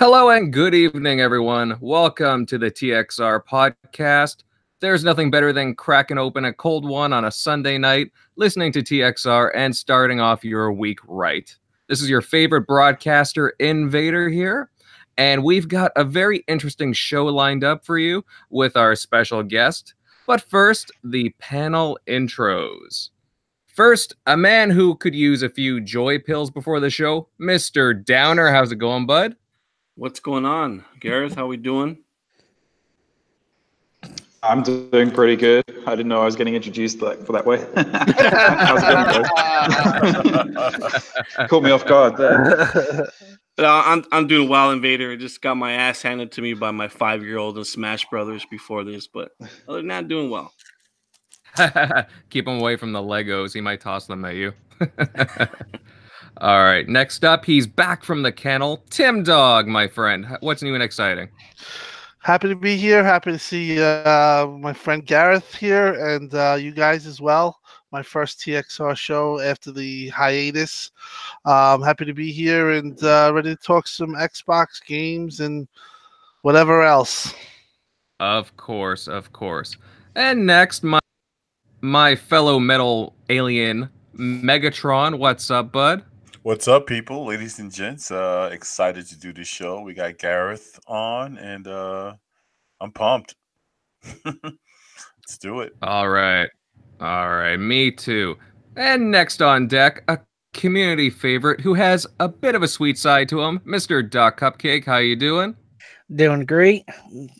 Hello 0.00 0.30
and 0.30 0.50
good 0.50 0.74
evening, 0.74 1.20
everyone. 1.20 1.76
Welcome 1.78 2.46
to 2.46 2.56
the 2.56 2.70
TXR 2.70 3.44
podcast. 3.44 4.44
There's 4.80 5.04
nothing 5.04 5.30
better 5.30 5.52
than 5.52 5.74
cracking 5.74 6.16
open 6.16 6.46
a 6.46 6.54
cold 6.54 6.88
one 6.88 7.12
on 7.12 7.26
a 7.26 7.30
Sunday 7.30 7.76
night, 7.76 8.10
listening 8.36 8.72
to 8.72 8.82
TXR, 8.82 9.50
and 9.54 9.76
starting 9.76 10.18
off 10.18 10.42
your 10.42 10.72
week 10.72 11.00
right. 11.06 11.54
This 11.86 12.00
is 12.00 12.08
your 12.08 12.22
favorite 12.22 12.66
broadcaster, 12.66 13.50
Invader, 13.58 14.30
here. 14.30 14.70
And 15.18 15.44
we've 15.44 15.68
got 15.68 15.92
a 15.96 16.04
very 16.04 16.44
interesting 16.48 16.94
show 16.94 17.26
lined 17.26 17.62
up 17.62 17.84
for 17.84 17.98
you 17.98 18.24
with 18.48 18.78
our 18.78 18.96
special 18.96 19.42
guest. 19.42 19.92
But 20.26 20.40
first, 20.40 20.90
the 21.04 21.28
panel 21.40 21.98
intros. 22.06 23.10
First, 23.66 24.16
a 24.26 24.34
man 24.38 24.70
who 24.70 24.94
could 24.94 25.14
use 25.14 25.42
a 25.42 25.50
few 25.50 25.78
joy 25.78 26.18
pills 26.20 26.50
before 26.50 26.80
the 26.80 26.88
show, 26.88 27.28
Mr. 27.38 28.02
Downer. 28.02 28.50
How's 28.50 28.72
it 28.72 28.76
going, 28.76 29.04
bud? 29.04 29.36
What's 30.00 30.18
going 30.18 30.46
on, 30.46 30.86
Gareth? 30.98 31.34
How 31.34 31.46
we 31.46 31.58
doing? 31.58 31.98
I'm 34.42 34.62
doing 34.62 35.10
pretty 35.10 35.36
good. 35.36 35.62
I 35.86 35.90
didn't 35.90 36.08
know 36.08 36.22
I 36.22 36.24
was 36.24 36.36
getting 36.36 36.54
introduced 36.54 37.02
like 37.02 37.22
for 37.26 37.34
that 37.34 37.44
way. 37.44 37.58
Caught 41.48 41.62
me 41.62 41.70
off 41.70 41.84
guard 41.84 42.16
there. 42.16 43.10
Uh, 43.58 43.82
I'm 43.84 44.02
I'm 44.10 44.26
doing 44.26 44.48
well, 44.48 44.70
Invader. 44.70 45.12
I 45.12 45.16
just 45.16 45.42
got 45.42 45.58
my 45.58 45.72
ass 45.72 46.00
handed 46.00 46.32
to 46.32 46.40
me 46.40 46.54
by 46.54 46.70
my 46.70 46.88
five 46.88 47.22
year 47.22 47.36
old 47.36 47.58
in 47.58 47.64
Smash 47.66 48.08
Brothers 48.08 48.46
before 48.50 48.84
this, 48.84 49.06
but 49.06 49.32
other 49.68 49.80
than 49.80 49.88
that, 49.88 50.08
doing 50.08 50.30
well. 50.30 50.50
Keep 52.30 52.48
him 52.48 52.58
away 52.58 52.76
from 52.76 52.92
the 52.92 53.02
Legos. 53.02 53.52
He 53.52 53.60
might 53.60 53.82
toss 53.82 54.06
them 54.06 54.24
at 54.24 54.36
you. 54.36 54.54
All 56.38 56.62
right. 56.62 56.88
Next 56.88 57.24
up, 57.24 57.44
he's 57.44 57.66
back 57.66 58.04
from 58.04 58.22
the 58.22 58.32
kennel. 58.32 58.84
Tim 58.90 59.22
Dog, 59.22 59.66
my 59.66 59.88
friend. 59.88 60.26
What's 60.40 60.62
new 60.62 60.74
and 60.74 60.82
exciting? 60.82 61.28
Happy 62.22 62.48
to 62.48 62.56
be 62.56 62.76
here. 62.76 63.02
Happy 63.02 63.32
to 63.32 63.38
see 63.38 63.82
uh, 63.82 64.46
my 64.46 64.72
friend 64.72 65.04
Gareth 65.06 65.54
here 65.54 65.94
and 66.08 66.34
uh, 66.34 66.56
you 66.60 66.72
guys 66.72 67.06
as 67.06 67.20
well. 67.20 67.58
My 67.92 68.02
first 68.02 68.40
TXR 68.40 68.96
show 68.96 69.40
after 69.40 69.72
the 69.72 70.08
hiatus. 70.10 70.92
Um, 71.44 71.82
happy 71.82 72.04
to 72.04 72.14
be 72.14 72.30
here 72.30 72.70
and 72.72 73.02
uh, 73.02 73.32
ready 73.34 73.54
to 73.54 73.62
talk 73.62 73.88
some 73.88 74.14
Xbox 74.14 74.84
games 74.86 75.40
and 75.40 75.66
whatever 76.42 76.82
else. 76.82 77.34
Of 78.20 78.54
course, 78.56 79.08
of 79.08 79.32
course. 79.32 79.76
And 80.14 80.46
next, 80.46 80.82
my 80.84 81.00
my 81.80 82.14
fellow 82.14 82.58
metal 82.58 83.16
alien 83.30 83.88
Megatron. 84.16 85.18
What's 85.18 85.50
up, 85.50 85.72
bud? 85.72 86.04
What's 86.42 86.66
up, 86.68 86.86
people, 86.86 87.26
ladies 87.26 87.58
and 87.58 87.70
gents? 87.70 88.10
Uh, 88.10 88.48
excited 88.50 89.06
to 89.08 89.18
do 89.18 89.30
this 89.30 89.46
show. 89.46 89.82
We 89.82 89.92
got 89.92 90.16
Gareth 90.16 90.80
on, 90.86 91.36
and 91.36 91.66
uh, 91.66 92.14
I'm 92.80 92.92
pumped. 92.92 93.34
Let's 94.24 95.36
do 95.38 95.60
it. 95.60 95.74
All 95.82 96.08
right, 96.08 96.48
all 96.98 97.28
right, 97.28 97.58
me 97.58 97.90
too. 97.90 98.38
And 98.74 99.10
next 99.10 99.42
on 99.42 99.68
deck, 99.68 100.02
a 100.08 100.18
community 100.54 101.10
favorite 101.10 101.60
who 101.60 101.74
has 101.74 102.06
a 102.20 102.28
bit 102.28 102.54
of 102.54 102.62
a 102.62 102.68
sweet 102.68 102.96
side 102.96 103.28
to 103.28 103.42
him, 103.42 103.58
Mr. 103.66 104.08
Doc 104.08 104.40
Cupcake. 104.40 104.86
How 104.86 104.96
you 104.96 105.16
doing? 105.16 105.54
Doing 106.14 106.46
great. 106.46 106.84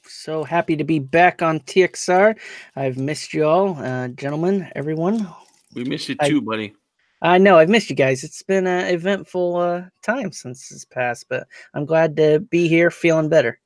So 0.05 0.45
happy 0.45 0.77
to 0.77 0.85
be 0.85 0.99
back 0.99 1.41
on 1.41 1.61
TXR. 1.61 2.39
I've 2.77 2.99
missed 2.99 3.33
you 3.33 3.47
all, 3.47 3.79
uh, 3.79 4.09
gentlemen, 4.09 4.71
everyone. 4.77 5.27
We 5.75 5.85
miss 5.85 6.07
you 6.07 6.17
too, 6.17 6.43
I, 6.43 6.45
buddy. 6.45 6.75
I 7.23 7.39
know 7.39 7.59
I've 7.59 7.69
missed 7.69 7.91
you 7.91 7.97
guys. 7.97 8.25
It's 8.25 8.43
been 8.43 8.67
an 8.67 8.93
eventful 8.93 9.57
uh, 9.57 9.83
time 10.03 10.33
since 10.33 10.69
this 10.69 10.85
passed, 10.85 11.27
but 11.29 11.47
I'm 11.75 11.85
glad 11.85 12.17
to 12.17 12.41
be 12.41 12.67
here, 12.67 12.91
feeling 12.91 13.29
better. 13.29 13.61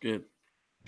Good. 0.00 0.24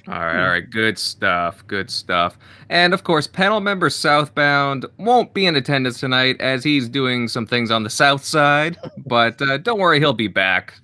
All 0.09 0.15
right, 0.15 0.43
all 0.43 0.49
right, 0.49 0.69
good 0.69 0.99
stuff, 0.99 1.65
good 1.69 1.89
stuff. 1.89 2.37
And 2.69 2.93
of 2.93 3.05
course, 3.05 3.29
panel 3.29 3.61
member 3.61 3.89
Southbound 3.89 4.85
won't 4.99 5.33
be 5.33 5.47
in 5.47 5.55
attendance 5.55 6.01
tonight 6.01 6.41
as 6.41 6.65
he's 6.65 6.89
doing 6.89 7.29
some 7.29 7.47
things 7.47 7.71
on 7.71 7.85
the 7.85 7.91
south 7.91 8.25
side, 8.25 8.79
but 9.07 9.41
uh, 9.41 9.59
don't 9.59 9.79
worry, 9.79 10.01
he'll 10.01 10.13
be 10.13 10.27
back. 10.27 10.75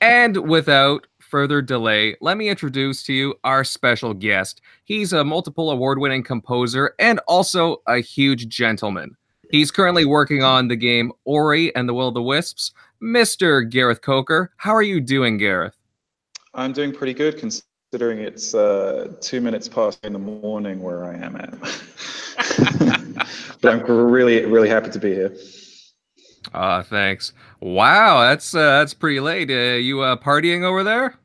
And 0.00 0.36
without 0.48 1.08
further 1.18 1.60
delay, 1.60 2.16
let 2.20 2.36
me 2.36 2.48
introduce 2.48 3.02
to 3.04 3.12
you 3.12 3.34
our 3.42 3.64
special 3.64 4.14
guest. 4.14 4.60
He's 4.84 5.12
a 5.12 5.24
multiple 5.24 5.72
award 5.72 5.98
winning 5.98 6.22
composer 6.22 6.94
and 7.00 7.18
also 7.26 7.82
a 7.88 7.98
huge 7.98 8.46
gentleman. 8.46 9.16
He's 9.50 9.70
currently 9.70 10.04
working 10.04 10.42
on 10.42 10.68
the 10.68 10.76
game 10.76 11.12
Ori 11.24 11.74
and 11.74 11.88
the 11.88 11.94
Will 11.94 12.08
of 12.08 12.14
the 12.14 12.22
Wisps. 12.22 12.72
Mr. 13.02 13.68
Gareth 13.68 14.00
Coker, 14.00 14.52
how 14.56 14.74
are 14.74 14.82
you 14.82 15.00
doing, 15.00 15.36
Gareth? 15.36 15.76
I'm 16.54 16.72
doing 16.72 16.92
pretty 16.92 17.14
good 17.14 17.38
considering 17.38 18.20
it's 18.20 18.54
uh, 18.54 19.12
two 19.20 19.40
minutes 19.40 19.68
past 19.68 20.04
in 20.04 20.12
the 20.12 20.18
morning 20.18 20.82
where 20.82 21.04
I 21.04 21.14
am 21.14 21.36
at. 21.36 21.54
but 23.60 23.72
I'm 23.72 23.82
really, 23.84 24.44
really 24.44 24.68
happy 24.68 24.90
to 24.90 24.98
be 24.98 25.14
here. 25.14 25.36
Uh, 26.54 26.82
thanks. 26.82 27.32
Wow, 27.60 28.22
that's 28.22 28.54
uh, 28.54 28.78
that's 28.78 28.94
pretty 28.94 29.20
late. 29.20 29.50
Uh, 29.50 29.76
you 29.76 30.00
uh, 30.00 30.16
partying 30.16 30.62
over 30.62 30.84
there? 30.84 31.16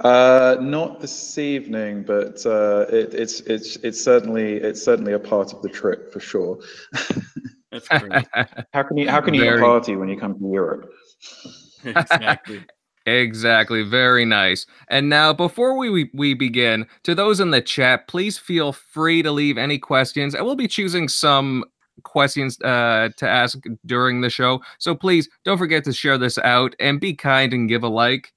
Uh, 0.00 0.56
not 0.60 1.00
this 1.00 1.38
evening, 1.38 2.02
but 2.02 2.44
uh, 2.46 2.84
it, 2.88 3.14
it's 3.14 3.40
it's 3.40 3.76
it's 3.76 4.02
certainly 4.02 4.54
it's 4.54 4.82
certainly 4.82 5.12
a 5.12 5.18
part 5.18 5.52
of 5.52 5.62
the 5.62 5.68
trip 5.68 6.12
for 6.12 6.18
sure. 6.18 6.58
That's 7.70 7.88
great. 7.88 8.26
how 8.72 8.82
can 8.82 8.96
you 8.96 9.08
how 9.08 9.20
can 9.20 9.38
Very... 9.38 9.56
you 9.56 9.64
party 9.64 9.94
when 9.94 10.08
you 10.08 10.18
come 10.18 10.38
to 10.38 10.50
Europe? 10.50 10.92
exactly. 11.84 12.64
Exactly. 13.06 13.82
Very 13.82 14.24
nice. 14.24 14.64
And 14.88 15.10
now, 15.10 15.34
before 15.34 15.76
we, 15.76 16.10
we 16.14 16.32
begin, 16.32 16.86
to 17.02 17.14
those 17.14 17.38
in 17.38 17.50
the 17.50 17.60
chat, 17.60 18.08
please 18.08 18.38
feel 18.38 18.72
free 18.72 19.22
to 19.22 19.30
leave 19.30 19.58
any 19.58 19.78
questions. 19.78 20.34
I 20.34 20.40
will 20.40 20.56
be 20.56 20.66
choosing 20.66 21.08
some 21.08 21.64
questions 22.02 22.58
uh, 22.62 23.10
to 23.18 23.28
ask 23.28 23.58
during 23.84 24.22
the 24.22 24.30
show. 24.30 24.62
So 24.78 24.94
please 24.94 25.28
don't 25.44 25.58
forget 25.58 25.84
to 25.84 25.92
share 25.92 26.16
this 26.16 26.38
out 26.38 26.74
and 26.80 26.98
be 26.98 27.14
kind 27.14 27.52
and 27.52 27.68
give 27.68 27.82
a 27.82 27.88
like. 27.88 28.32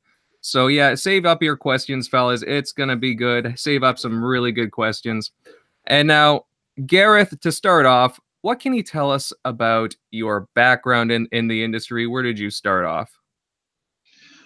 So 0.48 0.68
yeah, 0.68 0.96
save 0.96 1.26
up 1.26 1.44
your 1.44 1.58
questions, 1.58 2.08
fellas. 2.08 2.42
It's 2.48 2.72
gonna 2.72 2.96
be 2.96 3.14
good. 3.14 3.60
Save 3.60 3.84
up 3.84 4.00
some 4.00 4.24
really 4.24 4.54
good 4.54 4.72
questions. 4.72 5.32
And 5.88 6.08
now, 6.08 6.46
Gareth, 6.86 7.38
to 7.42 7.52
start 7.52 7.86
off, 7.86 8.18
what 8.44 8.62
can 8.62 8.74
you 8.74 8.82
tell 8.82 9.12
us 9.12 9.34
about 9.44 9.94
your 10.10 10.48
background 10.56 11.12
in, 11.12 11.28
in 11.34 11.50
the 11.50 11.66
industry? 11.66 12.08
Where 12.08 12.24
did 12.24 12.40
you 12.40 12.50
start 12.50 12.86
off? 12.86 13.12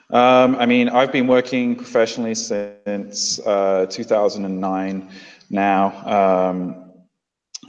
Um, 0.09 0.56
I 0.56 0.66
mean, 0.66 0.89
I've 0.89 1.12
been 1.12 1.28
working 1.28 1.75
professionally 1.75 2.33
since 2.33 3.39
uh, 3.45 3.85
2009 3.88 5.07
now. 5.51 6.50
Um, 6.50 6.94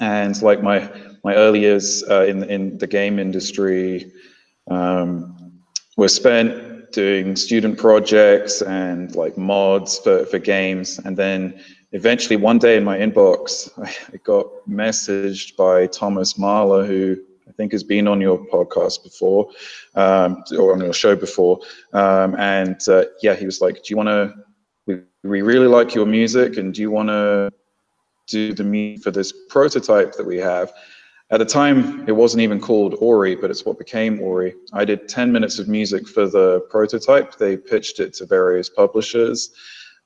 and 0.00 0.40
like 0.40 0.62
my 0.62 0.90
my 1.22 1.34
early 1.34 1.60
years 1.60 2.02
uh, 2.08 2.24
in 2.24 2.44
in 2.44 2.78
the 2.78 2.86
game 2.86 3.18
industry 3.18 4.10
um, 4.70 5.60
were 5.98 6.08
spent 6.08 6.71
doing 6.92 7.36
student 7.36 7.78
projects 7.78 8.62
and 8.62 9.14
like 9.16 9.36
mods 9.36 9.98
for, 9.98 10.26
for 10.26 10.38
games. 10.38 10.98
And 10.98 11.16
then 11.16 11.60
eventually 11.92 12.36
one 12.36 12.58
day 12.58 12.76
in 12.76 12.84
my 12.84 12.98
inbox, 12.98 13.70
I 14.12 14.16
got 14.18 14.46
messaged 14.68 15.56
by 15.56 15.86
Thomas 15.86 16.38
Mahler, 16.38 16.84
who 16.84 17.16
I 17.48 17.52
think 17.52 17.72
has 17.72 17.82
been 17.82 18.08
on 18.08 18.20
your 18.20 18.38
podcast 18.46 19.02
before, 19.02 19.50
um, 19.94 20.42
or 20.58 20.72
on 20.72 20.80
your 20.80 20.92
show 20.92 21.16
before. 21.16 21.60
Um, 21.92 22.34
and 22.36 22.80
uh, 22.88 23.04
yeah, 23.22 23.34
he 23.34 23.44
was 23.44 23.60
like, 23.60 23.76
do 23.76 23.82
you 23.88 23.96
want 23.96 24.08
to, 24.08 24.34
we, 24.86 25.00
we 25.22 25.42
really 25.42 25.68
like 25.68 25.94
your 25.94 26.06
music 26.06 26.56
and 26.56 26.72
do 26.72 26.80
you 26.80 26.90
want 26.90 27.08
to 27.08 27.50
do 28.28 28.54
the 28.54 28.64
music 28.64 29.04
for 29.04 29.10
this 29.10 29.32
prototype 29.48 30.12
that 30.12 30.26
we 30.26 30.38
have? 30.38 30.72
At 31.32 31.38
the 31.38 31.46
time, 31.46 32.06
it 32.06 32.12
wasn't 32.12 32.42
even 32.42 32.60
called 32.60 32.94
Ori, 33.00 33.34
but 33.36 33.50
it's 33.50 33.64
what 33.64 33.78
became 33.78 34.20
Ori. 34.20 34.54
I 34.74 34.84
did 34.84 35.08
10 35.08 35.32
minutes 35.32 35.58
of 35.58 35.66
music 35.66 36.06
for 36.06 36.28
the 36.28 36.60
prototype. 36.68 37.38
They 37.38 37.56
pitched 37.56 38.00
it 38.00 38.12
to 38.14 38.26
various 38.26 38.68
publishers, 38.68 39.50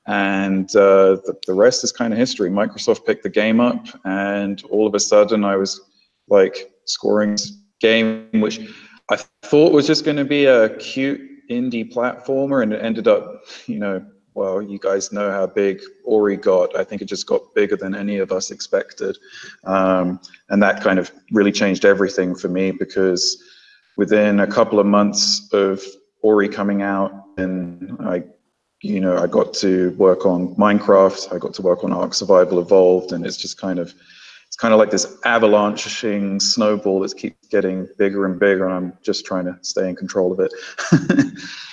and 0.05 0.73
uh, 0.73 1.17
the, 1.25 1.37
the 1.45 1.53
rest 1.53 1.83
is 1.83 1.91
kind 1.91 2.13
of 2.13 2.17
history. 2.17 2.49
Microsoft 2.49 3.05
picked 3.05 3.23
the 3.23 3.29
game 3.29 3.59
up, 3.59 3.87
and 4.05 4.63
all 4.69 4.87
of 4.87 4.95
a 4.95 5.01
sudden, 5.01 5.43
I 5.43 5.57
was 5.57 5.81
like 6.29 6.71
scoring 6.85 7.37
game, 7.81 8.29
which 8.35 8.61
I 9.11 9.17
thought 9.41 9.73
was 9.73 9.85
just 9.85 10.05
going 10.05 10.17
to 10.17 10.25
be 10.25 10.45
a 10.45 10.77
cute 10.77 11.19
indie 11.51 11.91
platformer, 11.91 12.63
and 12.63 12.71
it 12.71 12.81
ended 12.81 13.09
up, 13.09 13.43
you 13.65 13.79
know, 13.79 14.05
well, 14.37 14.61
you 14.61 14.77
guys 14.77 15.11
know 15.11 15.31
how 15.31 15.47
big 15.47 15.81
Ori 16.03 16.37
got. 16.37 16.75
I 16.77 16.83
think 16.83 17.01
it 17.01 17.05
just 17.05 17.25
got 17.25 17.55
bigger 17.55 17.75
than 17.75 17.95
any 17.95 18.19
of 18.19 18.31
us 18.31 18.51
expected. 18.51 19.17
Um, 19.63 20.19
and 20.49 20.61
that 20.61 20.83
kind 20.83 20.99
of 20.99 21.11
really 21.31 21.51
changed 21.51 21.85
everything 21.85 22.35
for 22.35 22.47
me 22.47 22.69
because 22.69 23.43
within 23.97 24.39
a 24.41 24.45
couple 24.45 24.79
of 24.79 24.85
months 24.85 25.51
of 25.53 25.81
Ori 26.21 26.47
coming 26.47 26.83
out, 26.83 27.11
and 27.37 27.97
I, 27.99 28.25
you 28.83 28.99
know, 28.99 29.17
I 29.17 29.25
got 29.25 29.55
to 29.55 29.89
work 29.97 30.27
on 30.27 30.55
Minecraft, 30.55 31.33
I 31.33 31.39
got 31.39 31.55
to 31.55 31.63
work 31.63 31.83
on 31.83 31.91
Ark 31.91 32.13
Survival 32.13 32.59
Evolved, 32.59 33.13
and 33.13 33.25
it's 33.25 33.37
just 33.37 33.59
kind 33.59 33.79
of, 33.79 33.91
it's 34.45 34.55
kind 34.55 34.71
of 34.71 34.79
like 34.79 34.91
this 34.91 35.17
avalanching 35.25 36.39
snowball 36.39 36.99
that 36.99 37.17
keeps 37.17 37.47
getting 37.47 37.87
bigger 37.97 38.27
and 38.27 38.39
bigger, 38.39 38.65
and 38.65 38.73
I'm 38.75 38.97
just 39.01 39.25
trying 39.25 39.45
to 39.45 39.57
stay 39.63 39.89
in 39.89 39.95
control 39.95 40.31
of 40.31 40.39
it. 40.39 40.53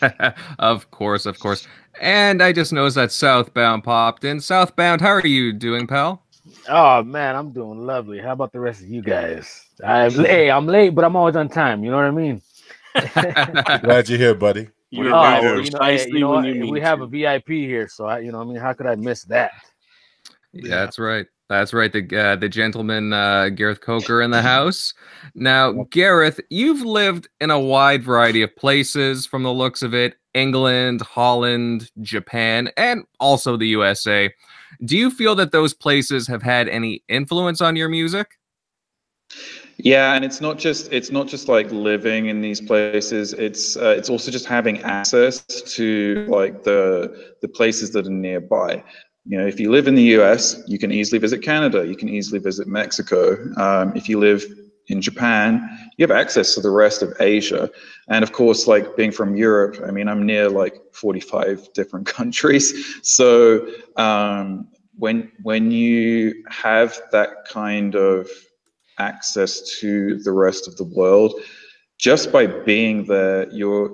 of 0.58 0.90
course, 0.90 1.26
of 1.26 1.38
course. 1.38 1.66
And 2.00 2.42
I 2.42 2.52
just 2.52 2.72
noticed 2.72 2.96
that 2.96 3.12
Southbound 3.12 3.84
popped 3.84 4.24
in. 4.24 4.40
Southbound, 4.40 5.00
how 5.00 5.08
are 5.10 5.26
you 5.26 5.52
doing, 5.52 5.86
pal? 5.86 6.22
Oh 6.68 7.02
man, 7.02 7.36
I'm 7.36 7.52
doing 7.52 7.86
lovely. 7.86 8.18
How 8.18 8.32
about 8.32 8.52
the 8.52 8.60
rest 8.60 8.82
of 8.82 8.88
you 8.88 9.02
guys? 9.02 9.66
I, 9.84 10.08
hey, 10.10 10.50
I'm 10.50 10.66
late, 10.66 10.90
but 10.90 11.04
I'm 11.04 11.16
always 11.16 11.36
on 11.36 11.48
time. 11.48 11.84
You 11.84 11.90
know 11.90 11.96
what 11.96 12.06
I 12.06 12.10
mean? 12.10 12.42
Glad 13.82 14.08
you're 14.08 14.18
here, 14.18 14.34
buddy. 14.34 14.68
You're 14.90 15.12
Oh, 15.12 15.16
right 15.16 15.42
well, 15.42 15.60
you 15.60 15.70
know, 15.70 15.80
hey, 15.82 16.08
you 16.08 16.18
know 16.20 16.30
when 16.32 16.44
you 16.44 16.66
we 16.68 16.80
have 16.80 17.00
to. 17.00 17.02
a 17.02 17.06
VIP 17.06 17.48
here, 17.48 17.88
so 17.88 18.06
I, 18.06 18.20
you 18.20 18.32
know, 18.32 18.40
I 18.40 18.44
mean, 18.44 18.56
how 18.56 18.72
could 18.72 18.86
I 18.86 18.96
miss 18.96 19.24
that? 19.24 19.52
Yeah, 20.52 20.84
that's 20.84 20.98
right. 20.98 21.26
That's 21.50 21.74
right. 21.74 21.92
The 21.92 22.16
uh, 22.16 22.36
the 22.36 22.48
gentleman 22.48 23.12
uh, 23.12 23.48
Gareth 23.48 23.80
Coker 23.80 24.22
in 24.22 24.30
the 24.30 24.40
house. 24.54 24.94
Now, 25.34 25.72
Gareth, 25.90 26.40
you've 26.48 26.82
lived 26.82 27.28
in 27.40 27.50
a 27.50 27.58
wide 27.58 28.04
variety 28.04 28.42
of 28.42 28.54
places 28.54 29.26
from 29.26 29.42
the 29.42 29.52
looks 29.52 29.82
of 29.82 29.92
it: 29.92 30.14
England, 30.32 31.00
Holland, 31.00 31.90
Japan, 32.02 32.70
and 32.76 33.02
also 33.18 33.56
the 33.56 33.66
USA. 33.66 34.32
Do 34.84 34.96
you 34.96 35.10
feel 35.10 35.34
that 35.34 35.50
those 35.50 35.74
places 35.74 36.28
have 36.28 36.40
had 36.40 36.68
any 36.68 37.02
influence 37.08 37.60
on 37.60 37.74
your 37.74 37.88
music? 37.88 38.38
Yeah, 39.78 40.14
and 40.14 40.24
it's 40.24 40.40
not 40.40 40.56
just 40.56 40.92
it's 40.92 41.10
not 41.10 41.26
just 41.26 41.48
like 41.48 41.68
living 41.72 42.26
in 42.26 42.42
these 42.42 42.60
places. 42.60 43.32
It's 43.32 43.76
uh, 43.76 43.94
it's 43.98 44.08
also 44.08 44.30
just 44.30 44.46
having 44.46 44.78
access 44.82 45.40
to 45.74 46.26
like 46.28 46.62
the 46.62 47.34
the 47.42 47.48
places 47.48 47.90
that 47.90 48.06
are 48.06 48.10
nearby. 48.10 48.84
You 49.26 49.38
know, 49.38 49.46
if 49.46 49.60
you 49.60 49.70
live 49.70 49.86
in 49.86 49.94
the 49.94 50.02
U.S., 50.18 50.62
you 50.66 50.78
can 50.78 50.92
easily 50.92 51.18
visit 51.18 51.42
Canada. 51.42 51.86
You 51.86 51.96
can 51.96 52.08
easily 52.08 52.38
visit 52.38 52.66
Mexico. 52.66 53.36
Um, 53.56 53.94
if 53.96 54.08
you 54.08 54.18
live 54.18 54.44
in 54.88 55.00
Japan, 55.00 55.68
you 55.96 56.02
have 56.02 56.10
access 56.10 56.54
to 56.54 56.60
the 56.60 56.70
rest 56.70 57.02
of 57.02 57.12
Asia. 57.20 57.70
And 58.08 58.22
of 58.22 58.32
course, 58.32 58.66
like 58.66 58.96
being 58.96 59.12
from 59.12 59.36
Europe, 59.36 59.82
I 59.86 59.90
mean, 59.90 60.08
I'm 60.08 60.24
near 60.24 60.48
like 60.48 60.80
45 60.92 61.72
different 61.74 62.06
countries. 62.06 63.00
So 63.02 63.68
um, 63.96 64.68
when 65.00 65.32
when 65.42 65.70
you 65.70 66.44
have 66.50 67.00
that 67.10 67.30
kind 67.48 67.94
of 67.94 68.28
access 68.98 69.78
to 69.80 70.18
the 70.18 70.32
rest 70.32 70.68
of 70.68 70.76
the 70.76 70.84
world 70.84 71.32
just 71.98 72.30
by 72.30 72.46
being 72.46 73.04
there 73.06 73.50
you're 73.50 73.88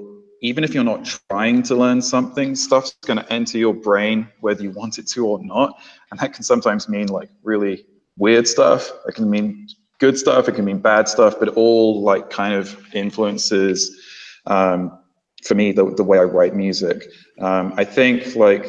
even 0.47 0.63
if 0.63 0.73
you're 0.73 0.85
not 0.85 1.05
trying 1.29 1.61
to 1.61 1.75
learn 1.75 2.01
something 2.01 2.55
stuff's 2.55 2.95
going 3.05 3.19
to 3.19 3.33
enter 3.33 3.59
your 3.59 3.75
brain 3.75 4.29
whether 4.41 4.63
you 4.63 4.71
want 4.71 4.97
it 4.97 5.09
to 5.09 5.27
or 5.27 5.43
not. 5.45 5.81
And 6.11 6.21
that 6.21 6.35
can 6.35 6.45
sometimes 6.45 6.89
mean 6.89 7.09
like 7.09 7.29
really 7.43 7.85
weird 8.17 8.47
stuff. 8.47 8.93
It 9.09 9.17
can 9.17 9.29
mean 9.29 9.67
good 9.99 10.17
stuff. 10.17 10.49
It 10.49 10.55
can 10.55 10.65
mean 10.65 10.79
bad 10.79 11.09
stuff. 11.09 11.35
But 11.41 11.49
all 11.51 12.01
like 12.01 12.31
kind 12.31 12.55
of 12.55 12.81
influences 12.95 14.01
um, 14.47 14.97
for 15.43 15.57
me 15.57 15.73
the, 15.73 15.85
the 15.97 16.05
way 16.05 16.19
i 16.19 16.23
write 16.23 16.55
music. 16.55 17.07
Um, 17.41 17.75
i 17.77 17.85
think 17.85 18.37
like 18.37 18.67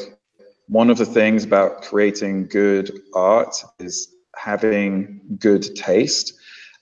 one 0.68 0.90
of 0.90 0.98
the 0.98 1.06
things 1.06 1.44
about 1.44 1.84
creating 1.84 2.48
good 2.48 2.92
art 3.14 3.56
is 3.78 4.16
having 4.36 5.22
good 5.38 5.76
taste. 5.76 6.34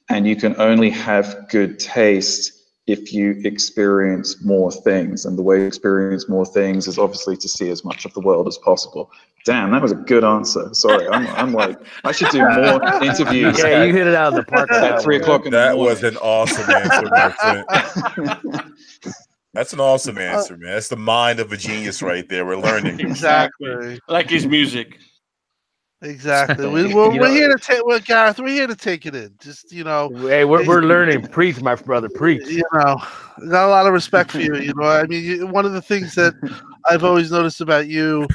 And 0.10 0.26
you 0.28 0.36
can 0.36 0.56
only 0.60 0.90
have 0.90 1.50
good 1.50 1.80
taste 1.80 2.55
if 2.88 3.12
you 3.12 3.42
experience 3.46 4.44
more 4.44 4.72
things 4.72 5.26
and 5.26 5.38
the 5.38 5.42
way 5.42 5.60
you 5.62 5.66
experience 5.66 6.30
more 6.30 6.46
things 6.46 6.88
is 6.88 7.00
obviously 7.00 7.36
to 7.38 7.48
see 7.50 7.70
as 7.70 7.84
much 7.84 8.06
of 8.06 8.14
the 8.14 8.20
world 8.22 8.48
as 8.48 8.58
possible 8.60 9.10
damn 9.44 9.72
that 9.72 9.82
was 9.82 9.92
a 9.92 9.96
good 9.96 10.24
answer 10.24 10.72
sorry 10.74 11.08
i'm, 11.10 11.26
I'm 11.28 11.52
like 11.54 11.78
i 12.04 12.12
should 12.12 12.30
do 12.30 12.40
more 12.40 12.84
interviews 13.04 13.58
Yeah, 13.60 13.84
you 13.84 13.94
hit 13.94 14.08
it 14.08 14.14
out 14.16 14.34
of 14.34 14.36
the 14.36 14.44
park. 14.44 14.72
at 14.72 14.82
that 14.82 15.02
three 15.02 15.16
one. 15.16 15.22
o'clock 15.24 15.46
in 15.46 15.52
the 15.52 15.58
That 15.58 15.76
morning 15.76 15.94
was 15.96 16.04
an 16.04 16.18
awesome 16.18 16.70
answer, 16.70 17.10
my 17.12 17.30
friend. 17.32 18.74
That's 19.54 19.72
an 19.72 19.80
awesome 19.80 20.18
uh, 20.18 20.22
answer, 20.22 20.58
man. 20.58 20.74
That's 20.74 20.90
the 20.90 20.98
mind 20.98 21.40
of 21.40 21.50
a 21.52 21.56
genius 21.58 22.02
right 22.02 22.28
there. 22.28 22.46
We're 22.46 22.58
learning. 22.58 23.00
Exactly. 23.10 24.02
Like 24.10 24.30
his 24.30 24.46
music. 24.46 25.00
Exactly. 26.06 26.68
We, 26.76 26.94
we're, 26.94 27.10
we're 27.10 27.20
know- 27.20 27.32
here 27.34 27.50
to 27.50 27.58
take. 27.58 27.86
Well, 27.86 28.00
Gareth, 28.00 28.40
we're 28.40 28.50
here 28.50 28.68
to 28.68 28.76
take 28.76 29.06
it 29.06 29.16
in. 29.16 29.34
Just 29.40 29.72
you 29.72 29.84
know, 29.84 30.10
Hey, 30.10 30.46
we're, 30.46 30.66
we're 30.66 30.82
learning. 30.82 31.28
Preach, 31.28 31.62
my 31.62 31.76
brother. 31.76 32.10
Preach. 32.10 32.48
you 32.48 32.64
know, 32.74 32.98
got 33.50 33.68
a 33.68 33.70
lot 33.70 33.88
of 33.88 33.94
respect 33.94 34.32
for 34.32 34.40
you. 34.40 34.56
You 34.56 34.74
know, 34.76 34.88
I 34.88 35.06
mean, 35.06 35.24
you, 35.24 35.48
one 35.48 35.66
of 35.66 35.74
the 35.74 35.82
things 35.82 36.16
that 36.16 36.34
I've 36.90 37.04
always 37.04 37.32
noticed 37.32 37.62
about 37.62 37.88
you 37.88 38.28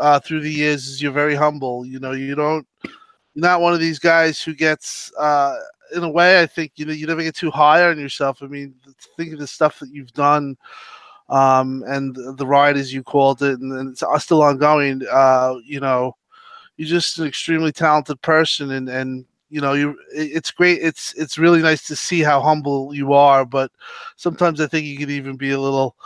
uh, 0.00 0.20
through 0.20 0.40
the 0.40 0.50
years 0.50 0.86
is 0.86 1.02
you're 1.02 1.12
very 1.12 1.34
humble. 1.34 1.86
You 1.86 1.98
know, 2.00 2.12
you 2.12 2.34
don't, 2.34 2.66
you're 2.82 2.92
not 3.34 3.60
one 3.60 3.72
of 3.72 3.80
these 3.80 3.98
guys 3.98 4.42
who 4.42 4.54
gets, 4.54 5.12
uh, 5.16 5.56
in 5.94 6.02
a 6.02 6.10
way, 6.10 6.40
I 6.40 6.46
think 6.46 6.72
you 6.76 6.84
know, 6.84 6.92
you 6.92 7.06
never 7.06 7.22
get 7.22 7.36
too 7.36 7.50
high 7.50 7.86
on 7.88 7.98
yourself. 7.98 8.42
I 8.42 8.46
mean, 8.46 8.74
think 9.16 9.32
of 9.32 9.38
the 9.38 9.46
stuff 9.46 9.78
that 9.80 9.90
you've 9.90 10.12
done. 10.12 10.56
Um, 11.30 11.84
and 11.86 12.14
the 12.14 12.34
the 12.34 12.46
ride, 12.46 12.76
as 12.76 12.92
you 12.92 13.02
called 13.02 13.42
it, 13.42 13.58
and, 13.58 13.72
and 13.72 13.90
it's 13.90 14.02
uh, 14.02 14.18
still 14.18 14.42
ongoing. 14.42 15.02
Uh, 15.10 15.54
you 15.64 15.80
know, 15.80 16.16
you're 16.76 16.88
just 16.88 17.18
an 17.18 17.26
extremely 17.26 17.72
talented 17.72 18.20
person, 18.22 18.72
and 18.72 18.88
and 18.88 19.24
you 19.50 19.60
know, 19.60 19.74
you 19.74 19.96
it's 20.12 20.50
great. 20.50 20.80
It's 20.82 21.14
it's 21.14 21.38
really 21.38 21.62
nice 21.62 21.86
to 21.88 21.96
see 21.96 22.20
how 22.20 22.40
humble 22.40 22.94
you 22.94 23.12
are, 23.12 23.44
but 23.44 23.70
sometimes 24.16 24.60
I 24.60 24.66
think 24.66 24.86
you 24.86 24.98
could 24.98 25.10
even 25.10 25.36
be 25.36 25.52
a 25.52 25.60
little 25.60 25.96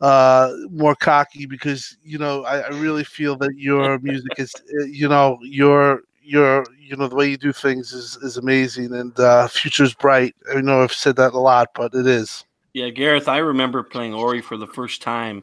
uh 0.00 0.52
more 0.70 0.94
cocky 0.94 1.44
because 1.44 1.98
you 2.02 2.16
know 2.16 2.42
I, 2.44 2.60
I 2.60 2.68
really 2.68 3.04
feel 3.04 3.36
that 3.36 3.54
your 3.56 3.98
music 3.98 4.32
is 4.38 4.54
uh, 4.80 4.84
you 4.84 5.08
know 5.08 5.38
your 5.42 6.00
your 6.22 6.64
you 6.78 6.96
know 6.96 7.06
the 7.06 7.14
way 7.16 7.28
you 7.28 7.36
do 7.36 7.52
things 7.52 7.92
is 7.92 8.16
is 8.22 8.38
amazing 8.38 8.94
and 8.94 9.18
uh 9.20 9.46
future's 9.48 9.92
bright 9.92 10.34
i 10.54 10.60
know 10.62 10.82
i've 10.82 10.92
said 10.92 11.16
that 11.16 11.34
a 11.34 11.38
lot 11.38 11.68
but 11.74 11.94
it 11.94 12.06
is 12.06 12.44
Yeah, 12.72 12.88
Gareth, 12.90 13.28
I 13.28 13.38
remember 13.38 13.82
playing 13.82 14.14
Ori 14.14 14.40
for 14.40 14.56
the 14.56 14.66
first 14.66 15.02
time, 15.02 15.42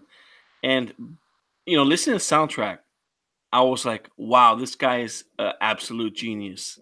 and 0.63 0.93
you 1.65 1.75
know, 1.75 1.83
listening 1.83 2.17
to 2.17 2.25
the 2.25 2.35
soundtrack, 2.35 2.79
I 3.51 3.61
was 3.61 3.85
like, 3.85 4.09
"Wow, 4.17 4.55
this 4.55 4.75
guy 4.75 4.99
is 5.01 5.23
an 5.39 5.53
absolute 5.61 6.15
genius." 6.15 6.79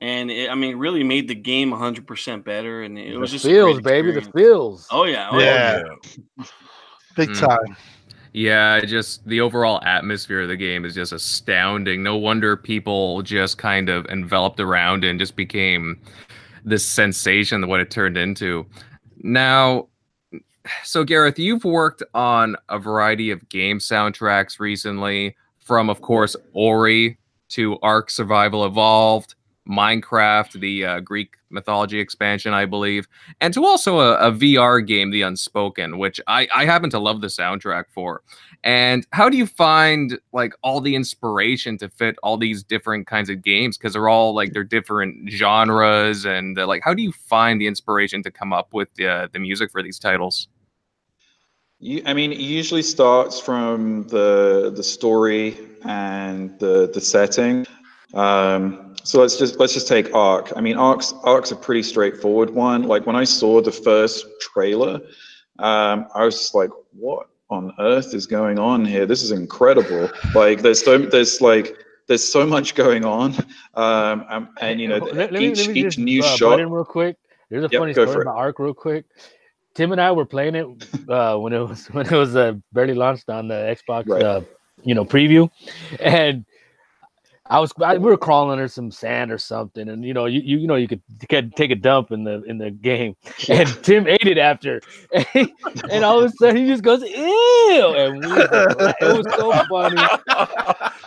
And 0.00 0.30
it, 0.30 0.48
I 0.50 0.54
mean, 0.54 0.76
really 0.76 1.02
made 1.02 1.26
the 1.26 1.34
game 1.34 1.72
100% 1.72 2.44
better, 2.44 2.82
and 2.82 2.98
it 2.98 3.12
The 3.12 3.18
was 3.18 3.32
just 3.32 3.44
a 3.44 3.48
feels, 3.48 3.80
baby. 3.80 4.12
The 4.12 4.22
feels. 4.22 4.86
Oh 4.90 5.04
yeah, 5.04 5.28
oh, 5.30 5.38
Yeah. 5.38 5.82
big 7.16 7.30
Mm. 7.30 7.40
time 7.40 7.76
Yeah, 8.32 8.80
just 8.84 9.26
the 9.26 9.40
overall 9.40 9.82
atmosphere 9.84 10.42
of 10.42 10.48
the 10.48 10.56
game 10.56 10.84
is 10.84 10.94
just 10.94 11.12
astounding. 11.12 12.02
No 12.02 12.16
wonder 12.16 12.56
people 12.56 13.22
just 13.22 13.58
kind 13.58 13.88
of 13.88 14.06
enveloped 14.06 14.60
around 14.60 15.04
and 15.04 15.18
just 15.18 15.34
became 15.34 16.00
this 16.64 16.84
sensation 16.84 17.64
of 17.64 17.68
what 17.68 17.80
it 17.80 17.90
turned 17.90 18.16
into. 18.16 18.66
Now, 19.22 19.88
so 20.84 21.02
Gareth, 21.02 21.38
you've 21.38 21.64
worked 21.64 22.02
on 22.14 22.56
a 22.68 22.78
variety 22.78 23.30
of 23.30 23.48
game 23.48 23.78
soundtracks 23.78 24.60
recently, 24.60 25.34
from 25.68 25.90
of 25.90 26.00
course 26.00 26.34
Ori 26.54 27.18
to 27.50 27.78
Ark 27.82 28.10
Survival 28.10 28.64
Evolved, 28.64 29.34
Minecraft, 29.68 30.58
the 30.60 30.84
uh, 30.84 31.00
Greek 31.00 31.34
mythology 31.50 32.00
expansion, 32.00 32.54
I 32.54 32.64
believe, 32.64 33.06
and 33.42 33.52
to 33.52 33.66
also 33.66 34.00
a, 34.00 34.14
a 34.16 34.32
VR 34.32 34.84
game, 34.84 35.10
The 35.10 35.22
Unspoken, 35.22 35.98
which 35.98 36.20
I, 36.26 36.48
I 36.54 36.64
happen 36.64 36.88
to 36.90 36.98
love 36.98 37.20
the 37.20 37.26
soundtrack 37.26 37.84
for. 37.90 38.22
And 38.64 39.06
how 39.12 39.28
do 39.28 39.36
you 39.36 39.46
find 39.46 40.18
like 40.32 40.54
all 40.62 40.80
the 40.80 40.96
inspiration 40.96 41.76
to 41.78 41.90
fit 41.90 42.16
all 42.22 42.38
these 42.38 42.62
different 42.62 43.06
kinds 43.06 43.28
of 43.28 43.42
games? 43.42 43.76
Because 43.76 43.92
they're 43.92 44.08
all 44.08 44.34
like 44.34 44.54
they're 44.54 44.64
different 44.64 45.30
genres, 45.30 46.24
and 46.24 46.58
uh, 46.58 46.66
like 46.66 46.80
how 46.82 46.94
do 46.94 47.02
you 47.02 47.12
find 47.12 47.60
the 47.60 47.66
inspiration 47.66 48.22
to 48.22 48.30
come 48.30 48.54
up 48.54 48.72
with 48.72 48.88
the 48.94 49.28
the 49.34 49.38
music 49.38 49.70
for 49.70 49.82
these 49.82 49.98
titles? 49.98 50.48
You, 51.80 52.02
I 52.06 52.12
mean, 52.12 52.32
it 52.32 52.40
usually 52.40 52.82
starts 52.82 53.38
from 53.40 54.02
the 54.08 54.72
the 54.74 54.82
story 54.82 55.56
and 55.84 56.58
the 56.58 56.90
the 56.92 57.00
setting. 57.00 57.66
Um, 58.14 58.94
so 59.04 59.20
let's 59.20 59.36
just 59.38 59.60
let's 59.60 59.74
just 59.74 59.86
take 59.86 60.12
Ark. 60.14 60.52
I 60.56 60.60
mean, 60.60 60.76
Ark's 60.76 61.14
Ark's 61.22 61.52
a 61.52 61.56
pretty 61.56 61.82
straightforward 61.84 62.50
one. 62.50 62.82
Like 62.84 63.06
when 63.06 63.14
I 63.16 63.24
saw 63.24 63.60
the 63.60 63.70
first 63.70 64.26
trailer, 64.40 65.00
um, 65.60 66.06
I 66.14 66.24
was 66.24 66.36
just 66.38 66.54
like, 66.54 66.70
"What 66.98 67.28
on 67.48 67.72
earth 67.78 68.12
is 68.12 68.26
going 68.26 68.58
on 68.58 68.84
here? 68.84 69.06
This 69.06 69.22
is 69.22 69.30
incredible!" 69.30 70.10
Like 70.34 70.62
there's 70.62 70.84
so 70.84 70.98
there's 70.98 71.40
like 71.40 71.76
there's 72.08 72.24
so 72.24 72.44
much 72.44 72.74
going 72.74 73.04
on, 73.04 73.34
um, 73.74 74.48
and, 74.60 74.80
you 74.80 74.88
know 74.88 74.98
Let- 74.98 75.14
let 75.14 75.32
me- 75.32 75.48
each 75.50 75.58
let 75.58 75.68
me 75.68 75.74
each 75.74 75.84
just, 75.84 75.98
new 75.98 76.20
uh, 76.20 76.36
shot. 76.36 76.58
in 76.58 76.70
real 76.70 76.84
quick. 76.84 77.16
There's 77.50 77.64
a 77.64 77.68
Yep, 77.70 77.80
funny 77.80 77.92
story 77.92 78.22
about 78.22 78.36
Ark, 78.36 78.58
real 78.58 78.74
quick. 78.74 79.04
Tim 79.78 79.92
and 79.92 80.00
I 80.00 80.10
were 80.10 80.24
playing 80.24 80.56
it 80.56 80.66
uh, 81.08 81.36
when 81.36 81.52
it 81.52 81.60
was 81.60 81.86
when 81.92 82.04
it 82.04 82.10
was 82.10 82.34
uh, 82.34 82.54
barely 82.72 82.94
launched 82.94 83.30
on 83.30 83.46
the 83.46 83.54
Xbox, 83.54 84.08
Right. 84.08 84.20
uh, 84.20 84.40
you 84.82 84.92
know, 84.92 85.04
preview, 85.04 85.48
and 86.00 86.44
I 87.46 87.60
was 87.60 87.72
I, 87.80 87.96
we 87.96 88.10
were 88.10 88.16
crawling 88.16 88.50
under 88.50 88.66
some 88.66 88.90
sand 88.90 89.30
or 89.30 89.38
something, 89.38 89.88
and 89.88 90.04
you 90.04 90.12
know, 90.14 90.24
you 90.26 90.40
you, 90.40 90.58
you 90.58 90.66
know, 90.66 90.74
you 90.74 90.88
could, 90.88 91.00
you 91.20 91.28
could 91.28 91.54
take 91.54 91.70
a 91.70 91.76
dump 91.76 92.10
in 92.10 92.24
the 92.24 92.42
in 92.42 92.58
the 92.58 92.72
game, 92.72 93.14
and 93.48 93.68
Tim 93.84 94.08
ate 94.08 94.26
it 94.26 94.36
after, 94.36 94.80
and, 95.92 96.04
all 96.04 96.18
of 96.18 96.24
a 96.24 96.30
sudden 96.30 96.56
he 96.56 96.66
just 96.66 96.82
goes 96.82 97.00
ew, 97.02 97.94
and 97.96 98.18
we, 98.18 98.32
it 98.32 99.16
was 99.16 99.26
so 99.36 99.52
funny. 99.70 100.02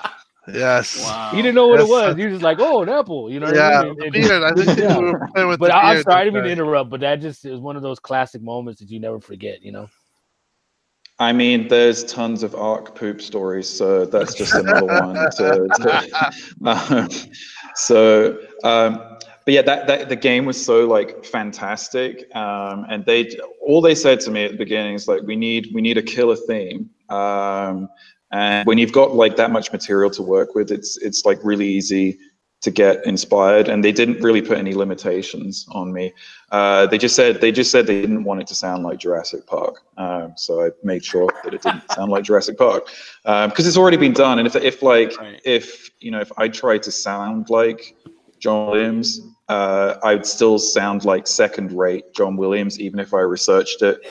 yes 0.54 1.04
wow. 1.04 1.32
He 1.34 1.42
didn't 1.42 1.56
know 1.56 1.68
what 1.68 1.80
Yes. 1.80 1.88
it 1.90 1.92
was. 1.92 2.16
He 2.18 2.26
was 2.26 2.34
just 2.34 2.44
like, 2.44 2.58
"Oh, 2.60 2.82
an 2.84 2.90
apple," 2.90 3.32
you 3.32 3.40
know. 3.40 3.48
what 3.48 3.56
yeah 3.56 3.82
I 3.82 3.84
mean? 3.86 3.96
the 3.98 4.04
And- 4.06 4.14
beard, 4.14 4.44
i 4.44 4.52
think 4.54 4.80
Yeah. 4.80 4.98
we 5.00 5.06
were 5.12 5.28
playing 5.34 5.48
with 5.50 5.60
but 5.60 5.72
I, 5.72 5.96
I'm 5.96 6.02
sorry, 6.04 6.22
I 6.22 6.24
didn't 6.26 6.36
mean 6.36 6.44
to 6.46 6.52
interrupt, 6.52 6.90
but 6.90 7.00
that 7.02 7.22
just 7.22 7.46
is 7.46 7.60
one 7.60 7.76
of 7.76 7.82
those 7.82 8.00
classic 8.00 8.42
moments 8.42 8.80
that 8.82 8.90
you 8.90 9.00
never 9.00 9.20
forget, 9.20 9.62
you 9.62 9.72
know. 9.72 9.88
I 11.20 11.34
mean, 11.34 11.68
there's 11.68 12.04
tons 12.06 12.42
of 12.42 12.56
Ark 12.56 12.96
poop 12.96 13.22
stories, 13.22 13.70
so 13.70 14.06
that's 14.06 14.34
just 14.34 14.56
another 14.56 14.86
one. 15.06 15.14
To, 15.38 15.68
to, 15.82 16.32
um, 16.66 17.10
so, 17.76 18.40
um, 18.64 18.98
but 19.46 19.54
yeah, 19.54 19.62
that, 19.62 19.86
that 19.88 20.10
the 20.10 20.16
game 20.16 20.46
was 20.46 20.64
so 20.64 20.88
like 20.88 21.24
fantastic, 21.24 22.34
um, 22.36 22.86
and 22.90 23.06
they 23.06 23.30
all 23.62 23.82
they 23.82 23.94
said 23.96 24.20
to 24.22 24.32
me 24.32 24.46
at 24.46 24.52
the 24.52 24.58
beginning 24.58 24.96
is 24.96 25.08
like, 25.08 25.22
we 25.24 25.36
need 25.36 25.68
we 25.74 25.82
need 25.82 25.98
a 25.98 26.02
killer 26.02 26.36
theme, 26.36 26.90
um, 27.10 27.88
and 28.32 28.66
when 28.68 28.78
you've 28.78 28.94
got 28.94 29.16
like 29.16 29.36
that 29.38 29.52
much 29.52 29.72
material 29.72 30.10
to 30.12 30.24
work 30.24 30.56
with, 30.56 30.72
it's 30.72 30.98
it's 30.98 31.26
like 31.26 31.40
really 31.44 31.68
easy 31.68 32.18
to 32.62 32.70
get 32.70 33.04
inspired. 33.08 33.68
And 33.68 33.84
they 33.84 33.92
didn't 33.92 34.22
really 34.22 34.42
put 34.42 34.58
any 34.60 34.74
limitations 34.76 35.66
on 35.72 35.92
me. 35.92 36.14
Uh, 36.52 36.86
they 36.86 36.98
just 37.00 37.16
said 37.16 37.42
they 37.42 37.52
just 37.52 37.72
said 37.72 37.88
they 37.88 38.00
didn't 38.02 38.24
want 38.24 38.40
it 38.42 38.48
to 38.48 38.56
sound 38.56 38.84
like 38.84 39.00
jurassic 39.00 39.48
park. 39.48 39.82
Um, 39.98 40.34
so 40.38 40.64
i 40.66 40.70
made 40.84 41.04
sure 41.04 41.28
that 41.44 41.54
it 41.54 41.62
didn't 41.62 41.92
sound 41.92 42.12
like 42.12 42.24
jurassic 42.24 42.58
park. 42.58 42.88
Because 43.24 43.46
um, 43.46 43.68
it's 43.68 43.78
already 43.78 43.98
been 43.98 44.14
done. 44.14 44.38
And 44.40 44.48
if, 44.48 44.56
if 44.56 44.82
like 44.82 45.18
Right. 45.20 45.42
if 45.44 45.90
you 46.02 46.12
know 46.12 46.20
if 46.20 46.32
i 46.38 46.48
tried 46.48 46.84
to 46.84 46.92
sound 46.92 47.50
like 47.50 47.96
john 48.40 48.72
williams 48.72 49.22
uh, 49.50 49.96
i 50.04 50.16
would 50.16 50.26
still 50.26 50.58
sound 50.58 51.06
like 51.06 51.28
second 51.28 51.72
rate 51.72 52.06
john 52.14 52.36
williams 52.36 52.80
even 52.80 53.00
if 53.00 53.14
i 53.14 53.20
researched 53.20 53.82
it 53.82 54.02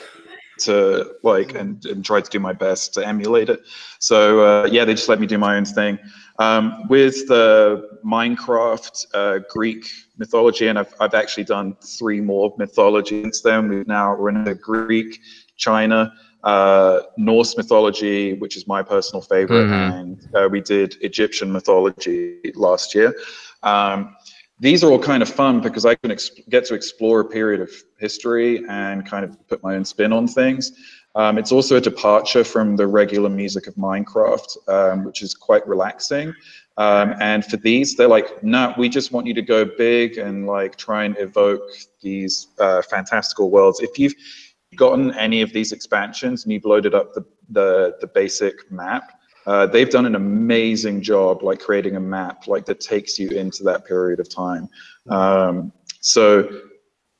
to 0.61 1.11
like 1.23 1.53
and, 1.55 1.85
and 1.85 2.03
tried 2.05 2.23
to 2.25 2.31
do 2.31 2.39
my 2.39 2.53
best 2.53 2.93
to 2.93 3.05
emulate 3.05 3.49
it 3.49 3.59
so 3.99 4.19
uh, 4.41 4.67
yeah 4.71 4.83
they 4.85 4.93
just 4.93 5.09
let 5.09 5.19
me 5.19 5.27
do 5.27 5.37
my 5.37 5.55
own 5.57 5.65
thing 5.65 5.97
um, 6.39 6.87
with 6.87 7.27
the 7.27 7.87
Minecraft 8.03 9.05
uh, 9.13 9.39
Greek 9.51 9.85
mythology, 10.17 10.67
and 10.67 10.79
I've, 10.79 10.91
I've 10.99 11.13
actually 11.13 11.43
done 11.43 11.75
three 11.83 12.19
more 12.19 12.51
mythology 12.57 13.21
since 13.21 13.41
then. 13.41 13.67
We've 13.69 13.87
now 13.87 14.13
run 14.15 14.43
the 14.43 14.55
Greek, 14.55 15.19
China, 15.57 16.11
uh, 16.43 17.01
Norse 17.17 17.55
mythology, 17.57 18.33
which 18.39 18.57
is 18.57 18.65
my 18.65 18.81
personal 18.81 19.21
favorite, 19.21 19.67
Mhm. 19.67 19.99
and 19.99 20.27
uh, 20.35 20.47
we 20.49 20.61
did 20.61 20.97
Egyptian 21.01 21.51
mythology 21.51 22.51
last 22.55 22.95
year. 22.95 23.13
Um, 23.61 24.15
these 24.61 24.83
are 24.83 24.91
all 24.91 24.99
kind 24.99 25.23
of 25.23 25.29
fun 25.29 25.59
because 25.59 25.85
I 25.85 25.95
can 25.95 26.15
get 26.49 26.65
to 26.65 26.75
explore 26.75 27.19
a 27.21 27.25
period 27.25 27.61
of 27.61 27.71
history 27.97 28.63
and 28.69 29.03
kind 29.03 29.25
of 29.25 29.35
put 29.47 29.63
my 29.63 29.75
own 29.75 29.83
spin 29.83 30.13
on 30.13 30.27
things. 30.27 30.71
Um, 31.15 31.39
it's 31.39 31.51
also 31.51 31.77
a 31.77 31.81
departure 31.81 32.43
from 32.43 32.75
the 32.75 32.85
regular 32.85 33.27
music 33.27 33.65
of 33.65 33.73
Minecraft, 33.73 34.69
um, 34.69 35.03
which 35.03 35.23
is 35.23 35.33
quite 35.33 35.67
relaxing. 35.67 36.31
Um, 36.77 37.15
and 37.19 37.43
for 37.43 37.57
these, 37.57 37.95
they're 37.95 38.07
like, 38.07 38.43
no, 38.43 38.73
we 38.77 38.87
just 38.87 39.11
want 39.11 39.25
you 39.25 39.33
to 39.33 39.41
go 39.41 39.65
big 39.65 40.19
and 40.19 40.45
like 40.45 40.75
try 40.77 41.05
and 41.05 41.17
evoke 41.17 41.63
these 42.01 42.49
uh, 42.59 42.83
fantastical 42.83 43.49
worlds. 43.49 43.79
If 43.81 43.97
you've 43.97 44.15
gotten 44.75 45.11
any 45.15 45.41
of 45.41 45.51
these 45.53 45.71
expansions 45.71 46.43
and 46.43 46.53
you've 46.53 46.65
loaded 46.65 46.93
up 46.93 47.13
the 47.13 47.25
the, 47.49 47.97
the 47.99 48.07
basic 48.07 48.71
map, 48.71 49.19
uh, 49.45 49.65
they've 49.67 49.89
done 49.89 50.05
an 50.05 50.15
amazing 50.15 51.01
job, 51.01 51.43
like 51.43 51.59
creating 51.59 51.95
a 51.95 51.99
map 51.99 52.47
like 52.47 52.65
that 52.65 52.79
takes 52.79 53.17
you 53.17 53.29
into 53.29 53.63
that 53.63 53.85
period 53.85 54.19
of 54.19 54.29
time. 54.29 54.69
Um, 55.09 55.71
so 55.99 56.61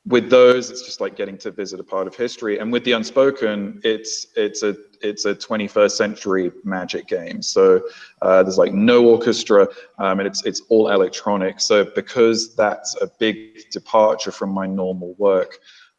with 0.06 0.30
those, 0.30 0.70
it's 0.70 0.82
just 0.82 1.00
like 1.00 1.16
getting 1.16 1.38
to 1.38 1.50
visit 1.50 1.78
a 1.78 1.84
part 1.84 2.06
of 2.06 2.16
history. 2.16 2.58
And 2.58 2.72
with 2.72 2.84
the 2.84 2.92
unspoken, 2.92 3.80
it's 3.84 4.26
it's 4.36 4.62
a 4.62 4.76
it's 5.00 5.24
a 5.24 5.34
21st 5.34 5.90
century 5.92 6.52
magic 6.64 7.06
game. 7.06 7.42
So 7.42 7.82
uh, 8.20 8.42
there's 8.42 8.58
like 8.58 8.72
no 8.72 9.04
orchestra, 9.06 9.68
um, 9.98 10.18
and 10.18 10.26
it's 10.26 10.44
it's 10.44 10.62
all 10.68 10.90
electronic. 10.90 11.60
So 11.60 11.84
because 11.84 12.54
that's 12.56 13.00
a 13.00 13.08
big 13.18 13.70
departure 13.70 14.32
from 14.32 14.50
my 14.50 14.66
normal 14.66 15.14
work, 15.18 15.58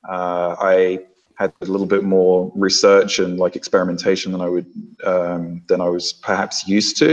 uh, 0.10 0.56
I 0.60 1.00
had 1.44 1.54
a 1.62 1.66
little 1.66 1.86
bit 1.86 2.04
more 2.04 2.52
research 2.56 3.20
and 3.20 3.38
like 3.38 3.56
experimentation 3.56 4.32
than 4.32 4.42
I 4.42 4.50
would 4.50 4.66
um, 5.04 5.62
than 5.68 5.82
I 5.82 5.90
was 5.90 6.14
perhaps 6.14 6.68
used 6.68 6.98
to. 6.98 7.10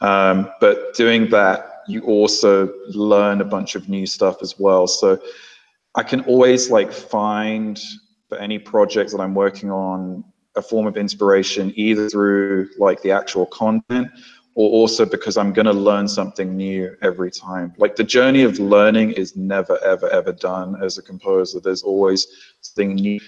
Um, 0.00 0.50
but 0.60 0.94
doing 0.94 1.28
that, 1.30 1.82
you 1.86 2.00
also 2.02 2.72
learn 2.88 3.40
a 3.40 3.44
bunch 3.44 3.74
of 3.74 3.88
new 3.88 4.06
stuff 4.06 4.36
as 4.42 4.58
well. 4.58 4.86
So 4.86 5.20
I 5.94 6.02
can 6.02 6.20
always 6.22 6.70
like 6.70 6.92
find 6.92 7.78
for 8.28 8.38
any 8.38 8.58
project 8.58 9.12
that 9.12 9.20
I'm 9.20 9.34
working 9.34 9.70
on 9.70 10.24
a 10.56 10.62
form 10.62 10.86
of 10.86 10.96
inspiration 10.96 11.72
either 11.76 12.08
through 12.08 12.68
like 12.78 13.02
the 13.02 13.12
actual 13.12 13.46
content 13.46 14.08
or 14.56 14.70
also 14.70 15.04
because 15.04 15.36
I'm 15.36 15.52
going 15.52 15.66
to 15.66 15.72
learn 15.90 16.08
something 16.08 16.56
new 16.56 16.96
every 17.02 17.30
time. 17.30 17.74
Like 17.76 17.94
the 17.94 18.04
journey 18.04 18.42
of 18.42 18.58
learning 18.58 19.12
is 19.12 19.36
never, 19.36 19.78
ever, 19.84 20.08
ever 20.08 20.32
done 20.32 20.82
as 20.82 20.96
a 20.96 21.02
composer. 21.02 21.60
There's 21.60 21.82
always 21.82 22.26
something 22.62 22.94
new. 22.94 23.20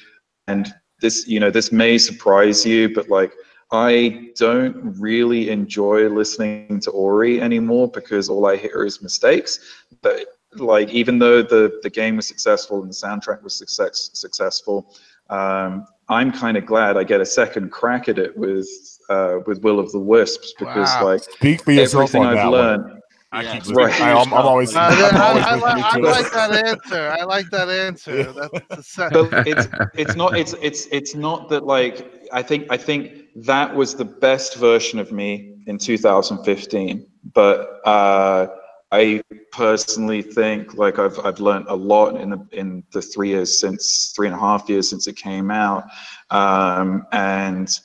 And 0.48 0.74
this, 1.00 1.28
you 1.28 1.38
know, 1.38 1.50
this 1.50 1.70
may 1.70 1.96
surprise 1.98 2.66
you, 2.66 2.92
but 2.92 3.08
like 3.08 3.32
I 3.70 4.30
don't 4.36 4.98
really 4.98 5.50
enjoy 5.50 6.08
listening 6.08 6.80
to 6.80 6.90
Ori 6.90 7.40
anymore 7.40 7.88
because 7.88 8.28
all 8.28 8.46
I 8.46 8.56
hear 8.56 8.84
is 8.84 9.02
mistakes. 9.02 9.60
But 10.02 10.24
like 10.56 10.88
even 10.90 11.18
though 11.18 11.42
the 11.42 11.78
the 11.82 11.90
game 11.90 12.16
was 12.16 12.26
successful 12.26 12.82
and 12.82 12.90
the 12.90 12.94
soundtrack 12.96 13.42
was 13.42 13.54
success 13.54 14.10
successful, 14.14 14.94
um, 15.28 15.86
I'm 16.08 16.32
kind 16.32 16.56
of 16.56 16.64
glad 16.64 16.96
I 16.96 17.04
get 17.04 17.20
a 17.20 17.26
second 17.26 17.70
crack 17.70 18.08
at 18.08 18.18
it 18.18 18.36
with 18.36 18.68
uh, 19.10 19.38
with 19.46 19.62
Will 19.62 19.78
of 19.78 19.92
the 19.92 20.00
Wisps 20.00 20.54
because 20.58 20.88
Wow. 20.96 21.04
like 21.04 21.22
Speak 21.22 21.62
for 21.62 21.72
yourself 21.72 22.14
everything 22.14 22.22
on 22.22 22.38
I've 22.38 22.52
that 22.52 22.80
one. 22.84 22.97
Learned. 23.32 23.40
I 23.40 23.42
Yeah, 23.42 23.52
keep 23.52 23.60
it's 23.62 23.72
right. 23.72 23.94
to 23.94 24.02
I, 24.02 24.10
am 24.10 24.16
I'm 24.28 24.32
always. 24.34 24.74
like- 24.74 24.92
Uh, 24.92 25.08
I'm 25.08 25.16
I, 25.16 25.28
always 25.28 25.44
I, 25.44 25.54
listening 25.56 25.84
I, 25.84 25.88
I 25.90 25.98
like 25.98 26.32
that 26.32 26.66
answer. 26.66 27.16
I 27.20 27.24
like 27.24 27.50
that 27.50 27.68
answer. 27.68 28.32
That's 28.68 28.94
the 28.94 29.42
it's 29.46 29.68
it's 29.94 30.16
not 30.16 30.36
it's 30.36 30.54
it's 30.60 30.86
it's 30.90 31.14
not 31.14 31.48
that 31.50 31.64
like 31.66 32.26
I 32.32 32.42
think 32.42 32.66
I 32.70 32.76
think 32.76 33.12
that 33.36 33.74
was 33.74 33.94
the 33.94 34.04
best 34.04 34.56
version 34.56 34.98
of 34.98 35.12
me 35.12 35.54
in 35.66 35.78
2015. 35.78 37.06
But 37.34 37.80
uh, 37.84 38.46
I 38.90 39.20
personally 39.52 40.22
think 40.22 40.74
like 40.74 40.98
I've 40.98 41.18
I've 41.24 41.40
learned 41.40 41.66
a 41.68 41.74
lot 41.76 42.16
in 42.20 42.30
the 42.30 42.46
in 42.52 42.82
the 42.92 43.02
three 43.02 43.28
years 43.28 43.58
since 43.60 44.12
three 44.16 44.26
and 44.28 44.34
a 44.36 44.38
half 44.38 44.68
years 44.68 44.88
since 44.88 45.06
it 45.06 45.16
came 45.16 45.50
out, 45.50 45.84
um, 46.30 47.06
and 47.12 47.78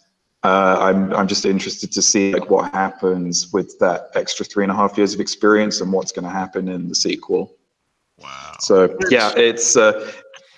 uh, 0.43 0.77
I'm 0.79 1.13
I'm 1.13 1.27
just 1.27 1.45
interested 1.45 1.91
to 1.93 2.01
see 2.01 2.33
like 2.33 2.49
what 2.49 2.71
happens 2.73 3.53
with 3.53 3.79
that 3.79 4.09
extra 4.15 4.45
three 4.45 4.63
and 4.65 4.71
a 4.71 4.75
half 4.75 4.97
years 4.97 5.13
of 5.13 5.21
experience 5.21 5.79
and 5.79 5.91
what's 5.91 6.11
going 6.11 6.25
to 6.25 6.31
happen 6.31 6.67
in 6.67 6.89
the 6.89 6.95
sequel. 6.95 7.55
Wow. 8.17 8.55
So 8.59 8.97
yeah, 9.09 9.31
it's 9.37 9.77
uh, 9.77 10.11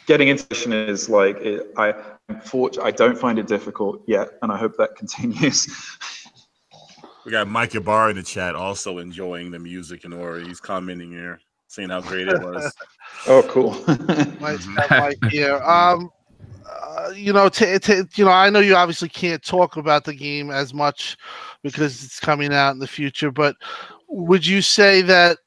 getting 0.08 0.30
into 0.30 0.46
it 0.50 0.89
is 0.89 1.08
like 1.08 1.38
it, 1.38 1.72
I 1.77 1.94
unfortunately 2.30 2.92
I 2.92 2.96
don't 2.96 3.18
find 3.18 3.38
it 3.38 3.48
difficult 3.48 4.01
yet, 4.08 4.30
and 4.42 4.51
I 4.51 4.58
hope 4.58 4.75
that 4.77 4.96
continues. 4.98 5.68
We 7.24 7.32
got 7.32 7.48
Mike 7.48 7.72
Yabar 7.72 8.12
in 8.12 8.18
the 8.18 8.24
chat 8.24 8.56
also 8.56 9.00
enjoying 9.00 9.50
the 9.51 9.60
music 9.60 10.04
and 10.04 10.13
Ori. 10.13 10.46
He's 10.46 10.60
commenting 10.60 11.12
here, 11.12 11.39
saying 11.68 11.89
how 11.89 12.01
great 12.01 12.27
it 12.27 12.39
was. 12.39 12.72
oh, 13.27 13.44
cool. 13.50 13.72
Nice 14.39 14.63
to 14.63 14.72
have 14.72 14.89
Mike 14.92 15.32
here. 15.32 15.58
Um, 15.58 16.12
uh, 16.96 17.10
you 17.10 17.34
know, 17.34 17.50
t- 17.50 17.78
t- 17.80 18.02
you 18.16 18.25
know, 18.25 18.32
I 18.32 18.50
know 18.50 18.60
you 18.60 18.75
obviously 18.75 19.10
can't 19.10 19.44
talk 19.44 19.78
about 19.78 20.04
the 20.06 20.14
game 20.14 20.50
as 20.52 20.74
much 20.74 21.18
because 21.64 22.04
it's 22.04 22.20
coming 22.20 22.54
out 22.54 22.72
in 22.72 22.80
the 22.80 22.88
future. 22.88 23.32
But 23.32 23.56
would 24.08 24.46
you 24.46 24.62
say 24.62 25.02
that 25.04 25.38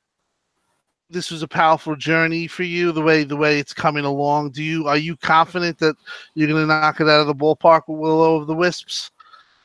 this 1.11 1.31
was 1.31 1.43
a 1.43 1.49
powerful 1.49 1.97
journey 1.97 2.47
for 2.47 2.64
you? 2.64 2.93
The 2.93 3.00
way 3.02 3.25
the 3.25 3.37
way 3.37 3.59
it's 3.59 3.73
coming 3.73 4.05
along. 4.05 4.50
Do 4.50 4.62
you 4.62 4.87
are 4.88 4.99
you 4.99 5.17
confident 5.17 5.78
that 5.78 5.97
you're 6.35 6.49
going 6.49 6.61
to 6.61 6.67
knock 6.67 7.00
it 7.00 7.09
out 7.09 7.21
of 7.21 7.26
the 7.26 7.35
ballpark 7.35 7.83
with 7.88 7.99
Willow 7.99 8.37
of 8.37 8.47
the 8.47 8.55
Wisps? 8.55 9.11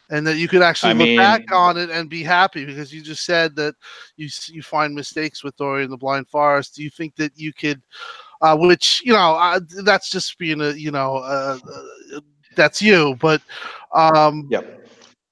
And 0.10 0.28
that 0.28 0.36
you 0.38 0.48
could 0.48 0.62
actually 0.62 0.92
I 0.92 0.94
look 0.94 1.08
mean- 1.08 1.18
back 1.18 1.52
on 1.52 1.78
it 1.78 1.90
and 1.90 2.10
be 2.10 2.24
happy 2.24 2.66
because 2.66 2.94
you 2.94 3.02
just 3.02 3.26
said 3.26 3.56
that 3.56 3.74
you 4.16 4.30
you 4.48 4.62
find 4.62 4.94
mistakes 4.94 5.44
with 5.44 5.60
Ori 5.60 5.84
and 5.84 5.92
the 5.92 5.98
Blind 5.98 6.28
Forest. 6.28 6.76
Do 6.76 6.84
you 6.84 6.90
think 6.90 7.16
that 7.16 7.32
you 7.36 7.52
could 7.52 7.82
uh, 8.44 8.56
which 8.56 9.02
you 9.04 9.14
know 9.14 9.36
uh, 9.36 9.60
that's 9.84 10.10
just 10.10 10.38
being 10.38 10.62
a 10.62 10.72
you 10.72 10.92
know 10.92 11.18
uh, 11.18 11.58
uh, 11.74 12.20
that's 12.56 12.82
you 12.82 13.16
but 13.20 13.42
um 13.94 14.48
yep. 14.52 14.86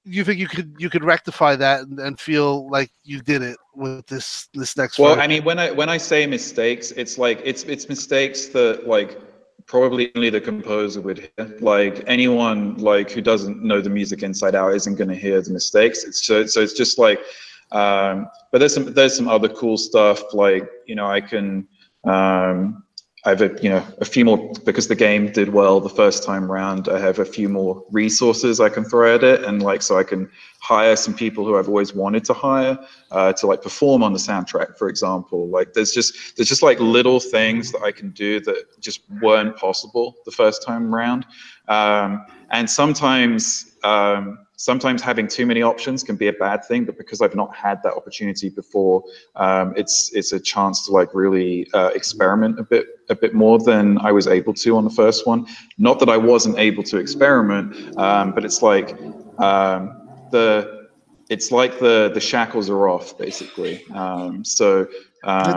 you 0.04 0.24
think 0.24 0.40
you 0.40 0.48
could 0.48 0.74
you 0.78 0.90
could 0.90 1.04
rectify 1.04 1.54
that 1.54 1.82
and, 1.82 2.00
and 2.00 2.18
feel 2.18 2.68
like 2.70 2.90
you 3.04 3.20
did 3.20 3.42
it 3.42 3.56
with 3.74 4.06
this 4.06 4.48
this 4.54 4.76
next 4.76 4.98
one? 4.98 5.08
Well, 5.08 5.16
fight? 5.16 5.24
I 5.24 5.26
mean, 5.28 5.44
when 5.44 5.58
I 5.58 5.70
when 5.70 5.88
I 5.88 5.96
say 5.96 6.26
mistakes, 6.26 6.90
it's 6.92 7.18
like 7.18 7.40
it's 7.44 7.62
it's 7.64 7.88
mistakes 7.88 8.48
that 8.48 8.86
like 8.86 9.18
probably 9.66 10.10
only 10.16 10.30
the 10.30 10.40
composer 10.40 11.00
would 11.00 11.18
hear. 11.18 11.56
Like 11.60 12.02
anyone 12.06 12.76
like 12.78 13.10
who 13.10 13.20
doesn't 13.20 13.62
know 13.62 13.80
the 13.80 13.90
music 13.90 14.22
inside 14.22 14.54
out 14.54 14.74
isn't 14.74 14.96
going 14.96 15.08
to 15.08 15.16
hear 15.16 15.40
the 15.40 15.52
mistakes. 15.52 16.04
It's 16.04 16.26
so 16.26 16.46
so 16.46 16.60
it's 16.60 16.74
just 16.74 16.98
like, 16.98 17.20
um, 17.72 18.26
but 18.50 18.58
there's 18.58 18.74
some 18.74 18.92
there's 18.92 19.16
some 19.16 19.28
other 19.28 19.48
cool 19.48 19.76
stuff 19.76 20.34
like 20.34 20.68
you 20.86 20.94
know 20.94 21.06
I 21.06 21.20
can 21.20 21.66
um, 22.04 22.84
I 23.24 23.28
have 23.28 23.40
a 23.40 23.56
you 23.62 23.70
know 23.70 23.84
a 24.00 24.04
few 24.04 24.24
more 24.24 24.52
because 24.64 24.88
the 24.88 24.96
game 24.96 25.30
did 25.30 25.50
well 25.50 25.78
the 25.80 25.88
first 25.88 26.24
time 26.24 26.50
round. 26.50 26.88
I 26.88 26.98
have 26.98 27.20
a 27.20 27.24
few 27.24 27.48
more 27.48 27.84
resources 27.92 28.58
I 28.58 28.68
can 28.68 28.84
throw 28.84 29.14
at 29.14 29.22
it, 29.22 29.44
and 29.44 29.62
like 29.62 29.82
so 29.82 29.96
I 29.96 30.02
can 30.02 30.28
hire 30.58 30.96
some 30.96 31.14
people 31.14 31.44
who 31.44 31.56
I've 31.56 31.68
always 31.68 31.94
wanted 31.94 32.24
to 32.24 32.32
hire 32.32 32.76
uh, 33.12 33.32
to 33.34 33.46
like 33.46 33.62
perform 33.62 34.02
on 34.02 34.12
the 34.12 34.18
soundtrack, 34.18 34.76
for 34.76 34.88
example. 34.88 35.48
Like 35.48 35.72
there's 35.72 35.92
just 35.92 36.36
there's 36.36 36.48
just 36.48 36.64
like 36.64 36.80
little 36.80 37.20
things 37.20 37.70
that 37.70 37.82
I 37.82 37.92
can 37.92 38.10
do 38.10 38.40
that 38.40 38.80
just 38.80 39.02
weren't 39.20 39.56
possible 39.56 40.16
the 40.24 40.32
first 40.32 40.64
time 40.64 40.92
round, 40.92 41.24
um, 41.68 42.26
and 42.50 42.68
sometimes. 42.68 43.76
Um, 43.84 44.38
sometimes 44.62 45.02
having 45.02 45.26
too 45.26 45.44
many 45.44 45.60
options 45.60 46.04
can 46.04 46.14
be 46.14 46.28
a 46.28 46.32
bad 46.32 46.64
thing, 46.64 46.84
but 46.84 46.96
because 46.96 47.20
I've 47.20 47.34
not 47.34 47.52
had 47.54 47.82
that 47.82 47.94
opportunity 47.94 48.48
before, 48.48 49.02
um, 49.34 49.74
it's 49.76 50.12
it's 50.14 50.32
a 50.32 50.38
chance 50.38 50.86
to 50.86 50.92
like 50.92 51.12
really 51.14 51.66
uh, 51.74 51.90
experiment 51.96 52.60
a 52.60 52.62
bit 52.62 52.86
a 53.10 53.16
bit 53.16 53.34
more 53.34 53.58
than 53.58 53.98
I 53.98 54.12
was 54.12 54.28
able 54.28 54.54
to 54.54 54.76
on 54.76 54.84
the 54.84 54.94
first 55.02 55.26
one. 55.26 55.48
Not 55.78 55.98
that 55.98 56.08
I 56.08 56.16
wasn't 56.16 56.60
able 56.60 56.84
to 56.84 56.98
experiment, 56.98 57.98
um, 57.98 58.32
but 58.32 58.44
it's 58.44 58.62
like 58.62 58.96
um, 59.38 59.80
the 60.30 60.86
it's 61.28 61.50
like 61.50 61.80
the 61.80 62.12
the 62.14 62.20
shackles 62.20 62.70
are 62.70 62.88
off 62.88 63.18
basically. 63.18 63.84
Um, 63.90 64.44
so 64.44 64.86
um, 65.24 65.56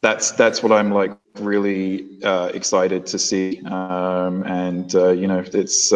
that's 0.00 0.30
that's 0.30 0.62
what 0.62 0.72
I'm 0.72 0.92
like 0.92 1.12
really 1.40 2.22
uh, 2.22 2.46
excited 2.54 3.04
to 3.04 3.18
see, 3.18 3.60
um, 3.66 4.44
and 4.44 4.94
uh, 4.94 5.10
you 5.10 5.26
know 5.26 5.44
it's. 5.52 5.92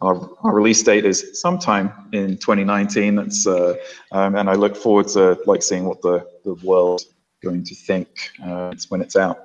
Our, 0.00 0.30
our, 0.44 0.54
release 0.54 0.80
date 0.82 1.04
is 1.04 1.40
sometime 1.40 1.92
in 2.12 2.38
2019. 2.38 3.16
That's 3.16 3.46
uh, 3.46 3.74
um, 4.12 4.36
and 4.36 4.48
I 4.48 4.54
look 4.54 4.76
forward 4.76 5.08
to 5.08 5.36
like 5.46 5.62
seeing 5.62 5.86
what 5.86 6.02
the 6.02 6.24
the 6.44 6.54
world 6.62 7.02
going 7.42 7.64
to 7.64 7.74
think 7.74 8.30
uh, 8.44 8.70
it's 8.72 8.90
when 8.90 9.00
it's 9.00 9.16
out. 9.16 9.38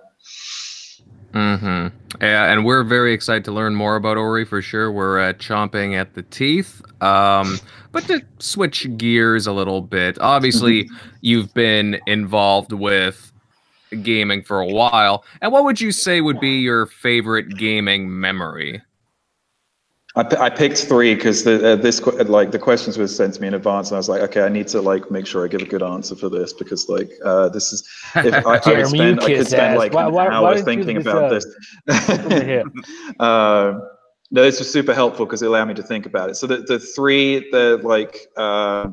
Hmm. 1.34 1.88
Yeah, 2.22 2.52
and 2.52 2.64
we're 2.64 2.84
very 2.84 3.12
excited 3.12 3.44
to 3.46 3.52
learn 3.52 3.74
more 3.74 3.96
about 3.96 4.18
Ori 4.18 4.46
for 4.46 4.62
sure. 4.62 4.92
We're 4.92 5.20
uh, 5.20 5.34
chomping 5.34 5.96
at 5.96 6.14
the 6.14 6.22
teeth. 6.22 6.82
Um, 7.02 7.60
but 7.92 8.06
to 8.06 8.22
switch 8.38 8.88
gears 8.98 9.48
a 9.48 9.52
little 9.52 9.82
bit, 9.82 10.20
obviously 10.20 10.84
mm-hmm. 10.84 10.96
you've 11.22 11.52
been 11.56 12.00
involved 12.06 12.72
with 12.72 13.32
gaming 14.04 14.44
for 14.44 14.60
a 14.60 14.68
while. 14.68 15.26
And 15.42 15.52
what 15.52 15.64
would 15.64 15.82
you 15.82 15.92
say 15.92 16.22
would 16.22 16.40
be 16.40 16.60
your 16.60 16.86
favorite 16.86 17.58
gaming 17.58 18.20
memory? 18.20 18.82
I, 20.16 20.22
I 20.40 20.50
picked 20.50 20.78
three 20.78 21.16
because 21.16 21.44
the 21.44 21.74
uh, 21.74 21.76
this 21.76 22.00
like 22.06 22.52
the 22.52 22.60
questions 22.60 22.98
were 22.98 23.08
sent 23.08 23.34
to 23.34 23.42
me 23.42 23.48
in 23.48 23.56
advance, 23.56 23.90
and 23.90 23.96
I 23.96 24.00
was 24.00 24.10
like, 24.10 24.22
okay, 24.22 24.42
I 24.42 24.50
need 24.50 24.68
to 24.70 24.82
like 24.82 25.10
make 25.10 25.26
sure 25.26 25.44
I 25.44 25.48
give 25.48 25.62
a 25.62 25.66
good 25.66 25.82
answer 25.82 26.16
for 26.16 26.30
this 26.30 26.54
because 26.54 26.88
like 26.88 27.12
uh, 27.26 27.50
this 27.50 27.74
is 27.74 27.90
if 28.16 28.34
I, 28.46 28.58
I 28.64 28.78
would 28.78 28.88
spend 28.88 29.22
I 29.22 29.28
could 29.28 29.48
spend 29.48 29.78
like 29.78 29.94
why, 29.94 30.06
an 30.08 30.34
hour 30.34 30.44
why 30.44 30.62
thinking 30.62 30.98
about 30.98 31.32
this. 31.32 31.46
uh, 33.20 33.80
no, 34.30 34.42
this 34.42 34.60
was 34.60 34.72
super 34.72 34.94
helpful 34.94 35.26
because 35.26 35.42
it 35.42 35.48
allowed 35.48 35.66
me 35.66 35.74
to 35.76 35.84
think 35.84 36.06
about 36.06 36.30
it. 36.30 36.36
So 36.36 36.46
the 36.46 36.58
the 36.58 36.78
three 36.78 37.50
the 37.50 37.80
like 37.84 38.28
uh, 38.38 38.90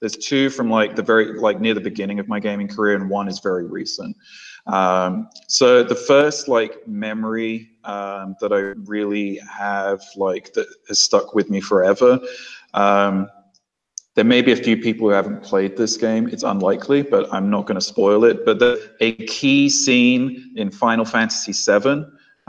there's 0.00 0.16
two 0.16 0.50
from 0.50 0.68
like 0.68 0.96
the 0.96 1.02
very 1.02 1.38
like 1.38 1.60
near 1.60 1.74
the 1.74 1.80
beginning 1.80 2.18
of 2.18 2.26
my 2.26 2.40
gaming 2.40 2.66
career, 2.66 2.96
and 2.96 3.08
one 3.08 3.28
is 3.28 3.38
very 3.38 3.66
recent. 3.66 4.16
Um, 4.66 5.28
so 5.46 5.82
the 5.82 5.94
first 5.94 6.48
like 6.48 6.86
memory 6.88 7.70
um, 7.84 8.36
that 8.40 8.52
I 8.52 8.78
really 8.88 9.36
have 9.50 10.02
like 10.16 10.52
that 10.54 10.66
has 10.88 10.98
stuck 10.98 11.34
with 11.34 11.50
me 11.50 11.60
forever. 11.60 12.18
Um, 12.74 13.28
there 14.16 14.24
may 14.24 14.40
be 14.40 14.52
a 14.52 14.56
few 14.56 14.78
people 14.78 15.08
who 15.08 15.12
haven't 15.14 15.42
played 15.42 15.76
this 15.76 15.96
game. 15.96 16.26
It's 16.28 16.42
unlikely, 16.42 17.02
but 17.02 17.32
I'm 17.32 17.50
not 17.50 17.66
going 17.66 17.74
to 17.76 17.84
spoil 17.84 18.24
it. 18.24 18.46
But 18.46 18.58
the, 18.58 18.90
a 19.00 19.12
key 19.26 19.68
scene 19.68 20.52
in 20.56 20.70
Final 20.70 21.04
Fantasy 21.04 21.52
VII 21.52 22.06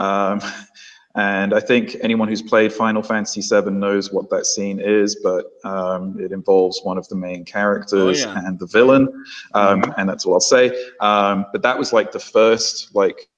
And 1.18 1.52
I 1.52 1.58
think 1.58 1.96
anyone 2.00 2.28
who's 2.28 2.42
played 2.42 2.72
Final 2.72 3.02
Fantasy 3.02 3.40
VII 3.40 3.72
knows 3.72 4.12
what 4.12 4.30
that 4.30 4.46
scene 4.46 4.78
is, 4.78 5.16
but 5.16 5.46
um, 5.64 6.16
it 6.20 6.30
involves 6.30 6.80
one 6.84 6.96
of 6.96 7.08
the 7.08 7.16
main 7.16 7.44
characters 7.44 8.24
oh, 8.24 8.28
yeah. 8.28 8.46
and 8.46 8.56
the 8.60 8.68
villain, 8.68 9.08
um, 9.52 9.82
mm-hmm. 9.82 9.90
and 9.96 10.08
that's 10.08 10.24
all 10.24 10.34
I'll 10.34 10.40
say. 10.40 10.68
Um, 11.00 11.44
but 11.50 11.62
that 11.62 11.76
was 11.76 11.92
like 11.92 12.12
the 12.12 12.20
first 12.20 12.94
like 12.94 13.28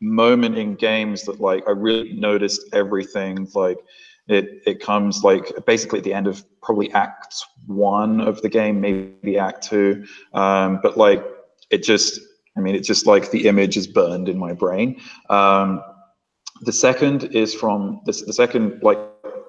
moment 0.00 0.56
in 0.56 0.76
games 0.76 1.24
that 1.24 1.40
like 1.40 1.66
I 1.66 1.72
really 1.72 2.12
noticed 2.12 2.62
everything. 2.72 3.48
Like 3.52 3.78
it 4.28 4.62
it 4.64 4.78
comes 4.78 5.24
like 5.24 5.66
basically 5.66 5.98
at 5.98 6.04
the 6.04 6.14
end 6.14 6.28
of 6.28 6.44
probably 6.62 6.92
Act 6.92 7.34
One 7.66 8.20
of 8.20 8.40
the 8.42 8.48
game, 8.48 8.80
maybe 8.80 9.38
Act 9.38 9.64
Two, 9.64 10.06
um, 10.34 10.78
but 10.84 10.96
like 10.96 11.24
it 11.70 11.82
just. 11.82 12.20
I 12.58 12.62
mean, 12.62 12.74
it's 12.74 12.88
just 12.88 13.06
like 13.06 13.32
the 13.32 13.48
image 13.48 13.76
is 13.76 13.86
burned 13.86 14.30
in 14.30 14.38
my 14.38 14.54
brain. 14.54 14.98
Um, 15.28 15.82
the 16.62 16.72
second 16.72 17.24
is 17.24 17.54
from 17.54 18.00
this, 18.06 18.22
the 18.22 18.32
second 18.32 18.82
like 18.82 18.98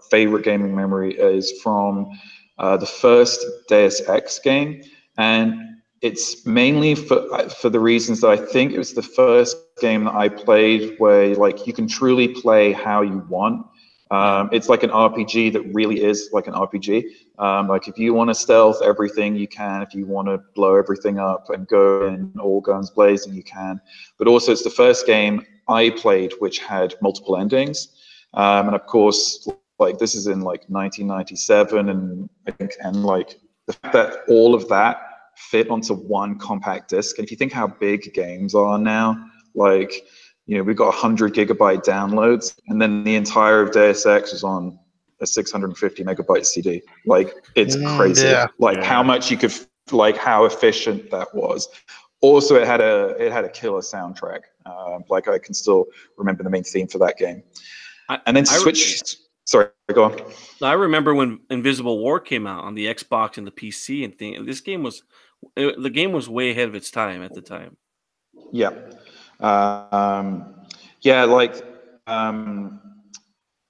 favorite 0.10 0.44
gaming 0.44 0.76
memory 0.76 1.14
is 1.14 1.60
from 1.62 2.10
uh, 2.58 2.78
the 2.78 2.86
first 2.86 3.46
Deus 3.68 4.02
Ex 4.08 4.40
game, 4.40 4.82
and 5.18 5.56
it's 6.02 6.46
mainly 6.46 6.96
for 6.96 7.50
for 7.50 7.70
the 7.70 7.80
reasons 7.80 8.22
that 8.22 8.30
I 8.30 8.38
think 8.38 8.74
it 8.74 8.78
was 8.78 8.94
the 8.94 9.02
first 9.02 9.58
game 9.80 10.06
that 10.06 10.16
I 10.16 10.30
played 10.30 10.96
where 10.98 11.36
like 11.36 11.68
you 11.68 11.74
can 11.74 11.88
truly 11.88 12.28
play 12.28 12.72
how 12.72 13.02
you 13.02 13.26
want. 13.30 13.66
Um, 14.10 14.50
it's 14.54 14.70
like 14.70 14.84
an 14.84 14.90
RPG 14.90 15.52
that 15.54 15.64
really 15.74 16.02
is 16.02 16.30
like 16.32 16.48
an 16.48 16.54
RPG. 16.54 17.04
Um, 17.40 17.68
like 17.68 17.90
if 17.90 17.98
you 17.98 18.14
want 18.14 18.30
to 18.30 18.36
stealth 18.36 18.82
everything, 18.82 19.36
you 19.36 19.48
can. 19.50 19.82
If 19.82 19.94
you 19.94 20.06
want 20.06 20.30
to 20.30 20.40
blow 20.56 20.76
everything 20.76 21.20
up 21.20 21.50
and 21.50 21.68
go 21.68 22.08
in 22.08 22.32
all 22.40 22.62
guns 22.62 22.90
blazing, 22.90 23.34
you 23.34 23.44
can. 23.44 23.82
But 24.18 24.28
also, 24.28 24.54
it's 24.54 24.64
the 24.64 24.70
first 24.70 25.06
game 25.06 25.46
I 25.70 25.90
played 25.92 26.34
which 26.40 26.60
had 26.60 26.96
multiple 27.02 27.38
endings, 27.38 27.90
um, 28.34 28.68
and 28.68 28.76
of 28.76 28.86
course, 28.86 29.48
like 29.80 29.98
this 29.98 30.16
is 30.16 30.28
in 30.28 30.42
like 30.42 30.64
1997, 30.68 31.90
and 31.90 32.30
and 32.80 33.06
like 33.06 33.40
the 33.68 33.74
fact 33.74 33.94
that 33.94 34.24
all 34.28 34.56
of 34.56 34.68
that 34.70 35.02
fit 35.36 35.70
onto 35.70 35.94
one 35.94 36.38
compact 36.40 36.90
disc. 36.90 37.18
And 37.18 37.26
if 37.26 37.32
you 37.32 37.38
think 37.38 37.54
how 37.54 37.68
big 37.68 38.14
games 38.14 38.56
are 38.56 38.80
now, 38.80 39.24
like 39.54 40.04
you 40.48 40.58
know, 40.58 40.64
we've 40.64 40.78
got 40.78 40.88
100 40.88 41.34
gigabyte 41.34 41.84
downloads, 41.84 42.58
and 42.68 42.82
then 42.82 43.04
the 43.04 43.16
entire 43.16 43.62
of 43.62 43.72
Deus 43.72 44.06
Ex 44.06 44.32
is 44.32 44.44
on 44.44 44.80
a 45.20 45.28
650 45.28 46.04
megabyte 46.04 46.46
CD. 46.46 46.82
Like, 47.06 47.34
it's 47.56 47.76
mm, 47.76 47.98
crazy. 47.98 48.28
Yeah. 48.28 48.48
Like, 48.58 48.78
yeah. 48.78 48.86
how 48.86 49.04
much 49.04 49.30
you 49.30 49.38
could, 49.38 49.54
like, 49.92 50.16
how 50.16 50.46
efficient 50.46 51.12
that 51.12 51.36
was. 51.36 51.68
Also, 52.22 52.56
it 52.56 52.66
had 52.66 52.82
a 52.82 53.16
it 53.20 53.32
had 53.32 53.46
a 53.46 53.50
killer 53.50 53.82
soundtrack. 53.82 54.42
Uh, 54.66 55.00
like, 55.10 55.28
I 55.28 55.38
can 55.38 55.54
still 55.54 55.86
remember 56.18 56.44
the 56.44 56.50
main 56.50 56.64
theme 56.64 56.88
for 56.88 56.98
that 57.00 57.18
game. 57.18 57.44
I, 58.10 58.20
and 58.26 58.36
then 58.36 58.46
switch. 58.46 59.02
Re- 59.02 59.26
sorry, 59.46 59.68
go 59.94 60.06
on. 60.06 60.20
I 60.62 60.74
remember 60.74 61.14
when 61.14 61.40
Invisible 61.50 62.00
War 62.00 62.20
came 62.20 62.48
out 62.48 62.64
on 62.64 62.76
the 62.76 62.88
Xbox 62.88 63.38
and 63.38 63.46
the 63.46 63.52
PC, 63.52 64.04
and 64.04 64.18
thing. 64.18 64.46
This 64.46 64.62
game 64.62 64.84
was 64.84 65.04
it, 65.56 65.82
the 65.82 65.90
game 65.90 66.12
was 66.12 66.30
way 66.30 66.52
ahead 66.52 66.68
of 66.68 66.76
its 66.76 66.92
time 66.92 67.22
at 67.22 67.34
the 67.34 67.42
time. 67.42 67.78
Yeah. 68.52 68.72
Um, 69.40 70.56
yeah, 71.02 71.24
like, 71.26 71.64
um, 72.08 72.80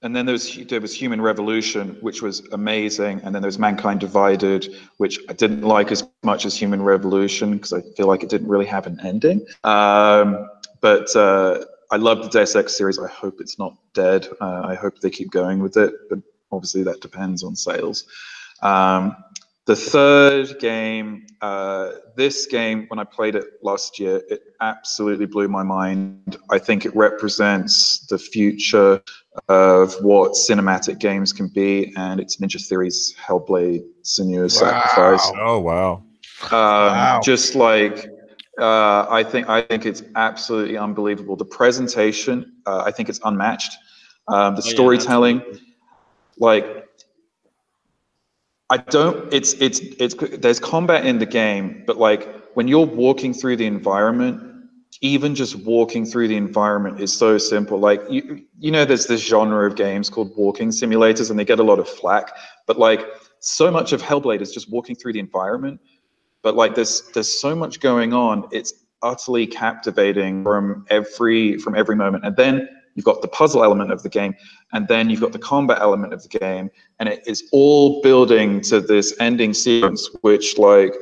and 0.02 0.16
then 0.16 0.26
there 0.26 0.34
was 0.34 0.56
there 0.70 0.82
was 0.82 0.94
Human 0.94 1.22
Revolution, 1.22 1.98
which 2.02 2.22
was 2.22 2.42
amazing, 2.52 3.22
and 3.24 3.34
then 3.34 3.42
there 3.42 3.48
was 3.48 3.58
Mankind 3.58 4.00
Divided, 4.00 4.76
which 4.98 5.20
I 5.30 5.34
didn't 5.34 5.62
like 5.62 5.92
as 5.92 6.08
much 6.24 6.46
as 6.46 6.56
Human 6.56 6.84
Revolution 6.84 7.54
because 7.54 7.74
I 7.74 7.82
feel 7.96 8.08
like 8.08 8.22
it 8.22 8.30
didn't 8.30 8.48
really 8.48 8.66
have 8.68 8.86
an 8.86 9.00
ending. 9.04 9.46
Um, 9.64 10.50
but 10.82 11.16
uh, 11.16 11.66
I 11.92 11.96
love 11.96 12.22
the 12.22 12.30
Deus 12.30 12.56
Ex 12.56 12.78
series. 12.78 13.00
I 13.00 13.08
hope 13.08 13.42
it's 13.42 13.58
not 13.58 13.76
dead. 13.94 14.28
Uh, 14.40 14.62
I 14.66 14.76
hope 14.76 15.00
they 15.00 15.10
keep 15.10 15.32
going 15.32 15.60
with 15.60 15.78
it, 15.78 15.94
but 16.10 16.20
obviously 16.52 16.84
that 16.84 17.02
depends 17.02 17.44
on 17.44 17.56
sales. 17.56 18.06
Um, 18.62 19.16
the 19.68 19.76
third 19.76 20.60
game, 20.60 21.28
uh, 21.42 21.92
this 22.16 22.46
game, 22.48 22.86
when 22.88 23.00
I 23.00 23.04
played 23.04 23.36
it 23.36 23.46
last 23.62 24.00
year, 24.00 24.24
it 24.30 24.42
absolutely 24.62 25.26
blew 25.26 25.50
my 25.50 25.62
mind. 25.62 26.38
I 26.50 26.58
think 26.58 26.86
it 26.86 26.96
represents 26.96 28.00
the 28.08 28.18
future 28.18 29.02
of 29.50 29.94
what 30.02 30.32
cinematic 30.32 31.00
games 31.00 31.34
can 31.34 31.50
be, 31.50 31.94
and 31.98 32.22
it's 32.22 32.38
Ninja 32.38 32.66
Theory's 32.66 33.14
Hellblade 33.22 33.84
Senua's 34.04 34.60
wow. 34.62 34.72
Sacrifice. 34.72 35.32
Oh 35.38 35.60
wow. 35.60 36.04
Um, 36.44 36.52
wow! 36.52 37.20
Just 37.22 37.54
like 37.54 38.08
uh, 38.58 39.06
I 39.10 39.24
think, 39.24 39.50
I 39.50 39.62
think 39.62 39.86
it's 39.86 40.02
absolutely 40.16 40.78
unbelievable. 40.78 41.36
The 41.36 41.46
presentation, 41.46 42.54
uh, 42.66 42.84
I 42.86 42.92
think 42.92 43.10
it's 43.10 43.20
unmatched. 43.24 43.78
Um, 44.30 44.56
the 44.56 44.64
oh, 44.66 44.70
storytelling, 44.70 45.44
yeah, 45.46 45.60
like 46.40 46.87
I 48.70 48.78
don't. 48.78 49.34
It's 49.34 49.54
it's 49.54 49.80
it's. 49.80 50.16
There's 50.40 50.60
combat 50.60 51.06
in 51.06 51.20
the 51.20 51.26
game, 51.26 51.84
but 51.88 51.98
like 51.98 52.28
when 52.56 52.68
you're 52.68 52.86
walking 52.86 53.34
through 53.34 53.56
the 53.56 53.66
environment, 53.66 54.44
even 55.02 55.36
just 55.36 55.56
walking 55.56 56.06
through 56.06 56.28
the 56.28 56.36
environment 56.36 57.00
is 57.00 57.14
so 57.14 57.38
simple. 57.38 57.80
Like 57.80 58.02
you 58.10 58.44
you 58.60 58.72
know, 58.72 58.84
there's 58.84 59.06
this 59.06 59.26
genre 59.26 59.66
of 59.66 59.76
games 59.76 60.10
called 60.10 60.32
walking 60.36 60.70
simulators, 60.70 61.30
and 61.30 61.40
they 61.40 61.46
get 61.46 61.60
a 61.60 61.64
lot 61.64 61.80
of 61.80 61.88
flack. 61.88 62.36
But 62.66 62.78
like 62.78 63.06
so 63.40 63.72
much 63.72 63.94
of 63.94 64.02
Hellblade 64.02 64.42
is 64.42 64.52
just 64.52 64.70
walking 64.70 64.96
through 64.96 65.14
the 65.14 65.20
environment. 65.20 65.80
But 66.42 66.56
like 66.56 66.76
there's 66.76 67.04
there's 67.14 67.40
so 67.40 67.56
much 67.56 67.80
going 67.80 68.14
on. 68.14 68.48
It's 68.52 68.74
utterly 69.02 69.48
captivating 69.48 70.44
from 70.44 70.86
every 70.90 71.58
from 71.58 71.76
every 71.76 71.96
moment. 71.96 72.26
And 72.26 72.36
then 72.36 72.68
you've 72.98 73.06
got 73.06 73.22
the 73.22 73.30
puzzle 73.30 73.64
element 73.64 73.94
of 73.94 74.04
the 74.04 74.10
game, 74.10 74.36
and 74.74 74.86
then 74.90 75.10
you've 75.10 75.22
got 75.22 75.32
the 75.32 75.40
combat 75.40 75.78
element 75.80 76.12
of 76.12 76.22
the 76.24 76.40
game, 76.40 76.70
and 77.00 77.08
it 77.08 77.24
is 77.26 77.48
all 77.54 78.02
building 78.02 78.60
to 78.62 78.82
this 78.82 79.16
ending 79.22 79.54
sequence, 79.54 80.10
which 80.22 80.58
like 80.58 80.94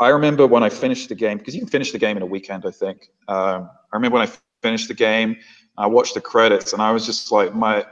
I 0.00 0.08
remember 0.08 0.46
when 0.46 0.62
I 0.62 0.68
finished 0.68 1.08
the 1.08 1.14
game 1.14 1.38
because 1.38 1.54
you 1.54 1.60
can 1.60 1.68
finish 1.68 1.90
the 1.90 1.98
game 1.98 2.16
in 2.16 2.22
a 2.22 2.26
weekend, 2.26 2.64
I 2.64 2.70
think. 2.70 3.10
Um, 3.26 3.68
I 3.92 3.96
remember 3.96 4.18
when 4.18 4.28
I 4.28 4.32
finished 4.62 4.88
the 4.88 4.94
game, 4.94 5.36
I 5.76 5.86
watched 5.86 6.14
the 6.14 6.20
credits, 6.20 6.72
and 6.72 6.80
I 6.80 6.92
was 6.92 7.04
just 7.04 7.32
like, 7.32 7.54
my 7.54 7.84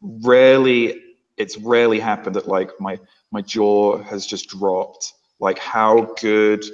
rarely, 0.00 1.02
it's 1.36 1.58
rarely 1.58 2.00
happened 2.00 2.36
that 2.36 2.48
like 2.48 2.70
my 2.80 2.98
my 3.30 3.42
jaw 3.42 3.98
has 4.04 4.26
just 4.26 4.48
dropped. 4.48 5.12
Like 5.38 5.58
how 5.58 6.14
good 6.20 6.64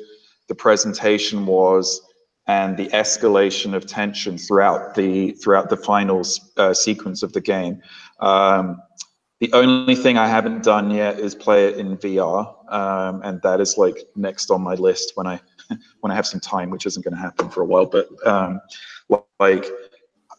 the 0.48 0.55
presentation 0.55 1.46
was 1.46 2.00
and 2.50 2.76
the 2.76 2.88
escalation 2.88 3.74
of 3.74 3.86
tension 3.86 4.36
throughout 4.36 4.96
the 4.96 5.30
throughout 5.40 5.70
the 5.70 5.76
final 5.76 6.22
uh, 6.56 6.74
sequence 6.74 7.22
of 7.22 7.32
the 7.32 7.40
game. 7.40 7.80
Um, 8.18 8.82
the 9.38 9.52
only 9.52 9.94
thing 9.94 10.18
I 10.18 10.26
haven't 10.26 10.64
done 10.64 10.90
yet 10.90 11.20
is 11.20 11.32
play 11.34 11.68
it 11.68 11.78
in 11.78 11.96
VR, 11.96 12.42
um, 12.72 13.22
and 13.22 13.40
that 13.42 13.60
is 13.60 13.78
like 13.78 13.98
next 14.16 14.50
on 14.50 14.62
my 14.62 14.74
list 14.74 15.12
when 15.14 15.28
I 15.28 15.40
when 16.00 16.10
I 16.10 16.16
have 16.16 16.26
some 16.26 16.40
time, 16.40 16.70
which 16.70 16.86
isn't 16.86 17.04
going 17.04 17.14
to 17.14 17.20
happen 17.20 17.48
for 17.50 17.62
a 17.62 17.66
while. 17.66 17.86
But 17.86 18.08
um, 18.26 18.60
like 19.38 19.66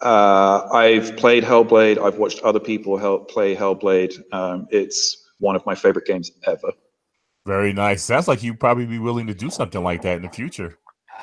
uh, 0.01 0.67
I've 0.73 1.15
played 1.15 1.45
Hellblade, 1.45 1.97
I've 1.97 2.17
watched 2.17 2.41
other 2.41 2.59
people 2.59 2.97
help 2.97 3.31
play 3.31 3.55
Hellblade. 3.55 4.15
Um, 4.33 4.67
it's 4.69 5.29
one 5.39 5.55
of 5.55 5.65
my 5.65 5.75
favorite 5.75 6.05
games 6.05 6.29
ever. 6.45 6.73
Very 7.45 7.73
nice. 7.73 8.03
Sounds 8.03 8.27
like 8.27 8.43
you'd 8.43 8.59
probably 8.59 8.85
be 8.85 8.99
willing 8.99 9.27
to 9.27 9.33
do 9.33 9.49
something 9.49 9.81
like 9.81 10.01
that 10.03 10.17
in 10.17 10.23
the 10.23 10.29
future. 10.29 10.77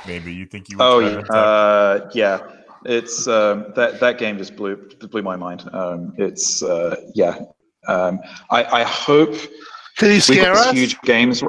Maybe 0.07 0.33
you 0.33 0.47
think 0.47 0.69
you? 0.69 0.79
Would 0.79 0.85
oh 0.85 0.99
yeah, 1.01 1.19
uh, 1.35 2.11
yeah. 2.15 2.39
It's 2.85 3.27
um, 3.27 3.73
that 3.75 4.01
that 4.01 4.19
game 4.19 4.39
just 4.39 4.57
blew 4.57 4.77
blew 4.77 5.23
my 5.23 5.37
mind. 5.37 5.69
Um, 5.73 6.15
it's 6.17 6.63
uh, 6.63 6.97
yeah. 7.15 7.39
Um, 7.87 8.21
I 8.51 8.65
I 8.65 8.83
hope. 8.85 9.35
Can 9.97 10.11
you 10.11 10.21
scare 10.21 10.53
us? 10.53 10.73
Huge 10.73 11.01
games. 11.03 11.43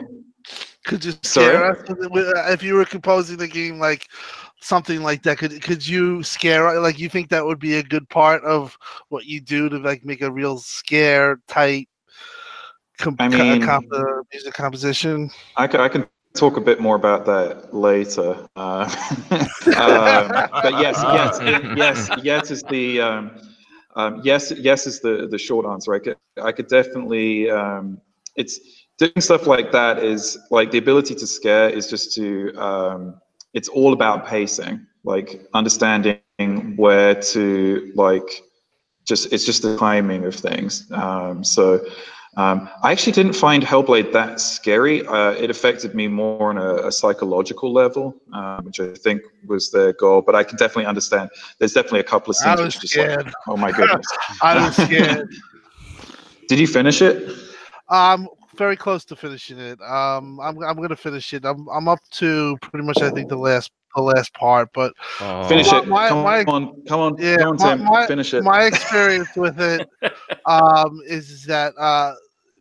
Could 0.85 1.05
you 1.05 1.12
scare 1.23 1.75
Sorry? 1.75 2.17
us 2.17 2.51
if 2.51 2.63
you 2.63 2.73
were 2.73 2.85
composing 2.85 3.38
the 3.38 3.47
game 3.47 3.77
like 3.79 4.07
something 4.59 5.03
like 5.03 5.21
that? 5.23 5.38
Could 5.38 5.62
could 5.62 5.85
you 5.85 6.23
scare 6.23 6.79
like 6.79 6.97
you 6.97 7.09
think 7.09 7.29
that 7.29 7.45
would 7.45 7.59
be 7.59 7.75
a 7.75 7.83
good 7.83 8.09
part 8.09 8.43
of 8.43 8.75
what 9.09 9.25
you 9.25 9.39
do 9.39 9.69
to 9.69 9.77
like 9.77 10.03
make 10.03 10.21
a 10.21 10.31
real 10.31 10.57
scare 10.57 11.39
type 11.47 11.88
com- 12.97 13.15
I 13.19 13.27
mean, 13.27 13.62
comp- 13.62 13.91
music 14.31 14.53
composition? 14.53 15.29
I 15.55 15.67
can, 15.67 15.81
I 15.81 15.89
can 15.89 16.07
talk 16.39 16.58
a 16.58 16.62
bit 16.62 16.80
more 16.80 16.95
about 16.95 17.25
that 17.25 17.73
later. 17.73 18.47
Uh, 18.56 18.89
um, 19.32 20.28
but 20.63 20.73
yes, 20.80 20.97
yes, 21.04 21.39
yes, 21.75 22.10
yes 22.23 22.52
is 22.52 22.63
the 22.63 23.02
um, 23.02 23.32
um, 23.95 24.21
yes, 24.23 24.52
yes 24.52 24.88
is 24.88 25.02
the 25.02 25.28
the 25.30 25.38
short 25.38 25.65
answer. 25.65 25.93
I 25.93 25.99
could 25.99 26.17
I 26.41 26.52
could 26.52 26.67
definitely 26.67 27.49
um, 27.49 27.99
it's 28.36 28.60
doing 28.97 29.19
stuff 29.19 29.47
like 29.47 29.71
that 29.71 30.04
is 30.04 30.38
like 30.49 30.71
the 30.71 30.78
ability 30.78 31.15
to 31.15 31.28
scare 31.28 31.69
is 31.69 31.89
just 31.89 32.15
to 32.15 32.54
um, 32.56 33.19
it's 33.54 33.67
all 33.67 33.93
about 33.93 34.25
pacing, 34.25 34.86
like 35.04 35.45
understanding 35.54 36.21
where 36.78 37.15
to 37.15 37.91
like 37.95 38.43
just 39.06 39.34
it's 39.34 39.45
just 39.45 39.62
the 39.63 39.78
timing 39.78 40.25
of 40.25 40.36
things. 40.36 40.89
Um, 40.91 41.43
so 41.43 41.86
um, 42.38 42.70
I 42.84 42.92
actually 42.92 43.13
didn't 43.13 43.34
find 43.34 43.63
Hellblade 43.63 44.13
that 44.13 44.39
scary. 44.39 45.06
Uh, 45.06 45.32
it 45.32 45.50
affected 45.50 45.96
me 45.96 46.08
more 46.08 46.50
on 46.50 46.58
a, 46.58 46.88
a 46.88 46.92
psychological 46.92 47.74
level, 47.74 48.15
um, 48.34 48.65
which 48.65 48.80
I 48.80 48.94
think 48.94 49.24
was 49.48 49.72
their 49.72 49.94
goal. 49.94 50.22
But 50.22 50.36
I 50.36 50.44
can 50.44 50.58
definitely 50.58 50.86
understand. 50.86 51.30
There's 51.58 51.74
definitely 51.74 52.02
a 52.02 52.04
couple 52.04 52.32
of 52.32 52.38
scenes 52.38 52.62
which 52.62 52.80
just 52.80 52.96
like, 52.98 53.34
oh 53.48 53.58
my 53.58 53.72
goodness. 53.72 54.06
I 54.42 54.56
was 54.56 54.76
scared. 54.76 55.30
Did 56.48 56.60
you 56.60 56.68
finish 56.68 57.02
it? 57.02 57.36
Um, 57.89 58.28
very 58.56 58.76
close 58.76 59.06
to 59.06 59.15
finishing 59.15 59.58
it. 59.58 59.80
Um, 59.82 60.39
I'm 60.39 60.62
I'm 60.63 60.76
gonna 60.76 60.96
finish 60.96 61.34
it. 61.34 61.46
I'm 61.46 61.68
I'm 61.70 61.88
up 61.88 62.00
to 62.12 62.58
pretty 62.62 62.86
much 62.86 63.02
I 63.02 63.10
think 63.10 63.30
the 63.30 63.38
last 63.38 63.72
the 63.95 64.02
last 64.02 64.34
part, 64.34 64.69
but 64.73 64.93
oh. 65.21 65.47
finish 65.47 65.71
it. 65.71 65.88
My, 65.88 66.10
come 66.10 66.23
my, 66.23 66.43
on, 66.43 66.82
come 66.86 66.99
on, 66.99 67.17
yeah, 67.17 67.38
come 67.38 67.47
on, 67.47 67.58
Tim. 67.58 67.84
My, 67.84 68.08
finish 68.08 68.34
it. 68.34 68.43
My 68.43 68.63
experience 68.63 69.30
with 69.36 69.60
it 69.60 69.89
um, 70.45 71.02
is 71.06 71.43
that 71.45 71.73
uh, 71.78 72.13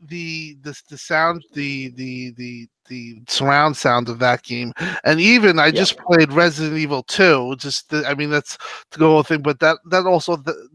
the 0.06 0.56
the 0.62 0.80
the 0.88 0.98
sound 0.98 1.44
the 1.54 1.90
the 1.90 2.32
the 2.32 2.68
the 2.88 3.20
surround 3.28 3.76
sound 3.76 4.08
of 4.08 4.18
that 4.18 4.42
game, 4.42 4.72
and 5.04 5.20
even 5.20 5.58
I 5.58 5.66
yep. 5.66 5.74
just 5.74 5.98
played 5.98 6.32
Resident 6.32 6.78
Evil 6.78 7.02
Two. 7.02 7.54
Just 7.58 7.90
the, 7.90 8.06
I 8.06 8.14
mean 8.14 8.30
that's 8.30 8.56
the 8.92 9.06
whole 9.06 9.22
thing, 9.22 9.42
but 9.42 9.60
that 9.60 9.78
that 9.86 10.06
also 10.06 10.36
the, 10.36 10.68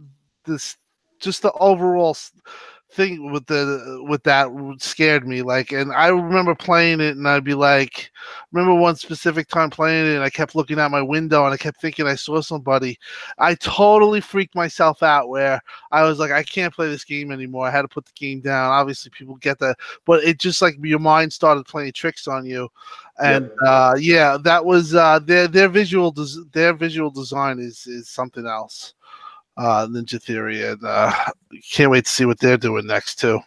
this 0.45 0.77
just 1.19 1.41
the 1.41 1.51
overall 1.53 2.15
thing 2.93 3.31
with 3.31 3.45
the 3.47 4.03
with 4.07 4.23
that 4.23 4.47
scared 4.77 5.27
me 5.27 5.41
like 5.41 5.71
and 5.71 5.91
i 5.93 6.07
remember 6.07 6.53
playing 6.53 7.01
it 7.01 7.17
and 7.17 7.27
i'd 7.27 7.43
be 7.43 7.53
like 7.55 8.11
remember 8.51 8.73
one 8.73 8.95
specific 8.95 9.47
time 9.47 9.69
playing 9.69 10.05
it 10.05 10.15
and 10.15 10.23
i 10.23 10.29
kept 10.29 10.55
looking 10.55 10.79
out 10.79 10.91
my 10.91 11.01
window 11.01 11.45
and 11.45 11.53
i 11.53 11.57
kept 11.57 11.81
thinking 11.81 12.05
i 12.05 12.15
saw 12.15 12.39
somebody. 12.41 12.97
I 13.39 13.55
totally 13.55 14.21
freaked 14.21 14.55
myself 14.55 15.01
out 15.01 15.29
where 15.29 15.59
i 15.91 16.03
was 16.03 16.19
like 16.19 16.31
i 16.31 16.43
can't 16.43 16.73
play 16.73 16.87
this 16.89 17.03
game 17.03 17.31
anymore. 17.31 17.67
I 17.67 17.71
had 17.71 17.81
to 17.81 17.87
put 17.87 18.05
the 18.05 18.11
game 18.15 18.41
down. 18.41 18.71
Obviously 18.71 19.11
people 19.11 19.35
get 19.37 19.59
that 19.59 19.77
but 20.05 20.23
it 20.23 20.39
just 20.39 20.61
like 20.61 20.75
your 20.81 20.99
mind 20.99 21.33
started 21.33 21.65
playing 21.65 21.93
tricks 21.93 22.27
on 22.27 22.45
you. 22.45 22.69
And 23.19 23.49
yeah, 23.63 23.69
uh, 23.69 23.95
yeah 23.97 24.37
that 24.43 24.63
was 24.63 24.95
uh, 24.95 25.19
their 25.19 25.47
their 25.47 25.69
visual 25.69 26.11
des- 26.11 26.43
their 26.51 26.73
visual 26.73 27.09
design 27.09 27.59
is 27.59 27.87
is 27.87 28.09
something 28.09 28.45
else 28.47 28.93
uh, 29.57 29.87
Ninja 29.87 30.21
Theory, 30.21 30.65
and 30.65 30.83
uh, 30.83 31.11
can't 31.71 31.91
wait 31.91 32.05
to 32.05 32.11
see 32.11 32.25
what 32.25 32.39
they're 32.39 32.57
doing 32.57 32.87
next 32.87 33.19
too. 33.19 33.39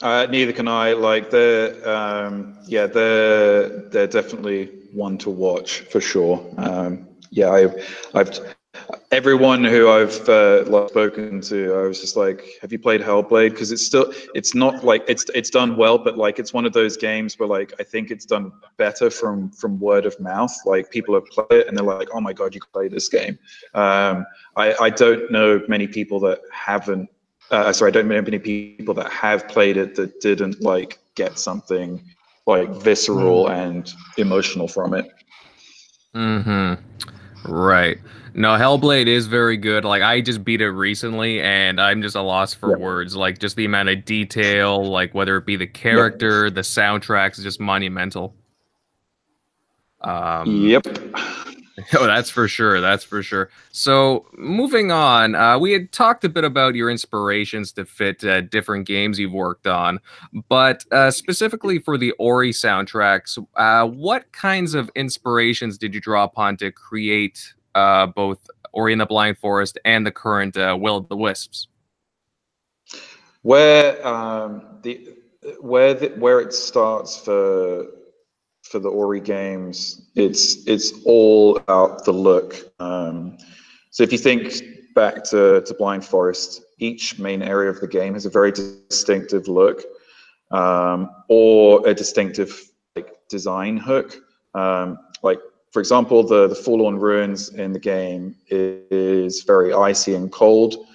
Uh, 0.00 0.26
neither 0.30 0.52
can 0.52 0.68
I. 0.68 0.92
Like 0.92 1.30
they're, 1.30 1.88
um, 1.88 2.56
yeah, 2.66 2.86
they're 2.86 3.68
they're 3.88 4.06
definitely 4.06 4.66
one 4.92 5.18
to 5.18 5.30
watch 5.30 5.80
for 5.80 6.00
sure. 6.00 6.44
Um, 6.56 7.08
yeah, 7.30 7.50
I've 7.50 8.10
I've 8.14 8.56
everyone 9.10 9.64
who 9.64 9.88
I've 9.88 10.28
uh, 10.28 10.64
like, 10.66 10.88
spoken 10.90 11.40
to, 11.42 11.74
I 11.74 11.82
was 11.82 12.00
just 12.00 12.16
like, 12.16 12.58
"Have 12.60 12.72
you 12.72 12.78
played 12.78 13.00
Hellblade?" 13.00 13.50
Because 13.50 13.72
it's 13.72 13.84
still, 13.84 14.12
it's 14.34 14.54
not 14.54 14.84
like 14.84 15.04
it's 15.08 15.24
it's 15.34 15.50
done 15.50 15.76
well, 15.76 15.98
but 15.98 16.16
like 16.16 16.38
it's 16.38 16.52
one 16.52 16.66
of 16.66 16.72
those 16.72 16.96
games 16.96 17.38
where 17.38 17.48
like 17.48 17.72
I 17.80 17.84
think 17.84 18.10
it's 18.10 18.24
done 18.24 18.52
better 18.76 19.10
from 19.10 19.50
from 19.50 19.78
word 19.80 20.06
of 20.06 20.18
mouth. 20.20 20.54
Like 20.64 20.90
people 20.90 21.14
have 21.14 21.26
played 21.26 21.60
it 21.60 21.68
and 21.68 21.76
they're 21.76 21.84
like, 21.84 22.08
"Oh 22.12 22.20
my 22.20 22.32
god, 22.32 22.54
you 22.54 22.60
play 22.72 22.88
this 22.88 23.08
game." 23.08 23.38
Um, 23.74 24.26
I 24.56 24.74
I 24.80 24.90
don't 24.90 25.30
know 25.30 25.60
many 25.68 25.86
people 25.86 26.20
that 26.20 26.40
haven't. 26.52 27.08
Uh, 27.50 27.72
sorry, 27.72 27.90
I 27.90 27.92
don't 27.92 28.08
know 28.08 28.20
many 28.20 28.38
people 28.38 28.94
that 28.94 29.10
have 29.10 29.48
played 29.48 29.76
it 29.76 29.94
that 29.96 30.20
didn't 30.20 30.60
like 30.62 30.98
get 31.14 31.38
something 31.38 32.02
like 32.46 32.68
visceral 32.70 33.46
mm. 33.46 33.66
and 33.66 33.92
emotional 34.16 34.68
from 34.68 34.94
it. 34.94 35.10
Hmm. 36.14 36.74
Right. 37.44 37.98
No, 38.38 38.50
Hellblade 38.50 39.08
is 39.08 39.26
very 39.26 39.56
good. 39.56 39.84
Like 39.84 40.00
I 40.00 40.20
just 40.20 40.44
beat 40.44 40.60
it 40.60 40.70
recently 40.70 41.40
and 41.40 41.80
I'm 41.80 42.02
just 42.02 42.14
a 42.14 42.22
loss 42.22 42.54
for 42.54 42.70
yep. 42.70 42.78
words. 42.78 43.16
Like 43.16 43.40
just 43.40 43.56
the 43.56 43.64
amount 43.64 43.88
of 43.88 44.04
detail, 44.04 44.88
like 44.88 45.12
whether 45.12 45.36
it 45.38 45.44
be 45.44 45.56
the 45.56 45.66
character, 45.66 46.44
yep. 46.44 46.54
the 46.54 46.60
soundtracks 46.60 47.38
is 47.38 47.44
just 47.44 47.58
monumental. 47.58 48.36
Um 50.02 50.66
Yep. 50.66 50.86
Oh, 51.94 52.06
that's 52.06 52.28
for 52.28 52.48
sure. 52.48 52.80
That's 52.80 53.04
for 53.04 53.22
sure. 53.22 53.50
So, 53.70 54.26
moving 54.36 54.90
on, 54.90 55.36
uh, 55.36 55.60
we 55.60 55.72
had 55.72 55.92
talked 55.92 56.24
a 56.24 56.28
bit 56.28 56.42
about 56.42 56.74
your 56.74 56.90
inspirations 56.90 57.70
to 57.74 57.84
fit 57.84 58.24
uh, 58.24 58.40
different 58.40 58.84
games 58.84 59.16
you've 59.16 59.32
worked 59.32 59.68
on, 59.68 60.00
but 60.48 60.84
uh, 60.90 61.12
specifically 61.12 61.78
for 61.78 61.96
the 61.96 62.10
Ori 62.18 62.50
soundtracks, 62.50 63.38
uh, 63.54 63.86
what 63.86 64.30
kinds 64.32 64.74
of 64.74 64.90
inspirations 64.96 65.78
did 65.78 65.94
you 65.94 66.00
draw 66.00 66.24
upon 66.24 66.56
to 66.56 66.72
create 66.72 67.54
uh, 67.78 68.06
both 68.06 68.38
Ori 68.72 68.92
and 68.92 69.00
the 69.00 69.06
Blind 69.06 69.38
Forest 69.38 69.78
and 69.84 70.06
the 70.06 70.10
current 70.10 70.56
uh, 70.56 70.76
Will 70.78 70.96
of 70.96 71.08
the 71.08 71.16
Wisps? 71.16 71.68
Where 73.42 74.06
um, 74.06 74.62
the 74.82 75.14
where 75.60 75.94
the, 75.94 76.08
where 76.18 76.40
it 76.40 76.52
starts 76.52 77.16
for 77.18 77.86
for 78.62 78.78
the 78.78 78.88
Ori 78.88 79.20
games, 79.20 80.10
it's 80.14 80.66
it's 80.66 80.92
all 81.04 81.56
about 81.56 82.04
the 82.04 82.12
look. 82.12 82.72
Um, 82.80 83.38
so 83.90 84.02
if 84.02 84.12
you 84.12 84.18
think 84.18 84.52
back 84.94 85.24
to, 85.24 85.62
to 85.62 85.74
Blind 85.74 86.04
Forest, 86.04 86.62
each 86.78 87.18
main 87.18 87.42
area 87.42 87.70
of 87.70 87.80
the 87.80 87.88
game 87.88 88.14
has 88.14 88.26
a 88.26 88.30
very 88.30 88.52
distinctive 88.52 89.48
look 89.48 89.82
um, 90.50 91.10
or 91.28 91.86
a 91.86 91.94
distinctive 91.94 92.70
like 92.96 93.10
design 93.28 93.76
hook. 93.76 94.16
Um, 94.54 94.98
like 95.22 95.40
for 95.72 95.80
example, 95.80 96.22
the, 96.22 96.48
the 96.48 96.54
Forlorn 96.54 96.98
Ruins 96.98 97.50
in 97.50 97.72
the 97.72 97.78
game 97.78 98.34
is 98.48 99.42
very 99.42 99.72
icy 99.72 100.14
and 100.14 100.30
cold. 100.32 100.86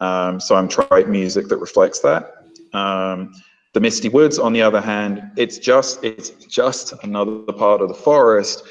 Um, 0.00 0.40
so 0.40 0.56
I'm 0.56 0.68
trying 0.68 1.10
music 1.10 1.48
that 1.48 1.58
reflects 1.58 2.00
that. 2.00 2.34
Um, 2.72 3.32
the 3.74 3.80
Misty 3.80 4.08
Woods, 4.08 4.38
on 4.38 4.52
the 4.52 4.62
other 4.62 4.80
hand, 4.80 5.30
it's 5.36 5.58
just 5.58 6.02
it's 6.04 6.30
just 6.30 6.94
another 7.02 7.52
part 7.52 7.80
of 7.80 7.88
the 7.88 7.94
forest, 7.94 8.64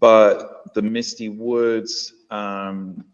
but 0.00 0.72
the 0.74 0.82
Misty 0.82 1.28
Woods 1.28 2.12
um, 2.30 3.04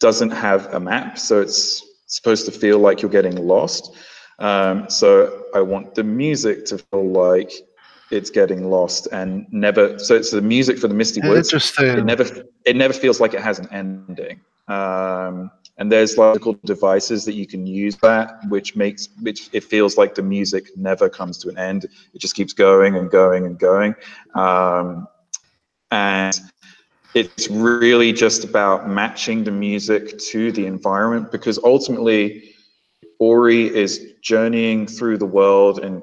doesn't 0.00 0.30
have 0.30 0.72
a 0.74 0.80
map, 0.80 1.18
so 1.18 1.40
it's 1.40 1.82
supposed 2.06 2.46
to 2.46 2.52
feel 2.52 2.78
like 2.78 3.02
you're 3.02 3.10
getting 3.10 3.36
lost. 3.36 3.94
Um, 4.38 4.88
so 4.88 5.44
I 5.54 5.60
want 5.60 5.94
the 5.94 6.04
music 6.04 6.64
to 6.66 6.78
feel 6.78 7.10
like 7.10 7.52
it's 8.12 8.30
getting 8.30 8.70
lost 8.70 9.08
and 9.10 9.46
never. 9.50 9.98
So 9.98 10.14
it's 10.14 10.30
the 10.30 10.42
music 10.42 10.78
for 10.78 10.88
the 10.88 10.94
Misty 10.94 11.20
Woods. 11.22 11.48
Interesting. 11.48 11.98
It 11.98 12.04
never 12.04 12.24
it 12.64 12.76
never 12.76 12.92
feels 12.92 13.20
like 13.20 13.34
it 13.34 13.40
has 13.40 13.58
an 13.58 13.68
ending. 13.72 14.40
Um, 14.68 15.50
and 15.78 15.90
there's 15.90 16.18
local 16.18 16.58
devices 16.64 17.24
that 17.24 17.32
you 17.32 17.46
can 17.46 17.66
use 17.66 17.96
that, 17.96 18.38
which 18.48 18.76
makes 18.76 19.08
which 19.22 19.48
it 19.52 19.64
feels 19.64 19.96
like 19.96 20.14
the 20.14 20.22
music 20.22 20.66
never 20.76 21.08
comes 21.08 21.38
to 21.38 21.48
an 21.48 21.58
end. 21.58 21.86
It 22.14 22.20
just 22.20 22.36
keeps 22.36 22.52
going 22.52 22.96
and 22.96 23.10
going 23.10 23.46
and 23.46 23.58
going. 23.58 23.94
Um, 24.34 25.08
and 25.90 26.38
it's 27.14 27.48
really 27.48 28.12
just 28.12 28.44
about 28.44 28.88
matching 28.88 29.44
the 29.44 29.50
music 29.50 30.18
to 30.30 30.52
the 30.52 30.66
environment 30.66 31.30
because 31.32 31.58
ultimately 31.64 32.54
Ori 33.18 33.74
is 33.74 34.14
journeying 34.22 34.86
through 34.86 35.18
the 35.18 35.26
world 35.26 35.78
and 35.78 36.02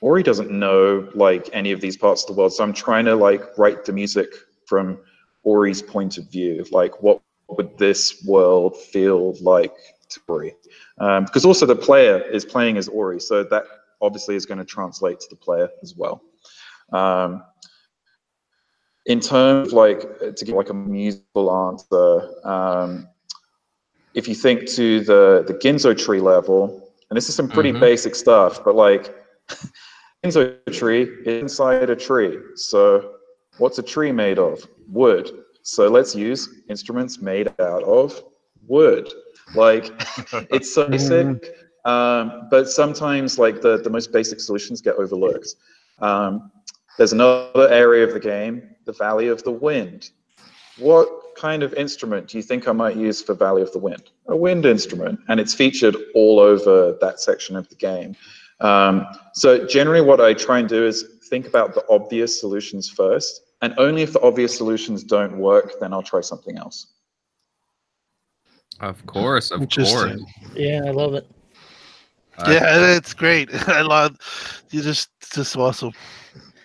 Ori 0.00 0.22
doesn't 0.22 0.50
know 0.50 1.08
like 1.14 1.48
any 1.52 1.72
of 1.72 1.80
these 1.80 1.96
parts 1.96 2.22
of 2.22 2.28
the 2.28 2.38
world. 2.38 2.52
So 2.52 2.62
I'm 2.62 2.72
trying 2.72 3.04
to 3.06 3.16
like 3.16 3.42
write 3.58 3.84
the 3.84 3.92
music 3.92 4.28
from 4.66 4.98
Ori's 5.42 5.82
point 5.82 6.18
of 6.18 6.30
view. 6.30 6.64
Like 6.70 7.02
what 7.02 7.20
would 7.48 7.76
this 7.78 8.24
world 8.26 8.76
feel 8.76 9.34
like 9.40 9.74
to 10.10 10.20
Ori? 10.28 10.54
Um, 10.98 11.24
because 11.24 11.44
also 11.44 11.66
the 11.66 11.76
player 11.76 12.18
is 12.18 12.44
playing 12.44 12.76
as 12.76 12.88
Ori. 12.88 13.20
So 13.20 13.42
that 13.44 13.64
obviously 14.02 14.36
is 14.36 14.44
going 14.44 14.58
to 14.58 14.64
translate 14.64 15.20
to 15.20 15.26
the 15.30 15.36
player 15.36 15.68
as 15.82 15.94
well. 15.96 16.22
Um, 16.92 17.42
in 19.06 19.20
terms 19.20 19.68
of 19.68 19.72
like 19.72 20.00
to 20.36 20.44
give 20.44 20.54
like 20.54 20.70
a 20.70 20.74
musical 20.74 21.68
answer, 21.68 22.28
um, 22.46 23.08
if 24.14 24.26
you 24.28 24.34
think 24.34 24.66
to 24.70 25.00
the 25.00 25.44
the 25.46 25.54
Ginso 25.54 25.96
tree 25.96 26.20
level, 26.20 26.92
and 27.08 27.16
this 27.16 27.28
is 27.28 27.34
some 27.34 27.48
pretty 27.48 27.72
Mhm. 27.72 27.80
basic 27.80 28.14
stuff, 28.16 28.64
but 28.64 28.74
like 28.74 29.14
Ginso 30.26 30.72
tree 30.72 31.08
inside 31.24 31.90
a 31.90 31.96
tree. 31.96 32.38
So 32.54 33.12
what's 33.58 33.78
a 33.78 33.82
tree 33.82 34.12
made 34.12 34.38
of? 34.38 34.66
Wood. 34.88 35.30
So 35.62 35.88
let's 35.88 36.14
use 36.14 36.48
instruments 36.68 37.20
made 37.20 37.48
out 37.60 37.82
of 37.84 38.22
wood. 38.66 39.08
Like 39.54 39.86
it's 40.50 40.74
so 40.74 40.88
basic, 40.88 41.54
um, 41.84 42.48
but 42.50 42.68
sometimes 42.68 43.38
like 43.38 43.60
the, 43.62 43.78
the 43.78 43.90
most 43.90 44.12
basic 44.12 44.40
solutions 44.40 44.80
get 44.80 44.96
overlooked. 44.96 45.54
Um, 46.00 46.50
there's 46.98 47.12
another 47.12 47.68
area 47.68 48.04
of 48.04 48.12
the 48.12 48.20
game, 48.20 48.62
the 48.84 48.92
Valley 48.92 49.28
of 49.28 49.42
the 49.44 49.52
Wind. 49.52 50.10
What 50.78 51.08
kind 51.36 51.62
of 51.62 51.74
instrument 51.74 52.28
do 52.28 52.38
you 52.38 52.42
think 52.42 52.66
I 52.66 52.72
might 52.72 52.96
use 52.96 53.22
for 53.22 53.34
Valley 53.34 53.62
of 53.62 53.72
the 53.72 53.78
Wind? 53.78 54.10
A 54.28 54.36
wind 54.36 54.66
instrument, 54.66 55.20
and 55.28 55.38
it's 55.38 55.54
featured 55.54 55.96
all 56.14 56.40
over 56.40 56.96
that 57.00 57.20
section 57.20 57.56
of 57.56 57.68
the 57.68 57.76
game. 57.76 58.16
Um, 58.60 59.06
so 59.34 59.66
generally 59.66 60.00
what 60.00 60.20
I 60.20 60.34
try 60.34 60.58
and 60.58 60.68
do 60.68 60.86
is 60.86 61.04
think 61.28 61.46
about 61.46 61.74
the 61.74 61.84
obvious 61.90 62.40
solutions 62.40 62.88
first, 62.88 63.42
and 63.62 63.74
only 63.78 64.02
if 64.02 64.12
the 64.12 64.20
obvious 64.20 64.56
solutions 64.56 65.02
don't 65.02 65.38
work, 65.38 65.72
then 65.80 65.92
I'll 65.92 66.02
try 66.02 66.20
something 66.20 66.56
else. 66.58 66.86
Of 68.80 69.04
course, 69.06 69.50
of 69.50 69.60
course. 69.70 70.20
Yeah, 70.54 70.82
I 70.86 70.90
love 70.90 71.14
it. 71.14 71.26
Uh, 72.38 72.50
yeah, 72.50 72.96
it's 72.96 73.14
great. 73.14 73.48
I 73.68 73.80
love 73.80 74.16
you. 74.70 74.82
Just 74.82 75.08
just 75.32 75.56
awesome. 75.56 75.92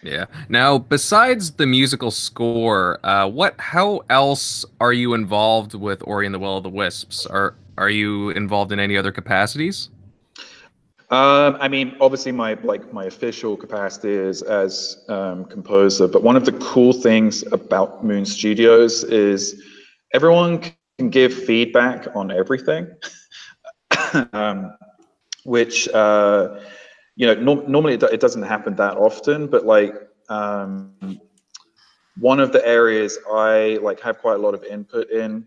Yeah. 0.03 0.25
Now, 0.49 0.79
besides 0.79 1.51
the 1.51 1.65
musical 1.65 2.11
score, 2.11 2.99
uh, 3.05 3.27
what? 3.27 3.55
How 3.59 4.01
else 4.09 4.65
are 4.81 4.93
you 4.93 5.13
involved 5.13 5.73
with 5.73 6.01
Ori 6.05 6.25
and 6.25 6.35
the 6.35 6.39
Will 6.39 6.57
of 6.57 6.63
the 6.63 6.69
Wisps? 6.69 7.25
Are 7.25 7.55
Are 7.77 7.89
you 7.89 8.31
involved 8.31 8.71
in 8.71 8.79
any 8.79 8.97
other 8.97 9.11
capacities? 9.11 9.89
Um, 11.11 11.57
I 11.59 11.67
mean, 11.67 11.97
obviously, 11.99 12.31
my 12.31 12.53
like 12.63 12.93
my 12.93 13.03
official 13.03 13.57
capacity 13.57 14.13
is 14.13 14.41
as 14.41 15.03
um, 15.09 15.43
composer. 15.43 16.07
But 16.07 16.23
one 16.23 16.37
of 16.37 16.45
the 16.45 16.53
cool 16.53 16.93
things 16.93 17.43
about 17.51 18.05
Moon 18.05 18.25
Studios 18.25 19.03
is 19.03 19.61
everyone 20.13 20.59
can 20.97 21.09
give 21.09 21.33
feedback 21.33 22.07
on 22.15 22.31
everything, 22.31 22.87
um, 24.31 24.73
which 25.43 25.89
uh, 25.89 26.61
you 27.17 27.27
know 27.27 27.33
nor 27.33 27.67
normally 27.67 27.95
it, 27.95 28.03
it 28.03 28.21
doesn't 28.21 28.43
happen 28.43 28.73
that 28.77 28.95
often. 28.95 29.47
But 29.47 29.65
like 29.65 29.93
um, 30.29 31.19
one 32.21 32.39
of 32.39 32.53
the 32.53 32.65
areas 32.65 33.19
I 33.29 33.79
like 33.81 33.99
have 33.99 34.19
quite 34.19 34.35
a 34.35 34.41
lot 34.41 34.53
of 34.53 34.63
input 34.63 35.09
in 35.11 35.45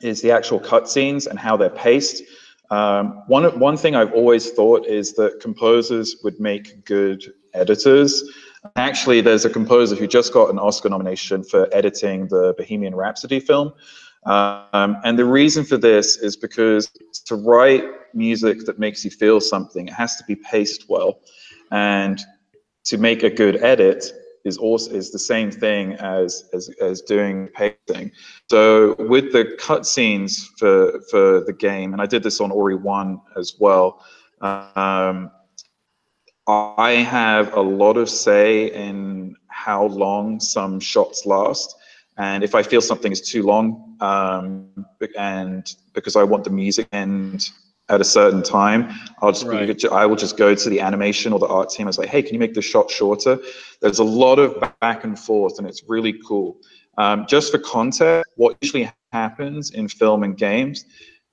is 0.00 0.22
the 0.22 0.30
actual 0.30 0.60
cutscenes 0.60 1.26
and 1.26 1.36
how 1.36 1.56
they're 1.56 1.68
paced. 1.68 2.22
Um, 2.70 3.22
one 3.26 3.58
one 3.58 3.76
thing 3.76 3.94
I've 3.94 4.12
always 4.12 4.50
thought 4.50 4.86
is 4.86 5.14
that 5.14 5.40
composers 5.40 6.16
would 6.22 6.38
make 6.38 6.84
good 6.84 7.32
editors. 7.54 8.22
Actually, 8.76 9.20
there's 9.20 9.44
a 9.44 9.50
composer 9.50 9.94
who 9.94 10.06
just 10.06 10.32
got 10.32 10.50
an 10.50 10.58
Oscar 10.58 10.88
nomination 10.88 11.44
for 11.44 11.68
editing 11.72 12.28
the 12.28 12.54
Bohemian 12.58 12.94
Rhapsody 12.94 13.40
film. 13.40 13.72
Um, 14.26 14.96
and 15.04 15.18
the 15.18 15.24
reason 15.24 15.64
for 15.64 15.76
this 15.76 16.16
is 16.16 16.36
because 16.36 16.90
to 17.26 17.36
write 17.36 17.84
music 18.14 18.66
that 18.66 18.78
makes 18.78 19.04
you 19.04 19.10
feel 19.10 19.40
something, 19.40 19.88
it 19.88 19.94
has 19.94 20.16
to 20.16 20.24
be 20.24 20.36
paced 20.36 20.86
well. 20.88 21.20
And 21.70 22.20
to 22.84 22.98
make 22.98 23.22
a 23.22 23.30
good 23.30 23.62
edit 23.62 24.12
is 24.44 24.56
also 24.58 24.90
is 24.92 25.10
the 25.10 25.18
same 25.18 25.50
thing 25.50 25.94
as 25.94 26.48
as, 26.52 26.70
as 26.80 27.02
doing 27.02 27.48
pacing. 27.48 28.10
So 28.50 28.94
with 28.98 29.32
the 29.32 29.56
cutscenes 29.58 30.46
for 30.58 31.00
for 31.10 31.40
the 31.40 31.52
game, 31.52 31.92
and 31.92 32.02
I 32.02 32.06
did 32.06 32.22
this 32.22 32.40
on 32.40 32.50
Ori 32.50 32.76
One 32.76 33.20
as 33.36 33.56
well. 33.58 34.04
Um, 34.40 35.30
I 36.46 36.92
have 36.92 37.52
a 37.54 37.60
lot 37.60 37.96
of 37.96 38.08
say 38.08 38.72
in 38.72 39.36
how 39.48 39.84
long 39.84 40.40
some 40.40 40.80
shots 40.80 41.26
last, 41.26 41.76
and 42.16 42.42
if 42.42 42.54
I 42.54 42.62
feel 42.62 42.80
something 42.80 43.12
is 43.12 43.20
too 43.20 43.42
long, 43.42 43.96
um, 44.00 44.86
and 45.16 45.74
because 45.92 46.16
I 46.16 46.22
want 46.22 46.44
the 46.44 46.50
music 46.50 46.88
end 46.92 47.50
at 47.88 48.00
a 48.00 48.04
certain 48.04 48.42
time, 48.42 48.90
I'll 49.22 49.32
just 49.32 49.46
Right. 49.46 49.84
I 49.92 50.06
will 50.06 50.16
just 50.16 50.36
go 50.36 50.54
to 50.54 50.70
the 50.70 50.80
animation 50.80 51.32
or 51.32 51.38
the 51.38 51.46
art 51.46 51.70
team. 51.70 51.86
I 51.86 51.88
was 51.88 51.98
like, 51.98 52.08
hey, 52.08 52.22
can 52.22 52.34
you 52.34 52.40
make 52.40 52.54
this 52.54 52.64
shot 52.64 52.90
shorter? 52.90 53.38
There's 53.80 53.98
a 53.98 54.04
lot 54.04 54.38
of 54.38 54.60
back 54.80 55.04
and 55.04 55.18
forth, 55.18 55.58
and 55.58 55.66
it's 55.66 55.82
really 55.88 56.14
cool. 56.26 56.58
Um, 56.98 57.26
just 57.28 57.52
for 57.52 57.58
context, 57.58 58.30
what 58.36 58.56
usually 58.60 58.90
happens 59.12 59.70
in 59.70 59.88
film 59.88 60.22
and 60.24 60.36
games 60.36 60.84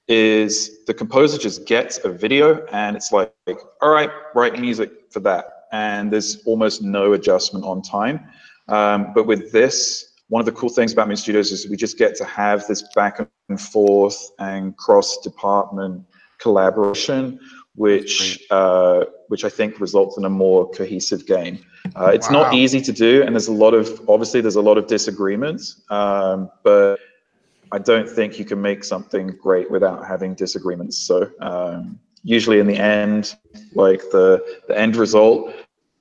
is 0.07 0.85
the 0.85 0.93
composer 0.93 1.37
just 1.37 1.65
gets 1.65 1.99
a 2.05 2.09
video 2.09 2.63
and 2.71 2.95
it's 2.95 3.11
like, 3.11 3.33
all 3.81 3.89
right, 3.89 4.11
write 4.35 4.59
music 4.59 4.91
for 5.11 5.19
that. 5.21 5.45
And 5.71 6.13
there's 6.13 6.43
almost 6.45 6.83
no 6.83 7.13
adjustment 7.13 7.65
on 7.65 7.81
time. 7.81 8.19
Um, 8.67 9.11
but 9.15 9.25
with 9.25 9.51
this, 9.51 10.13
one 10.29 10.39
of 10.39 10.45
the 10.45 10.51
cool 10.51 10.69
things 10.69 10.93
about 10.93 11.07
Moon 11.07 11.17
Studios 11.17 11.51
is 11.51 11.67
we 11.67 11.75
just 11.75 11.97
get 11.97 12.15
to 12.17 12.25
have 12.25 12.67
this 12.67 12.83
back 12.95 13.19
and 13.49 13.59
forth 13.59 14.31
and 14.39 14.77
cross 14.77 15.17
department 15.19 16.03
collaboration, 16.39 17.39
which 17.75 18.43
uh, 18.51 19.05
which 19.27 19.43
I 19.43 19.49
think 19.49 19.79
results 19.79 20.17
in 20.17 20.25
a 20.25 20.29
more 20.29 20.69
cohesive 20.71 21.25
game. 21.25 21.59
Uh, 21.95 22.11
it's 22.13 22.29
Wow. 22.29 22.43
not 22.43 22.53
easy 22.53 22.81
to 22.81 22.91
do, 22.91 23.23
and 23.23 23.35
there's 23.35 23.47
a 23.47 23.53
lot 23.53 23.73
of 23.73 24.01
obviously 24.09 24.41
there's 24.41 24.55
a 24.55 24.61
lot 24.61 24.77
of 24.77 24.87
disagreements, 24.87 25.83
um, 25.89 26.49
but 26.63 26.99
I 27.71 27.79
don't 27.79 28.09
think 28.09 28.39
you 28.39 28.45
can 28.45 28.61
make 28.61 28.83
something 28.83 29.27
great 29.41 29.69
without 29.69 30.05
having 30.05 30.33
disagreements. 30.35 30.97
So 30.97 31.29
um, 31.41 31.99
usually 32.23 32.59
in 32.59 32.67
the 32.67 32.77
end, 32.77 33.35
like 33.73 34.01
the 34.11 34.43
the 34.67 34.77
end 34.77 34.95
result 34.95 35.53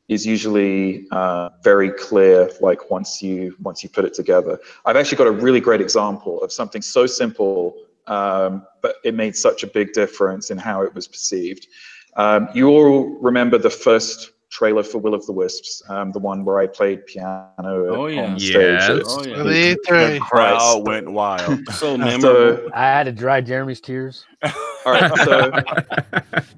is 0.08 0.26
usually 0.26 1.06
uh, 1.10 1.48
very 1.62 1.90
clear. 1.90 2.50
Like 2.60 2.90
once 2.90 3.22
you 3.22 3.56
once 3.62 3.82
you 3.82 3.88
put 3.88 4.04
it 4.04 4.14
together, 4.14 4.58
I've 4.84 4.96
actually 4.96 5.18
got 5.18 5.26
a 5.26 5.32
really 5.32 5.60
great 5.60 5.80
example 5.80 6.42
of 6.42 6.52
something 6.52 6.82
so 6.82 7.06
simple, 7.06 7.74
um, 8.06 8.66
but 8.82 8.96
it 9.04 9.14
made 9.14 9.34
such 9.36 9.62
a 9.62 9.66
big 9.66 9.92
difference 9.92 10.50
in 10.50 10.58
how 10.58 10.82
it 10.82 10.94
was 10.94 11.06
perceived. 11.08 11.66
Um, 12.16 12.48
you 12.54 12.68
all 12.68 13.18
remember 13.20 13.58
the 13.58 13.70
first 13.70 14.30
trailer 14.50 14.84
for 14.84 14.98
Will 14.98 15.14
of 15.14 15.26
the 15.26 15.32
Wisps, 15.32 15.82
um, 15.88 16.12
the 16.12 16.20
one 16.20 16.44
where 16.44 16.60
I 16.60 16.68
played 16.68 17.04
piano 17.06 17.50
Oh, 17.66 18.06
yeah. 18.06 18.22
on 18.22 18.38
stage. 18.38 18.54
Yes. 18.54 19.02
Oh, 19.08 19.24
yeah. 19.24 19.38
The 19.38 19.42
The 19.42 19.76
E3. 19.90 20.20
crowd 20.20 20.86
went 20.86 21.10
wild. 21.10 21.58
So 21.72 21.96
memorable. 21.98 22.20
So, 22.20 22.70
I 22.72 22.82
had 22.82 23.04
to 23.04 23.12
dry 23.12 23.40
Jeremy's 23.40 23.80
tears. 23.80 24.24
all 24.86 24.92
right, 24.92 25.10
so 25.24 25.50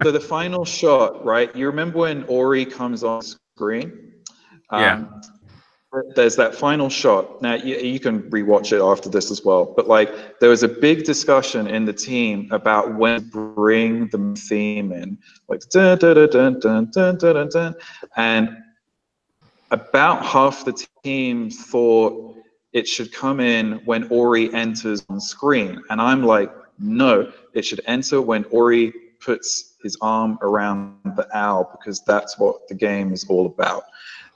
So 0.03 0.13
the 0.13 0.21
final 0.21 0.67
shot, 0.67 1.25
right? 1.25 1.55
You 1.57 1.67
remember 1.69 1.99
when 2.01 2.25
Ori 2.25 2.67
comes 2.67 3.03
on 3.03 3.23
screen? 3.23 4.13
Yeah 4.71 5.05
there's 6.15 6.37
that 6.37 6.55
final 6.55 6.89
shot. 6.89 7.41
Now 7.43 7.55
you, 7.55 7.77
you 7.77 8.01
can 8.01 8.23
rewatch 8.31 8.73
it 8.73 8.83
after 8.83 9.09
this 9.09 9.31
as 9.31 9.45
well. 9.45 9.73
But 9.77 9.89
like 9.89 10.39
there 10.41 10.51
was 10.51 10.63
a 10.63 10.69
big 10.69 11.05
discussion 11.05 11.67
in 11.67 11.85
the 11.85 11.93
team 11.93 12.49
about 12.51 12.95
when 12.95 13.31
to 13.31 13.55
bring 13.55 14.09
the 14.09 14.35
theme 14.49 14.93
in, 14.93 15.19
like 15.49 15.61
dun, 15.71 15.99
dun, 15.99 16.15
dun, 16.31 16.61
dun, 16.61 16.91
dun, 16.91 17.19
dun, 17.19 17.49
dun, 17.49 17.75
and 18.17 18.57
about 19.71 20.25
half 20.25 20.65
the 20.65 20.87
team 21.03 21.51
thought 21.51 22.37
it 22.73 22.87
should 22.87 23.13
come 23.13 23.41
in 23.41 23.81
when 23.85 24.07
Ori 24.09 24.53
enters 24.55 25.05
on 25.09 25.21
screen, 25.21 25.83
and 25.91 26.01
I'm 26.01 26.23
like, 26.23 26.53
no, 26.79 27.33
it 27.55 27.65
should 27.65 27.81
enter 27.87 28.21
when 28.21 28.45
Ori 28.51 28.93
puts 29.21 29.77
his 29.83 29.97
arm 30.03 30.39
around 30.43 30.99
the 31.17 31.27
owl 31.37 31.71
because 31.73 32.03
that's 32.05 32.39
what 32.39 32.69
the 32.69 32.75
game 32.75 33.13
is 33.13 33.25
all 33.29 33.47
about. 33.47 33.85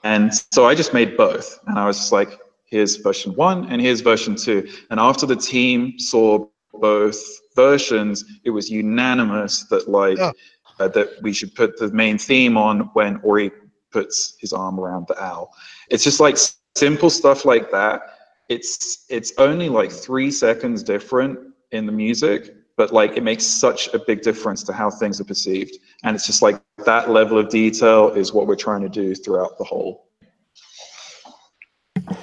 And 0.03 0.33
so 0.51 0.65
I 0.65 0.75
just 0.75 0.93
made 0.93 1.15
both. 1.17 1.59
And 1.67 1.77
I 1.77 1.85
was 1.85 1.97
just 1.97 2.11
like, 2.11 2.39
here's 2.65 2.95
version 2.97 3.33
one 3.35 3.65
and 3.69 3.81
here's 3.81 4.01
version 4.01 4.35
two. 4.35 4.67
And 4.89 4.99
after 4.99 5.25
the 5.25 5.35
team 5.35 5.99
saw 5.99 6.47
both 6.73 7.21
versions, 7.55 8.23
it 8.43 8.49
was 8.51 8.69
unanimous 8.69 9.65
that 9.65 9.89
like 9.89 10.17
Oh. 10.19 10.31
uh, 10.79 10.87
that 10.89 11.09
we 11.21 11.33
should 11.33 11.53
put 11.53 11.77
the 11.77 11.89
main 11.91 12.17
theme 12.17 12.57
on 12.57 12.89
when 12.93 13.19
Ori 13.23 13.51
puts 13.91 14.35
his 14.39 14.53
arm 14.53 14.79
around 14.79 15.05
the 15.07 15.21
owl. 15.21 15.53
It's 15.89 16.03
just 16.03 16.19
like 16.19 16.37
simple 16.75 17.09
stuff 17.09 17.45
like 17.45 17.69
that. 17.71 18.01
It's 18.49 19.05
it's 19.09 19.33
only 19.37 19.69
like 19.69 19.91
three 19.91 20.31
seconds 20.31 20.81
different 20.81 21.37
in 21.71 21.85
the 21.85 21.91
music, 21.91 22.55
but 22.81 22.91
like 22.91 23.15
it 23.15 23.21
makes 23.21 23.45
such 23.45 23.93
a 23.93 23.99
big 23.99 24.23
difference 24.23 24.63
to 24.63 24.73
how 24.73 24.89
things 24.89 25.21
are 25.21 25.23
perceived. 25.23 25.77
And 26.03 26.15
it's 26.15 26.25
just 26.25 26.41
like 26.41 26.59
that 26.83 27.11
level 27.11 27.37
of 27.37 27.47
detail 27.47 28.07
is 28.09 28.33
what 28.33 28.47
we're 28.47 28.55
trying 28.55 28.81
to 28.81 28.89
do 28.89 29.13
throughout 29.13 29.59
the 29.59 29.63
whole. 29.63 30.07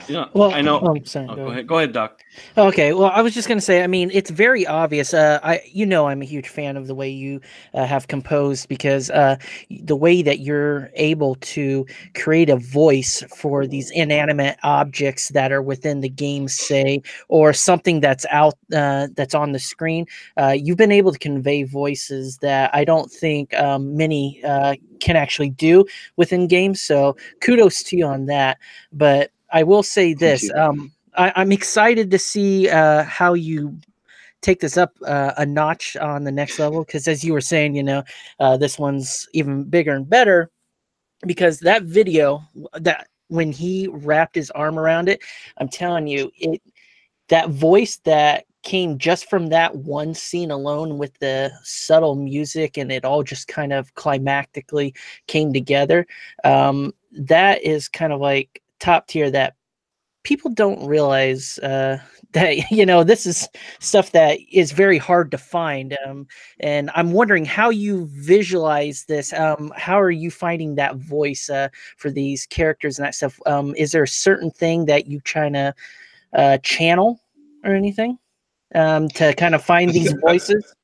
Yeah, 0.09 0.27
Well, 0.33 0.53
I 0.55 0.63
know. 0.63 0.81
oh, 0.83 0.97
sorry, 1.05 1.27
Oh, 1.29 1.35
go 1.35 1.43
ahead. 1.43 1.53
ahead, 1.53 1.67
go 1.67 1.77
ahead, 1.79 1.93
Doc. 1.93 2.23
Okay, 2.57 2.93
well, 2.93 3.11
I 3.15 3.21
was 3.21 3.35
just 3.35 3.47
gonna 3.49 3.61
say. 3.61 3.83
I 3.83 3.87
mean, 3.87 4.11
it's 4.13 4.31
very 4.31 4.67
obvious. 4.67 5.13
Uh, 5.13 5.39
I, 5.43 5.61
you 5.71 5.85
know, 5.85 6.09
I'm 6.09 6.23
a 6.23 6.25
huge 6.25 6.49
fan 6.49 6.77
of 6.77 6.87
the 6.87 6.95
way 6.95 7.09
you 7.11 7.41
uh, 7.75 7.85
have 7.85 8.09
composed 8.09 8.69
because 8.69 9.11
uh, 9.11 9.37
the 9.83 9.97
way 9.97 10.23
that 10.23 10.41
you're 10.41 10.91
able 10.95 11.35
to 11.37 11.85
create 12.15 12.49
a 12.49 12.57
voice 12.57 13.23
for 13.37 13.67
these 13.67 13.91
inanimate 13.91 14.57
objects 14.63 15.29
that 15.31 15.53
are 15.53 15.63
within 15.63 16.01
the 16.01 16.09
game, 16.09 16.49
say, 16.49 17.03
or 17.29 17.53
something 17.53 18.01
that's 18.01 18.25
out 18.31 18.55
uh, 18.75 19.09
that's 19.15 19.35
on 19.35 19.53
the 19.53 19.59
screen. 19.59 20.07
Uh, 20.37 20.55
you've 20.57 20.79
been 20.79 20.93
able 20.93 21.13
to 21.13 21.19
convey 21.19 21.65
voices 21.65 22.39
that 22.39 22.71
I 22.75 22.85
don't 22.85 23.11
think 23.11 23.53
um, 23.55 23.97
many 23.97 24.41
uh, 24.45 24.77
can 25.01 25.17
actually 25.17 25.51
do 25.51 25.85
within 26.17 26.47
games. 26.47 26.81
So, 26.81 27.17
kudos 27.41 27.83
to 27.85 27.97
you 27.97 28.07
on 28.07 28.27
that. 28.27 28.59
But 28.93 29.33
I 29.51 29.63
will 29.63 29.83
say 29.83 30.15
this. 30.15 30.51
Um, 30.55 30.93
I, 31.17 31.33
I'm 31.37 31.53
excited 31.53 32.11
to 32.11 32.19
see 32.19 32.69
uh, 32.69 33.05
how 33.05 33.35
you 33.35 33.79
take 34.41 34.61
this 34.61 34.77
up 34.77 34.93
uh, 35.05 35.33
a 35.37 35.45
notch 35.47 35.97
on 35.97 36.25
the 36.25 36.33
next 36.33 36.59
level 36.59 36.85
because, 36.85 37.09
as 37.09 37.25
you 37.25 37.33
were 37.33 37.41
saying, 37.41 37.75
you 37.75 37.83
know, 37.83 38.03
uh, 38.41 38.57
this 38.57 38.79
one's 38.79 39.29
even 39.33 39.65
bigger 39.65 39.93
and 39.93 40.09
better 40.09 40.51
because 41.27 41.59
that 41.61 41.83
video 41.83 42.43
that 42.75 43.09
when 43.29 43.53
he 43.53 43.89
wrapped 43.89 44.35
his 44.35 44.51
arm 44.53 44.79
around 44.79 45.09
it, 45.09 45.21
I'm 45.59 45.69
telling 45.69 46.07
you, 46.07 46.31
it 46.37 46.63
that 47.29 47.51
voice 47.51 47.99
that 48.05 48.45
came 48.63 48.99
just 48.99 49.31
from 49.31 49.49
that 49.49 49.75
one 49.75 50.15
scene 50.15 50.51
alone 50.51 50.99
with 50.99 51.17
the 51.19 51.51
subtle 51.63 52.17
music 52.17 52.77
and 52.77 52.91
it 52.91 53.05
all 53.05 53.23
just 53.23 53.49
kind 53.49 53.73
of 53.73 53.95
climactically 53.95 54.95
came 55.27 55.53
together. 55.53 56.07
Um, 56.45 56.93
that 57.13 57.63
is 57.63 57.89
kind 57.89 58.13
of 58.13 58.21
like 58.21 58.63
top 58.81 59.07
tier 59.07 59.31
that 59.31 59.55
people 60.25 60.51
don't 60.51 60.87
realize 60.87 61.59
uh, 61.59 61.99
that 62.33 62.71
you 62.71 62.85
know 62.85 63.03
this 63.05 63.25
is 63.25 63.49
stuff 63.79 64.13
that 64.13 64.39
is 64.53 64.73
very 64.73 64.99
hard 64.99 65.31
to 65.31 65.39
find 65.39 65.97
um, 66.07 66.27
and 66.61 66.91
i'm 66.95 67.13
wondering 67.13 67.43
how 67.43 67.71
you 67.71 68.07
visualize 68.13 69.07
this 69.07 69.33
um, 69.33 69.73
how 69.77 69.99
are 69.99 70.11
you 70.11 70.31
finding 70.31 70.75
that 70.75 70.97
voice 70.97 71.49
uh, 71.49 71.69
for 71.97 72.11
these 72.11 72.47
characters 72.47 72.99
and 72.99 73.07
that 73.07 73.15
stuff? 73.15 73.41
Um, 73.47 73.75
is 73.77 73.93
there 73.93 74.03
a 74.03 74.09
certain 74.09 74.51
thing 74.51 74.87
that 74.87 75.07
you 75.07 75.21
trying 75.21 75.55
to 75.55 75.75
uh, 76.35 76.59
channel 76.59 77.21
or 77.65 77.75
anything 77.75 78.19
um, 78.75 79.09
to 79.11 79.35
kind 79.35 79.55
of 79.55 79.65
find 79.65 79.93
these 79.93 80.13
voices? 80.21 80.75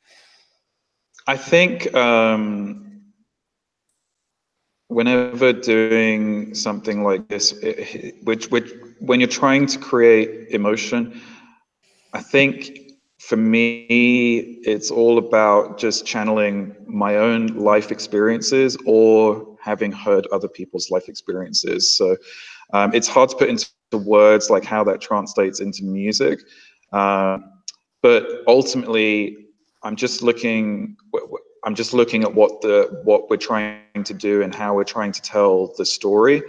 I 1.27 1.37
think 1.37 1.95
um, 1.95 2.84
whenever 4.95 5.53
doing 5.53 6.55
something 6.55 7.03
like 7.03 7.29
this, 7.29 7.53
it, 7.63 8.15
which, 8.25 8.51
which 8.51 8.73
when 9.01 9.21
you're 9.21 9.37
trying 9.43 9.67
to 9.67 9.79
create 9.79 10.49
emotion, 10.51 11.21
I 12.13 12.21
think 12.21 12.79
for 13.19 13.37
me, 13.37 13.87
it's 14.65 14.91
all 14.91 15.19
about 15.19 15.79
just 15.79 16.07
channeling 16.07 16.77
my 16.87 17.17
own 17.17 17.47
life 17.49 17.91
experiences 17.91 18.77
or 18.87 19.57
having 19.61 19.91
heard 19.91 20.27
other 20.29 20.49
people's 20.49 20.91
life 20.91 21.09
experiences. 21.09 21.97
So 21.97 22.17
um, 22.73 22.95
it's 22.95 23.09
hard 23.09 23.31
to 23.31 23.37
put 23.37 23.49
into 23.49 23.67
words 23.93 24.51
like 24.51 24.65
how 24.65 24.85
that 24.85 25.01
translates 25.01 25.61
into 25.61 25.85
music. 25.85 26.39
Um, 26.93 27.51
but 28.03 28.45
ultimately, 28.47 29.47
I'm 29.83 29.97
just 29.97 30.23
looking. 30.23 30.97
I'm 31.65 31.75
just 31.75 31.95
looking 31.95 32.23
at 32.23 32.35
what 32.35 32.61
the 32.61 33.01
what 33.05 33.31
we're 33.31 33.37
trying 33.37 34.05
to 34.05 34.15
do 34.15 34.43
and 34.43 34.55
how 34.55 34.75
we're 34.75 34.85
trying 34.85 35.13
to 35.13 35.23
tell 35.23 35.73
the 35.79 35.87
story. 35.87 36.43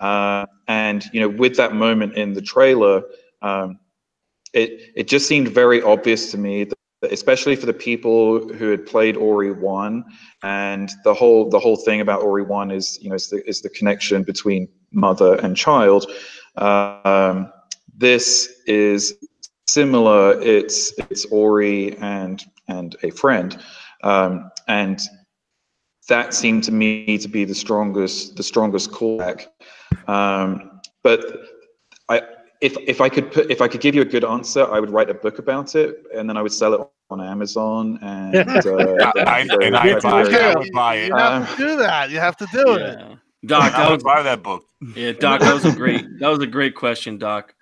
Uh, 0.00 0.46
and 0.68 1.04
you 1.12 1.20
know, 1.20 1.28
with 1.28 1.56
that 1.56 1.74
moment 1.74 2.14
in 2.16 2.32
the 2.32 2.42
trailer, 2.42 3.02
um, 3.42 3.78
it 4.52 4.92
it 4.96 5.08
just 5.08 5.26
seemed 5.26 5.48
very 5.48 5.82
obvious 5.82 6.30
to 6.32 6.38
me 6.38 6.64
that 6.64 6.78
especially 7.12 7.56
for 7.56 7.66
the 7.66 7.72
people 7.72 8.48
who 8.54 8.70
had 8.70 8.84
played 8.84 9.16
Ori 9.16 9.52
one, 9.52 10.04
and 10.42 10.90
the 11.04 11.14
whole 11.14 11.48
the 11.48 11.58
whole 11.58 11.76
thing 11.76 12.00
about 12.00 12.22
Ori 12.22 12.42
one 12.42 12.70
is 12.70 12.98
you 13.00 13.08
know 13.08 13.14
is 13.14 13.28
the 13.28 13.46
is 13.48 13.62
the 13.62 13.70
connection 13.70 14.22
between 14.22 14.68
mother 14.92 15.36
and 15.36 15.56
child. 15.56 16.10
Um, 16.56 17.52
this 17.96 18.52
is 18.66 19.14
similar. 19.66 20.40
It's 20.40 20.92
it's 21.10 21.24
Ori 21.26 21.96
and 21.98 22.44
and 22.68 22.96
a 23.02 23.10
friend, 23.10 23.58
um, 24.02 24.50
and 24.70 25.00
that 26.08 26.32
seemed 26.34 26.62
to 26.64 26.72
me 26.72 27.18
to 27.18 27.28
be 27.28 27.44
the 27.44 27.54
strongest 27.54 28.36
the 28.36 28.42
strongest 28.42 28.90
callback. 28.92 29.46
Um, 30.06 30.80
but 31.02 31.20
I 32.08 32.22
if 32.60 32.76
if 32.94 33.00
I 33.00 33.08
could 33.08 33.32
put 33.32 33.50
if 33.50 33.60
I 33.60 33.68
could 33.68 33.80
give 33.80 33.94
you 33.94 34.02
a 34.02 34.10
good 34.14 34.24
answer, 34.24 34.62
I 34.72 34.78
would 34.80 34.90
write 34.90 35.10
a 35.10 35.14
book 35.14 35.38
about 35.38 35.74
it, 35.74 35.90
and 36.14 36.28
then 36.28 36.36
I 36.36 36.42
would 36.42 36.52
sell 36.52 36.72
it 36.74 36.80
on 37.10 37.20
Amazon. 37.20 37.98
And 38.02 38.36
uh, 38.36 38.40
I, 39.26 39.46
very- 39.48 39.66
and 39.66 39.76
I'd 39.76 40.02
buy 40.02 40.22
it. 40.22 40.34
I 40.34 40.54
would 40.58 40.72
buy 40.72 40.94
You. 40.96 41.14
Um, 41.14 41.42
have 41.42 41.56
to 41.56 41.66
do 41.66 41.76
that. 41.76 42.10
You 42.10 42.20
have 42.20 42.36
to 42.38 42.46
do 42.52 42.74
it. 42.74 42.98
Doc, 43.46 43.72
I 43.74 43.90
would 43.90 44.02
buy 44.02 44.22
that 44.22 44.42
book. 44.42 44.64
yeah, 44.94 45.12
Doc, 45.12 45.40
that 45.40 45.54
was 45.54 45.64
a 45.64 45.74
great 45.82 46.04
that 46.20 46.28
was 46.28 46.40
a 46.40 46.46
great 46.46 46.74
question, 46.74 47.18
Doc. 47.18 47.54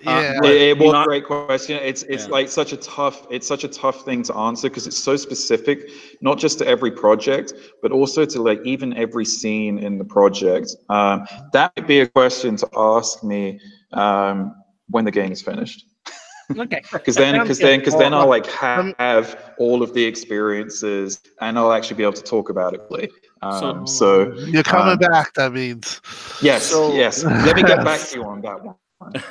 Yeah. 0.00 0.38
It, 0.44 0.44
it 0.44 0.78
was 0.78 0.92
Not- 0.92 1.06
a 1.06 1.08
great 1.08 1.24
question. 1.24 1.78
It's 1.82 2.02
it's 2.04 2.24
Yeah. 2.26 2.30
like 2.32 2.48
such 2.48 2.72
a 2.72 2.76
tough 2.76 3.26
it's 3.30 3.46
such 3.46 3.64
a 3.64 3.68
tough 3.68 4.04
thing 4.04 4.22
to 4.24 4.34
answer 4.36 4.68
because 4.68 4.86
it's 4.86 4.98
so 4.98 5.16
specific, 5.16 5.88
not 6.20 6.38
just 6.38 6.58
to 6.58 6.66
every 6.66 6.90
project, 6.90 7.54
but 7.82 7.90
also 7.92 8.24
to 8.26 8.42
like 8.42 8.60
even 8.64 8.96
every 8.96 9.24
scene 9.24 9.78
in 9.78 9.98
the 9.98 10.04
project. 10.04 10.74
Um, 10.90 11.26
that 11.52 11.72
would 11.76 11.86
be 11.86 12.00
a 12.00 12.06
question 12.08 12.56
to 12.56 12.68
ask 12.76 13.22
me 13.24 13.58
um, 13.92 14.54
when 14.90 15.04
the 15.04 15.10
game 15.10 15.32
is 15.32 15.40
finished, 15.40 15.86
okay 16.58 16.82
because 16.92 17.14
then 17.16 17.40
because 17.40 17.58
then 17.58 17.78
because 17.78 17.96
then 17.96 18.12
I'll 18.12 18.28
like 18.28 18.46
um, 18.62 18.94
have 18.98 19.54
all 19.58 19.82
of 19.82 19.94
the 19.94 20.04
experiences 20.04 21.20
and 21.40 21.58
I'll 21.58 21.72
actually 21.72 21.96
be 21.96 22.02
able 22.02 22.12
to 22.14 22.22
talk 22.22 22.50
about 22.50 22.74
it. 22.74 22.82
fully. 22.88 23.08
Um, 23.42 23.86
So- 23.86 24.32
so 24.32 24.32
You're 24.46 24.62
coming 24.62 24.92
um, 24.92 24.98
back. 24.98 25.32
That 25.34 25.52
means. 25.52 26.00
yes, 26.42 26.64
So- 26.64 26.92
yes. 26.94 27.24
Let 27.46 27.56
me 27.56 27.62
get 27.62 27.84
back 27.84 28.00
to 28.08 28.16
you 28.16 28.24
on 28.24 28.40
that 28.42 28.62
one. 28.62 28.74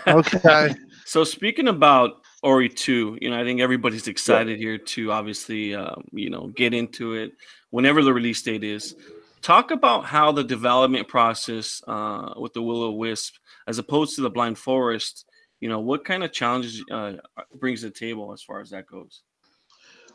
Okay. 0.07 0.75
So 1.05 1.25
speaking 1.25 1.67
about 1.67 2.21
Ori 2.43 2.69
2, 2.69 3.17
you 3.21 3.29
know, 3.29 3.39
I 3.39 3.43
think 3.43 3.59
everybody's 3.59 4.07
excited 4.07 4.57
here 4.57 4.77
to 4.77 5.11
obviously, 5.11 5.75
um, 5.75 6.05
you 6.11 6.29
know, 6.29 6.47
get 6.55 6.73
into 6.73 7.13
it 7.13 7.33
whenever 7.71 8.01
the 8.01 8.13
release 8.13 8.41
date 8.41 8.63
is. 8.63 8.95
Talk 9.41 9.71
about 9.71 10.05
how 10.05 10.31
the 10.31 10.43
development 10.43 11.09
process 11.09 11.81
uh, 11.87 12.33
with 12.37 12.53
the 12.53 12.61
Will 12.61 12.83
o 12.83 12.91
Wisp, 12.91 13.35
as 13.67 13.77
opposed 13.77 14.15
to 14.15 14.21
the 14.21 14.29
Blind 14.29 14.57
Forest, 14.57 15.25
you 15.59 15.69
know, 15.69 15.79
what 15.79 16.03
kind 16.03 16.23
of 16.23 16.31
challenges 16.31 16.83
uh, 16.91 17.13
brings 17.59 17.81
to 17.81 17.87
the 17.87 17.93
table 17.93 18.33
as 18.33 18.41
far 18.41 18.59
as 18.59 18.69
that 18.71 18.85
goes? 18.87 19.21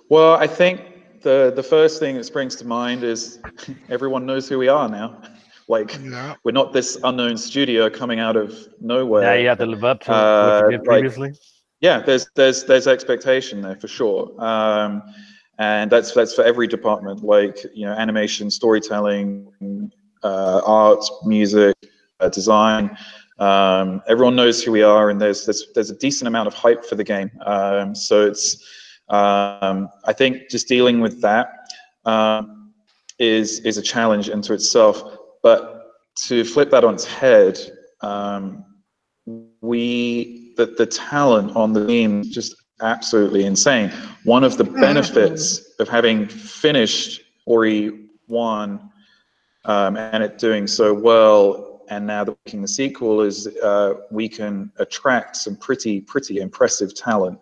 Well, 0.08 0.34
I 0.34 0.46
think 0.46 1.22
the 1.22 1.52
the 1.54 1.62
first 1.62 2.00
thing 2.00 2.16
that 2.16 2.24
springs 2.24 2.56
to 2.56 2.66
mind 2.66 3.02
is 3.02 3.38
everyone 3.88 4.26
knows 4.26 4.48
who 4.48 4.58
we 4.58 4.68
are 4.68 4.88
now. 4.88 5.20
Like 5.68 5.98
Yeah. 6.02 6.34
we're 6.44 6.52
not 6.52 6.72
this 6.72 6.98
unknown 7.04 7.36
studio 7.36 7.90
coming 7.90 8.20
out 8.20 8.36
of 8.36 8.54
nowhere. 8.80 9.22
Yeah, 9.36 9.42
yeah, 9.44 9.54
the 9.54 9.66
to 9.66 9.70
live 9.72 9.84
up 9.84 10.00
to 10.04 10.10
what 10.10 10.16
Uh, 10.18 10.62
you 10.64 10.70
did 10.70 10.86
like- 10.86 11.00
previously. 11.00 11.32
yeah, 11.80 12.00
there's 12.00 12.26
there's 12.34 12.64
there's 12.64 12.86
expectation 12.86 13.60
there 13.60 13.76
for 13.76 13.86
sure, 13.88 14.32
um, 14.42 15.02
and 15.58 15.90
that's 15.90 16.12
that's 16.12 16.34
for 16.34 16.42
every 16.42 16.66
department. 16.66 17.22
Like 17.22 17.58
you 17.74 17.84
know, 17.86 17.92
animation, 17.92 18.50
storytelling, 18.50 19.92
uh, 20.24 20.60
art, 20.64 21.04
music, 21.26 21.76
uh, 22.20 22.28
design. 22.30 22.96
Um, 23.38 24.02
everyone 24.08 24.34
knows 24.34 24.64
who 24.64 24.72
we 24.72 24.82
are, 24.82 25.10
and 25.10 25.20
there's 25.20 25.44
there's 25.44 25.66
there's 25.74 25.90
a 25.90 25.96
decent 25.96 26.28
amount 26.28 26.48
of 26.48 26.54
hype 26.54 26.84
for 26.84 26.94
the 26.96 27.04
game. 27.04 27.30
Um, 27.44 27.94
so 27.94 28.26
it's 28.26 28.56
um, 29.10 29.88
I 30.06 30.12
think 30.14 30.48
just 30.50 30.66
dealing 30.66 31.00
with 31.00 31.20
that 31.20 31.50
um, 32.06 32.72
is 33.18 33.60
is 33.60 33.76
a 33.76 33.82
challenge 33.82 34.28
into 34.30 34.54
itself. 34.54 35.02
But 35.42 35.92
to 36.26 36.44
flip 36.44 36.70
that 36.70 36.84
on 36.84 36.94
its 36.94 37.04
head, 37.04 37.58
um, 38.00 38.64
we 39.60 40.54
the, 40.56 40.66
the 40.66 40.86
talent 40.86 41.54
on 41.54 41.72
the 41.72 41.86
team 41.86 42.20
is 42.20 42.28
just 42.28 42.56
absolutely 42.80 43.44
insane. 43.44 43.92
One 44.24 44.44
of 44.44 44.56
the 44.56 44.64
benefits 44.86 45.74
of 45.78 45.88
having 45.88 46.28
finished 46.28 47.22
Ori 47.46 48.08
one 48.26 48.90
um, 49.64 49.96
and 49.96 50.22
it 50.22 50.38
doing 50.38 50.66
so 50.66 50.94
well, 50.94 51.82
and 51.90 52.06
now 52.06 52.24
the 52.24 52.36
making 52.44 52.62
the 52.62 52.68
sequel 52.68 53.20
is 53.22 53.46
uh, 53.62 53.94
we 54.10 54.28
can 54.28 54.70
attract 54.78 55.36
some 55.36 55.56
pretty 55.56 56.00
pretty 56.00 56.38
impressive 56.38 56.94
talent, 56.94 57.38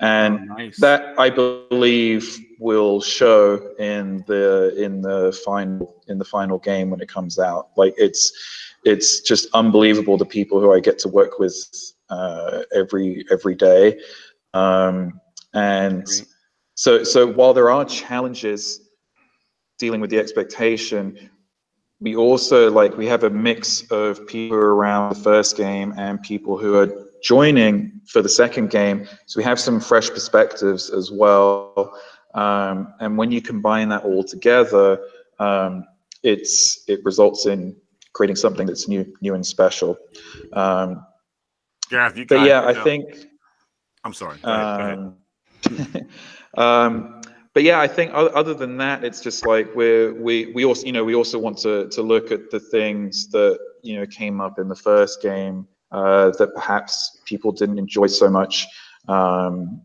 and 0.00 0.38
Oh, 0.50 0.54
nice. 0.54 0.78
that 0.80 1.18
I 1.18 1.30
believe 1.30 2.38
will 2.58 3.00
show 3.00 3.74
in 3.78 4.24
the 4.26 4.74
in 4.76 5.02
the 5.02 5.38
final 5.44 6.02
in 6.08 6.18
the 6.18 6.24
final 6.24 6.58
game 6.58 6.90
when 6.90 7.00
it 7.00 7.08
comes 7.08 7.38
out. 7.38 7.68
Like 7.76 7.94
it's 7.96 8.32
it's 8.84 9.20
just 9.20 9.48
unbelievable 9.54 10.16
the 10.16 10.26
people 10.26 10.60
who 10.60 10.72
I 10.72 10.80
get 10.80 10.98
to 11.00 11.08
work 11.08 11.38
with 11.38 11.54
uh, 12.10 12.62
every 12.74 13.24
every 13.30 13.54
day, 13.54 13.98
um, 14.52 15.20
and 15.54 16.06
so 16.74 17.04
so 17.04 17.26
while 17.26 17.54
there 17.54 17.70
are 17.70 17.84
challenges 17.84 18.80
dealing 19.78 20.00
with 20.00 20.10
the 20.10 20.18
expectation, 20.18 21.30
we 22.00 22.16
also 22.16 22.70
like 22.70 22.96
we 22.96 23.06
have 23.06 23.24
a 23.24 23.30
mix 23.30 23.90
of 23.90 24.26
people 24.26 24.56
around 24.56 25.14
the 25.14 25.20
first 25.20 25.56
game 25.56 25.94
and 25.96 26.20
people 26.22 26.58
who 26.58 26.74
are 26.76 27.03
joining 27.24 28.00
for 28.06 28.22
the 28.22 28.28
second 28.28 28.70
game. 28.70 29.08
So 29.26 29.38
we 29.38 29.44
have 29.44 29.58
some 29.58 29.80
fresh 29.80 30.10
perspectives 30.10 30.90
as 30.90 31.10
well. 31.10 31.98
Um, 32.34 32.94
and 33.00 33.16
when 33.16 33.32
you 33.32 33.40
combine 33.40 33.88
that 33.88 34.04
all 34.04 34.22
together, 34.22 35.00
um, 35.38 35.84
it's 36.22 36.84
it 36.86 37.00
results 37.04 37.46
in 37.46 37.76
creating 38.12 38.36
something 38.36 38.66
that's 38.66 38.86
new, 38.86 39.10
new 39.20 39.34
and 39.34 39.44
special. 39.44 39.96
Um, 40.52 41.04
you 41.90 42.26
but 42.26 42.46
yeah, 42.46 42.60
I 42.60 42.72
uh, 42.72 42.84
think 42.84 43.26
I'm 44.04 44.12
sorry. 44.12 44.38
Go 44.42 44.50
ahead, 44.50 45.14
go 45.68 45.76
ahead. 45.76 46.06
um, 46.56 46.64
um, 46.64 47.20
but 47.52 47.62
yeah, 47.62 47.80
I 47.80 47.86
think 47.86 48.10
other 48.14 48.52
than 48.52 48.78
that, 48.78 49.04
it's 49.04 49.20
just 49.20 49.46
like 49.46 49.72
we're 49.76 50.12
we 50.12 50.52
we 50.54 50.64
also 50.64 50.84
you 50.86 50.92
know 50.92 51.04
we 51.04 51.14
also 51.14 51.38
want 51.38 51.58
to 51.58 51.88
to 51.90 52.02
look 52.02 52.32
at 52.32 52.50
the 52.50 52.58
things 52.58 53.28
that 53.28 53.58
you 53.82 53.96
know 53.96 54.06
came 54.06 54.40
up 54.40 54.58
in 54.58 54.68
the 54.68 54.74
first 54.74 55.22
game 55.22 55.68
uh, 55.90 56.30
that 56.38 56.54
perhaps 56.54 57.20
people 57.24 57.52
didn't 57.52 57.78
enjoy 57.78 58.06
so 58.06 58.28
much, 58.28 58.66
um, 59.08 59.80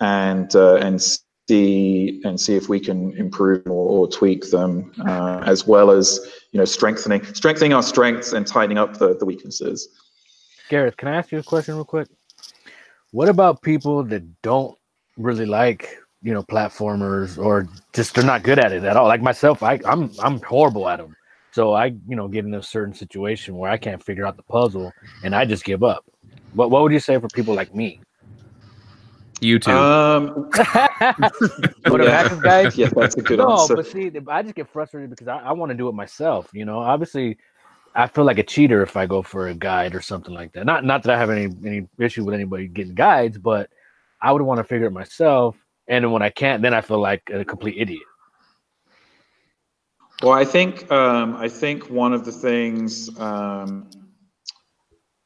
and 0.00 0.54
uh, 0.54 0.76
and 0.76 1.00
see 1.48 2.20
and 2.24 2.40
see 2.40 2.56
if 2.56 2.68
we 2.68 2.80
can 2.80 3.16
improve 3.16 3.66
or, 3.66 3.88
or 3.88 4.08
tweak 4.08 4.50
them, 4.50 4.92
uh, 5.06 5.42
as 5.46 5.66
well 5.66 5.90
as 5.90 6.20
you 6.52 6.58
know 6.58 6.64
strengthening 6.64 7.24
strengthening 7.34 7.72
our 7.72 7.82
strengths 7.82 8.32
and 8.32 8.46
tightening 8.46 8.78
up 8.78 8.98
the, 8.98 9.16
the 9.16 9.24
weaknesses. 9.24 9.88
Gareth, 10.68 10.96
can 10.96 11.08
I 11.08 11.16
ask 11.16 11.30
you 11.30 11.38
a 11.38 11.42
question 11.42 11.74
real 11.76 11.84
quick? 11.84 12.08
What 13.12 13.28
about 13.28 13.62
people 13.62 14.02
that 14.04 14.42
don't 14.42 14.76
really 15.16 15.46
like, 15.46 15.96
you 16.22 16.34
know, 16.34 16.42
platformers 16.42 17.42
or 17.42 17.68
just 17.92 18.14
they're 18.14 18.24
not 18.24 18.42
good 18.42 18.58
at 18.58 18.72
it 18.72 18.84
at 18.84 18.96
all? 18.96 19.06
Like 19.06 19.22
myself, 19.22 19.62
I, 19.62 19.80
I'm 19.84 20.10
I'm 20.18 20.40
horrible 20.42 20.88
at 20.88 20.98
them. 20.98 21.16
So 21.56 21.72
I, 21.72 21.86
you 22.06 22.16
know, 22.16 22.28
get 22.28 22.44
in 22.44 22.52
a 22.52 22.62
certain 22.62 22.92
situation 22.92 23.56
where 23.56 23.70
I 23.70 23.78
can't 23.78 24.04
figure 24.04 24.26
out 24.26 24.36
the 24.36 24.42
puzzle 24.42 24.92
and 25.24 25.34
I 25.34 25.46
just 25.46 25.64
give 25.64 25.82
up. 25.82 26.04
What 26.52 26.70
what 26.70 26.82
would 26.82 26.92
you 26.92 27.00
say 27.00 27.18
for 27.18 27.28
people 27.28 27.54
like 27.54 27.74
me? 27.74 27.98
YouTube. 29.40 29.68
Um, 29.68 30.50
what 31.90 32.02
a 32.02 32.04
yeah. 32.04 32.10
massive 32.10 32.42
guys? 32.42 32.76
yeah, 32.76 32.90
that's 32.94 33.16
a 33.16 33.22
good 33.22 33.38
no, 33.38 33.52
answer. 33.52 33.74
but 33.74 33.86
see, 33.86 34.12
I 34.28 34.42
just 34.42 34.54
get 34.54 34.68
frustrated 34.68 35.08
because 35.08 35.28
I, 35.28 35.38
I 35.38 35.52
want 35.52 35.70
to 35.70 35.74
do 35.74 35.88
it 35.88 35.94
myself. 35.94 36.50
You 36.52 36.66
know, 36.66 36.78
obviously, 36.80 37.38
I 37.94 38.06
feel 38.06 38.24
like 38.24 38.36
a 38.36 38.42
cheater 38.42 38.82
if 38.82 38.94
I 38.94 39.06
go 39.06 39.22
for 39.22 39.48
a 39.48 39.54
guide 39.54 39.94
or 39.94 40.02
something 40.02 40.34
like 40.34 40.52
that. 40.52 40.66
Not 40.66 40.84
not 40.84 41.04
that 41.04 41.14
I 41.14 41.18
have 41.18 41.30
any 41.30 41.48
any 41.64 41.88
issue 41.98 42.22
with 42.22 42.34
anybody 42.34 42.68
getting 42.68 42.94
guides, 42.94 43.38
but 43.38 43.70
I 44.20 44.30
would 44.30 44.42
want 44.42 44.58
to 44.58 44.64
figure 44.64 44.88
it 44.88 44.92
myself. 44.92 45.56
And 45.88 46.12
when 46.12 46.20
I 46.20 46.28
can't, 46.28 46.60
then 46.60 46.74
I 46.74 46.82
feel 46.82 47.00
like 47.00 47.22
a 47.32 47.46
complete 47.46 47.76
idiot. 47.78 48.02
Well, 50.22 50.32
I 50.32 50.44
think 50.44 50.90
um, 50.90 51.36
I 51.36 51.48
think 51.48 51.90
one 51.90 52.14
of 52.14 52.24
the 52.24 52.32
things 52.32 53.10
um, 53.20 53.90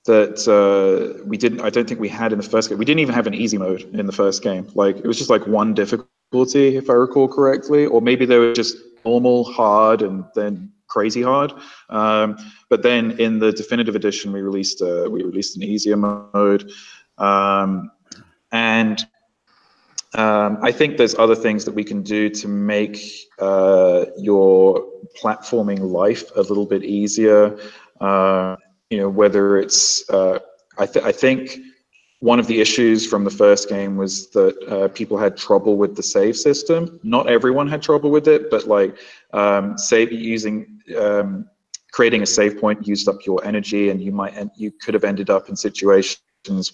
that 0.07 0.49
uh, 0.49 1.22
we 1.24 1.36
didn't, 1.36 1.61
I 1.61 1.70
don't 1.70 1.88
think 1.88 2.01
we 2.01 2.09
had 2.09 2.32
in 2.32 2.38
the 2.38 2.49
first 2.49 2.68
game. 2.68 2.78
We 2.78 2.84
didn't 2.84 3.01
even 3.01 3.14
have 3.14 3.28
an 3.28 3.34
easy 3.34 3.57
mode 3.59 3.82
in 3.95 4.07
the 4.07 4.12
first 4.12 4.43
game. 4.43 4.68
Like 4.74 4.97
it 4.97 5.07
was 5.07 5.16
just 5.16 5.30
like 5.30 5.47
one 5.47 5.74
difficulty, 5.74 6.76
if 6.76 6.91
I 6.91 6.95
recall 6.95 7.28
correctly, 7.28 7.86
or 7.86 8.03
maybe 8.03 8.26
they 8.26 8.38
were 8.38 8.53
just 8.53 8.76
normal, 9.05 9.45
hard, 9.45 10.03
and 10.03 10.24
then 10.34 10.72
crazy 10.88 11.22
hard. 11.22 11.53
Um, 11.88 12.36
but 12.68 12.82
then 12.82 13.12
in 13.20 13.38
the 13.38 13.53
definitive 13.53 13.95
edition, 13.95 14.32
we 14.32 14.43
released 14.43 14.82
uh, 14.82 15.09
we 15.09 15.22
released 15.22 15.57
an 15.57 15.62
easier 15.62 15.97
mode, 15.97 16.70
um, 17.18 17.93
and 18.51 19.07
um, 20.14 20.58
I 20.61 20.72
think 20.72 20.96
there's 20.96 21.14
other 21.14 21.36
things 21.36 21.64
that 21.64 21.74
we 21.74 21.84
can 21.84 22.02
do 22.02 22.28
to 22.30 22.48
make 22.48 22.98
uh, 23.38 24.06
your 24.18 24.84
platforming 25.22 25.78
life 25.78 26.30
a 26.36 26.40
little 26.40 26.66
bit 26.66 26.82
easier. 26.82 27.58
Uh, 28.00 28.56
you 28.90 28.98
know, 28.98 29.08
whether 29.08 29.58
it's, 29.58 30.08
uh, 30.11 30.40
I, 30.78 30.86
th- 30.86 31.04
I 31.04 31.12
think 31.12 31.58
one 32.18 32.40
of 32.40 32.48
the 32.48 32.61
issues 32.61 33.06
from 33.06 33.22
the 33.22 33.30
first 33.30 33.68
game 33.68 33.96
was 33.96 34.30
that 34.30 34.56
uh, 34.68 34.88
people 34.88 35.16
had 35.16 35.36
trouble 35.36 35.76
with 35.76 35.94
the 35.94 36.02
save 36.02 36.36
system. 36.36 36.98
Not 37.04 37.28
everyone 37.28 37.68
had 37.68 37.80
trouble 37.80 38.11
with 38.11 38.26
it, 38.26 38.50
but 38.50 38.66
like 38.66 38.98
um, 39.32 39.78
save 39.78 40.11
using 40.11 40.80
um, 40.98 41.48
creating 41.92 42.22
a 42.22 42.26
save 42.26 42.61
point 42.61 42.86
used 42.86 43.08
up 43.08 43.24
your 43.24 43.44
energy, 43.44 43.90
and 43.90 44.02
you 44.02 44.12
might 44.12 44.34
and 44.36 44.50
you 44.56 44.70
could 44.70 44.92
have 44.92 45.04
ended 45.04 45.30
up 45.30 45.48
in 45.48 45.56
situations 45.56 46.20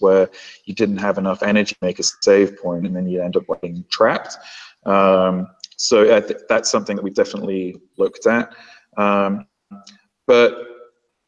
where 0.01 0.29
you 0.64 0.75
didn't 0.75 0.99
have 0.99 1.19
enough 1.19 1.43
energy 1.43 1.75
to 1.75 1.79
make 1.83 1.99
a 1.99 2.03
save 2.03 2.57
point, 2.61 2.87
and 2.87 2.95
then 2.95 3.07
you 3.09 3.21
end 3.23 3.37
up 3.37 3.45
being 3.61 3.85
trapped. 3.91 4.37
Um, 4.85 5.49
so 5.77 6.14
I 6.17 6.21
th- 6.21 6.41
that's 6.49 6.71
something 6.71 6.97
that 6.97 7.03
we've 7.03 7.14
definitely 7.14 7.81
looked 7.99 8.27
at. 8.27 8.55
Um, 8.97 9.47
but 10.27 10.57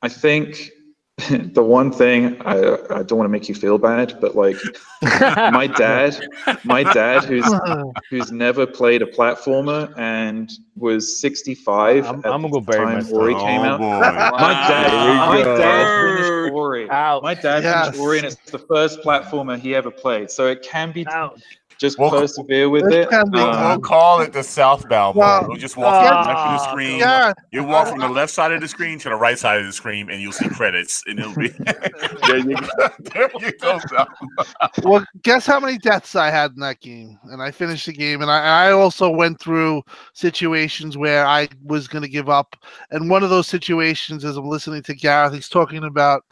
I 0.03 0.09
think 0.09 0.71
the 1.29 1.63
one 1.63 1.91
thing 1.91 2.41
I, 2.43 2.57
I 2.91 3.03
don't 3.03 3.19
want 3.19 3.25
to 3.25 3.29
make 3.29 3.49
you 3.49 3.55
feel 3.55 3.77
bad, 3.79 4.19
but 4.21 4.37
like 4.37 4.57
my 5.03 5.67
dad, 5.67 6.17
my 6.65 6.85
dad, 6.85 7.25
who's 7.25 7.45
who's 8.11 8.31
never 8.31 8.67
played 8.67 9.03
a 9.03 9.07
platformer 9.07 9.93
and 9.99 10.51
was 10.77 11.21
65 11.21 12.07
I'm- 12.07 12.23
at 12.25 12.33
I'm 12.33 12.43
gonna 12.43 12.53
go 12.53 12.61
the 12.61 12.67
bury 12.67 12.85
time 12.87 12.95
myself. 12.99 13.13
Ori 13.21 13.35
Oh, 13.35 13.45
came 13.45 13.61
out. 13.63 13.81
boy. 13.81 13.87
My 13.87 14.53
dad, 14.69 14.93
Wow. 14.93 15.27
my 15.29 15.43
dad 15.43 15.85
Burn. 16.01 16.38
Finished 16.49 16.59
Ori. 16.61 16.91
Ouch. 16.91 17.23
My 17.23 17.35
dad 17.35 17.63
Yes. 17.63 17.87
finished 17.87 18.01
Ori, 18.01 18.19
and 18.19 18.27
it's 18.27 18.37
the 18.51 18.59
first 18.59 19.01
platformer 19.01 19.59
he 19.59 19.75
ever 19.75 19.91
played. 19.91 20.31
So 20.31 20.47
it 20.47 20.63
can 20.63 20.93
be 20.93 21.07
Ouch. 21.07 21.41
Just 21.79 21.99
Well, 21.99 22.11
persevere 22.11 22.69
with 22.69 22.93
it. 22.93 23.09
be- 23.11 23.17
We'll, 23.31 23.47
Um, 23.51 23.69
we'll 23.69 23.81
call 23.81 24.21
it 24.21 24.33
the 24.33 24.43
southbound 24.43 25.17
Well, 25.17 25.43
mode. 25.43 25.49
We'll 25.51 25.57
just 25.59 25.77
walk 25.77 25.95
from 26.05 26.23
the 26.25 26.29
left 26.29 26.41
of 26.41 26.53
the 26.61 26.71
screen. 26.71 26.99
Yeah, 26.99 27.33
You 27.53 27.63
walk 27.65 27.89
from 27.89 28.01
the 28.01 28.09
left 28.09 28.33
side 28.33 28.53
of 28.53 28.61
the 28.61 28.69
screen 28.69 28.99
to 29.01 29.09
the 29.09 29.15
right 29.15 29.39
side 29.39 29.61
of 29.61 29.67
the 29.67 29.73
screen, 29.73 30.11
and 30.11 30.21
you'll 30.21 30.33
see 30.33 30.49
credits, 30.49 31.03
and 31.07 31.19
it'll 31.21 31.35
be 31.35 31.49
there. 31.59 32.39
You 32.39 32.57
go. 32.57 32.89
There 33.01 33.31
you 33.41 33.53
go. 33.59 33.79
Well, 34.83 35.05
guess 35.23 35.47
how 35.47 35.61
many 35.61 35.79
deaths 35.79 36.15
I 36.17 36.31
had 36.31 36.53
in 36.53 36.61
that 36.61 36.81
game? 36.81 37.19
And 37.25 37.43
I 37.43 37.51
finished 37.51 37.87
the 37.87 37.93
game, 37.93 38.23
and 38.23 38.31
I, 38.31 38.69
I 38.69 38.73
also 38.73 39.09
went 39.11 39.41
through 39.41 39.83
situations 40.13 40.97
where 40.97 41.27
I 41.27 41.49
was 41.65 41.89
going 41.89 42.03
to 42.03 42.09
give 42.09 42.29
up. 42.29 42.57
And 42.91 43.09
one 43.11 43.23
of 43.23 43.31
those 43.31 43.47
situations, 43.47 44.25
as 44.25 44.37
I'm 44.37 44.49
listening 44.49 44.83
to 44.85 44.95
Gareth, 44.95 45.33
he's 45.35 45.49
talking 45.49 45.85
about, 45.85 46.25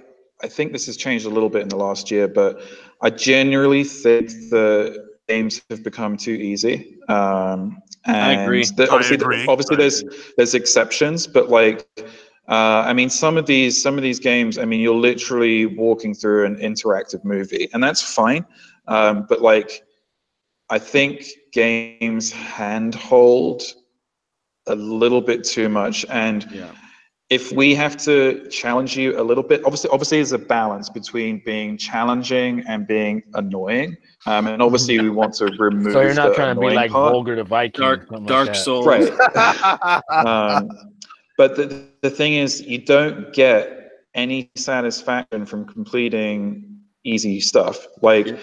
I 0.41 0.47
think 0.47 0.73
this 0.73 0.85
has 0.87 0.97
changed 0.97 1.25
a 1.25 1.29
little 1.29 1.49
bit 1.49 1.61
in 1.61 1.69
the 1.69 1.77
last 1.77 2.11
year, 2.11 2.27
but 2.27 2.61
I 3.01 3.09
generally 3.09 3.83
think 3.83 4.29
the 4.49 5.05
games 5.27 5.61
have 5.69 5.83
become 5.83 6.17
too 6.17 6.31
easy. 6.31 6.97
Um, 7.07 7.81
and 8.05 8.15
I 8.17 8.43
agree. 8.43 8.63
the- 8.65 8.83
I 8.91 8.95
obviously, 8.95 9.15
agree. 9.15 9.45
obviously, 9.47 9.75
I 9.75 9.79
there's 9.79 10.03
there's 10.37 10.55
exceptions, 10.55 11.27
but 11.27 11.49
like. 11.49 11.87
Uh, 12.47 12.83
I 12.85 12.93
mean, 12.93 13.09
some 13.09 13.37
of 13.37 13.45
these 13.47 13.81
some 13.81 13.97
of 13.97 14.03
these 14.03 14.19
games. 14.19 14.57
I 14.57 14.65
mean, 14.65 14.79
you're 14.79 14.93
literally 14.95 15.65
walking 15.65 16.13
through 16.13 16.45
an 16.45 16.55
interactive 16.57 17.23
movie, 17.23 17.67
and 17.73 17.83
that's 17.83 18.01
fine. 18.01 18.45
Um, 18.87 19.25
but 19.27 19.41
like, 19.41 19.81
I 20.69 20.77
think 20.79 21.25
games 21.53 22.31
handhold 22.31 23.63
a 24.67 24.75
little 24.75 25.21
bit 25.21 25.43
too 25.43 25.69
much, 25.69 26.05
and 26.09 26.45
Yeah. 26.51 26.69
if 27.29 27.51
we 27.51 27.73
have 27.75 27.97
to 27.97 28.47
challenge 28.49 28.95
you 28.95 29.19
a 29.19 29.23
little 29.23 29.43
bit, 29.43 29.61
obviously, 29.65 29.89
obviously, 29.91 30.17
there's 30.19 30.31
a 30.31 30.37
balance 30.37 30.89
between 30.89 31.41
being 31.45 31.77
challenging 31.77 32.63
and 32.67 32.85
being 32.87 33.23
annoying, 33.33 33.95
um, 34.27 34.45
and 34.47 34.61
obviously, 34.61 34.99
we 34.99 35.09
want 35.09 35.33
to 35.35 35.45
remove. 35.57 35.93
So 35.93 36.01
you're 36.01 36.13
not 36.13 36.29
the 36.29 36.35
trying 36.35 36.55
to 36.55 36.61
be 36.61 36.75
like 36.75 36.91
part. 36.91 37.11
vulgar 37.11 37.35
to 37.35 37.43
Viking. 37.43 37.81
Dark 37.83 38.01
something 38.07 38.25
like 38.25 38.45
Dark. 38.45 38.55
Souls. 38.55 38.85
right? 38.85 40.01
um, 40.25 40.69
but 41.37 41.55
the, 41.55 41.87
the 42.01 42.09
thing 42.09 42.33
is, 42.33 42.61
you 42.61 42.77
don't 42.77 43.33
get 43.33 43.91
any 44.13 44.49
satisfaction 44.55 45.45
from 45.45 45.65
completing 45.65 46.79
easy 47.03 47.39
stuff. 47.39 47.87
Like 48.01 48.39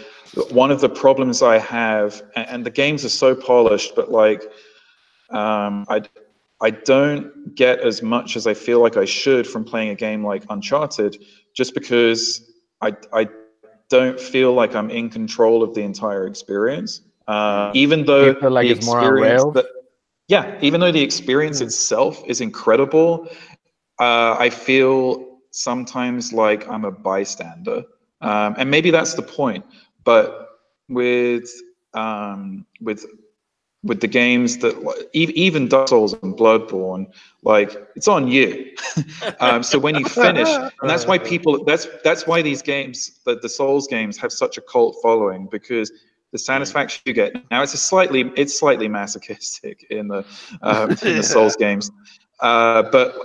one 0.50 0.70
of 0.70 0.80
the 0.80 0.88
problems 0.88 1.42
I 1.42 1.58
have, 1.58 2.22
and, 2.36 2.48
and 2.48 2.66
the 2.66 2.70
games 2.70 3.04
are 3.04 3.10
so 3.10 3.34
polished, 3.34 3.94
but 3.96 4.10
like 4.10 4.42
um, 5.30 5.84
I 5.88 6.02
I 6.60 6.70
don't 6.70 7.54
get 7.54 7.80
as 7.80 8.02
much 8.02 8.36
as 8.36 8.46
I 8.46 8.54
feel 8.54 8.80
like 8.80 8.96
I 8.96 9.04
should 9.04 9.46
from 9.46 9.64
playing 9.64 9.90
a 9.90 9.94
game 9.94 10.24
like 10.24 10.44
Uncharted, 10.48 11.24
just 11.54 11.74
because 11.74 12.50
I 12.80 12.94
I 13.12 13.28
don't 13.88 14.18
feel 14.18 14.52
like 14.52 14.74
I'm 14.74 14.90
in 14.90 15.10
control 15.10 15.62
of 15.62 15.74
the 15.74 15.82
entire 15.82 16.26
experience. 16.26 17.02
Uh, 17.26 17.70
even 17.74 18.04
though 18.04 18.36
like 18.42 18.66
the 18.66 18.72
it's 18.72 18.86
more 18.86 18.98
on 18.98 19.04
experience 19.04 19.42
rails? 19.42 19.54
that- 19.54 19.66
yeah, 20.32 20.58
even 20.66 20.80
though 20.80 21.02
the 21.02 21.12
experience 21.12 21.62
Hmm. 21.62 21.72
itself 21.72 22.24
is 22.28 22.42
incredible, 22.42 23.28
uh, 24.00 24.36
I 24.38 24.50
feel 24.50 25.38
sometimes 25.50 26.32
like 26.32 26.68
I'm 26.68 26.84
a 26.84 26.92
bystander, 26.92 27.84
um, 28.20 28.54
and 28.58 28.70
maybe 28.70 28.90
that's 28.90 29.14
the 29.14 29.22
point. 29.22 29.64
But 30.04 30.48
with 30.88 31.48
um, 31.94 32.66
with 32.80 33.04
with 33.84 34.00
the 34.00 34.08
games 34.08 34.58
that 34.58 34.74
even 35.14 35.68
Dark 35.68 35.88
Souls 35.88 36.14
and 36.14 36.36
Bloodborne, 36.36 37.06
like 37.42 37.76
it's 37.96 38.08
on 38.08 38.28
you. 38.28 38.70
um, 39.40 39.62
so 39.62 39.78
when 39.78 39.96
you 39.96 40.04
finish, 40.04 40.58
and 40.80 40.90
that's 40.90 41.06
why 41.06 41.18
people 41.18 41.64
that's 41.64 41.86
that's 42.04 42.26
why 42.26 42.42
these 42.42 42.62
games, 42.62 43.20
the, 43.24 43.36
the 43.36 43.48
Souls 43.48 43.86
games, 43.88 44.18
have 44.18 44.32
such 44.32 44.58
a 44.58 44.62
cult 44.62 44.96
following 45.02 45.48
because 45.50 45.92
the 46.32 46.38
satisfaction 46.38 47.02
you 47.04 47.12
get 47.12 47.34
now 47.50 47.62
it's 47.62 47.74
a 47.74 47.78
slightly 47.78 48.32
it's 48.36 48.58
slightly 48.58 48.88
masochistic 48.88 49.86
in 49.90 50.08
the 50.08 50.24
um, 50.62 50.90
in 50.90 50.96
Yeah. 51.02 51.12
the 51.16 51.22
Souls 51.22 51.56
games, 51.56 51.90
uh, 52.40 52.82
but 52.90 53.16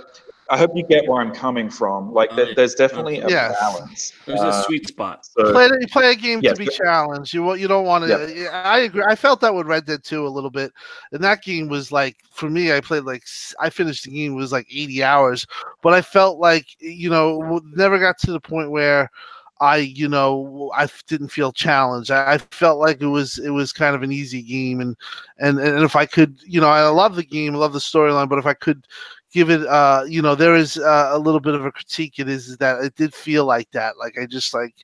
I 0.50 0.56
hope 0.56 0.70
you 0.74 0.82
get 0.82 1.06
where 1.06 1.20
I'm 1.20 1.34
coming 1.34 1.68
from. 1.68 2.10
Like 2.14 2.34
there, 2.34 2.54
there's 2.54 2.74
definitely 2.74 3.18
a 3.18 3.28
Yes. 3.28 3.54
balance. 3.60 4.12
There's 4.24 4.40
Uh, 4.40 4.46
a 4.48 4.62
sweet 4.64 4.88
spot. 4.88 5.26
so- 5.26 5.52
play, 5.52 5.68
the- 5.68 5.86
play 5.92 6.10
a 6.12 6.14
game 6.14 6.40
Yes, 6.42 6.54
to 6.54 6.58
be 6.60 6.64
but- 6.64 6.74
challenged. 6.74 7.34
You 7.34 7.42
wa- 7.42 7.52
you 7.52 7.68
don't 7.68 7.84
want 7.84 8.06
to. 8.06 8.48
I 8.54 8.78
agree. 8.78 9.02
I 9.06 9.14
felt 9.14 9.42
that 9.42 9.54
with 9.54 9.66
Red 9.66 9.84
Dead 9.84 10.02
2 10.04 10.26
a 10.26 10.28
little 10.28 10.48
bit, 10.48 10.72
and 11.12 11.22
that 11.22 11.42
game 11.42 11.68
was 11.68 11.92
like 11.92 12.16
for 12.32 12.48
me. 12.48 12.72
I 12.72 12.80
played 12.80 13.04
like 13.04 13.24
I 13.60 13.68
finished 13.68 14.04
the 14.04 14.10
game 14.10 14.32
it 14.32 14.36
was 14.36 14.50
like 14.52 14.66
80 14.72 15.04
hours, 15.04 15.44
but 15.82 15.92
I 15.92 16.00
felt 16.00 16.38
like 16.38 16.64
you 16.78 17.10
know 17.10 17.60
never 17.74 17.98
got 17.98 18.16
to 18.20 18.32
the 18.32 18.40
point 18.40 18.70
where 18.70 19.10
I 19.60 19.76
you 19.78 20.08
know 20.08 20.70
I 20.76 20.88
didn't 21.08 21.28
feel 21.28 21.52
challenged. 21.52 22.10
I, 22.10 22.34
I 22.34 22.38
felt 22.38 22.68
like 22.68 23.00
it 23.00 23.06
was 23.06 23.38
it 23.38 23.42
was 23.42 23.62
kind 23.62 23.84
of 23.84 23.92
an 23.92 24.02
easy 24.02 24.42
game, 24.42 24.80
and 24.80 24.96
and 25.38 25.58
and 25.58 25.82
if 25.84 25.94
I 25.96 26.06
could 26.06 26.38
you 26.46 26.60
know 26.60 26.68
I 26.68 26.86
love 26.88 27.14
the 27.16 27.24
game, 27.24 27.54
I 27.54 27.58
love 27.58 27.72
the 27.72 27.78
storyline, 27.78 28.28
but 28.28 28.38
if 28.38 28.46
I 28.46 28.54
could 28.54 28.86
give 29.32 29.50
it 29.50 29.66
uh 29.66 30.04
you 30.06 30.22
know 30.22 30.34
there 30.34 30.54
is 30.56 30.78
uh, 30.78 31.08
a 31.12 31.18
little 31.18 31.40
bit 31.40 31.54
of 31.54 31.64
a 31.64 31.70
critique 31.72 32.18
it 32.18 32.28
is, 32.28 32.48
is 32.48 32.56
that 32.58 32.82
it 32.82 32.94
did 32.96 33.14
feel 33.14 33.44
like 33.44 33.70
that 33.72 33.96
like 33.98 34.16
i 34.20 34.26
just 34.26 34.54
like 34.54 34.74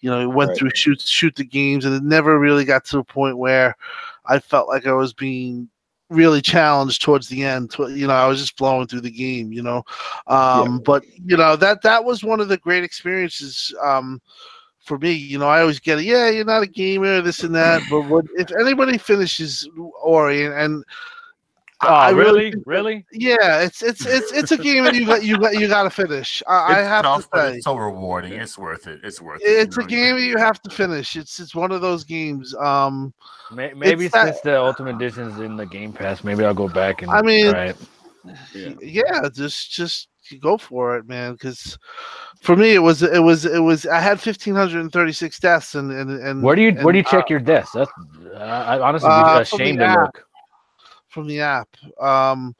you 0.00 0.10
know 0.10 0.28
went 0.28 0.52
Right. 0.52 0.56
through 0.56 0.70
shoot 0.74 1.00
shoot 1.00 1.34
the 1.36 1.44
games 1.44 1.84
and 1.84 1.94
it 1.94 2.02
never 2.02 2.38
really 2.38 2.64
got 2.64 2.84
to 2.84 2.98
a 2.98 3.04
point 3.04 3.38
where 3.38 3.76
i 4.26 4.38
felt 4.38 4.68
like 4.68 4.86
i 4.86 4.92
was 4.92 5.12
being 5.14 5.68
really 6.10 6.42
challenged 6.42 7.02
towards 7.02 7.28
the 7.28 7.42
end 7.42 7.74
you 7.78 8.06
know 8.06 8.12
i 8.12 8.26
was 8.26 8.38
just 8.38 8.56
blowing 8.56 8.86
through 8.86 9.00
the 9.00 9.10
game 9.10 9.52
you 9.52 9.62
know 9.62 9.82
um 10.26 10.78
but 10.84 11.02
you 11.24 11.36
know 11.36 11.56
that 11.56 11.82
that 11.82 12.04
was 12.04 12.22
one 12.22 12.40
of 12.40 12.48
the 12.48 12.58
great 12.58 12.84
experiences 12.84 13.74
um 13.82 14.20
for 14.84 14.98
me, 14.98 15.12
you 15.12 15.38
know, 15.38 15.48
I 15.48 15.62
always 15.62 15.80
get 15.80 15.98
it. 15.98 16.04
Yeah, 16.04 16.28
you're 16.28 16.44
not 16.44 16.62
a 16.62 16.66
gamer, 16.66 17.22
this 17.22 17.42
and 17.42 17.54
that. 17.54 17.82
But 17.88 18.02
what 18.02 18.26
if 18.36 18.52
anybody 18.60 18.98
finishes 18.98 19.68
Ori 20.02 20.44
and, 20.44 20.54
and 20.54 20.84
Oh, 21.82 21.88
I 21.88 22.10
really? 22.10 22.52
think 22.52 22.64
that- 22.64 22.70
Really? 22.70 23.04
yeah, 23.12 23.60
it's 23.60 23.82
it's 23.82 24.06
it's 24.06 24.32
it's 24.32 24.52
a 24.52 24.56
game 24.56 24.84
that 24.84 24.94
you 24.94 25.04
got 25.04 25.22
you 25.24 25.38
got 25.38 25.54
you 25.58 25.68
got 25.68 25.82
to 25.82 25.90
finish. 25.90 26.42
I, 26.48 26.78
I 26.78 26.82
have 26.82 27.02
tough, 27.04 27.22
to 27.24 27.28
but 27.32 27.50
say, 27.50 27.56
it's 27.56 27.64
so 27.64 27.76
rewarding. 27.76 28.32
It's 28.32 28.56
worth 28.56 28.86
it. 28.86 29.00
It's 29.02 29.20
worth 29.20 29.42
it. 29.42 29.46
it's 29.46 29.76
a 29.76 29.82
game 29.84 30.14
that 30.16 30.22
you 30.22 30.38
have 30.38 30.62
to 30.62 30.70
finish. 30.70 31.16
It's 31.16 31.40
it's 31.40 31.54
one 31.54 31.72
of 31.72 31.80
those 31.80 32.04
games. 32.04 32.54
Um, 32.54 33.12
Maybe 33.52 34.06
It's 34.06 34.14
that- 34.14 34.26
since 34.26 34.40
the 34.40 34.58
Ultimate 34.58 34.96
Edition's 34.96 35.38
in 35.40 35.56
the 35.56 35.66
Game 35.66 35.92
Pass, 35.92 36.24
maybe 36.24 36.44
I'll 36.44 36.54
go 36.54 36.68
back 36.68 37.02
and 37.02 37.10
I 37.10 37.20
mean, 37.22 37.50
try 37.50 37.66
it. 37.66 37.76
Yeah. 38.54 38.70
yeah, 38.80 39.28
just 39.34 39.70
just 39.72 40.08
go 40.40 40.56
for 40.56 40.96
it, 40.96 41.06
man. 41.06 41.32
Because 41.32 41.76
for 42.40 42.56
me, 42.56 42.74
it 42.74 42.78
was 42.78 43.02
it 43.02 43.20
was 43.22 43.44
it 43.44 43.58
was 43.58 43.84
I 43.84 44.00
had 44.00 44.18
fifteen 44.20 44.54
hundred 44.54 44.80
and 44.80 44.90
thirty 44.90 45.12
six 45.12 45.38
deaths, 45.38 45.74
and 45.74 45.90
and 45.92 46.10
and 46.22 46.42
Where 46.42 46.56
do 46.56 46.62
you 46.62 46.72
where 46.82 46.92
do 46.92 46.98
you 46.98 47.04
check 47.04 47.24
uh, 47.24 47.28
your 47.28 47.40
deaths? 47.40 47.72
That's 47.72 47.90
uh, 48.32 48.38
I 48.38 48.80
honestly 48.80 49.10
Uh, 49.12 49.36
be 49.36 49.42
ashamed 49.42 49.78
to 49.80 49.84
app. 49.84 49.98
look. 50.00 50.26
From 51.14 51.26
the 51.28 51.40
app. 51.40 51.68
Um, 52.00 52.54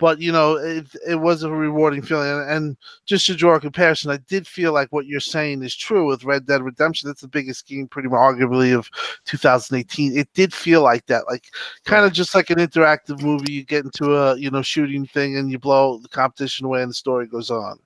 but 0.00 0.18
you 0.18 0.32
know, 0.32 0.56
it, 0.56 0.86
it 1.06 1.14
was 1.14 1.42
a 1.42 1.50
rewarding 1.50 2.00
feeling. 2.02 2.30
And, 2.30 2.50
and 2.50 2.76
just 3.04 3.26
to 3.26 3.34
draw 3.34 3.54
a 3.54 3.60
comparison, 3.60 4.10
I 4.10 4.16
did 4.28 4.46
feel 4.46 4.72
like 4.72 4.90
what 4.90 5.06
you're 5.06 5.20
saying 5.20 5.62
is 5.62 5.76
true 5.76 6.06
with 6.06 6.24
Red 6.24 6.46
Dead 6.46 6.62
Redemption. 6.62 7.08
That's 7.08 7.20
the 7.20 7.28
biggest 7.28 7.66
game, 7.68 7.86
pretty 7.86 8.08
much 8.08 8.18
arguably 8.18 8.76
of 8.76 8.90
2018. 9.26 10.16
It 10.16 10.28
did 10.32 10.54
feel 10.54 10.82
like 10.82 11.04
that, 11.06 11.26
like 11.28 11.44
kind 11.84 12.06
of 12.06 12.12
just 12.12 12.34
like 12.34 12.48
an 12.50 12.58
interactive 12.58 13.22
movie. 13.22 13.52
You 13.52 13.62
get 13.62 13.84
into 13.84 14.16
a 14.16 14.36
you 14.36 14.50
know 14.50 14.62
shooting 14.62 15.06
thing 15.06 15.36
and 15.36 15.50
you 15.50 15.58
blow 15.58 15.98
the 15.98 16.08
competition 16.08 16.66
away, 16.66 16.82
and 16.82 16.90
the 16.90 16.94
story 16.94 17.26
goes 17.26 17.50
on. 17.50 17.78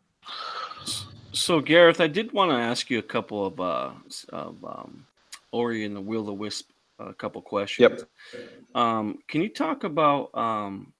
So 1.32 1.60
Gareth, 1.60 2.00
I 2.00 2.06
did 2.06 2.30
want 2.30 2.52
to 2.52 2.56
ask 2.56 2.90
you 2.90 3.00
a 3.00 3.02
couple 3.02 3.44
of 3.44 3.60
uh 3.60 3.90
of 4.28 4.64
um 4.64 5.04
Ori 5.50 5.84
and 5.84 5.96
the 5.96 6.00
Will 6.00 6.20
of 6.20 6.26
the 6.26 6.32
Wisp 6.32 6.70
a 6.98 7.14
couple 7.14 7.42
questions. 7.42 8.04
Um 8.74 9.18
can 9.28 9.40
you 9.42 9.48
talk 9.48 9.84
about 9.84 10.30
um 10.34 10.92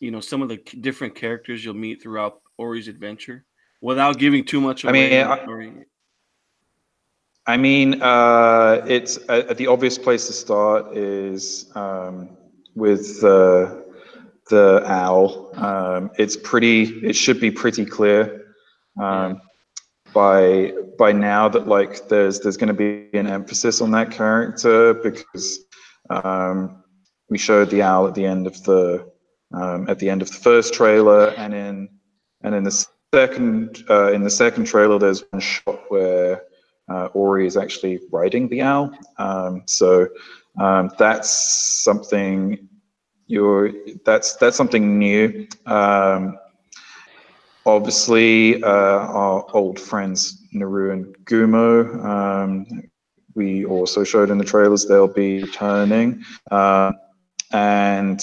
you 0.00 0.10
know 0.10 0.20
some 0.20 0.42
of 0.42 0.48
the 0.48 0.56
different 0.80 1.14
characters 1.14 1.64
you'll 1.64 1.74
meet 1.74 2.02
throughout 2.02 2.40
Ori's 2.58 2.88
adventure 2.88 3.44
without 3.80 4.18
giving 4.18 4.44
too 4.44 4.60
much 4.60 4.84
I 4.84 4.90
away? 4.90 5.10
mean, 5.10 5.26
I- 5.26 5.84
I 7.46 7.56
mean, 7.56 8.00
uh, 8.02 8.84
it's 8.86 9.18
uh, 9.28 9.54
the 9.56 9.66
obvious 9.66 9.98
place 9.98 10.26
to 10.28 10.32
start 10.32 10.96
is 10.96 11.70
um, 11.74 12.36
with 12.76 13.20
the 13.22 13.86
the 14.50 14.82
owl. 14.86 15.50
Um, 15.56 16.10
it's 16.18 16.36
pretty. 16.36 16.82
It 17.04 17.14
should 17.16 17.40
be 17.40 17.50
pretty 17.50 17.84
clear 17.86 18.54
um, 19.00 19.40
by 20.12 20.72
by 20.98 21.12
now 21.12 21.48
that 21.48 21.68
like 21.68 22.08
there's 22.08 22.40
there's 22.40 22.56
going 22.56 22.68
to 22.68 22.74
be 22.74 23.08
an 23.18 23.26
emphasis 23.26 23.80
on 23.80 23.90
that 23.92 24.10
character 24.10 24.94
because 24.94 25.60
um, 26.10 26.82
we 27.28 27.38
showed 27.38 27.70
the 27.70 27.82
owl 27.82 28.06
at 28.06 28.14
the 28.14 28.26
end 28.26 28.46
of 28.46 28.62
the 28.64 29.10
um, 29.52 29.88
at 29.88 29.98
the 29.98 30.08
end 30.08 30.22
of 30.22 30.28
the 30.28 30.36
first 30.36 30.74
trailer, 30.74 31.28
and 31.36 31.54
in 31.54 31.88
and 32.42 32.54
in 32.54 32.64
the 32.64 32.86
second 33.14 33.84
uh, 33.88 34.12
in 34.12 34.22
the 34.22 34.30
second 34.30 34.64
trailer, 34.64 34.98
there's 34.98 35.24
one 35.30 35.40
shot 35.40 35.80
where 35.88 36.42
uh, 36.88 37.06
Ori 37.14 37.46
is 37.46 37.56
actually 37.56 38.00
riding 38.10 38.48
the 38.48 38.62
owl. 38.62 38.92
Um, 39.18 39.62
so 39.66 40.08
um, 40.58 40.90
that's 40.98 41.30
something 41.82 42.68
you're 43.26 43.72
that's 44.04 44.36
that's 44.36 44.56
something 44.56 44.98
new. 44.98 45.46
Um, 45.66 46.38
obviously, 47.66 48.62
uh, 48.62 48.68
our 48.68 49.46
old 49.54 49.78
friends 49.78 50.40
Naru 50.52 50.92
and 50.92 51.16
Gumo. 51.24 52.04
Um, 52.04 52.66
we 53.34 53.64
also 53.64 54.04
showed 54.04 54.30
in 54.30 54.38
the 54.38 54.44
trailers 54.44 54.86
they'll 54.86 55.06
be 55.06 55.42
returning, 55.42 56.24
uh, 56.50 56.92
and 57.52 58.20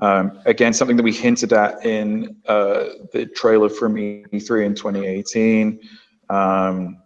um, 0.00 0.40
again 0.44 0.72
something 0.72 0.96
that 0.96 1.02
we 1.02 1.12
hinted 1.12 1.52
at 1.52 1.84
in 1.84 2.36
uh, 2.46 2.84
the 3.12 3.26
trailer 3.34 3.68
from 3.68 3.94
E3 3.94 4.66
in 4.66 4.74
2018. 4.74 5.80
Um, 6.28 6.98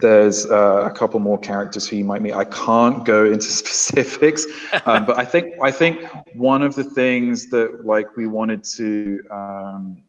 there's 0.00 0.46
uh, 0.46 0.88
a 0.90 0.90
couple 0.90 1.20
more 1.20 1.38
characters 1.38 1.86
who 1.86 1.96
you 1.96 2.04
might 2.04 2.20
meet. 2.20 2.32
I 2.32 2.44
can't 2.44 3.04
go 3.04 3.26
into 3.26 3.42
specifics, 3.62 4.46
um, 4.86 5.06
but 5.06 5.18
I 5.18 5.24
think 5.24 5.54
I 5.62 5.70
think 5.70 6.04
one 6.34 6.62
of 6.62 6.74
the 6.74 6.84
things 6.84 7.48
that 7.50 7.84
like 7.84 8.16
we 8.16 8.26
wanted 8.26 8.64
to 8.64 9.20
um, 9.30 10.02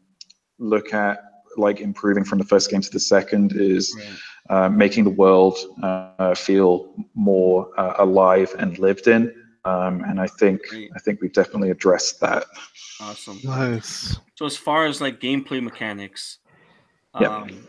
look 0.60 0.94
at, 0.94 1.20
like 1.58 1.80
improving 1.80 2.24
from 2.24 2.38
the 2.38 2.44
first 2.46 2.70
game 2.70 2.82
to 2.82 2.90
the 2.92 3.00
second, 3.00 3.54
is 3.56 3.96
uh, 4.50 4.70
making 4.70 5.04
the 5.04 5.10
world 5.10 5.58
uh, 5.82 6.36
feel 6.36 6.94
more 7.14 7.72
uh, 7.80 7.96
alive 8.00 8.54
and 8.60 8.78
lived 8.80 9.08
in. 9.08 9.34
Um, 9.64 10.04
and 10.04 10.20
I 10.20 10.28
think 10.28 10.62
Great. 10.70 10.92
I 10.96 11.00
think 11.00 11.22
we've 11.22 11.34
definitely 11.34 11.72
addressed 11.72 12.20
that. 12.20 12.46
Awesome. 13.02 13.40
Nice. 13.44 14.18
So 14.36 14.46
as 14.46 14.56
far 14.56 14.86
as 14.86 15.02
like 15.02 15.20
gameplay 15.20 15.62
mechanics, 15.62 16.40
Yeah. 17.20 17.38
um, 17.38 17.68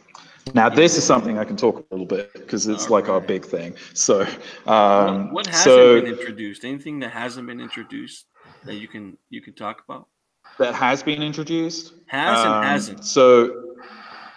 Now 0.54 0.68
this 0.68 0.96
is 0.96 1.04
something 1.04 1.38
I 1.38 1.44
can 1.44 1.56
talk 1.56 1.78
a 1.78 1.94
little 1.94 2.06
bit 2.06 2.32
because 2.34 2.66
it's 2.66 2.90
like 2.90 3.08
our 3.08 3.20
big 3.20 3.44
thing. 3.44 3.74
So 3.94 4.26
um, 4.66 5.32
what, 5.32 5.32
what 5.32 5.46
hasn't 5.46 5.64
so 5.64 6.00
been 6.00 6.12
introduced? 6.12 6.64
Anything 6.64 7.00
that 7.00 7.10
hasn't 7.10 7.46
been 7.46 7.60
introduced 7.60 8.26
that 8.64 8.74
you 8.74 8.88
can 8.88 9.16
you 9.30 9.40
can 9.40 9.54
talk 9.54 9.82
about? 9.88 10.08
That 10.58 10.74
has 10.74 11.02
been 11.02 11.22
introduced. 11.22 11.92
Has 12.06 12.44
and 12.44 12.54
Um, 12.54 12.62
hasn't. 12.62 13.04
So, 13.04 13.74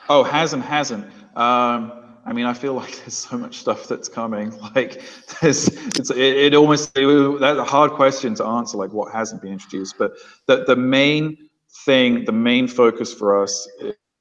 oh, 0.10 0.24
has 0.24 0.54
and 0.54 0.64
hasn't. 0.64 1.06
Um, 1.36 1.94
I 2.26 2.34
mean, 2.34 2.46
I 2.46 2.54
feel 2.54 2.74
like 2.74 2.96
there's 3.00 3.16
so 3.16 3.38
much 3.38 3.58
stuff 3.58 3.88
that's 3.88 4.08
coming. 4.08 4.54
Like, 4.76 5.02
there's, 5.42 5.68
it's, 5.68 6.12
it, 6.12 6.18
it 6.18 6.56
almost 6.56 6.92
it, 6.96 7.40
that's 7.40 7.60
a 7.60 7.64
hard 7.64 7.92
question 7.92 8.36
to 8.36 8.46
answer. 8.46 8.78
Like, 8.78 8.94
what 8.94 9.12
hasn't 9.12 9.42
been 9.42 9.54
introduced? 9.54 9.96
But 9.98 10.14
the 10.46 10.64
the 10.66 10.76
main 10.76 11.50
thing, 11.86 12.26
the 12.26 12.32
main 12.32 12.68
focus 12.68 13.14
for 13.14 13.42
us, 13.42 13.68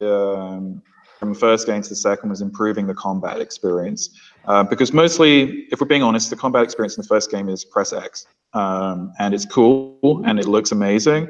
um, 0.00 0.82
from 1.18 1.32
the 1.32 1.38
first 1.38 1.66
game 1.66 1.82
to 1.82 1.88
the 1.88 1.96
second, 1.96 2.30
was 2.30 2.40
improving 2.40 2.86
the 2.86 2.94
combat 2.94 3.40
experience. 3.40 4.10
Uh, 4.46 4.62
because 4.62 4.92
mostly, 4.92 5.66
if 5.70 5.80
we're 5.80 5.86
being 5.86 6.02
honest, 6.02 6.30
the 6.30 6.36
combat 6.36 6.62
experience 6.62 6.96
in 6.96 7.02
the 7.02 7.08
first 7.08 7.30
game 7.30 7.48
is 7.48 7.64
press 7.64 7.92
X, 7.92 8.26
um, 8.54 9.12
and 9.18 9.34
it's 9.34 9.44
cool 9.44 10.22
and 10.24 10.38
it 10.38 10.46
looks 10.46 10.72
amazing. 10.72 11.28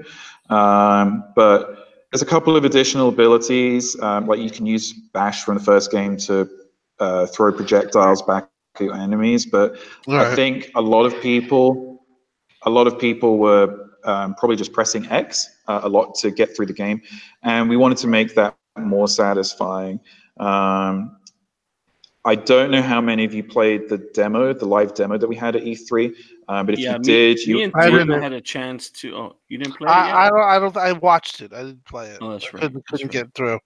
Um, 0.49 1.25
but 1.35 1.87
there's 2.11 2.23
a 2.23 2.27
couple 2.27 2.57
of 2.57 2.65
additional 2.65 3.09
abilities, 3.09 3.99
um, 4.01 4.27
like 4.27 4.39
you 4.39 4.51
can 4.51 4.67
use 4.67 4.93
Bash 4.93 5.45
from 5.45 5.59
the 5.59 5.65
first 5.65 5.91
game 5.91 6.17
to 6.19 6.49
uh, 7.01 7.27
throw 7.27 7.53
projectiles 7.53 8.23
back 8.23 8.49
at 8.77 8.81
your 8.83 8.95
enemies. 8.95 9.45
But 9.47 9.79
I 10.09 10.35
think 10.35 10.71
a 10.75 10.81
lot 10.81 11.05
of 11.05 11.21
people, 11.21 12.05
a 12.63 12.71
lot 12.71 12.87
of 12.87 12.99
people 12.99 13.39
were 13.39 13.89
um, 14.05 14.35
probably 14.37 14.57
just 14.57 14.73
pressing 14.73 15.07
X 15.11 15.49
uh, 15.67 15.81
a 15.83 15.89
lot 15.89 16.15
to 16.17 16.31
get 16.31 16.57
through 16.57 16.67
the 16.67 16.73
game, 16.73 17.03
and 17.43 17.69
we 17.69 17.77
wanted 17.77 17.99
to 17.99 18.07
make 18.07 18.35
that 18.37 18.57
more 18.79 19.09
satisfying. 19.09 20.01
Um, 20.39 21.17
I 22.25 22.35
don't 22.35 22.71
know 22.71 22.83
how 22.83 23.01
many 23.01 23.25
of 23.25 23.35
you 23.35 23.43
played 23.43 23.89
the 23.89 23.99
demo, 23.99 24.53
the 24.53 24.67
live 24.67 24.95
demo 24.95 25.19
that 25.19 25.29
we 25.29 25.37
had 25.37 25.57
at 25.57 25.63
E3, 25.63 26.15
um, 26.49 26.67
but 26.67 26.75
if 26.75 26.81
yeah, 26.81 26.93
you 26.95 26.99
me, 26.99 27.05
did, 27.05 27.37
me 27.39 27.43
you 27.47 27.63
and 27.63 27.73
I 27.77 27.91
Tim 27.91 27.99
didn't- 28.09 28.23
had 28.23 28.33
a 28.33 28.41
chance 28.41 28.91
to. 28.91 29.17
Oh, 29.17 29.37
you 29.49 29.59
didn't 29.59 29.77
play 29.77 29.87
it 29.89 29.91
I, 29.93 30.27
I 30.27 30.29
don't. 30.31 30.41
I 30.41 30.59
don't. 30.59 30.77
I 30.77 30.93
watched 30.93 31.41
it. 31.41 31.53
I 31.53 31.59
didn't 31.63 31.85
play 31.85 32.09
it. 32.11 32.19
Oh, 32.21 32.31
that's 32.33 32.53
right. 32.53 32.63
Couldn't, 32.63 32.85
That's 32.91 33.03
couldn't 33.03 33.07
right. 33.15 33.25
get 33.27 33.35
through. 33.35 33.59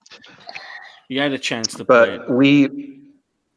You 1.08 1.20
had 1.20 1.32
a 1.32 1.38
chance 1.38 1.74
to 1.74 1.84
play 1.84 2.18
but 2.18 2.30
we 2.30 2.98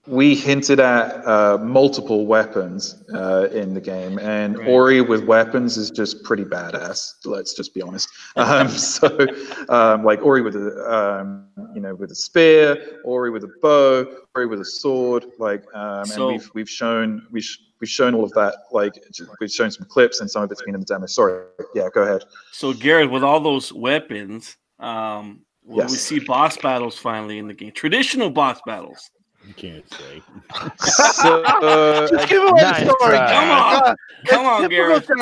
we 0.08 0.36
hinted 0.36 0.80
at 0.80 1.26
uh, 1.26 1.58
multiple 1.58 2.28
weapons 2.28 3.04
uh, 3.16 3.48
in 3.52 3.74
the 3.74 3.82
game, 3.82 4.20
and 4.20 4.56
Right. 4.60 4.68
Ori 4.68 5.02
with 5.02 5.24
weapons 5.26 5.78
is 5.78 5.90
just 5.90 6.24
pretty 6.24 6.44
badass. 6.44 7.26
Let's 7.26 7.56
just 7.56 7.74
be 7.74 7.82
honest. 7.82 8.10
Um, 8.36 8.68
so, 8.70 9.26
um, 9.70 10.04
like 10.04 10.22
Ori 10.22 10.42
with 10.44 10.56
a 10.56 10.94
um, 10.94 11.48
you 11.74 11.82
know 11.82 11.96
with 11.96 12.12
a 12.12 12.16
spear, 12.16 13.00
Ori 13.04 13.32
with 13.32 13.46
a 13.46 13.52
bow, 13.64 14.06
Ori 14.36 14.46
with 14.46 14.60
a 14.60 14.66
sword, 14.66 15.26
like, 15.40 15.64
um, 15.74 16.06
So- 16.06 16.30
and 16.30 16.38
we've 16.38 16.52
we've 16.54 16.70
shown 16.70 17.26
we 17.32 17.42
sh- 17.42 17.62
we've 17.86 17.90
shown 17.92 18.16
all 18.16 18.24
of 18.24 18.32
that. 18.32 18.56
Like, 18.72 18.94
we've 19.40 19.52
shown 19.52 19.70
some 19.70 19.86
clips, 19.86 20.20
and 20.20 20.30
some 20.30 20.42
of 20.42 20.52
it's 20.52 20.64
been 20.64 20.74
in 20.74 20.82
the 20.82 20.88
demo. 20.88 21.06
Sorry, 21.06 21.46
yeah, 21.76 21.88
go 21.94 22.02
ahead. 22.02 22.24
So 22.52 22.74
Garrett, 22.74 23.12
with 23.12 23.24
all 23.24 23.40
those 23.40 23.72
weapons, 23.72 24.58
um, 24.80 25.42
will 25.64 25.86
we 25.86 25.90
see 25.94 26.18
boss 26.20 26.58
battles 26.58 26.98
finally 26.98 27.38
in 27.38 27.48
the 27.48 27.54
game? 27.54 27.72
Traditional 27.74 28.32
boss 28.32 28.60
battles. 28.66 29.12
You 29.48 29.54
can't 29.54 29.94
say. 29.94 30.24
So, 31.14 31.44
uh, 31.44 32.08
Just 32.10 32.28
give 32.28 32.42
away 32.42 32.62
Nice 32.64 32.84
the 32.84 32.96
story. 33.00 33.18
try. 33.18 33.32
Come 33.32 33.50
on. 33.52 33.80
God, 33.80 33.96
come 34.26 34.46
on, 34.48 34.70
Garrett. 34.70 35.08
you 35.08 35.16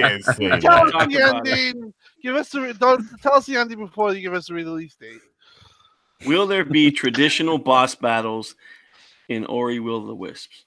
can't 0.00 0.24
say 0.24 0.60
Tell 0.60 0.96
us 0.96 1.06
the 1.08 1.20
ending. 1.20 1.92
Give 2.22 2.36
us 2.36 2.50
the 2.50 2.72
don't 2.78 3.04
tell 3.20 3.34
us 3.34 3.46
the 3.46 3.56
ending 3.56 3.78
before 3.78 4.14
you 4.14 4.20
give 4.20 4.34
us 4.34 4.46
the 4.46 4.54
release 4.54 4.94
date. 4.94 5.20
Will 6.26 6.46
there 6.46 6.64
be 6.64 6.92
traditional 6.92 7.58
boss 7.58 7.96
battles 7.96 8.54
in 9.28 9.46
Ori 9.46 9.80
Will 9.80 9.96
of 9.96 10.06
the 10.06 10.14
Wisps? 10.14 10.64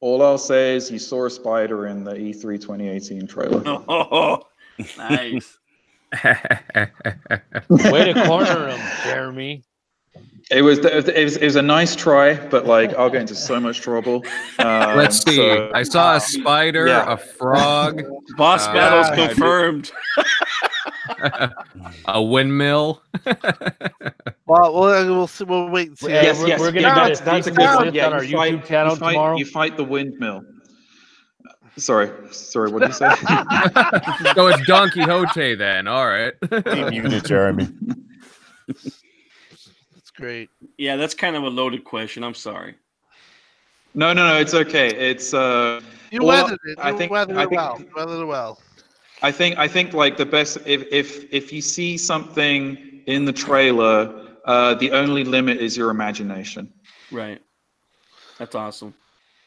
All 0.00 0.22
I'll 0.22 0.38
say 0.38 0.76
is 0.76 0.90
you 0.90 0.98
saw 0.98 1.26
a 1.26 1.30
spider 1.30 1.86
in 1.88 2.04
the 2.04 2.14
E 2.16 2.32
E3 2.32 2.60
2018 2.60 3.26
trailer. 3.26 3.62
Oh, 3.66 4.42
nice. 4.98 5.58
Way 7.68 8.12
to 8.12 8.24
corner 8.26 8.68
him, 8.68 8.80
Jeremy. 9.04 9.62
It 10.50 10.62
was, 10.62 10.78
it 10.80 10.92
was 10.94 11.36
it 11.36 11.44
was 11.44 11.54
a 11.56 11.62
nice 11.62 11.94
try, 11.94 12.34
but 12.48 12.66
like 12.66 12.92
I'll 12.94 13.08
get 13.10 13.20
into 13.20 13.36
so 13.36 13.60
much 13.60 13.80
trouble. 13.80 14.24
Um, 14.58 14.96
Let's 14.96 15.22
see. 15.22 15.36
so- 15.36 15.70
I 15.72 15.82
saw 15.84 16.16
a 16.16 16.20
spider, 16.20 16.86
Yeah. 16.88 17.12
a 17.12 17.16
frog, 17.16 18.02
Boss 18.36 18.66
Uh, 18.66 18.72
battles 18.72 19.08
confirmed. 19.16 19.92
a 22.06 22.20
windmill. 22.22 23.02
Well, 24.50 24.74
we'll 24.74 25.06
we'll, 25.16 25.26
see, 25.28 25.44
we'll 25.44 25.68
wait 25.68 25.88
and 25.88 25.98
see. 25.98 26.08
Yeah, 26.10 26.22
yes, 26.22 26.38
we're- 26.38 26.48
yes, 26.48 26.60
we're 26.60 26.66
gonna 26.72 26.80
yeah, 26.80 26.94
get 26.94 27.08
that's, 27.08 27.20
a 27.20 27.24
that's 27.24 27.46
a 27.46 27.50
good 27.52 27.58
one. 27.60 27.76
desist 27.84 27.94
Yeah, 27.94 28.06
on 28.06 28.12
our 28.14 28.24
you 28.24 28.36
fight, 28.36 28.52
YouTube 28.54 28.64
channel 28.66 28.92
you 28.94 28.98
fight, 28.98 29.12
tomorrow. 29.12 29.36
You 29.36 29.44
fight 29.46 29.76
the 29.76 29.84
windmill. 29.84 30.42
Sorry, 31.76 32.10
sorry. 32.32 32.70
What 32.72 32.80
did 32.80 32.88
you 32.88 32.94
say? 32.94 33.14
so 34.34 34.46
it's 34.48 34.66
Don 34.66 34.90
Quixote 34.90 35.54
then. 35.54 35.86
All 35.86 36.06
right. 36.06 36.34
He 36.74 36.84
muted 36.90 37.24
Jeremy. 37.24 37.68
It's 39.96 40.10
great. 40.10 40.50
Yeah, 40.78 40.96
that's 40.96 41.14
kind 41.14 41.36
of 41.36 41.42
a 41.44 41.48
loaded 41.48 41.84
question. 41.84 42.24
I'm 42.24 42.34
sorry. 42.34 42.74
no, 43.94 44.12
no, 44.12 44.26
no. 44.28 44.38
It's 44.40 44.54
okay. 44.54 44.88
It's 44.94 45.32
uh, 45.34 45.80
You 46.10 46.22
Well, 46.24 46.44
weathered 46.44 46.58
it. 46.64 46.78
You 46.78 46.84
I 46.84 46.92
think- 46.96 47.12
weathered 47.12 47.36
I 47.36 47.42
it 47.42 47.48
think- 47.48 47.60
well. 47.60 47.76
You 47.78 47.88
weathered 47.94 48.20
it 48.20 48.24
well. 48.26 48.60
I 49.22 49.30
think 49.30 49.58
I 49.58 49.68
think 49.68 49.92
like 49.92 50.16
the 50.16 50.24
best 50.26 50.56
if 50.66 50.84
if 50.90 51.32
if 51.32 51.52
you 51.52 51.60
see 51.60 51.98
something 51.98 53.02
in 53.06 53.24
the 53.26 53.32
trailer, 53.32 54.28
uh, 54.50 54.74
the 54.74 54.90
only 54.90 55.22
limit 55.22 55.58
is 55.58 55.76
your 55.76 55.90
imagination. 55.90 56.72
Right. 57.12 57.40
That's 58.36 58.56
awesome. 58.56 58.94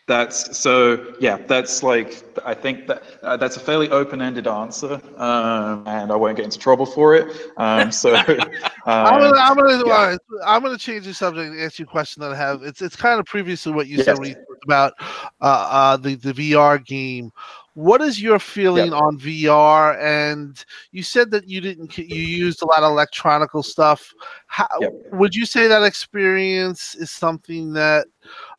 That's 0.08 0.58
so 0.58 1.14
yeah. 1.20 1.38
That's 1.48 1.84
like 1.84 2.24
I 2.46 2.54
think 2.54 2.88
that 2.88 3.04
uh, 3.22 3.36
that's 3.36 3.58
a 3.58 3.60
fairly 3.60 3.90
open-ended 3.90 4.48
answer, 4.48 5.02
um, 5.18 5.84
and 5.88 6.12
I 6.12 6.16
won't 6.16 6.38
get 6.38 6.46
into 6.46 6.60
trouble 6.60 6.86
for 6.86 7.16
it. 7.16 7.52
Um, 7.58 7.92
so 7.92 8.14
I'm 8.16 8.30
um, 8.36 9.20
gonna, 9.22 9.38
I'm 9.38 9.56
gonna, 9.56 9.78
yeah. 9.86 9.94
all 9.94 10.08
right, 10.08 10.20
I'm 10.46 10.62
gonna 10.62 10.78
change 10.78 11.06
the 11.06 11.14
subject 11.14 11.52
and 11.52 11.62
ask 11.62 11.80
you 11.80 11.86
a 11.86 11.88
question 11.88 12.22
that 12.22 12.32
I 12.32 12.36
have. 12.36 12.64
It's, 12.64 12.82
it's 12.82 12.98
kind 12.98 13.20
of 13.20 13.26
previous 13.26 13.64
to 13.64 13.72
what 13.72 13.88
you 13.88 14.04
said 14.04 14.20
when 14.20 14.30
you 14.30 14.36
talked 14.36 14.64
about 14.64 14.94
uh, 15.42 15.68
uh, 15.72 15.98
the 15.98 16.16
the 16.16 16.34
VR 16.34 16.86
game. 16.86 17.32
What 17.76 18.02
is 18.02 18.22
your 18.22 18.38
feeling 18.40 18.94
on 18.94 19.18
VR? 19.18 20.00
And 20.00 20.64
you 20.92 21.02
said 21.02 21.32
that 21.32 21.48
you 21.48 21.60
didn't, 21.60 21.98
you 21.98 22.06
used 22.06 22.62
a 22.62 22.66
lot 22.66 22.84
of 22.84 22.92
electronical 22.92 23.64
stuff. 23.64 24.14
How 24.48 24.68
Yep. 24.80 24.94
would 25.14 25.36
you 25.36 25.46
say 25.46 25.68
that 25.68 25.84
experience 25.84 26.96
is 26.96 27.10
something 27.10 27.74
that 27.74 28.08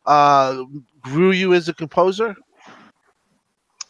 uh, 0.05 0.63
grew 1.01 1.31
you 1.31 1.53
as 1.53 1.69
a 1.69 1.73
composer? 1.73 2.35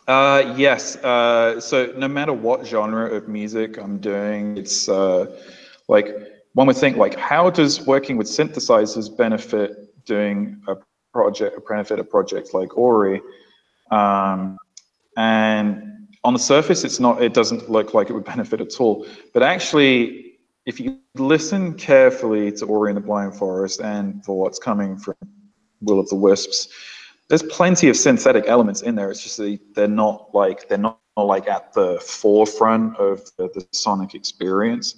Uh, 0.08 0.54
yes. 0.56 0.98
Uh, 0.98 1.60
so 1.60 1.92
no 1.98 2.08
matter 2.08 2.34
what 2.34 2.66
genre 2.66 3.12
of 3.12 3.28
music 3.28 3.78
I'm 3.78 3.98
doing, 3.98 4.58
it's 4.58 4.88
uh, 4.88 5.26
like 5.88 6.16
one 6.54 6.68
would 6.68 6.78
think 6.78 6.98
like, 6.98 7.16
how 7.16 7.50
does 7.50 7.82
working 7.82 8.16
with 8.16 8.28
synthesizers 8.28 9.16
benefit 9.16 10.06
doing 10.06 10.62
a 10.68 10.76
project, 11.12 11.68
benefit 11.68 12.00
a 12.00 12.04
project 12.04 12.54
like 12.54 12.78
Ori? 12.78 13.22
Um, 13.90 14.58
and 15.18 16.08
on 16.24 16.34
the 16.34 16.40
surface, 16.40 16.84
it's 16.84 17.00
not. 17.00 17.22
It 17.22 17.34
doesn't 17.34 17.70
look 17.70 17.94
like 17.94 18.10
it 18.10 18.14
would 18.14 18.26
benefit 18.36 18.62
at 18.62 18.80
all. 18.80 19.06
But 19.34 19.44
actually, 19.44 20.38
if 20.66 20.80
you 20.80 21.00
listen 21.16 21.76
carefully 21.76 22.52
to 22.54 22.66
Ori 22.66 22.92
and 22.92 22.98
the 22.98 23.02
Blind 23.02 23.36
Forest 23.36 23.82
and 23.82 24.24
for 24.26 24.40
what's 24.40 24.60
coming 24.60 24.98
from 24.98 25.16
Will 25.82 26.00
of 26.00 26.10
the 26.10 26.16
Wisps, 26.16 26.68
there's 27.30 27.44
plenty 27.44 27.90
of 27.90 27.96
synthetic 27.96 28.46
elements 28.48 28.82
in 28.82 28.96
there. 28.96 29.12
It's 29.12 29.24
just 29.24 29.38
that 29.38 29.60
they're 29.74 29.88
not 29.88 30.34
like 30.34 30.68
they're 30.68 30.78
not 30.78 31.00
like 31.16 31.48
at 31.48 31.74
the 31.74 32.00
forefront 32.00 32.98
of 32.98 33.22
the, 33.38 33.50
the 33.54 33.66
sonic 33.72 34.14
experience. 34.16 34.96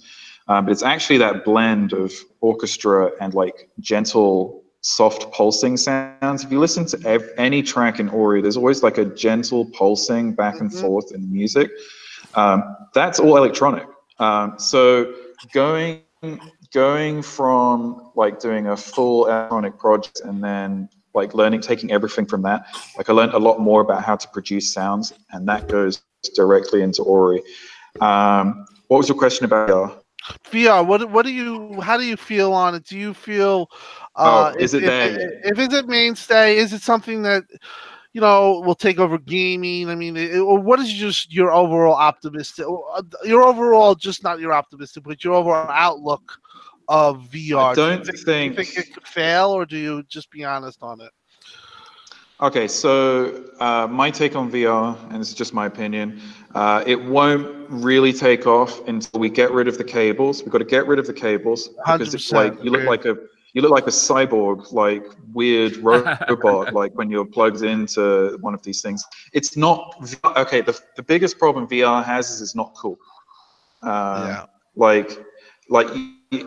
Um, 0.48 0.64
but 0.64 0.72
it's 0.72 0.82
actually 0.82 1.18
that 1.18 1.44
blend 1.44 1.92
of 1.92 2.12
orchestra 2.40 3.10
and 3.20 3.34
like 3.34 3.68
gentle, 3.80 4.64
soft 4.80 5.32
pulsing 5.32 5.76
sounds. 5.76 6.44
If 6.44 6.52
you 6.52 6.60
listen 6.60 6.86
to 6.86 6.98
ev- 7.06 7.28
any 7.36 7.62
track 7.62 7.98
in 8.00 8.08
Ori, 8.08 8.40
there's 8.40 8.56
always 8.56 8.82
like 8.82 8.98
a 8.98 9.04
gentle 9.04 9.66
pulsing 9.66 10.32
back 10.34 10.60
and 10.60 10.70
Mhm. 10.70 10.80
forth 10.80 11.12
in 11.12 11.20
the 11.22 11.26
music. 11.28 11.70
Um, 12.34 12.62
that's 12.94 13.18
all 13.18 13.36
electronic. 13.36 13.86
Um, 14.18 14.54
so 14.58 15.12
going 15.52 16.02
going 16.74 17.22
from 17.22 18.10
like 18.16 18.40
doing 18.40 18.66
a 18.66 18.76
full 18.76 19.26
electronic 19.26 19.78
project 19.78 20.20
and 20.24 20.42
then 20.42 20.88
like 21.14 21.32
learning 21.32 21.60
taking 21.60 21.92
everything 21.92 22.26
from 22.26 22.42
that 22.42 22.66
like 22.96 23.08
i 23.08 23.12
learned 23.12 23.32
a 23.34 23.38
lot 23.38 23.60
more 23.60 23.80
about 23.80 24.02
how 24.02 24.16
to 24.16 24.26
produce 24.28 24.72
sounds 24.72 25.12
and 25.30 25.46
that 25.48 25.68
goes 25.68 26.02
directly 26.34 26.82
into 26.82 27.02
ori 27.04 27.40
um, 28.00 28.66
what 28.88 28.98
was 28.98 29.08
your 29.08 29.16
question 29.16 29.44
about 29.44 30.02
VR? 30.50 30.82
What 30.84 31.10
what 31.10 31.24
do 31.24 31.32
you? 31.32 31.80
How 31.80 31.96
do 31.96 32.04
you 32.04 32.16
feel 32.16 32.52
on 32.52 32.74
it? 32.74 32.84
Do 32.84 32.98
you 32.98 33.14
feel? 33.14 33.68
Uh, 34.16 34.52
Oh, 34.54 34.58
is 34.58 34.74
if, 34.74 34.82
it 34.82 34.92
if, 34.92 35.52
if 35.52 35.58
it's 35.58 35.74
a 35.74 35.82
mainstay, 35.86 36.56
is 36.56 36.72
it 36.72 36.82
something 36.82 37.22
that 37.22 37.44
you 38.12 38.20
know 38.20 38.60
will 38.64 38.74
take 38.74 38.98
over 38.98 39.18
gaming? 39.18 39.88
I 39.90 39.94
mean, 39.94 40.16
it, 40.16 40.36
or 40.38 40.58
what 40.58 40.80
is 40.80 40.92
just 40.92 41.32
your 41.32 41.52
overall 41.52 41.94
optimistic? 41.94 42.66
uh, 42.66 43.02
Your 43.24 43.42
overall, 43.42 43.94
just 43.94 44.22
not 44.22 44.40
your 44.40 44.52
optimistic, 44.52 45.04
but 45.04 45.22
your 45.24 45.34
overall 45.34 45.70
outlook 45.70 46.38
of 46.88 47.20
VR. 47.30 47.72
I 47.72 47.74
Do 47.74 47.80
you 47.82 47.86
don't 47.86 48.04
think, 48.04 48.16
do 48.16 48.42
you 48.44 48.52
think- 48.54 48.56
think 48.56 48.86
it 48.88 48.92
could 48.94 49.06
fail, 49.06 49.50
or 49.50 49.64
do 49.66 49.76
you 49.76 50.02
just 50.08 50.30
be 50.30 50.44
honest 50.44 50.82
on 50.82 51.00
it? 51.00 51.10
Okay, 52.40 52.68
so 52.68 53.44
uh, 53.58 53.88
my 53.90 54.12
take 54.12 54.36
on 54.36 54.48
VR, 54.50 54.96
and 55.10 55.20
it's 55.20 55.34
just 55.34 55.52
my 55.52 55.66
opinion, 55.66 56.20
uh, 56.54 56.84
it 56.86 57.02
won't 57.02 57.68
really 57.68 58.12
take 58.12 58.46
off 58.46 58.86
until 58.86 59.18
we 59.18 59.28
get 59.28 59.50
rid 59.50 59.66
of 59.66 59.76
the 59.76 59.82
cables. 59.82 60.42
We've 60.44 60.52
got 60.52 60.58
to 60.58 60.64
get 60.64 60.86
rid 60.86 61.00
of 61.00 61.06
the 61.08 61.12
cables 61.12 61.68
because 61.68 62.14
it's 62.14 62.30
like 62.30 62.54
you 62.62 62.70
look 62.70 62.84
like 62.84 63.04
a 63.06 63.16
you 63.54 63.62
look 63.62 63.72
like 63.72 63.88
a 63.88 63.90
cyborg, 63.90 64.70
like 64.70 65.04
weird 65.32 65.76
robot, 65.78 66.72
like 66.74 66.92
when 66.94 67.10
you're 67.10 67.24
plugged 67.24 67.62
into 67.62 68.38
one 68.40 68.54
of 68.54 68.62
these 68.62 68.82
things. 68.82 69.04
It's 69.32 69.56
not 69.56 69.96
okay. 70.36 70.60
The 70.60 70.80
the 70.94 71.02
biggest 71.02 71.40
problem 71.40 71.66
VR 71.66 72.04
has 72.04 72.30
is 72.30 72.40
it's 72.40 72.54
not 72.54 72.72
cool. 72.76 72.98
Um, 73.82 73.90
Yeah. 74.28 74.46
Like 74.76 75.18
like 75.68 75.88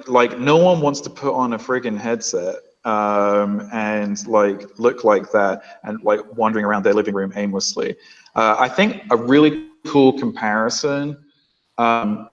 like 0.08 0.40
no 0.40 0.56
one 0.56 0.80
wants 0.80 1.02
to 1.02 1.10
put 1.10 1.34
on 1.34 1.52
a 1.52 1.58
friggin' 1.58 1.98
headset 1.98 2.56
um, 2.86 3.68
and 3.72 4.26
like 4.28 4.80
look 4.80 5.04
like 5.04 5.32
that 5.32 5.80
and 5.84 6.02
like 6.04 6.20
wandering 6.36 6.66
around 6.66 6.84
their 6.84 6.94
living 6.94 7.14
room 7.14 7.34
aimlessly. 7.36 7.96
Uh, 8.36 8.56
I 8.60 8.70
think 8.70 9.04
a 9.12 9.18
really 9.18 9.68
cool 9.86 10.18
comparison 10.18 11.18
um, 11.78 12.30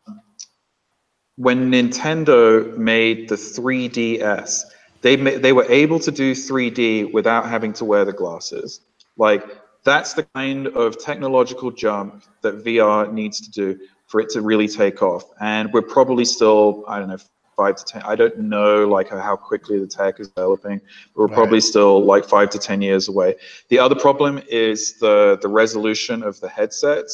when 1.36 1.70
Nintendo 1.70 2.76
made 2.76 3.28
the 3.28 3.36
3DS, 3.36 4.64
they 5.03 5.16
they 5.16 5.53
were 5.53 5.66
able 5.70 6.01
to 6.01 6.11
do 6.11 6.32
3D 6.32 7.12
without 7.12 7.46
having 7.46 7.72
to 7.74 7.84
wear 7.84 8.05
the 8.05 8.12
glasses. 8.12 8.80
Like 9.16 9.44
that's 9.84 10.14
the 10.14 10.24
kind 10.34 10.66
of 10.68 10.99
technological 10.99 11.70
jump 11.70 12.24
that 12.42 12.64
VR 12.64 13.11
needs 13.12 13.40
to 13.40 13.51
do 13.51 13.78
for 14.07 14.20
it 14.20 14.30
to 14.30 14.40
really 14.42 14.66
take 14.68 15.03
off. 15.03 15.24
And 15.40 15.72
we're 15.72 15.82
probably 15.82 16.24
still, 16.24 16.84
I 16.88 16.99
don't 16.99 17.09
know, 17.09 17.18
five 17.59 17.75
to 17.81 17.85
ten. 17.85 18.01
I 18.13 18.15
don't 18.21 18.39
know 18.55 18.73
like 18.97 19.09
how 19.11 19.37
quickly 19.51 19.77
the 19.85 19.87
tech 19.99 20.15
is 20.21 20.29
developing. 20.29 20.79
But 21.13 21.17
we're 21.21 21.27
Right. 21.27 21.35
probably 21.41 21.61
still 21.73 21.95
like 22.13 22.25
five 22.37 22.49
to 22.55 22.59
ten 22.69 22.81
years 22.89 23.05
away. 23.13 23.31
The 23.73 23.79
other 23.85 23.97
problem 24.07 24.33
is 24.49 24.79
the 25.05 25.39
the 25.45 25.49
resolution 25.63 26.23
of 26.23 26.35
the 26.43 26.49
headsets. 26.59 27.13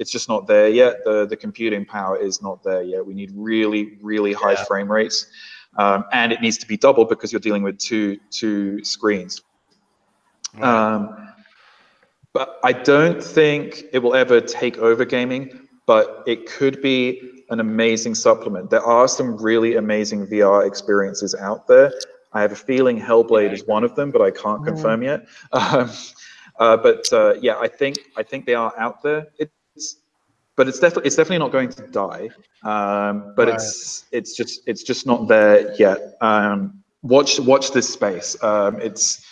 It's 0.00 0.10
just 0.16 0.28
not 0.28 0.46
there 0.52 0.68
yet. 0.82 0.94
The 1.06 1.16
the 1.32 1.36
computing 1.46 1.84
power 1.96 2.16
is 2.28 2.42
not 2.42 2.56
there 2.68 2.82
yet. 2.92 3.00
We 3.10 3.14
need 3.20 3.30
really 3.34 3.82
really 4.10 4.32
high 4.42 4.56
Yeah. 4.58 4.64
frame 4.70 4.90
rates, 4.98 5.18
um, 5.82 6.04
and 6.12 6.32
it 6.34 6.40
needs 6.40 6.58
to 6.62 6.66
be 6.72 6.76
double 6.86 7.04
because 7.12 7.28
you're 7.32 7.46
dealing 7.48 7.62
with 7.68 7.78
two 7.78 8.18
two 8.40 8.82
screens. 8.84 9.32
Um, 10.60 10.98
but 12.32 12.58
I 12.64 12.72
don't 12.72 13.22
think 13.22 13.84
it 13.92 14.00
will 14.00 14.14
ever 14.14 14.40
take 14.40 14.78
over 14.78 15.04
gaming, 15.04 15.68
but 15.86 16.22
it 16.26 16.46
could 16.46 16.80
be 16.82 17.39
an 17.50 17.60
amazing 17.60 18.14
supplement. 18.14 18.70
There 18.70 18.82
are 18.82 19.08
some 19.08 19.36
really 19.36 19.76
amazing 19.76 20.26
VR 20.26 20.66
experiences 20.66 21.34
out 21.34 21.66
there. 21.66 21.92
I 22.32 22.40
have 22.42 22.52
a 22.52 22.56
feeling 22.56 22.98
Hellblade 22.98 23.52
is 23.52 23.66
one 23.66 23.82
of 23.82 23.96
them, 23.96 24.10
but 24.10 24.22
I 24.22 24.30
can't 24.30 24.64
confirm 24.64 25.02
yet. 25.02 25.26
Um, 25.52 25.90
uh, 26.58 26.76
but 26.76 27.10
uh, 27.12 27.34
yeah, 27.40 27.56
I 27.58 27.68
think 27.68 27.96
I 28.16 28.22
think 28.22 28.44
they 28.44 28.54
are 28.54 28.72
out 28.78 29.02
there. 29.02 29.28
It's 29.38 29.96
but 30.56 30.68
it's 30.68 30.78
definitely 30.78 31.06
it's 31.06 31.16
definitely 31.16 31.38
not 31.38 31.52
going 31.52 31.70
to 31.70 31.86
die. 31.86 32.28
Um, 32.62 33.32
but 33.34 33.48
Right. 33.48 33.54
it's 33.54 34.04
it's 34.12 34.36
just 34.36 34.60
it's 34.66 34.82
just 34.82 35.06
not 35.06 35.26
there 35.26 35.74
yet. 35.78 36.16
Um, 36.20 36.82
watch 37.02 37.40
watch 37.40 37.72
this 37.72 37.88
space. 37.88 38.36
Um, 38.42 38.78
it's 38.80 39.24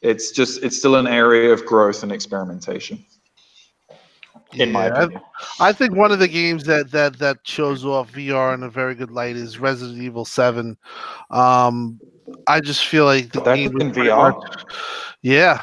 it's 0.00 0.30
just 0.30 0.62
it's 0.64 0.78
still 0.78 0.96
an 0.96 1.06
area 1.06 1.52
of 1.52 1.66
growth 1.66 2.02
and 2.02 2.10
experimentation 2.10 3.04
in 4.54 4.72
my 4.72 4.86
Yeah, 4.86 4.94
I- 4.94 5.02
opinion 5.04 5.22
I 5.60 5.72
think 5.72 5.94
one 5.96 6.12
of 6.12 6.18
the 6.18 6.28
games 6.28 6.64
that 6.64 6.90
that 6.90 7.18
that 7.18 7.38
shows 7.44 7.84
off 7.84 8.10
VR 8.12 8.54
in 8.54 8.62
a 8.62 8.68
very 8.70 8.94
good 8.94 9.10
light 9.10 9.36
is 9.36 9.58
Resident 9.58 10.02
Evil 10.02 10.24
Seven. 10.24 10.76
Um, 11.30 12.00
I 12.46 12.60
just 12.60 12.84
feel 12.86 13.04
like 13.04 13.32
the 13.32 13.40
That's 13.40 13.56
game 13.58 13.80
in 13.80 13.92
VR? 13.92 14.32
much- 14.32 14.64
yeah, 15.22 15.62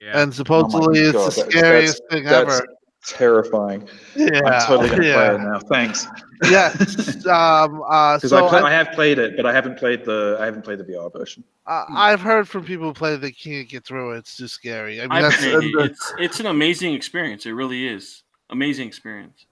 Yeah. 0.00 0.20
and 0.22 0.32
supposedly 0.34 1.00
it's 1.00 1.12
God, 1.12 1.32
the 1.32 1.36
that's- 1.36 1.50
scariest 1.54 2.02
thing 2.10 2.24
that's 2.24 2.54
ever. 2.60 2.66
Terrifying 3.06 3.88
Yeah, 4.16 4.40
i'm 4.44 4.66
totally 4.66 4.88
gonna 4.88 5.02
play 5.02 5.06
it 5.06 5.38
yeah, 5.38 5.44
now 5.44 5.58
thanks 5.60 6.06
yes. 6.50 7.26
Um, 7.26 7.82
uh, 7.88 8.16
because 8.16 8.30
so 8.30 8.46
I, 8.46 8.48
play, 8.48 8.60
I, 8.60 8.66
I 8.66 8.70
have 8.72 8.92
played 8.92 9.18
it 9.18 9.36
but 9.36 9.46
i 9.46 9.52
haven't 9.52 9.78
played 9.78 10.04
the 10.04 10.36
i 10.40 10.44
haven't 10.44 10.62
played 10.62 10.78
the 10.78 10.84
vr 10.84 11.12
version 11.12 11.44
I, 11.66 11.84
I've 11.94 12.20
heard 12.20 12.46
from 12.48 12.64
people 12.64 12.86
who 12.88 12.92
play 12.92 13.14
it, 13.14 13.22
they 13.22 13.32
can't 13.32 13.66
get 13.66 13.86
through 13.86 14.12
it. 14.12 14.18
It's 14.18 14.36
too 14.36 14.48
scary. 14.48 15.00
I 15.00 15.06
mean, 15.06 15.22
that's 15.22 15.42
it. 15.42 15.64
It's 15.64 16.12
it's 16.18 16.38
an 16.40 16.44
amazing 16.46 16.92
experience. 16.92 17.46
It 17.46 17.52
really 17.52 17.88
is 17.88 18.22
amazing 18.50 18.86
experience. 18.86 19.46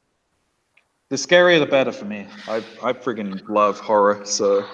the 1.09 1.17
scarier 1.17 1.59
the 1.59 1.67
better 1.67 1.93
for 1.93 2.05
me 2.05 2.27
i 2.49 2.57
i 2.83 2.93
friggin 2.93 3.41
love 3.49 3.79
horror 3.81 4.21
so 4.25 4.65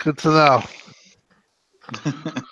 good 0.00 0.18
to 0.18 0.28
know. 0.28 0.62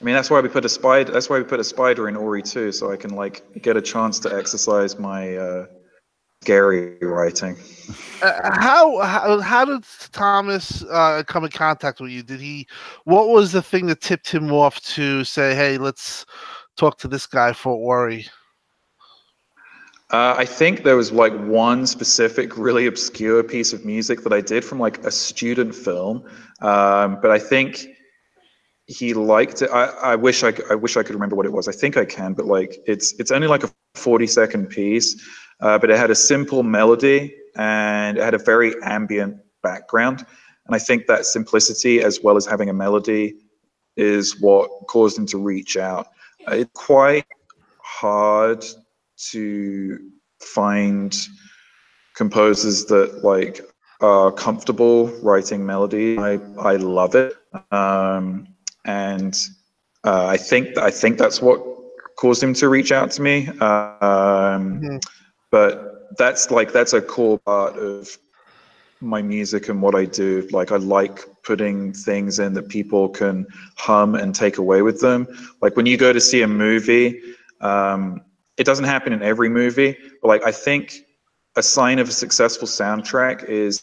i 0.00 0.04
mean 0.04 0.14
that's 0.14 0.30
why 0.30 0.40
we 0.40 0.48
put 0.48 0.64
a 0.64 0.68
spider 0.68 1.12
that's 1.12 1.28
why 1.28 1.38
we 1.38 1.44
put 1.44 1.60
a 1.60 1.64
spider 1.64 2.08
in 2.08 2.16
ori 2.16 2.42
too 2.42 2.72
so 2.72 2.90
i 2.90 2.96
can 2.96 3.14
like 3.14 3.42
get 3.62 3.76
a 3.76 3.82
chance 3.82 4.18
to 4.18 4.34
exercise 4.34 4.98
my 4.98 5.36
uh 5.36 5.66
scary 6.42 6.96
writing 7.02 7.56
Uh, 8.22 8.50
how, 8.60 9.00
how 9.00 9.40
how 9.40 9.64
did 9.64 9.82
Thomas 10.12 10.84
uh, 10.84 11.22
come 11.26 11.44
in 11.44 11.50
contact 11.50 12.00
with 12.00 12.10
you? 12.10 12.22
Did 12.22 12.38
he? 12.38 12.66
What 13.04 13.28
was 13.28 13.52
the 13.52 13.62
thing 13.62 13.86
that 13.86 14.02
tipped 14.02 14.30
him 14.30 14.52
off 14.52 14.78
to 14.94 15.24
say, 15.24 15.54
"Hey, 15.54 15.78
let's 15.78 16.26
talk 16.76 16.98
to 16.98 17.08
this 17.08 17.26
guy 17.26 17.54
for 17.54 17.72
Ori"? 17.72 18.26
Uh, 20.10 20.34
I 20.36 20.44
think 20.44 20.82
there 20.82 20.96
was 20.96 21.12
like 21.12 21.32
one 21.46 21.86
specific, 21.86 22.58
really 22.58 22.86
obscure 22.86 23.42
piece 23.42 23.72
of 23.72 23.84
music 23.84 24.22
that 24.24 24.32
I 24.32 24.40
did 24.40 24.64
from 24.64 24.78
like 24.78 24.98
a 25.04 25.10
student 25.10 25.74
film, 25.74 26.24
um, 26.60 27.18
but 27.22 27.30
I 27.30 27.38
think 27.38 27.86
he 28.90 29.14
liked 29.14 29.62
it. 29.62 29.70
I, 29.70 29.84
I 30.12 30.16
wish 30.16 30.42
I, 30.42 30.52
I 30.68 30.74
wish 30.74 30.96
I 30.96 31.02
could 31.04 31.14
remember 31.14 31.36
what 31.36 31.46
it 31.46 31.52
was. 31.52 31.68
I 31.68 31.72
think 31.72 31.96
I 31.96 32.04
can, 32.04 32.32
but 32.34 32.46
like 32.46 32.72
it's 32.92 33.14
it's 33.20 33.30
only 33.30 33.46
like 33.46 33.62
a 33.62 33.70
forty 33.94 34.26
second 34.26 34.66
piece, 34.68 35.08
uh, 35.60 35.78
but 35.78 35.90
it 35.90 35.96
had 36.04 36.10
a 36.10 36.14
simple 36.32 36.62
melody 36.64 37.34
and 37.56 38.18
it 38.18 38.24
had 38.24 38.34
a 38.34 38.38
very 38.52 38.74
ambient 38.82 39.36
background, 39.62 40.26
and 40.66 40.74
I 40.74 40.80
think 40.80 41.06
that 41.06 41.24
simplicity 41.24 42.02
as 42.02 42.20
well 42.24 42.36
as 42.36 42.46
having 42.46 42.68
a 42.68 42.72
melody 42.72 43.34
is 43.96 44.40
what 44.40 44.68
caused 44.88 45.16
him 45.18 45.26
to 45.26 45.38
reach 45.38 45.76
out. 45.76 46.08
Uh, 46.48 46.56
It's 46.62 46.70
quite 46.74 47.26
hard 47.82 48.64
to 49.30 49.98
find 50.40 51.16
composers 52.16 52.86
that 52.86 53.22
like 53.22 53.60
are 54.00 54.32
comfortable 54.32 55.08
writing 55.22 55.64
melody. 55.64 56.18
I 56.18 56.40
I 56.72 56.74
love 56.76 57.14
it, 57.14 57.34
um, 57.70 58.48
and 58.84 59.34
uh, 60.04 60.26
I 60.26 60.36
think 60.36 60.76
I 60.78 60.90
think 60.90 61.18
that's 61.18 61.40
what 61.42 61.60
caused 62.16 62.42
him 62.42 62.54
to 62.54 62.68
reach 62.68 62.92
out 62.92 63.10
to 63.12 63.22
me. 63.22 63.48
Um, 63.48 64.80
Mhm. 64.80 65.00
But 65.50 66.16
that's 66.18 66.50
like 66.50 66.72
that's 66.72 66.92
a 66.92 67.00
core 67.00 67.38
part 67.40 67.76
of 67.76 68.16
my 69.00 69.22
music 69.22 69.68
and 69.68 69.80
what 69.82 69.94
I 69.94 70.04
do. 70.04 70.46
Like 70.52 70.70
I 70.72 70.76
like 70.76 71.24
putting 71.42 71.92
things 71.92 72.38
in 72.38 72.52
that 72.54 72.68
people 72.68 73.08
can 73.08 73.46
hum 73.76 74.14
and 74.14 74.34
take 74.34 74.58
away 74.58 74.82
with 74.82 75.00
them. 75.00 75.26
Like 75.62 75.76
when 75.76 75.86
you 75.86 75.96
go 75.96 76.12
to 76.12 76.20
see 76.20 76.42
a 76.42 76.48
movie, 76.48 77.20
um, 77.60 78.20
it 78.58 78.64
doesn't 78.64 78.84
happen 78.84 79.12
in 79.12 79.22
every 79.22 79.48
movie, 79.48 79.96
but 80.20 80.28
like 80.28 80.44
I 80.46 80.52
think 80.52 81.00
a 81.56 81.62
sign 81.62 81.98
of 81.98 82.08
a 82.08 82.12
successful 82.12 82.68
soundtrack 82.68 83.44
is 83.48 83.82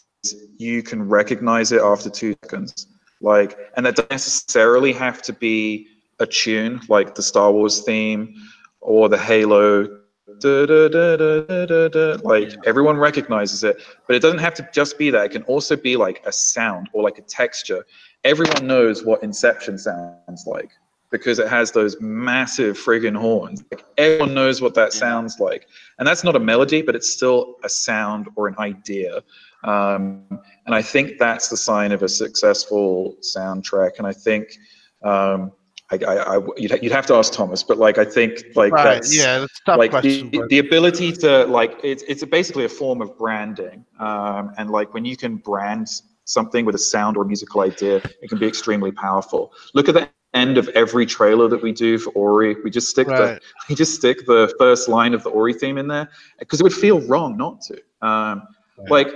you 0.56 0.82
can 0.82 1.08
recognize 1.08 1.72
it 1.72 1.82
after 1.82 2.08
two 2.10 2.34
seconds. 2.42 2.86
Like, 3.20 3.58
and 3.76 3.84
that 3.84 3.96
doesn't 3.96 4.10
necessarily 4.10 4.92
have 4.92 5.22
to 5.22 5.32
be 5.32 5.88
a 6.20 6.26
tune 6.26 6.80
like 6.88 7.14
the 7.14 7.22
Star 7.22 7.52
Wars 7.52 7.82
theme 7.82 8.34
or 8.80 9.08
the 9.08 9.18
Halo. 9.18 10.00
Da, 10.40 10.66
da, 10.66 10.88
da. 10.88 12.16
Like 12.22 12.54
everyone 12.66 12.96
recognizes 12.96 13.64
it, 13.64 13.82
but 14.06 14.14
it 14.14 14.20
doesn't 14.20 14.38
have 14.38 14.54
to 14.54 14.68
just 14.72 14.98
be 14.98 15.10
that. 15.10 15.26
It 15.26 15.32
can 15.32 15.42
also 15.44 15.74
be 15.74 15.96
like 15.96 16.22
a 16.26 16.32
sound 16.32 16.88
or 16.92 17.02
like 17.02 17.18
a 17.18 17.22
texture. 17.22 17.84
Everyone 18.24 18.66
knows 18.66 19.04
what 19.04 19.22
Inception 19.22 19.78
sounds 19.78 20.44
like 20.46 20.70
because 21.10 21.38
it 21.38 21.48
has 21.48 21.72
those 21.72 21.98
massive 22.00 22.76
friggin' 22.76 23.16
horns. 23.16 23.64
Like 23.70 23.84
everyone 23.96 24.34
knows 24.34 24.60
what 24.60 24.74
that 24.74 24.92
sounds 24.92 25.40
like, 25.40 25.66
and 25.98 26.06
that's 26.06 26.24
not 26.24 26.36
a 26.36 26.40
melody, 26.40 26.82
but 26.82 26.94
it's 26.94 27.10
still 27.10 27.56
a 27.64 27.68
sound 27.68 28.28
or 28.36 28.48
an 28.48 28.54
idea. 28.58 29.22
Um, 29.64 30.24
and 30.66 30.74
I 30.74 30.82
think 30.82 31.18
that's 31.18 31.48
the 31.48 31.56
sign 31.56 31.92
of 31.92 32.02
a 32.02 32.08
successful 32.08 33.16
soundtrack. 33.20 33.98
And 33.98 34.06
I 34.06 34.12
think 34.12 34.56
um, 35.02 35.52
I, 35.90 35.96
I, 36.06 36.36
I 36.36 36.40
you'd, 36.56 36.82
you'd 36.82 36.92
have 36.92 37.06
to 37.06 37.14
ask 37.14 37.32
Thomas, 37.32 37.62
but 37.62 37.78
like 37.78 37.98
I 37.98 38.04
think 38.04 38.44
like 38.54 38.72
Right. 38.72 38.84
that's 38.84 39.16
Yeah, 39.16 39.40
that's 39.40 39.60
a 39.60 39.64
tough 39.70 39.78
like 39.78 39.90
question. 39.90 40.30
the, 40.30 40.38
but- 40.38 40.48
the 40.50 40.58
ability 40.58 41.12
to 41.12 41.44
like 41.46 41.78
it's 41.82 42.02
it's 42.04 42.24
basically 42.24 42.64
a 42.64 42.68
form 42.68 43.00
of 43.00 43.16
branding 43.18 43.84
um, 43.98 44.52
and 44.58 44.70
like 44.70 44.92
when 44.94 45.04
you 45.04 45.16
can 45.16 45.36
brand 45.36 45.88
something 46.24 46.66
with 46.66 46.74
a 46.74 46.78
sound 46.78 47.16
or 47.16 47.24
musical 47.24 47.62
idea 47.62 47.96
it 48.20 48.28
can 48.28 48.38
be 48.38 48.46
extremely 48.46 48.92
powerful 48.92 49.50
look 49.74 49.88
at 49.88 49.94
the 49.94 50.06
end 50.34 50.58
of 50.58 50.68
every 50.74 51.06
trailer 51.06 51.48
that 51.48 51.62
we 51.62 51.72
do 51.72 51.96
for 51.96 52.10
ori 52.10 52.54
we 52.62 52.68
just 52.70 52.90
stick 52.90 53.06
the 53.06 53.40
we 53.70 53.74
just 53.74 53.94
stick 53.94 54.26
the 54.26 54.54
first 54.58 54.90
line 54.90 55.14
of 55.14 55.22
the 55.22 55.30
ori 55.30 55.54
theme 55.54 55.78
in 55.78 55.88
there 55.88 56.06
because 56.38 56.60
it 56.60 56.64
would 56.64 56.74
feel 56.74 57.00
wrong 57.06 57.34
not 57.38 57.62
to 57.62 57.80
um, 58.06 58.42
like 58.90 59.08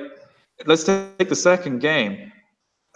let's 0.66 0.84
take 0.84 1.28
the 1.28 1.36
second 1.36 1.80
game 1.80 2.32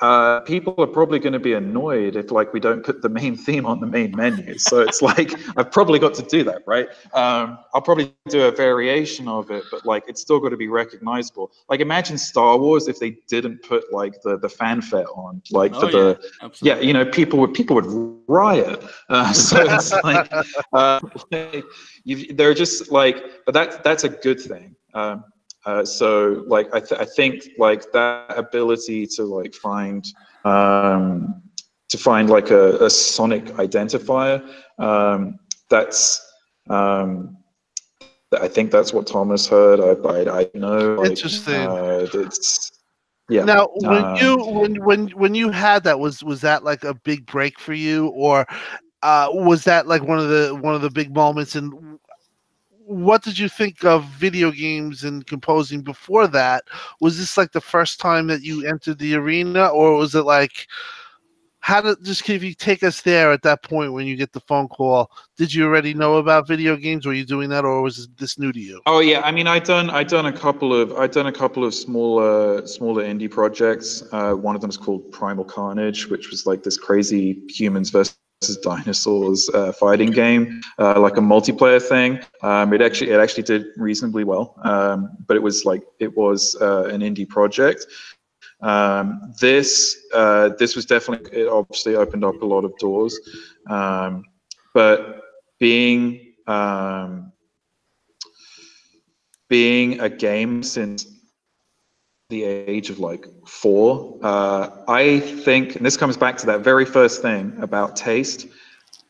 uh, 0.00 0.40
people 0.40 0.74
are 0.76 0.86
probably 0.86 1.18
going 1.18 1.32
to 1.32 1.38
be 1.38 1.54
annoyed 1.54 2.16
if 2.16 2.30
like 2.30 2.52
we 2.52 2.60
don't 2.60 2.84
put 2.84 3.00
the 3.00 3.08
main 3.08 3.34
theme 3.46 3.64
on 3.64 3.80
the 3.80 3.86
main 3.86 4.14
menu. 4.14 4.58
So 4.58 4.80
it's 4.80 5.00
like 5.00 5.32
I've 5.56 5.72
probably 5.72 5.98
got 5.98 6.14
to 6.14 6.22
do 6.22 6.44
that, 6.44 6.62
right? 6.66 6.88
Um, 7.14 7.58
I'll 7.72 7.80
probably 7.80 8.12
do 8.28 8.44
a 8.44 8.50
variation 8.50 9.26
of 9.26 9.50
it, 9.50 9.64
but 9.70 9.86
like 9.86 10.04
it's 10.06 10.20
still 10.20 10.38
got 10.38 10.50
to 10.50 10.56
be 10.56 10.68
recognizable. 10.68 11.50
Like 11.70 11.80
imagine 11.80 12.18
Star 12.18 12.58
Wars 12.58 12.88
if 12.88 12.98
they 12.98 13.16
didn't 13.28 13.62
put 13.62 13.90
like 13.92 14.20
the 14.22 14.38
the 14.38 14.48
fanfare 14.48 15.06
on, 15.14 15.40
like 15.50 15.72
Oh, 15.74 15.80
for 15.80 15.86
the 15.90 16.18
yeah, 16.20 16.28
absolutely. 16.42 16.80
yeah, 16.80 16.86
you 16.86 16.92
know, 16.92 17.04
people 17.06 17.38
would 17.38 17.54
people 17.54 17.76
would 17.76 18.20
riot. 18.28 18.82
Uh, 19.08 19.32
so 19.32 19.58
it's 19.60 19.92
like, 20.02 20.28
uh, 20.72 20.98
like 21.30 21.64
you, 22.02 22.34
they're 22.34 22.54
just 22.54 22.90
like, 22.90 23.44
but 23.44 23.54
that's 23.54 23.76
that's 23.78 24.02
a 24.02 24.08
good 24.08 24.40
thing. 24.40 24.74
Um, 24.94 25.22
uh, 25.66 25.84
so 25.84 26.44
like 26.46 26.72
I, 26.74 26.80
th- 26.80 27.00
I 27.00 27.04
think 27.04 27.48
like 27.58 27.92
that 27.92 28.36
ability 28.36 29.06
to 29.16 29.24
like 29.24 29.54
find 29.54 30.04
um, 30.44 31.42
to 31.88 31.98
find 31.98 32.30
like 32.30 32.50
a, 32.50 32.84
a 32.84 32.90
sonic 32.90 33.44
identifier 33.56 34.48
um, 34.78 35.38
that's 35.68 36.22
um, 36.70 37.36
I 38.32 38.48
think 38.48 38.70
that's 38.70 38.92
what 38.92 39.06
Thomas 39.06 39.46
heard. 39.46 39.80
I 39.80 39.94
I, 40.08 40.40
I 40.40 40.50
know. 40.54 40.96
Like, 40.96 41.10
Interesting. 41.10 41.54
Uh, 41.54 42.06
it's 42.14 42.72
yeah. 43.28 43.44
Now, 43.44 43.68
when 43.74 44.04
um, 44.04 44.16
you 44.16 44.36
when 44.44 44.74
when 44.84 45.08
when 45.10 45.34
you 45.34 45.50
had 45.50 45.84
that, 45.84 45.98
was 45.98 46.22
was 46.22 46.40
that 46.42 46.64
like 46.64 46.84
a 46.84 46.94
big 46.94 47.26
break 47.26 47.58
for 47.58 47.74
you, 47.74 48.08
or 48.08 48.46
uh, 49.02 49.28
was 49.32 49.64
that 49.64 49.86
like 49.86 50.02
one 50.02 50.18
of 50.18 50.28
the 50.28 50.58
one 50.60 50.74
of 50.74 50.82
the 50.82 50.90
big 50.90 51.14
moments? 51.14 51.54
And 51.54 51.98
what 52.86 53.22
did 53.22 53.36
you 53.36 53.48
think 53.48 53.84
of 53.84 54.04
video 54.04 54.52
games 54.52 55.02
and 55.02 55.26
composing 55.26 55.82
before 55.82 56.28
that? 56.28 56.62
Was 57.00 57.18
this 57.18 57.36
like 57.36 57.50
the 57.50 57.60
first 57.60 57.98
time 57.98 58.28
that 58.28 58.42
you 58.42 58.64
entered 58.64 58.98
the 58.98 59.14
arena, 59.14 59.66
or 59.66 59.96
was 59.96 60.14
it 60.14 60.22
like? 60.22 60.66
How 61.58 61.80
did 61.80 62.04
just 62.04 62.28
if 62.30 62.44
you 62.44 62.54
take 62.54 62.84
us 62.84 63.02
there 63.02 63.32
at 63.32 63.42
that 63.42 63.64
point 63.64 63.92
when 63.92 64.06
you 64.06 64.14
get 64.14 64.32
the 64.32 64.38
phone 64.38 64.68
call? 64.68 65.10
Did 65.36 65.52
you 65.52 65.64
already 65.64 65.94
know 65.94 66.18
about 66.18 66.46
video 66.46 66.76
games? 66.76 67.04
Were 67.04 67.12
you 67.12 67.24
doing 67.24 67.48
that, 67.48 67.64
or 67.64 67.82
was 67.82 68.06
this 68.18 68.38
new 68.38 68.52
to 68.52 68.60
you? 68.60 68.80
Oh 68.86 69.00
yeah, 69.00 69.20
I 69.24 69.32
mean, 69.32 69.48
I 69.48 69.58
done 69.58 69.90
I 69.90 70.04
done 70.04 70.26
a 70.26 70.32
couple 70.32 70.72
of 70.72 70.92
I 70.92 71.08
done 71.08 71.26
a 71.26 71.32
couple 71.32 71.64
of 71.64 71.74
smaller 71.74 72.64
smaller 72.68 73.02
indie 73.02 73.28
projects. 73.28 74.04
Uh, 74.12 74.34
one 74.34 74.54
of 74.54 74.60
them 74.60 74.70
is 74.70 74.76
called 74.76 75.10
Primal 75.10 75.44
Carnage, 75.44 76.06
which 76.06 76.30
was 76.30 76.46
like 76.46 76.62
this 76.62 76.78
crazy 76.78 77.42
humans 77.48 77.90
versus 77.90 78.16
dinosaurs 78.62 79.48
uh, 79.54 79.72
fighting 79.72 80.10
game, 80.10 80.60
uh, 80.78 81.00
like 81.00 81.16
a 81.16 81.20
multiplayer 81.20 81.82
thing. 81.82 82.20
Um, 82.42 82.72
it 82.72 82.82
actually 82.82 83.10
it 83.10 83.18
actually 83.20 83.44
did 83.44 83.66
reasonably 83.76 84.24
well, 84.24 84.54
um, 84.62 85.10
but 85.26 85.36
it 85.36 85.42
was 85.42 85.64
like 85.64 85.82
it 85.98 86.16
was 86.16 86.56
uh, 86.60 86.84
an 86.84 87.00
indie 87.00 87.28
project. 87.28 87.86
Um, 88.60 89.34
this 89.40 89.96
uh, 90.14 90.50
this 90.58 90.76
was 90.76 90.86
definitely 90.86 91.40
it 91.40 91.48
obviously 91.48 91.96
opened 91.96 92.24
up 92.24 92.40
a 92.42 92.46
lot 92.46 92.64
of 92.64 92.76
doors, 92.78 93.18
um, 93.68 94.24
but 94.74 95.22
being 95.58 96.34
um, 96.46 97.32
being 99.48 100.00
a 100.00 100.08
game 100.08 100.62
since 100.62 101.06
the 102.28 102.44
age 102.44 102.90
of 102.90 102.98
like 102.98 103.26
four, 103.46 104.18
uh, 104.22 104.70
I 104.88 105.20
think, 105.20 105.76
and 105.76 105.86
this 105.86 105.96
comes 105.96 106.16
back 106.16 106.36
to 106.38 106.46
that 106.46 106.60
very 106.60 106.84
first 106.84 107.22
thing 107.22 107.56
about 107.60 107.96
taste. 107.96 108.46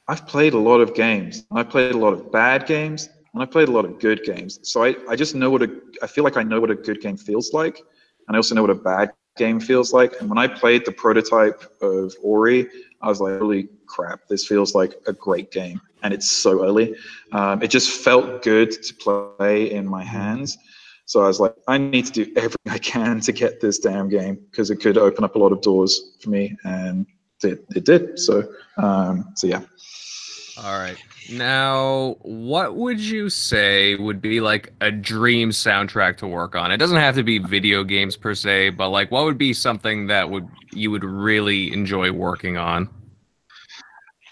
I've 0.09 0.27
played 0.27 0.55
a 0.55 0.59
lot 0.59 0.81
of 0.81 0.95
games. 0.95 1.45
I 1.51 1.63
played 1.63 1.95
a 1.95 1.99
lot 1.99 2.13
of 2.13 2.31
bad 2.31 2.67
games, 2.67 3.09
and 3.33 3.43
I 3.43 3.47
played 3.47 3.69
a 3.69 3.73
lot 3.73 3.85
of 3.85 3.99
good 3.99 4.23
games. 4.25 4.61
So 4.63 4.85
I, 4.85 4.95
I 5.09 5.17
just 5.17 5.35
know 5.35 5.51
what 5.51 5.63
a, 5.63 5.71
I 6.03 6.07
feel 6.07 6.25
like 6.25 6.37
I 6.37 6.43
know 6.43 6.61
what 6.61 6.71
a 6.71 6.75
good 6.75 7.01
game 7.01 7.17
feels 7.17 7.53
like, 7.53 7.79
and 8.29 8.37
I 8.37 8.39
also 8.39 8.55
know 8.55 8.63
what 8.63 8.71
a 8.71 8.75
bad 8.75 9.13
game 9.37 9.61
feels 9.61 9.93
like. 9.93 10.15
And 10.21 10.29
when 10.29 10.39
I 10.39 10.47
played 10.47 10.85
the 10.85 10.93
prototype 10.93 11.63
of 11.83 12.15
Ori, 12.23 12.69
I 13.03 13.09
was 13.09 13.21
like, 13.21 13.39
holy 13.39 13.69
crap, 13.87 14.27
this 14.29 14.47
feels 14.47 14.75
like 14.75 14.95
a 15.07 15.13
great 15.13 15.51
game. 15.51 15.81
And 16.03 16.15
it's 16.15 16.31
so 16.31 16.65
early. 16.65 16.95
Um, 17.33 17.63
it 17.63 17.69
just 17.69 17.91
felt 17.91 18.43
good 18.43 18.71
to 18.71 18.95
play 18.95 19.71
in 19.73 19.87
my 19.87 20.05
hands. 20.05 20.57
So 21.07 21.23
I 21.23 21.29
was 21.29 21.39
like, 21.39 21.55
I 21.69 21.79
need 21.79 22.07
to 22.07 22.25
do 22.25 22.33
everything 22.37 22.73
I 22.73 22.79
can 22.79 23.21
to 23.21 23.33
get 23.33 23.61
this 23.61 23.79
damn 23.79 24.09
game 24.09 24.39
because 24.51 24.71
it 24.71 24.77
could 24.77 24.99
open 24.99 25.25
up 25.25 25.37
a 25.37 25.39
lot 25.39 25.53
of 25.53 25.63
doors 25.63 26.17
for 26.21 26.31
me. 26.31 26.57
And 26.65 27.07
it, 27.43 27.65
it 27.71 27.85
did. 27.85 28.19
So, 28.19 28.49
um, 28.77 29.33
so 29.37 29.47
yeah. 29.47 29.63
All 30.65 30.79
right. 30.79 30.97
Now, 31.31 32.17
what 32.23 32.77
would 32.77 32.99
you 32.99 33.29
say 33.29 33.95
would 33.95 34.21
be 34.21 34.41
like 34.41 34.73
a 34.81 34.91
dream 34.91 35.51
soundtrack 35.51 36.17
to 36.19 36.27
work 36.27 36.55
on? 36.57 36.73
It 36.73 36.79
doesn't 36.79 36.97
have 36.97 37.15
to 37.17 37.23
be 37.23 37.39
video 37.39 37.85
games 37.85 38.17
per 38.17 38.35
se, 38.35 38.71
but 38.71 38.89
like 38.89 39.11
what 39.11 39.25
would 39.25 39.39
be 39.39 39.53
something 39.53 40.07
that 40.07 40.31
would 40.31 40.49
you 40.73 40.91
would 40.91 41.05
really 41.05 41.73
enjoy 41.73 42.11
working 42.11 42.57
on? 42.57 42.89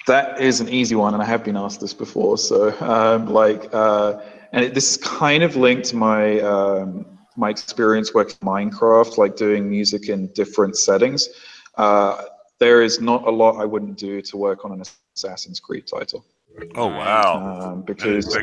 That 0.06 0.40
is 0.40 0.60
an 0.60 0.68
easy 0.68 0.94
one, 0.94 1.14
and 1.14 1.22
I 1.22 1.26
have 1.26 1.44
been 1.44 1.56
asked 1.56 1.80
this 1.80 1.94
before. 1.94 2.36
So, 2.36 2.78
um, 2.80 3.26
like, 3.26 3.72
uh, 3.72 4.20
and 4.54 4.64
it, 4.64 4.74
this 4.74 4.92
is 4.92 4.96
kind 4.96 5.42
of 5.42 5.56
linked 5.56 5.86
to 5.86 5.96
my 5.96 6.40
um, 6.40 7.06
my 7.36 7.50
experience 7.50 8.14
working 8.14 8.36
Minecraft, 8.38 9.18
like 9.18 9.36
doing 9.36 9.68
music 9.68 10.08
in 10.08 10.28
different 10.28 10.76
settings. 10.76 11.28
Uh, 11.76 12.22
there 12.60 12.82
is 12.82 13.00
not 13.00 13.26
a 13.26 13.30
lot 13.30 13.60
I 13.60 13.64
wouldn't 13.64 13.98
do 13.98 14.22
to 14.22 14.36
work 14.36 14.64
on 14.64 14.72
an 14.72 14.82
Assassin's 15.16 15.60
Creed 15.60 15.86
title 15.86 16.24
Oh 16.76 16.86
wow! 16.86 17.72
um, 17.72 17.82
because 17.82 18.36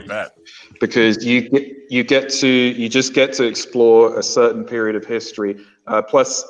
because 0.79 1.23
you 1.23 1.49
get 1.49 1.63
you 1.89 2.03
get 2.03 2.29
to 2.29 2.47
you 2.47 2.89
just 2.89 3.13
get 3.13 3.33
to 3.33 3.45
explore 3.45 4.19
a 4.19 4.23
certain 4.23 4.65
period 4.65 4.95
of 4.95 5.05
history. 5.05 5.57
Uh, 5.87 6.01
plus, 6.01 6.43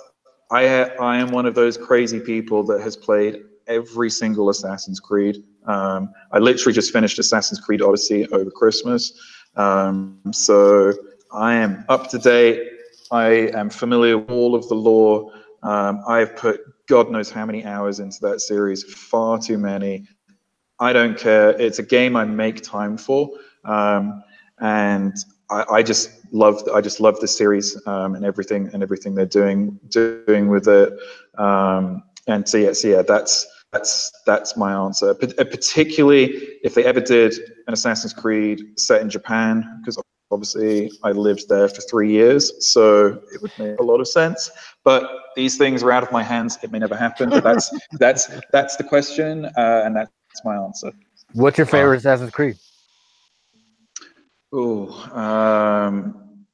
I 0.51 0.67
ha- 0.67 0.89
I 0.99 1.17
am 1.17 1.29
one 1.29 1.45
of 1.45 1.53
those 1.53 1.77
crazy 1.77 2.19
people 2.19 2.63
that 2.63 2.81
has 2.81 2.97
played 2.97 3.43
every 3.67 4.09
single 4.09 4.49
Assassin's 4.49 4.99
Creed. 4.99 5.43
Um, 5.65 6.11
I 6.31 6.39
literally 6.39 6.73
just 6.73 6.91
finished 6.91 7.19
Assassin's 7.19 7.59
Creed 7.59 7.81
Odyssey 7.81 8.27
over 8.29 8.49
Christmas, 8.49 9.13
um, 9.55 10.19
so 10.31 10.93
I 11.33 11.55
am 11.55 11.85
up 11.89 12.09
to 12.11 12.17
date. 12.17 12.67
I 13.11 13.51
am 13.53 13.69
familiar 13.69 14.17
with 14.17 14.29
all 14.29 14.55
of 14.55 14.67
the 14.69 14.75
lore. 14.75 15.31
Um, 15.63 16.01
I 16.07 16.19
have 16.19 16.35
put 16.35 16.61
God 16.87 17.09
knows 17.09 17.29
how 17.29 17.45
many 17.45 17.65
hours 17.65 17.99
into 17.99 18.19
that 18.21 18.41
series, 18.41 18.83
far 18.83 19.37
too 19.39 19.57
many. 19.57 20.07
I 20.79 20.93
don't 20.93 21.17
care. 21.17 21.51
It's 21.51 21.79
a 21.79 21.83
game 21.83 22.15
I 22.15 22.25
make 22.25 22.61
time 22.61 22.97
for, 22.97 23.29
um, 23.65 24.23
and 24.59 25.13
I, 25.49 25.65
I 25.71 25.83
just 25.83 26.09
love. 26.33 26.63
I 26.73 26.81
just 26.81 26.99
love 26.99 27.19
the 27.19 27.27
series 27.27 27.79
um, 27.87 28.15
and 28.15 28.25
everything 28.25 28.69
and 28.73 28.81
everything 28.81 29.13
they're 29.15 29.25
doing 29.25 29.79
doing 29.89 30.49
with 30.49 30.67
it. 30.67 30.93
Um, 31.37 32.03
and 32.27 32.47
so 32.47 32.57
yeah, 32.57 32.73
so 32.73 32.87
yeah, 32.87 33.01
that's 33.03 33.45
that's 33.71 34.11
that's 34.25 34.57
my 34.57 34.73
answer. 34.73 35.13
But 35.13 35.39
uh, 35.39 35.45
particularly 35.45 36.25
if 36.63 36.73
they 36.75 36.83
ever 36.85 37.01
did 37.01 37.33
an 37.67 37.73
Assassin's 37.73 38.13
Creed 38.13 38.61
set 38.77 39.01
in 39.01 39.09
Japan, 39.09 39.79
because 39.81 40.01
obviously 40.29 40.91
I 41.03 41.11
lived 41.11 41.47
there 41.49 41.67
for 41.67 41.81
three 41.81 42.11
years, 42.11 42.51
so 42.73 43.21
it 43.33 43.41
would 43.41 43.51
make 43.57 43.79
a 43.79 43.83
lot 43.83 43.99
of 43.99 44.07
sense. 44.07 44.51
But 44.83 45.09
these 45.35 45.57
things 45.57 45.83
are 45.83 45.91
out 45.91 46.03
of 46.03 46.11
my 46.11 46.23
hands. 46.23 46.57
It 46.63 46.71
may 46.71 46.79
never 46.79 46.95
happen. 46.95 47.29
But 47.29 47.43
that's 47.43 47.71
that's 47.99 48.29
that's 48.51 48.75
the 48.75 48.83
question, 48.83 49.45
uh, 49.45 49.83
and 49.85 49.95
that's 49.95 50.11
my 50.43 50.55
answer. 50.55 50.91
What's 51.33 51.57
your 51.57 51.67
favorite 51.67 51.97
Assassin's 51.97 52.31
Creed? 52.31 52.57
Oh, 54.53 54.89
um, 55.17 56.45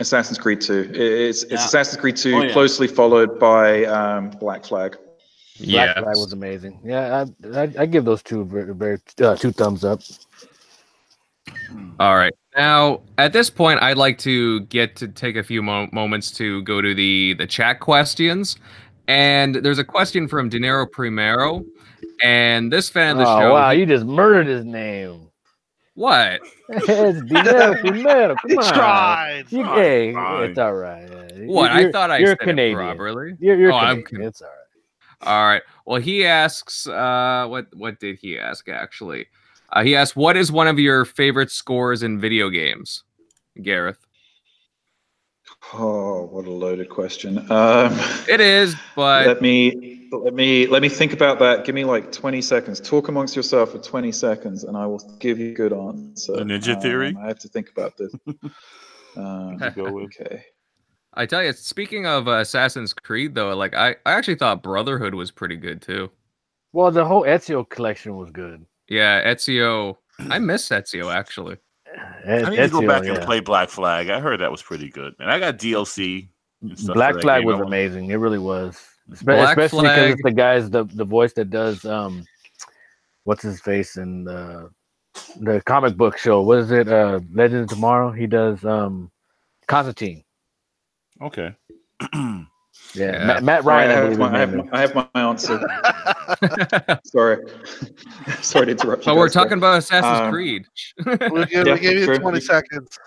Assassin's 0.00 0.38
Creed 0.38 0.62
2. 0.62 0.92
It's, 0.94 1.42
it's 1.42 1.52
Yeah. 1.52 1.58
Assassin's 1.58 2.00
Creed 2.00 2.16
2, 2.16 2.34
Oh, 2.34 2.40
yeah. 2.42 2.52
closely 2.52 2.86
followed 2.88 3.38
by 3.38 3.84
um, 3.84 4.30
Black 4.30 4.64
Flag. 4.64 4.96
Black 5.70 5.94
that 5.96 6.04
was 6.06 6.32
amazing. 6.32 6.80
Yeah, 6.84 7.24
I, 7.44 7.58
I, 7.60 7.72
I 7.80 7.86
give 7.86 8.04
those 8.04 8.22
two 8.22 8.44
very, 8.44 8.74
very 8.74 8.98
uh, 9.20 9.36
two 9.36 9.52
thumbs 9.52 9.84
up. 9.84 10.00
All 11.98 12.16
right. 12.16 12.32
Now, 12.56 13.00
at 13.18 13.32
this 13.32 13.48
point, 13.50 13.82
I'd 13.82 13.96
like 13.96 14.18
to 14.18 14.60
get 14.62 14.96
to 14.96 15.08
take 15.08 15.36
a 15.36 15.42
few 15.42 15.62
mo- 15.62 15.88
moments 15.92 16.30
to 16.32 16.62
go 16.62 16.80
to 16.80 16.94
the 16.94 17.34
the 17.34 17.46
chat 17.46 17.80
questions. 17.80 18.56
And 19.08 19.56
there's 19.56 19.78
a 19.78 19.84
question 19.84 20.28
from 20.28 20.48
Dinero 20.48 20.86
Primero, 20.86 21.64
and 22.22 22.72
this 22.72 22.88
fan 22.88 23.12
of 23.12 23.18
the 23.18 23.24
oh 23.28 23.38
show. 23.40 23.52
wow, 23.52 23.70
you 23.70 23.84
just 23.86 24.04
murdered 24.04 24.46
his 24.46 24.64
name. 24.64 25.28
What? 25.94 26.40
it's 26.68 27.22
Dinero 27.22 27.74
Primero. 27.80 28.36
Come 28.36 28.50
He 28.50 28.56
on. 28.56 28.74
tried. 28.74 29.44
You, 29.50 29.64
Fine, 29.64 29.76
hey, 29.78 30.14
it's 30.48 30.58
all 30.58 30.74
right. 30.74 31.08
What? 31.46 31.72
You're- 31.74 31.88
I 31.88 31.92
thought 31.92 32.10
I 32.10 32.18
you're 32.18 32.28
said 32.28 32.38
Canadian. 32.40 32.78
it 32.78 32.82
properly. 32.82 33.34
You're, 33.40 33.56
you're 33.58 33.72
Oh, 33.72 33.76
I'm 33.76 34.02
Canadian. 34.02 34.28
It's 34.28 34.40
all 34.42 34.48
right. 34.48 34.56
All 35.22 35.44
right. 35.46 35.62
Well, 35.86 36.00
he 36.00 36.26
asks, 36.26 36.86
uh, 36.86 37.46
what 37.48 37.66
what 37.74 38.00
did 38.00 38.18
he 38.20 38.38
ask 38.38 38.68
actually? 38.68 39.26
Uh, 39.72 39.82
he 39.82 39.96
asked, 39.96 40.16
"What 40.16 40.36
is 40.36 40.52
one 40.52 40.68
of 40.68 40.78
your 40.78 41.04
favorite 41.04 41.50
scores 41.50 42.02
in 42.02 42.20
video 42.20 42.50
games?" 42.50 43.04
Gareth. 43.60 43.98
Oh, 45.74 46.26
what 46.26 46.46
a 46.46 46.50
loaded 46.50 46.88
question. 46.88 47.38
Um, 47.50 47.98
It 48.28 48.40
is, 48.40 48.74
but 48.94 49.26
let 49.26 49.42
me 49.42 50.08
let 50.12 50.34
me 50.34 50.66
let 50.66 50.82
me 50.82 50.88
think 50.88 51.12
about 51.12 51.38
that. 51.38 51.64
Give 51.64 51.74
me 51.74 51.84
like 51.84 52.12
20 52.12 52.42
seconds. 52.42 52.80
Talk 52.80 53.08
amongst 53.08 53.34
yourself 53.36 53.72
for 53.72 53.78
20 53.78 54.12
seconds, 54.12 54.64
and 54.64 54.76
I 54.76 54.86
will 54.86 55.00
give 55.18 55.38
you 55.38 55.52
a 55.52 55.54
good 55.54 55.72
answer. 55.72 56.34
The 56.34 56.42
Ninja 56.44 56.74
Um, 56.74 56.80
Theory? 56.80 57.16
I 57.20 57.28
have 57.28 57.38
to 57.40 57.48
think 57.48 57.70
about 57.70 57.96
this. 57.96 58.12
Um, 59.14 59.58
Go 59.76 59.92
with. 59.92 60.04
okay. 60.04 60.42
I 61.14 61.26
tell 61.26 61.42
you, 61.42 61.52
speaking 61.52 62.06
of 62.06 62.26
uh, 62.26 62.38
Assassin's 62.38 62.92
Creed, 62.92 63.34
though, 63.34 63.54
like 63.54 63.74
I, 63.74 63.90
I 64.06 64.12
actually 64.12 64.36
thought 64.36 64.62
Brotherhood 64.62 65.14
was 65.14 65.30
pretty 65.30 65.56
good 65.56 65.82
too. 65.82 66.10
Well, 66.72 66.90
the 66.90 67.04
whole 67.04 67.22
Ezio 67.22 67.68
collection 67.68 68.16
was 68.16 68.30
good. 68.30 68.64
Yeah, 68.88 69.22
Ezio. 69.32 69.96
I 70.18 70.38
miss 70.38 70.68
Ezio 70.68 71.14
actually. 71.14 71.58
Ez- 72.24 72.44
I 72.44 72.50
need 72.50 72.56
to 72.56 72.68
go 72.68 72.86
back 72.86 73.04
yeah. 73.04 73.14
and 73.14 73.24
play 73.24 73.40
Black 73.40 73.68
Flag. 73.68 74.08
I 74.08 74.20
heard 74.20 74.40
that 74.40 74.50
was 74.50 74.62
pretty 74.62 74.88
good, 74.88 75.14
and 75.18 75.30
I 75.30 75.38
got 75.38 75.58
DLC. 75.58 76.28
and 76.62 76.78
stuff 76.78 76.94
Black 76.94 77.20
Flag 77.20 77.42
game. 77.42 77.46
was 77.46 77.60
amazing. 77.60 78.10
It 78.10 78.16
really 78.16 78.38
was. 78.38 78.80
Espe- 79.10 79.24
Black 79.24 79.58
Especially 79.58 79.82
because 79.82 80.12
it's 80.12 80.22
the 80.22 80.32
guys, 80.32 80.70
the 80.70 80.84
the 80.84 81.04
voice 81.04 81.34
that 81.34 81.50
does 81.50 81.84
um, 81.84 82.24
what's 83.24 83.42
his 83.42 83.60
face 83.60 83.96
in 83.96 84.24
the 84.24 84.70
the 85.40 85.60
comic 85.66 85.96
book 85.96 86.16
show. 86.16 86.40
What 86.40 86.58
is 86.58 86.70
it? 86.70 86.88
Uh, 86.88 87.20
Legends 87.32 87.70
of 87.70 87.76
Tomorrow. 87.76 88.12
He 88.12 88.26
does 88.26 88.64
um, 88.64 89.10
Constantine. 89.66 90.24
Okay. 91.22 91.54
Yeah, 92.12 92.44
Yeah. 92.94 93.24
Matt, 93.26 93.44
Matt 93.44 93.64
Ryan. 93.64 93.90
I, 93.90 93.94
I 93.94 93.96
have 94.04 94.18
my, 94.18 94.34
I, 94.34 94.38
have 94.40 94.54
my. 94.54 94.68
I 94.72 94.80
have 94.80 94.94
my 94.94 95.08
answer. 95.14 95.60
Sorry. 97.04 97.38
Sorry 98.42 98.66
to 98.66 98.72
interrupt 98.72 99.02
you. 99.02 99.12
But 99.12 99.16
we're 99.16 99.26
guys 99.26 99.34
there. 99.34 99.42
talking 99.44 99.58
about 99.58 99.78
Assassin's 99.78 100.18
Um, 100.20 100.30
Creed. 100.32 100.66
We'll 101.06 101.44
give, 101.46 101.50
Yeah, 101.66 101.74
we 101.74 101.80
gave 101.80 101.98
you 101.98 102.04
true. 102.06 102.18
20 102.18 102.40
seconds. 102.40 102.98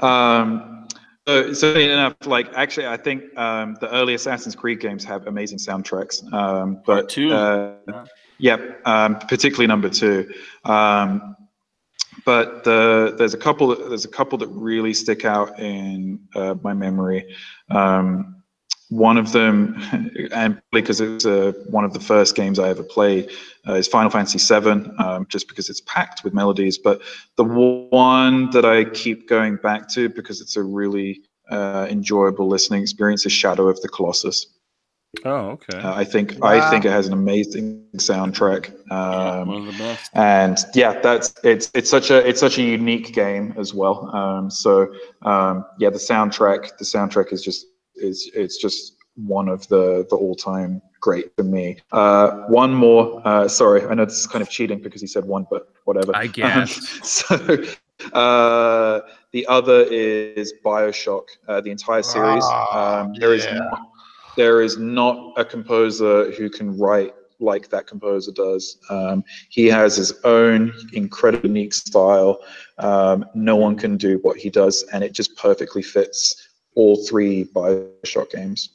um, 0.00 0.86
so, 1.26 1.52
so 1.52 1.72
enough, 1.74 2.14
like 2.26 2.48
actually, 2.54 2.86
I 2.86 2.96
think 2.96 3.36
um, 3.38 3.76
the 3.80 3.90
early 3.92 4.14
Assassin's 4.14 4.54
Creed 4.54 4.80
games 4.80 5.04
have 5.04 5.26
amazing 5.26 5.58
soundtracks. 5.58 6.30
Um, 6.32 6.80
but 6.86 7.08
two. 7.08 7.32
uh, 7.32 7.74
Yeah. 7.88 8.04
yeah, 8.38 8.56
um, 8.84 9.16
particularly 9.20 9.66
number 9.66 9.88
two. 9.88 10.32
But 12.24 12.64
the, 12.64 13.14
there's 13.16 13.34
a 13.34 13.38
couple. 13.38 13.74
There's 13.88 14.04
a 14.04 14.08
couple 14.08 14.38
that 14.38 14.48
really 14.48 14.94
stick 14.94 15.24
out 15.24 15.58
in 15.58 16.20
uh, 16.34 16.54
my 16.62 16.74
memory. 16.74 17.34
Um, 17.70 18.42
one 18.88 19.18
of 19.18 19.32
them, 19.32 19.76
and 20.32 20.60
because 20.72 21.00
it 21.00 21.08
was 21.08 21.26
uh, 21.26 21.52
one 21.68 21.84
of 21.84 21.92
the 21.92 22.00
first 22.00 22.34
games 22.34 22.58
I 22.58 22.68
ever 22.68 22.82
played, 22.82 23.30
uh, 23.66 23.74
is 23.74 23.88
Final 23.88 24.10
Fantasy 24.10 24.38
VII. 24.38 24.90
Um, 24.98 25.26
just 25.28 25.48
because 25.48 25.68
it's 25.68 25.82
packed 25.82 26.24
with 26.24 26.34
melodies, 26.34 26.78
but 26.78 27.02
the 27.36 27.44
one 27.44 28.50
that 28.50 28.64
I 28.64 28.84
keep 28.84 29.28
going 29.28 29.56
back 29.56 29.88
to 29.90 30.08
because 30.08 30.40
it's 30.40 30.56
a 30.56 30.62
really 30.62 31.22
uh, 31.50 31.86
enjoyable 31.90 32.48
listening 32.48 32.82
experience 32.82 33.26
is 33.26 33.32
Shadow 33.32 33.68
of 33.68 33.80
the 33.82 33.88
Colossus. 33.88 34.46
Oh, 35.24 35.50
okay. 35.50 35.78
Uh, 35.78 35.94
I 35.94 36.04
think 36.04 36.42
I 36.42 36.70
think 36.70 36.84
it 36.84 36.90
has 36.90 37.06
an 37.06 37.12
amazing 37.12 37.84
soundtrack. 37.96 38.72
Yeah, 38.90 39.40
Um, 39.40 39.48
one 39.48 39.68
of 39.68 39.72
the 39.72 39.78
best. 39.78 40.10
and 40.14 40.58
yeah, 40.74 41.00
that's 41.00 41.34
it's 41.42 41.70
it's 41.74 41.90
such 41.90 42.10
a 42.10 42.26
it's 42.26 42.40
such 42.40 42.58
a 42.58 42.62
unique 42.62 43.12
game 43.14 43.54
as 43.56 43.72
well. 43.72 44.14
Um, 44.14 44.50
so 44.50 44.92
um, 45.22 45.64
yeah, 45.78 45.90
the 45.90 45.98
soundtrack 45.98 46.76
the 46.78 46.84
soundtrack 46.84 47.32
is 47.32 47.42
just 47.42 47.66
is 47.94 48.30
it's 48.34 48.58
just 48.58 48.96
one 49.14 49.48
of 49.48 49.66
the 49.68 50.06
the 50.10 50.16
all 50.16 50.34
time 50.34 50.82
great 51.00 51.34
for 51.36 51.44
me. 51.44 51.78
Uh, 51.92 52.42
one 52.48 52.74
more. 52.74 53.22
Uh, 53.24 53.48
sorry, 53.48 53.84
I 53.86 53.94
know 53.94 54.04
this 54.04 54.18
is 54.18 54.26
kind 54.26 54.42
of 54.42 54.50
cheating 54.50 54.80
because 54.80 55.00
he 55.00 55.06
said 55.06 55.24
one, 55.24 55.46
but 55.50 55.68
whatever. 55.84 56.14
I 56.14 56.26
guess. 56.26 56.72
so 57.02 57.36
uh, 58.12 59.00
the 59.32 59.46
other 59.46 59.82
is 59.84 60.52
Bioshock. 60.64 61.24
Uh, 61.48 61.60
the 61.60 61.70
entire 61.70 62.02
series. 62.02 62.44
Ah, 62.46 63.00
um, 63.00 63.14
there 63.14 63.34
is 63.34 63.44
yeah. 63.44 63.58
not, 63.58 63.85
there 64.36 64.62
is 64.62 64.78
not 64.78 65.32
a 65.36 65.44
composer 65.44 66.30
who 66.32 66.48
can 66.48 66.78
write 66.78 67.14
like 67.38 67.68
that 67.68 67.86
composer 67.86 68.32
does. 68.32 68.78
Um, 68.88 69.22
he 69.50 69.66
has 69.66 69.96
his 69.96 70.12
own 70.24 70.72
incredibly 70.92 71.48
unique 71.50 71.74
style. 71.74 72.38
Um, 72.78 73.26
no 73.34 73.56
one 73.56 73.76
can 73.76 73.96
do 73.96 74.18
what 74.22 74.38
he 74.38 74.50
does, 74.50 74.84
and 74.92 75.04
it 75.04 75.12
just 75.12 75.36
perfectly 75.36 75.82
fits 75.82 76.48
all 76.74 76.96
three 77.06 77.44
Bioshock 77.44 78.30
games. 78.30 78.70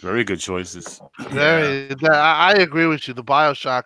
Very 0.00 0.22
good 0.22 0.38
choices. 0.38 1.00
Very. 1.30 1.88
that- 1.88 2.12
I 2.12 2.52
I 2.52 2.52
agree 2.54 2.86
with 2.86 3.08
you. 3.08 3.14
The 3.14 3.24
Bioshock 3.24 3.84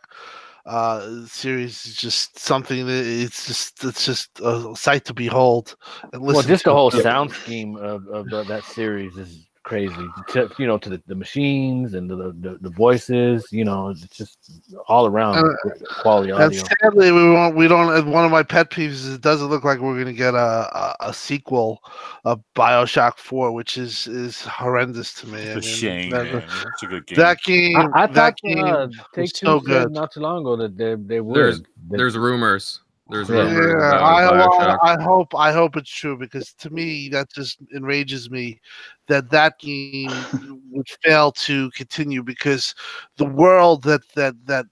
uh, 0.66 1.24
series 1.26 1.86
is 1.86 1.96
just 1.96 2.38
something 2.38 2.86
that 2.86 3.06
it's 3.06 3.46
just 3.46 3.84
it's 3.84 4.04
just 4.04 4.40
a 4.40 4.74
sight 4.76 5.04
to 5.06 5.14
behold. 5.14 5.76
And 6.12 6.22
Well, 6.22 6.36
listen 6.36 6.48
just 6.48 6.64
the 6.64 6.72
whole 6.74 6.90
sound 6.90 7.32
scheme 7.32 7.76
of, 7.76 8.06
of 8.08 8.28
the, 8.28 8.44
that 8.44 8.64
series 8.64 9.16
is 9.16 9.46
crazy. 9.66 9.94
To, 10.28 10.48
you 10.58 10.66
know, 10.66 10.78
to 10.78 10.88
the, 10.88 11.02
the 11.08 11.14
machines 11.16 11.94
and 11.94 12.08
the, 12.08 12.16
the 12.40 12.56
the 12.60 12.70
voices. 12.70 13.46
You 13.50 13.64
know, 13.64 13.88
it's 13.90 14.06
just 14.08 14.52
all 14.88 15.06
around 15.06 15.38
Uh, 15.38 15.70
quality 16.00 16.30
And 16.30 16.40
audio. 16.40 16.62
sadly, 16.82 17.10
we 17.10 17.30
won't. 17.30 17.56
We 17.56 17.66
don't. 17.68 18.08
One 18.08 18.24
of 18.24 18.30
my 18.30 18.44
pet 18.44 18.70
peeves 18.70 18.92
is 19.04 19.12
it 19.14 19.20
doesn't 19.20 19.48
look 19.48 19.64
like 19.64 19.80
we're 19.80 19.94
going 19.94 20.06
to 20.06 20.12
get 20.12 20.34
a, 20.34 20.38
a 20.38 20.96
a 21.08 21.12
sequel 21.12 21.82
of 22.24 22.40
Bioshock 22.54 23.18
Four, 23.18 23.50
which 23.52 23.76
is 23.76 24.06
is 24.06 24.40
horrendous 24.42 25.12
to 25.14 25.26
me. 25.26 25.40
It's 25.40 25.66
a 25.66 25.68
shame, 25.68 26.10
that, 26.10 26.24
man. 26.32 26.42
It's 26.72 26.82
a 26.82 26.86
good 26.86 27.06
game. 27.06 27.16
that 27.18 27.38
game. 27.42 27.76
I, 27.76 28.04
I 28.04 28.06
that 28.06 28.14
thought 28.14 28.36
game. 28.42 28.64
uh, 28.64 28.88
Take 29.14 29.32
Two 29.32 29.46
so 29.46 29.60
good. 29.60 29.90
not 29.92 30.12
too 30.12 30.20
long 30.20 30.40
ago 30.42 30.56
that 30.56 30.76
they 30.78 30.94
they 30.94 31.20
would. 31.20 31.36
There's- 31.36 31.58
that- 31.58 31.96
There's 31.98 32.16
rumors. 32.16 32.80
There's 33.08 33.28
Yeah. 33.28 33.44
rumors 33.44 33.92
I. 33.92 34.76
I 34.82 35.02
hope 35.02 35.34
I 35.34 35.52
hope 35.52 35.76
it's 35.76 35.90
true 35.90 36.16
because 36.16 36.52
to 36.54 36.70
me 36.70 37.08
that 37.10 37.32
just 37.32 37.58
enrages 37.74 38.30
me 38.30 38.60
that 39.06 39.30
that 39.30 39.58
game 39.58 40.62
would 40.70 40.88
fail 41.04 41.30
to 41.32 41.70
continue 41.70 42.22
because 42.22 42.74
the 43.16 43.24
world 43.24 43.82
that 43.84 44.00
that 44.14 44.34
that 44.46 44.66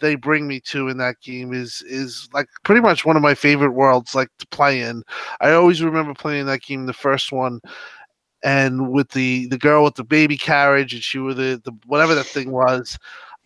they 0.00 0.14
bring 0.14 0.46
me 0.46 0.60
to 0.60 0.88
in 0.88 0.96
that 0.98 1.20
game 1.20 1.52
is 1.52 1.82
is 1.82 2.28
like 2.32 2.46
pretty 2.62 2.80
much 2.80 3.04
one 3.04 3.16
of 3.16 3.22
my 3.22 3.34
favorite 3.34 3.72
worlds 3.72 4.14
like 4.14 4.30
to 4.38 4.46
play 4.46 4.80
in. 4.80 5.02
I 5.40 5.52
always 5.52 5.82
remember 5.82 6.14
playing 6.14 6.46
that 6.46 6.62
game 6.62 6.86
the 6.86 6.92
first 6.94 7.32
one 7.32 7.60
and 8.42 8.90
with 8.90 9.10
the 9.10 9.46
the 9.48 9.58
girl 9.58 9.84
with 9.84 9.96
the 9.96 10.04
baby 10.04 10.38
carriage 10.38 10.94
and 10.94 11.02
she 11.02 11.18
with 11.18 11.36
the, 11.36 11.60
the 11.64 11.72
whatever 11.86 12.14
that 12.14 12.24
thing 12.26 12.50
was 12.52 12.98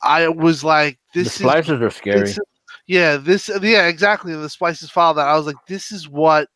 I 0.02 0.28
was 0.28 0.62
like 0.62 0.98
the 1.14 1.24
this 1.24 1.40
is 1.40 1.46
splicers 1.46 1.80
are 1.80 1.90
scary. 1.90 2.20
this- 2.20 2.38
yeah, 2.86 3.16
this 3.16 3.50
yeah, 3.62 3.86
exactly. 3.86 4.34
The 4.34 4.48
Spice's 4.48 4.90
file 4.90 5.14
that 5.14 5.28
I 5.28 5.36
was 5.36 5.46
like, 5.46 5.56
this 5.66 5.92
is 5.92 6.08
what 6.08 6.48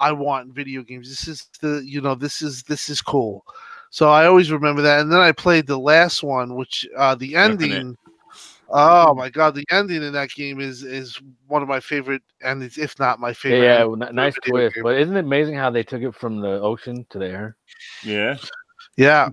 I 0.00 0.12
want 0.12 0.48
in 0.48 0.52
video 0.52 0.82
games. 0.82 1.08
This 1.08 1.28
is 1.28 1.48
the 1.60 1.82
you 1.84 2.00
know, 2.00 2.14
this 2.14 2.42
is 2.42 2.62
this 2.64 2.88
is 2.88 3.00
cool. 3.00 3.44
So 3.90 4.08
I 4.10 4.26
always 4.26 4.50
remember 4.50 4.82
that. 4.82 5.00
And 5.00 5.12
then 5.12 5.20
I 5.20 5.32
played 5.32 5.66
the 5.66 5.78
last 5.78 6.22
one, 6.22 6.54
which 6.56 6.86
uh 6.96 7.14
the 7.14 7.36
ending 7.36 7.96
Oh 8.70 9.14
my 9.14 9.28
god, 9.28 9.54
the 9.54 9.64
ending 9.70 10.02
in 10.02 10.12
that 10.14 10.30
game 10.30 10.60
is 10.60 10.82
is 10.82 11.20
one 11.46 11.62
of 11.62 11.68
my 11.68 11.80
favorite 11.80 12.22
endings, 12.42 12.78
if 12.78 12.98
not 12.98 13.20
my 13.20 13.32
favorite. 13.32 13.66
yeah, 13.66 13.80
ending 13.80 13.88
n- 14.08 14.14
nice 14.14 14.34
video 14.44 14.62
twist. 14.62 14.74
game. 14.74 14.84
But 14.84 14.98
isn't 14.98 15.16
it 15.16 15.20
amazing 15.24 15.54
how 15.56 15.70
they 15.70 15.82
took 15.82 16.02
it 16.02 16.14
from 16.14 16.40
the 16.40 16.60
ocean 16.60 17.06
to 17.10 17.18
the 17.18 17.28
air? 17.28 17.56
Yeah. 18.04 18.36
Yeah, 18.96 19.28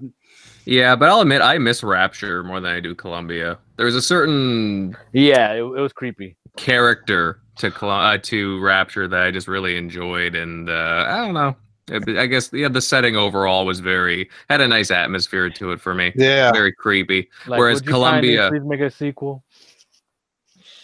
Yeah, 0.65 0.95
but 0.95 1.09
I'll 1.09 1.21
admit 1.21 1.41
I 1.41 1.57
miss 1.57 1.83
Rapture 1.83 2.43
more 2.43 2.59
than 2.59 2.71
I 2.71 2.79
do 2.79 2.93
Columbia. 2.95 3.57
There's 3.77 3.95
a 3.95 4.01
certain 4.01 4.95
Yeah, 5.13 5.53
it, 5.53 5.59
it 5.61 5.63
was 5.81 5.93
creepy. 5.93 6.35
character 6.57 7.41
to 7.57 7.67
uh, 7.85 8.17
to 8.17 8.59
Rapture 8.61 9.07
that 9.07 9.21
I 9.23 9.31
just 9.31 9.47
really 9.47 9.77
enjoyed, 9.77 10.35
and 10.35 10.69
uh, 10.69 11.05
I 11.07 11.17
don't 11.17 11.33
know. 11.33 11.55
I 11.91 12.21
I 12.21 12.25
guess 12.27 12.51
yeah, 12.53 12.67
the 12.67 12.81
setting 12.81 13.15
overall 13.15 13.65
was 13.65 13.79
very 13.79 14.29
had 14.49 14.61
a 14.61 14.67
nice 14.67 14.91
atmosphere 14.91 15.49
to 15.49 15.71
it 15.71 15.81
for 15.81 15.95
me. 15.95 16.11
yeah. 16.15 16.51
Very 16.51 16.71
creepy. 16.71 17.29
Like, 17.47 17.57
Whereas 17.59 17.77
would 17.79 17.85
you 17.87 17.91
Columbia- 17.93 18.49
please 18.49 18.63
make 18.63 18.81
a 18.81 18.91
sequel. 18.91 19.43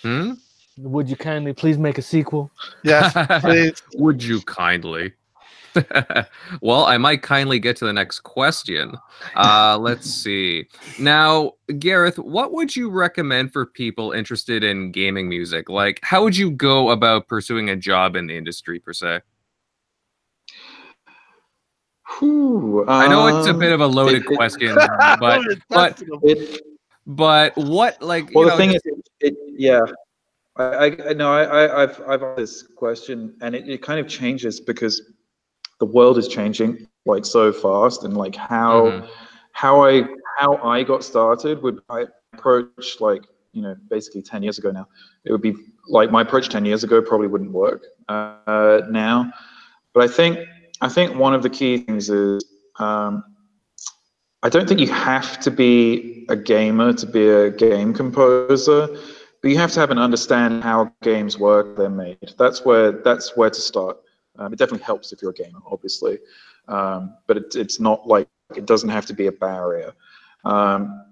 Hmm? 0.02 0.34
Would 0.78 1.10
you 1.10 1.16
kindly 1.16 1.54
please 1.54 1.78
make 1.78 1.98
a 1.98 2.02
sequel? 2.02 2.52
Yes, 2.84 3.14
please. 3.42 3.82
Would 3.96 4.22
you 4.24 4.42
kindly? 4.42 5.14
well, 6.62 6.86
I 6.86 6.98
might 6.98 7.22
kindly 7.22 7.60
get 7.60 7.76
to 7.78 7.86
the 7.86 7.94
next 7.94 8.22
question. 8.22 8.96
Uh, 9.36 9.78
let's 9.80 10.10
see. 10.24 10.68
Now, 11.00 11.54
Gareth, 11.80 12.18
what 12.18 12.52
would 12.54 12.76
you 12.76 12.90
recommend 12.90 13.54
for 13.54 13.66
people 13.66 14.12
interested 14.12 14.64
in 14.64 14.92
gaming 14.92 15.30
music? 15.30 15.70
Like, 15.70 16.00
how 16.04 16.24
would 16.24 16.38
you 16.38 16.52
go 16.52 16.90
about 16.90 17.28
pursuing 17.28 17.70
a 17.70 17.76
job 17.76 18.16
in 18.16 18.28
the 18.28 18.38
industry, 18.38 18.80
per 18.80 18.94
se? 18.94 19.22
Whew, 22.20 22.86
I 22.88 23.08
know 23.08 23.28
it's 23.28 23.48
a 23.48 23.52
um, 23.52 23.60
bit 23.60 23.72
of 23.72 23.82
a 23.82 23.88
loaded 23.88 24.24
it- 24.26 24.32
it- 24.32 24.36
question, 24.36 24.76
but 25.20 25.42
but 25.70 26.02
it, 26.24 26.62
but 27.08 27.56
what 27.58 28.02
like 28.02 28.30
well, 28.34 28.46
you 28.46 28.50
the 28.52 28.52
know, 28.52 28.58
thing 28.58 28.74
is, 28.74 28.82
it, 28.86 29.04
it, 29.20 29.34
yeah, 29.58 29.82
I, 30.56 30.64
I, 30.64 31.10
I 31.10 31.14
know 31.14 31.32
I, 31.34 31.44
I, 31.44 31.84
I've, 31.84 32.02
I've 32.08 32.24
asked 32.24 32.38
this 32.38 32.64
question, 32.64 33.36
and 33.42 33.56
it, 33.56 33.68
it 33.68 33.82
kind 33.82 34.00
of 34.00 34.08
changes 34.08 34.60
because 34.60 35.02
the 35.80 35.86
world 35.86 36.18
is 36.18 36.28
changing 36.28 36.88
like 37.06 37.26
so 37.26 37.52
fast, 37.52 38.04
and 38.04 38.16
like 38.18 38.36
how, 38.36 38.92
Mhm. 38.92 39.08
how 39.52 39.86
I, 39.86 40.04
how 40.40 40.56
I 40.58 40.84
got 40.84 41.04
started 41.04 41.62
would 41.64 41.80
I 41.90 42.06
approach 42.34 42.82
like 42.84 43.24
you 43.54 43.62
know 43.62 43.76
basically 43.90 44.22
ten 44.22 44.44
years 44.44 44.58
ago 44.58 44.72
now. 44.72 44.88
It 45.26 45.32
would 45.32 45.42
be 45.42 45.54
like 45.88 46.12
my 46.12 46.22
approach 46.22 46.50
ten 46.50 46.66
years 46.66 46.84
ago 46.84 47.02
probably 47.02 47.28
wouldn't 47.28 47.52
work 47.52 47.84
uh, 48.10 48.82
now, 48.90 49.32
but 49.94 50.04
I 50.04 50.08
think 50.08 50.40
I 50.82 50.90
think 50.90 51.16
one 51.16 51.34
of 51.34 51.42
the 51.44 51.50
key 51.50 51.78
things 51.78 52.10
is. 52.10 52.44
Um, 52.80 53.24
I 54.44 54.50
don't 54.50 54.68
think 54.68 54.80
you 54.80 54.88
have 54.92 55.40
to 55.40 55.50
be 55.50 56.26
a 56.30 56.36
gamer 56.36 56.94
to 56.94 57.08
be 57.08 57.28
a 57.28 57.50
game 57.50 57.94
composer, 57.94 58.88
but 59.42 59.50
you 59.50 59.58
have 59.58 59.72
to 59.72 59.80
have 59.80 59.90
an 59.92 59.98
understanding 59.98 60.62
how 60.62 60.92
games 61.02 61.40
work, 61.40 61.76
they're 61.76 61.90
made. 61.90 62.34
That's 62.38 62.64
where 62.64 62.92
that's 62.92 63.36
where 63.36 63.50
to 63.50 63.62
start. 63.62 63.98
Um, 64.38 64.54
it 64.54 64.60
definitely 64.60 64.86
helps 64.86 65.12
if 65.12 65.22
you're 65.22 65.32
a 65.32 65.34
gamer, 65.34 65.60
obviously, 65.70 66.20
um, 66.68 67.16
but 67.28 67.38
it, 67.38 67.56
it's 67.56 67.80
not 67.80 68.08
like 68.08 68.28
it 68.56 68.66
doesn't 68.66 68.90
have 68.90 69.06
to 69.08 69.14
be 69.14 69.28
a 69.28 69.32
barrier. 69.32 69.94
Um, 70.44 71.06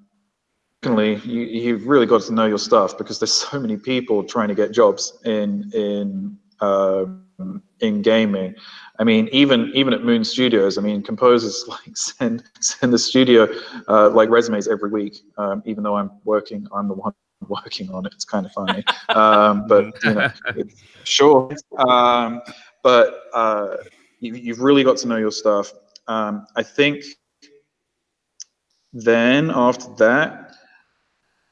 secondly, 0.83 1.15
you, 1.23 1.41
you've 1.41 1.87
really 1.87 2.05
got 2.05 2.21
to 2.23 2.33
know 2.33 2.45
your 2.45 2.57
stuff 2.57 2.97
because 2.97 3.19
there's 3.19 3.31
so 3.31 3.59
many 3.59 3.77
people 3.77 4.23
trying 4.23 4.49
to 4.49 4.55
get 4.55 4.71
jobs 4.71 5.17
in 5.25 5.71
in 5.73 6.37
um, 6.61 7.23
in 7.79 8.01
gaming. 8.01 8.55
I 8.99 9.03
mean, 9.03 9.27
even 9.31 9.71
even 9.73 9.93
at 9.93 10.03
Moon 10.03 10.23
Studios, 10.23 10.77
I 10.77 10.81
mean, 10.81 11.01
composers 11.01 11.65
like 11.67 11.95
send 11.95 12.43
send 12.59 12.93
the 12.93 12.99
studio 12.99 13.47
uh, 13.87 14.09
like 14.09 14.29
resumes 14.29 14.67
every 14.67 14.89
week. 14.89 15.17
Um, 15.37 15.63
even 15.65 15.83
though 15.83 15.95
I'm 15.95 16.11
working, 16.23 16.67
I'm 16.73 16.87
the 16.87 16.93
one 16.93 17.13
working 17.47 17.89
on 17.91 18.05
it. 18.05 18.13
It's 18.13 18.25
kind 18.25 18.45
of 18.45 18.51
funny, 18.51 18.83
um, 19.09 19.67
but 19.67 19.93
you 20.03 20.13
know, 20.13 20.31
it's, 20.55 20.83
sure. 21.03 21.51
Um, 21.77 22.41
but 22.83 23.23
uh, 23.33 23.77
you, 24.19 24.35
you've 24.35 24.59
really 24.59 24.83
got 24.83 24.97
to 24.97 25.07
know 25.07 25.17
your 25.17 25.31
stuff. 25.31 25.73
Um, 26.07 26.45
I 26.55 26.61
think. 26.63 27.03
Then 28.95 29.49
after 29.49 29.91
that, 29.95 30.53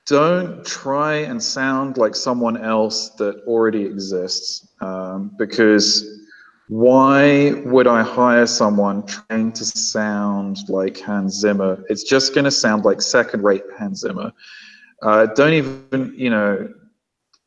don't 0.06 0.64
try 0.64 1.16
and 1.16 1.42
sound 1.42 1.98
like 1.98 2.16
someone 2.16 2.56
else 2.56 3.10
that 3.18 3.42
already 3.48 3.84
exists, 3.84 4.76
um, 4.80 5.32
because 5.40 6.06
why 6.68 7.54
would 7.66 7.88
I 7.88 8.04
hire 8.04 8.46
someone 8.46 9.08
trying 9.08 9.52
to 9.54 9.66
sound 9.66 10.70
like 10.70 11.00
Hans 11.00 11.34
Zimmer? 11.40 11.84
It's 11.90 12.04
just 12.04 12.36
going 12.36 12.46
to 12.46 12.52
sound 12.52 12.86
like 12.86 13.02
second-rate 13.02 13.64
Hans 13.76 14.02
Zimmer. 14.02 14.32
Uh, 15.02 15.26
don't 15.26 15.54
even, 15.54 16.14
you 16.16 16.30
know, 16.30 16.72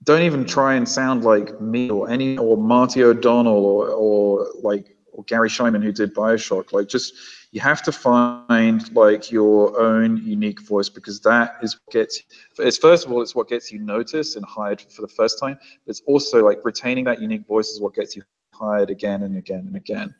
don't 0.04 0.22
even 0.22 0.44
try 0.44 0.74
and 0.74 0.88
sound 0.88 1.24
like 1.24 1.60
me 1.60 1.90
or 1.90 2.08
any 2.10 2.36
or 2.38 2.56
Marty 2.56 3.02
O'Donnell 3.02 3.64
or 3.64 3.88
or 3.88 4.46
like 4.62 4.96
or 5.12 5.24
Gary 5.24 5.48
Schyman 5.48 5.82
who 5.82 5.92
did 5.92 6.14
Bioshock. 6.14 6.72
Like, 6.72 6.88
just 6.88 7.14
you 7.52 7.60
have 7.60 7.82
to 7.82 7.92
find 7.92 8.94
like 8.94 9.30
your 9.30 9.80
own 9.80 10.16
unique 10.18 10.60
voice 10.60 10.88
because 10.88 11.20
that 11.20 11.56
is 11.62 11.78
what 11.84 11.92
gets. 11.92 12.22
It's 12.58 12.76
first 12.76 13.06
of 13.06 13.12
all, 13.12 13.22
it's 13.22 13.34
what 13.34 13.48
gets 13.48 13.72
you 13.72 13.78
noticed 13.78 14.36
and 14.36 14.44
hired 14.44 14.80
for 14.80 15.02
the 15.02 15.08
first 15.08 15.38
time. 15.38 15.58
It's 15.86 16.02
also 16.06 16.44
like 16.44 16.58
retaining 16.64 17.04
that 17.04 17.20
unique 17.20 17.46
voice 17.46 17.68
is 17.68 17.80
what 17.80 17.94
gets 17.94 18.16
you 18.16 18.22
hired 18.52 18.90
again 18.90 19.22
and 19.22 19.36
again 19.36 19.60
and 19.66 19.76
again. 19.76 20.14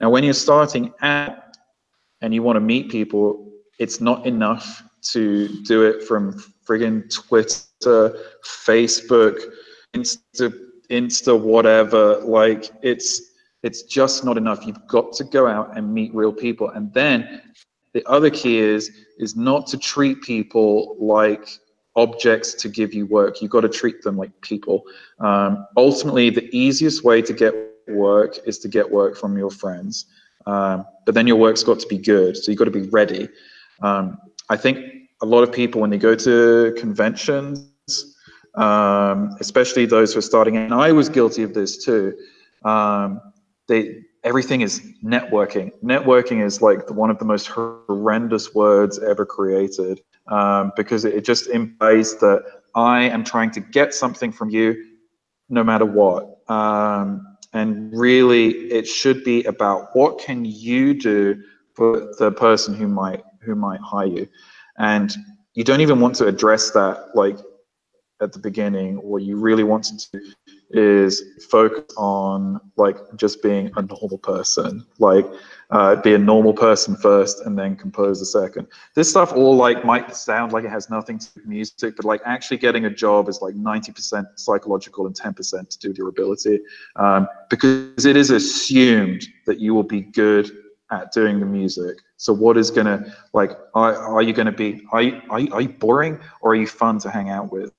Now, 0.00 0.10
when 0.10 0.24
you're 0.24 0.34
starting 0.34 0.92
out 1.00 1.36
and 2.20 2.34
you 2.34 2.42
want 2.42 2.56
to 2.56 2.60
meet 2.60 2.90
people, 2.90 3.52
it's 3.78 4.00
not 4.00 4.26
enough 4.26 4.82
to 5.02 5.48
do 5.62 5.84
it 5.84 6.02
from 6.04 6.32
friggin' 6.66 7.12
Twitter, 7.12 8.16
Facebook, 8.44 9.40
Insta, 9.94 10.52
Insta, 10.90 11.40
whatever. 11.40 12.20
Like 12.20 12.70
it's 12.82 13.32
it's 13.62 13.82
just 13.82 14.24
not 14.24 14.36
enough. 14.36 14.66
You've 14.66 14.86
got 14.86 15.12
to 15.14 15.24
go 15.24 15.46
out 15.46 15.76
and 15.76 15.92
meet 15.92 16.14
real 16.14 16.32
people. 16.32 16.70
And 16.70 16.92
then 16.92 17.42
the 17.92 18.04
other 18.06 18.30
key 18.30 18.58
is 18.58 18.90
is 19.18 19.36
not 19.36 19.66
to 19.68 19.78
treat 19.78 20.22
people 20.22 20.96
like 20.98 21.48
objects 21.94 22.54
to 22.54 22.68
give 22.68 22.94
you 22.94 23.06
work. 23.06 23.42
You've 23.42 23.50
got 23.50 23.60
to 23.60 23.68
treat 23.68 24.02
them 24.02 24.16
like 24.16 24.32
people. 24.40 24.84
Um, 25.18 25.66
ultimately, 25.76 26.30
the 26.30 26.48
easiest 26.56 27.04
way 27.04 27.22
to 27.22 27.32
get 27.32 27.54
work 27.88 28.38
is 28.46 28.58
to 28.60 28.68
get 28.68 28.90
work 28.90 29.16
from 29.16 29.36
your 29.36 29.50
friends. 29.50 30.06
Um, 30.46 30.86
but 31.04 31.14
then 31.14 31.26
your 31.26 31.36
work's 31.36 31.62
got 31.62 31.78
to 31.80 31.86
be 31.86 31.98
good. 31.98 32.36
So 32.36 32.50
you've 32.50 32.58
got 32.58 32.64
to 32.64 32.70
be 32.70 32.88
ready. 32.88 33.28
Um, 33.82 34.18
I 34.52 34.56
think 34.58 34.78
a 35.22 35.26
lot 35.26 35.42
of 35.42 35.50
people, 35.50 35.80
when 35.80 35.88
they 35.88 35.96
go 35.96 36.14
to 36.14 36.74
conventions, 36.76 38.14
um, 38.54 39.34
especially 39.40 39.86
those 39.86 40.12
who 40.12 40.18
are 40.18 40.28
starting, 40.32 40.58
and 40.58 40.74
I 40.74 40.92
was 40.92 41.08
guilty 41.08 41.42
of 41.42 41.54
this 41.54 41.82
too, 41.82 42.14
um, 42.62 43.18
they 43.66 44.02
everything 44.24 44.60
is 44.60 44.82
networking. 45.02 45.72
Networking 45.82 46.44
is 46.44 46.60
like 46.60 46.86
the, 46.86 46.92
one 46.92 47.10
of 47.10 47.18
the 47.18 47.24
most 47.24 47.46
horrendous 47.46 48.54
words 48.54 48.98
ever 48.98 49.24
created 49.24 50.02
um, 50.26 50.70
because 50.76 51.06
it, 51.06 51.14
it 51.14 51.24
just 51.24 51.48
implies 51.48 52.16
that 52.16 52.44
I 52.74 53.04
am 53.04 53.24
trying 53.24 53.52
to 53.52 53.60
get 53.60 53.94
something 53.94 54.30
from 54.30 54.50
you 54.50 54.76
no 55.48 55.64
matter 55.64 55.86
what. 55.86 56.38
Um, 56.50 57.26
and 57.54 57.90
really, 57.98 58.50
it 58.70 58.86
should 58.86 59.24
be 59.24 59.44
about 59.44 59.96
what 59.96 60.18
can 60.18 60.44
you 60.44 60.92
do 60.92 61.42
for 61.72 62.14
the 62.18 62.30
person 62.32 62.74
who 62.74 62.86
might 62.86 63.22
who 63.42 63.54
might 63.54 63.80
hire 63.80 64.06
you, 64.06 64.28
and 64.78 65.14
you 65.54 65.64
don't 65.64 65.80
even 65.80 66.00
want 66.00 66.14
to 66.16 66.26
address 66.26 66.70
that 66.70 67.10
like 67.14 67.36
at 68.22 68.32
the 68.32 68.38
beginning. 68.38 68.96
What 68.96 69.22
you 69.22 69.36
really 69.36 69.64
want 69.64 69.84
to 69.84 70.10
do 70.12 70.32
is 70.70 71.22
focus 71.50 71.92
on 71.98 72.60
like 72.76 72.96
just 73.16 73.42
being 73.42 73.70
a 73.76 73.82
normal 73.82 74.16
person, 74.18 74.86
like 74.98 75.26
uh, 75.70 75.96
be 75.96 76.14
a 76.14 76.18
normal 76.18 76.54
person 76.54 76.96
first, 76.96 77.42
and 77.44 77.58
then 77.58 77.76
compose 77.76 78.20
a 78.20 78.24
second. 78.24 78.68
This 78.94 79.10
stuff 79.10 79.32
all 79.32 79.56
like 79.56 79.84
might 79.84 80.14
sound 80.16 80.52
like 80.52 80.64
it 80.64 80.70
has 80.70 80.88
nothing 80.88 81.18
to 81.18 81.26
do 81.26 81.32
with 81.36 81.46
music, 81.46 81.96
but 81.96 82.04
like 82.04 82.22
actually 82.24 82.58
getting 82.58 82.86
a 82.86 82.90
job 82.90 83.28
is 83.28 83.42
like 83.42 83.54
90% 83.54 84.24
psychological 84.36 85.06
and 85.06 85.14
10% 85.14 85.68
to 85.68 85.78
do 85.78 85.88
with 85.88 85.98
your 85.98 86.08
ability, 86.08 86.60
um, 86.96 87.28
because 87.50 88.06
it 88.06 88.16
is 88.16 88.30
assumed 88.30 89.26
that 89.46 89.58
you 89.58 89.74
will 89.74 89.82
be 89.82 90.00
good 90.00 90.50
at 90.92 91.10
doing 91.12 91.40
the 91.40 91.46
music. 91.46 91.96
So 92.16 92.32
what 92.32 92.56
is 92.56 92.70
gonna 92.70 93.12
like? 93.32 93.52
Are, 93.74 93.96
are 93.96 94.22
you 94.22 94.32
gonna 94.32 94.52
be? 94.52 94.82
Are 94.92 95.02
you, 95.02 95.20
are 95.30 95.40
you 95.40 95.52
are 95.52 95.62
you 95.62 95.70
boring 95.70 96.20
or 96.42 96.52
are 96.52 96.54
you 96.54 96.66
fun 96.68 96.98
to 97.00 97.10
hang 97.10 97.30
out 97.30 97.50
with? 97.52 97.72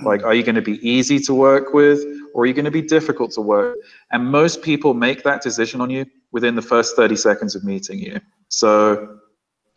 Like, 0.00 0.22
are 0.22 0.34
you 0.34 0.42
going 0.42 0.54
to 0.56 0.62
be 0.62 0.86
easy 0.86 1.18
to 1.20 1.34
work 1.34 1.72
with 1.72 2.04
or 2.34 2.42
are 2.42 2.46
you 2.46 2.52
going 2.52 2.64
to 2.66 2.70
be 2.70 2.82
difficult 2.82 3.30
to 3.32 3.40
work? 3.40 3.76
And 4.12 4.30
most 4.30 4.60
people 4.62 4.92
make 4.92 5.22
that 5.22 5.40
decision 5.42 5.80
on 5.80 5.88
you 5.90 6.04
within 6.32 6.54
the 6.54 6.62
first 6.62 6.96
30 6.96 7.16
seconds 7.16 7.54
of 7.54 7.64
meeting 7.64 7.98
you. 7.98 8.20
So, 8.48 9.18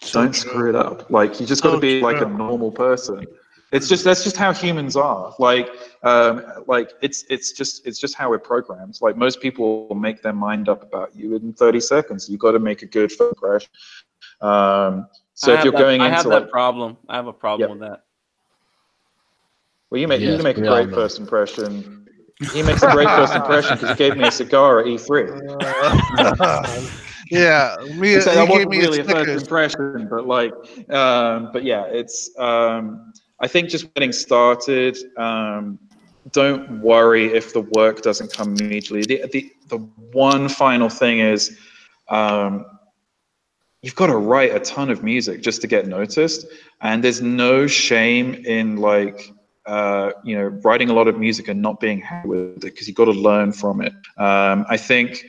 So 0.01 0.19
don't 0.19 0.33
true. 0.33 0.51
screw 0.51 0.69
it 0.69 0.75
up. 0.75 1.09
Like, 1.09 1.39
you 1.39 1.45
just 1.45 1.63
got 1.63 1.69
to 1.71 1.77
So 1.77 1.81
be 1.81 2.01
like 2.01 2.21
a 2.21 2.25
normal 2.25 2.71
person. 2.71 3.25
It's 3.71 3.87
just 3.87 4.03
that's 4.03 4.23
just 4.23 4.35
how 4.35 4.51
humans 4.53 4.95
are. 4.97 5.33
Like, 5.39 5.69
um, 6.03 6.43
like 6.67 6.91
it's 7.01 7.23
it's 7.29 7.53
just 7.53 7.87
it's 7.87 7.99
just 7.99 8.15
how 8.15 8.29
we're 8.29 8.39
programmed. 8.39 8.97
Like 9.01 9.15
most 9.15 9.39
people 9.41 9.87
will 9.87 9.95
make 9.95 10.21
their 10.21 10.33
mind 10.33 10.67
up 10.67 10.83
about 10.83 11.15
you 11.15 11.35
in 11.35 11.53
30 11.53 11.79
seconds. 11.79 12.29
You 12.29 12.37
got 12.37 12.51
to 12.51 12.59
make 12.59 12.81
a 12.81 12.85
good 12.85 13.11
first 13.11 13.33
impression. 13.35 13.69
Um, 14.41 15.07
so 15.35 15.53
I 15.53 15.57
if 15.59 15.63
you're 15.63 15.71
that- 15.71 15.79
going 15.79 16.01
I 16.01 16.05
into 16.07 16.17
have 16.17 16.25
like 16.25 16.43
that 16.43 16.51
problem. 16.51 16.97
I 17.07 17.15
have 17.15 17.27
a 17.27 17.33
problem 17.33 17.69
Yep. 17.69 17.79
with 17.79 17.89
that. 17.89 18.03
Well, 19.89 20.01
you 20.01 20.07
make 20.07 20.21
you 20.21 20.37
make 20.39 20.57
a 20.57 20.61
great 20.61 20.89
know. 20.89 20.95
first 20.95 21.19
impression. 21.19 21.97
He 22.53 22.63
makes 22.63 22.81
a 22.83 22.91
great 22.91 23.07
first 23.09 23.35
impression 23.35 23.77
because 23.77 23.89
he 23.91 23.95
gave 23.95 24.17
me 24.17 24.27
a 24.27 24.31
cigar 24.31 24.79
at 24.79 24.85
E3. 24.87 25.29
yeah, 27.31 27.75
me. 27.95 28.19
So 28.19 28.31
he 28.31 28.35
that 28.35 28.47
gave 28.47 28.49
wasn't 28.49 28.69
me 28.71 28.79
really 28.79 28.99
a 28.99 29.03
first 29.03 29.41
impression, 29.43 30.07
but 30.09 30.25
like, 30.27 30.53
um, 30.89 31.51
but 31.53 31.63
yeah, 31.63 31.83
it's. 31.85 32.31
Um, 32.39 33.13
I 33.41 33.47
think 33.47 33.69
just 33.69 33.93
getting 33.95 34.11
started. 34.11 34.97
Um, 35.17 35.79
don't 36.31 36.81
worry 36.81 37.33
if 37.33 37.53
the 37.53 37.61
work 37.61 38.01
doesn't 38.03 38.31
come 38.31 38.55
immediately. 38.55 39.01
The 39.03 39.27
the, 39.31 39.51
the 39.69 39.77
one 40.13 40.47
final 40.47 40.89
thing 40.89 41.19
is, 41.19 41.57
um, 42.09 42.65
you've 43.81 43.95
got 43.95 44.07
to 44.07 44.17
write 44.17 44.55
a 44.55 44.59
ton 44.59 44.91
of 44.91 45.03
music 45.03 45.41
just 45.41 45.61
to 45.61 45.67
get 45.67 45.87
noticed, 45.87 46.45
and 46.81 47.03
there's 47.03 47.21
no 47.21 47.67
shame 47.67 48.35
in 48.45 48.77
like. 48.77 49.33
Uh, 49.67 50.11
you 50.23 50.35
know, 50.35 50.47
writing 50.63 50.89
a 50.89 50.93
lot 50.93 51.07
of 51.07 51.19
music 51.19 51.47
and 51.47 51.61
not 51.61 51.79
being 51.79 52.01
happy 52.01 52.27
with 52.27 52.57
it 52.57 52.61
because 52.61 52.87
you've 52.87 52.97
got 52.97 53.05
to 53.05 53.11
learn 53.11 53.51
from 53.51 53.79
it. 53.79 53.93
Um, 54.17 54.65
I 54.67 54.75
think 54.75 55.23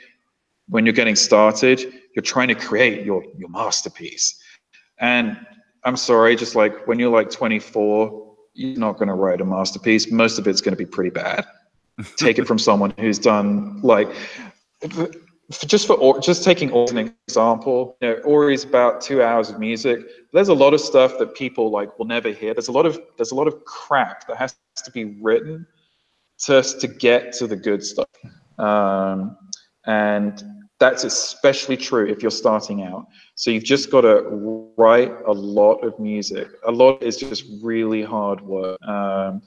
when 0.70 0.86
you're 0.86 0.94
getting 0.94 1.14
started, 1.14 1.92
you're 2.16 2.22
trying 2.22 2.48
to 2.48 2.54
create 2.54 3.04
your 3.04 3.22
your 3.36 3.50
masterpiece. 3.50 4.40
And 4.98 5.36
I'm 5.84 5.96
sorry, 5.96 6.36
just 6.36 6.54
like 6.54 6.86
when 6.86 6.98
you're 6.98 7.10
like 7.10 7.30
24, 7.30 8.36
you're 8.54 8.78
not 8.78 8.98
going 8.98 9.08
to 9.08 9.14
write 9.14 9.40
a 9.40 9.44
masterpiece. 9.44 10.10
Most 10.10 10.38
of 10.38 10.46
it's 10.46 10.60
going 10.60 10.72
to 10.72 10.78
be 10.78 10.86
pretty 10.86 11.10
bad. 11.10 11.46
Take 12.16 12.38
it 12.38 12.46
from 12.46 12.58
someone 12.68 12.92
who's 12.98 13.18
done 13.18 13.80
like 13.82 14.08
just 15.66 15.86
for 15.86 16.20
just 16.20 16.44
taking 16.44 16.70
Ori 16.70 16.84
as 16.84 16.92
an 16.92 17.14
example, 17.26 17.96
you 18.00 18.08
know, 18.08 18.14
Ori 18.24 18.54
is 18.54 18.64
about 18.64 19.00
two 19.00 19.22
hours 19.22 19.50
of 19.50 19.58
music. 19.58 20.00
There's 20.32 20.48
a 20.48 20.54
lot 20.54 20.72
of 20.72 20.80
stuff 20.80 21.18
that 21.18 21.34
people 21.34 21.70
like 21.70 21.98
will 21.98 22.06
never 22.06 22.30
hear. 22.30 22.54
There's 22.54 22.68
a 22.68 22.72
lot 22.72 22.86
of 22.86 23.00
there's 23.16 23.32
a 23.32 23.34
lot 23.34 23.48
of 23.48 23.64
crap 23.64 24.26
that 24.28 24.36
has 24.36 24.56
to 24.84 24.90
be 24.90 25.16
written 25.20 25.66
just 26.44 26.80
to 26.80 26.88
get 26.88 27.32
to 27.34 27.46
the 27.46 27.56
good 27.56 27.84
stuff, 27.84 28.08
um, 28.58 29.36
and 29.86 30.42
that's 30.82 31.04
especially 31.04 31.76
true 31.76 32.06
if 32.08 32.22
you're 32.22 32.38
starting 32.44 32.82
out. 32.82 33.06
So 33.36 33.52
you've 33.52 33.62
just 33.62 33.88
got 33.88 34.00
to 34.00 34.16
write 34.76 35.12
a 35.26 35.32
lot 35.32 35.76
of 35.84 35.96
music. 36.00 36.48
A 36.66 36.72
lot 36.72 37.00
is 37.00 37.16
just 37.16 37.44
really 37.62 38.02
hard 38.02 38.40
work, 38.40 38.82
um, 38.82 39.42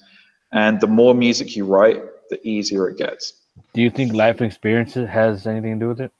and 0.53 0.79
the 0.79 0.87
more 0.87 1.13
music 1.13 1.57
you 1.57 1.65
write, 1.65 2.01
the 2.29 2.39
easier 2.47 2.87
it 2.87 2.97
gets. 2.97 3.33
Do 3.73 3.81
you 3.81 3.89
think 3.89 4.13
life 4.13 4.41
experiences 4.41 5.09
has 5.09 5.45
anything 5.45 5.77
to 5.77 5.85
do 5.85 5.89
with 5.89 6.01
it? 6.01 6.11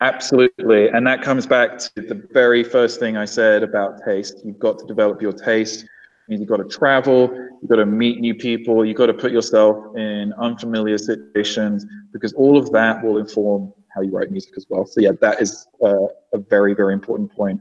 Absolutely. 0.00 0.88
And 0.90 1.04
that 1.08 1.22
comes 1.22 1.44
back 1.44 1.78
to 1.78 1.90
the 1.96 2.22
very 2.32 2.62
first 2.62 3.00
thing 3.00 3.16
I 3.16 3.24
said 3.24 3.64
about 3.64 4.00
taste. 4.04 4.36
You've 4.44 4.60
got 4.60 4.78
to 4.78 4.86
develop 4.86 5.20
your 5.20 5.32
taste. 5.32 5.86
You've 6.28 6.46
got 6.46 6.58
to 6.58 6.64
travel. 6.64 7.34
You've 7.60 7.68
got 7.68 7.76
to 7.76 7.86
meet 7.86 8.20
new 8.20 8.36
people. 8.36 8.84
You've 8.84 8.96
got 8.96 9.06
to 9.06 9.14
put 9.14 9.32
yourself 9.32 9.96
in 9.96 10.32
unfamiliar 10.34 10.98
situations 10.98 11.84
because 12.12 12.32
all 12.34 12.56
of 12.56 12.70
that 12.70 13.02
will 13.02 13.18
inform 13.18 13.72
how 13.98 14.02
you 14.04 14.10
write 14.10 14.30
music 14.30 14.54
as 14.56 14.66
well. 14.68 14.86
So 14.86 15.00
yeah, 15.00 15.12
that 15.20 15.40
is 15.40 15.66
uh, 15.82 16.06
a 16.32 16.38
very, 16.38 16.74
very 16.74 16.94
important 16.94 17.32
point. 17.32 17.60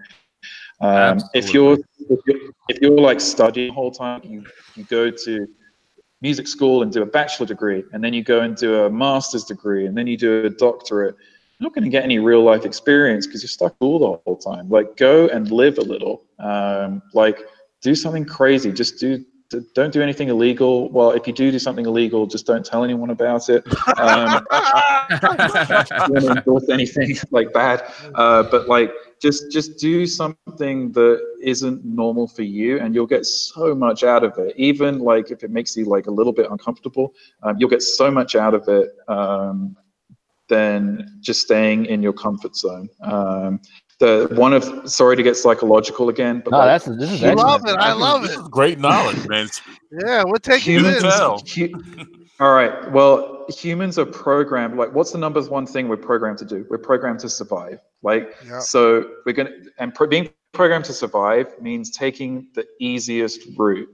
Um, 0.80 1.20
if 1.34 1.54
you're 1.54 1.78
if 2.10 2.20
you're 2.28 2.52
if 2.70 2.82
you're 2.82 3.00
like 3.00 3.20
studying 3.20 3.70
the 3.70 3.74
whole 3.74 3.92
time, 3.92 4.22
you 4.24 4.46
you 4.76 4.84
go 4.84 5.10
to 5.10 5.48
music 6.22 6.48
school 6.48 6.84
and 6.84 6.92
do 6.92 7.02
a 7.02 7.06
bachelor 7.06 7.48
degree, 7.48 7.84
and 7.92 8.04
then 8.04 8.14
you 8.14 8.24
go 8.24 8.42
and 8.42 8.56
do 8.56 8.86
a 8.86 8.90
master's 8.90 9.44
degree, 9.44 9.88
and 9.88 9.98
then 9.98 10.08
you 10.08 10.18
do 10.18 10.46
a 10.46 10.50
doctorate, 10.50 11.16
you're 11.60 11.66
not 11.66 11.74
going 11.74 11.84
to 11.84 11.90
get 11.90 12.04
any 12.04 12.20
real 12.20 12.44
life 12.44 12.66
experience 12.66 13.26
because 13.26 13.42
you're 13.42 13.50
stuck 13.50 13.76
all 13.80 14.00
the 14.00 14.22
whole 14.26 14.38
time. 14.38 14.70
Like, 14.70 14.96
go 14.98 15.28
and 15.28 15.52
live 15.52 15.78
a 15.78 15.82
little. 15.82 16.24
Um, 16.40 17.02
like, 17.14 17.42
do 17.82 17.96
something 17.96 18.26
crazy. 18.26 18.72
Just 18.72 19.00
do. 19.00 19.24
Don't 19.74 19.94
do 19.94 20.02
anything 20.02 20.28
illegal. 20.28 20.90
Well, 20.92 21.12
if 21.12 21.26
you 21.26 21.32
do 21.32 21.52
do 21.52 21.60
something 21.60 21.86
illegal, 21.86 22.28
just 22.28 22.46
don't 22.46 22.66
tell 22.66 22.84
anyone 22.84 23.12
about 23.12 23.48
it. 23.48 23.66
Um, 23.98 24.46
don't 26.08 26.38
endorse 26.38 26.68
anything 26.68 27.16
like 27.32 27.54
bad. 27.54 27.82
Uh, 28.16 28.44
but 28.44 28.68
like, 28.68 28.92
just 29.22 29.52
just 29.52 29.78
do 29.78 30.06
something 30.06 30.92
that 30.92 31.22
isn't 31.42 31.84
normal 31.84 32.28
for 32.28 32.44
you 32.44 32.80
and 32.80 32.94
you'll 32.94 33.08
get 33.08 33.26
so 33.26 33.74
much 33.74 34.04
out 34.04 34.24
of 34.24 34.38
it 34.38 34.54
even 34.58 35.00
like 35.00 35.32
if 35.32 35.44
it 35.44 35.52
makes 35.52 35.76
you 35.76 35.86
like 35.86 36.08
a 36.08 36.12
little 36.12 36.34
bit 36.34 36.50
uncomfortable 36.52 37.14
um, 37.44 37.56
you'll 37.58 37.70
get 37.70 37.82
so 37.82 38.12
much 38.12 38.36
out 38.36 38.54
of 38.54 38.68
it 38.68 38.90
um, 39.08 39.76
than 40.50 41.18
just 41.20 41.42
staying 41.42 41.86
in 41.86 42.02
your 42.02 42.14
comfort 42.14 42.56
zone 42.56 42.88
um, 43.02 43.60
the 44.00 44.28
one 44.34 44.54
of 44.54 44.90
sorry 44.90 45.16
to 45.16 45.24
get 45.24 45.36
psychological 45.36 46.10
again 46.10 46.42
but 46.44 46.52
No, 46.52 46.60
like, 46.60 46.68
that's 46.68 46.86
this 47.00 47.12
is 47.12 47.24
I 47.24 47.34
love 47.34 47.62
it. 47.66 47.76
I 47.78 47.94
love 47.94 48.22
This 48.24 48.32
it. 48.34 48.40
is 48.42 48.48
great 48.50 48.80
knowledge, 48.80 49.28
man. 49.28 49.48
Yeah, 49.92 50.24
we're 50.26 50.38
taking 50.38 50.74
You 50.74 50.86
it 50.86 50.98
in. 50.98 51.02
tell. 51.02 51.40
hu- 51.56 52.06
all 52.40 52.54
right 52.54 52.92
well 52.92 53.46
humans 53.50 53.98
are 53.98 54.06
programmed 54.06 54.78
like 54.78 54.94
what's 54.94 55.12
the 55.12 55.18
number 55.18 55.42
one 55.44 55.66
thing 55.66 55.88
we're 55.88 55.98
programmed 55.98 56.38
to 56.38 56.46
do 56.46 56.66
we're 56.70 56.78
programmed 56.78 57.20
to 57.20 57.30
survive 57.30 57.80
like 58.04 58.36
Yeah. 58.46 58.60
so 58.60 59.10
we're 59.26 59.34
gonna 59.34 59.50
and 59.80 59.94
pro- 59.96 60.06
being 60.08 60.30
programmed 60.54 60.86
to 60.86 60.94
survive 60.94 61.48
means 61.60 61.90
taking 61.90 62.48
the 62.54 62.66
easiest 62.80 63.42
route 63.58 63.90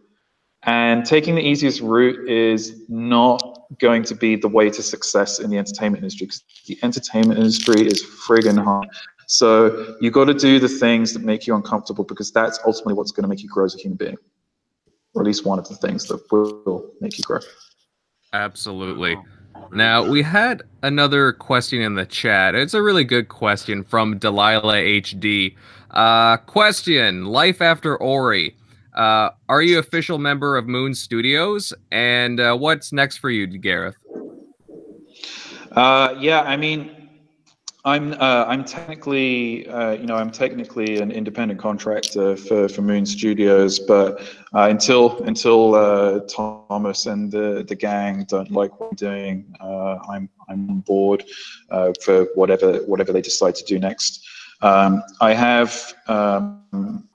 and 0.63 1.05
taking 1.05 1.35
the 1.35 1.41
easiest 1.41 1.80
route 1.81 2.27
is 2.30 2.84
not 2.89 3.39
going 3.80 4.03
to 4.03 4.15
be 4.15 4.35
the 4.35 4.47
way 4.47 4.69
to 4.69 4.81
success 4.84 5.39
in 5.39 5.49
the 5.49 5.57
entertainment 5.57 6.03
industry 6.03 6.25
because 6.27 6.43
the 6.67 6.77
entertainment 6.84 7.38
industry 7.39 7.85
is 7.88 8.03
friggin' 8.03 8.61
hard 8.61 8.88
so 9.34 9.95
you've 9.99 10.14
got 10.14 10.26
to 10.26 10.34
do 10.34 10.60
the 10.60 10.69
things 10.69 11.14
that 11.14 11.23
make 11.23 11.47
you 11.47 11.55
uncomfortable 11.55 12.03
because 12.03 12.31
that's 12.31 12.60
ultimately 12.68 12.93
what's 12.93 13.11
going 13.11 13.23
to 13.23 13.27
make 13.27 13.41
you 13.41 13.49
grow 13.49 13.65
as 13.65 13.73
a 13.73 13.80
human 13.80 13.97
being 13.97 14.18
or 15.15 15.22
at 15.22 15.26
least 15.26 15.45
one 15.45 15.57
of 15.57 15.68
the 15.68 15.76
things 15.76 16.05
that 16.07 16.22
will 16.31 16.91
make 17.01 17.18
you 17.18 17.23
grow 17.23 17.39
Absolutely. 18.34 19.15
Now, 19.72 20.03
we 20.07 20.23
had 20.23 20.64
another 20.81 21.31
question 21.34 21.81
in 21.81 21.93
the 21.93 22.05
chat. 22.05 22.55
It's 22.55 22.73
a 22.73 22.81
really 22.81 23.03
good 23.03 23.30
question 23.30 23.84
from 23.84 24.18
Delilah 24.18 24.81
HD. 24.81 25.55
Uh, 25.91 26.38
question 26.38 27.26
Life 27.26 27.61
after 27.61 27.95
Ori. 27.95 28.55
Uh, 28.95 29.30
are 29.49 29.61
you 29.61 29.77
official 29.77 30.18
member 30.18 30.57
of 30.57 30.68
Moon 30.68 30.95
Studios? 30.95 31.73
And 31.91 32.39
uh, 32.39 32.55
what's 32.55 32.91
next 32.91 33.18
for 33.18 33.30
you, 33.30 33.45
Gareth? 33.45 33.95
Uh, 35.72 36.15
yeah, 36.19 36.41
I 36.41 36.57
mean, 36.57 37.02
I'm 37.85 38.14
uh, 38.14 38.45
I'm 38.47 38.64
technically 38.64 39.68
uh, 39.68 39.91
you 39.91 40.05
know 40.05 40.15
I'm 40.15 40.31
technically 40.31 40.99
an 40.99 41.11
independent 41.11 41.60
contractor 41.60 42.38
for, 42.38 42.69
for 42.69 42.81
Moon 42.81 43.05
Studios, 43.05 43.77
but 43.77 44.22
uh, 44.55 44.69
until 44.69 45.22
until 45.23 45.76
uh, 45.76 46.22
Thomas 46.22 47.07
and 47.07 47.30
the, 47.30 47.65
the 47.68 47.76
gang 47.76 48.26
don't 48.30 48.51
like 48.51 48.80
what 48.80 48.91
I'm 48.91 48.95
doing, 48.95 49.53
uh, 49.60 49.97
I'm 50.10 50.30
I'm 50.47 50.69
on 50.69 50.80
board 50.80 51.26
uh, 51.72 51.91
for 52.01 52.27
whatever 52.35 52.77
whatever 52.84 53.11
they 53.11 53.22
decide 53.22 53.55
to 53.55 53.65
do 53.65 53.80
next. 53.80 54.26
Um, 54.61 55.03
I 55.19 55.34
have 55.34 55.93
um, 56.07 57.10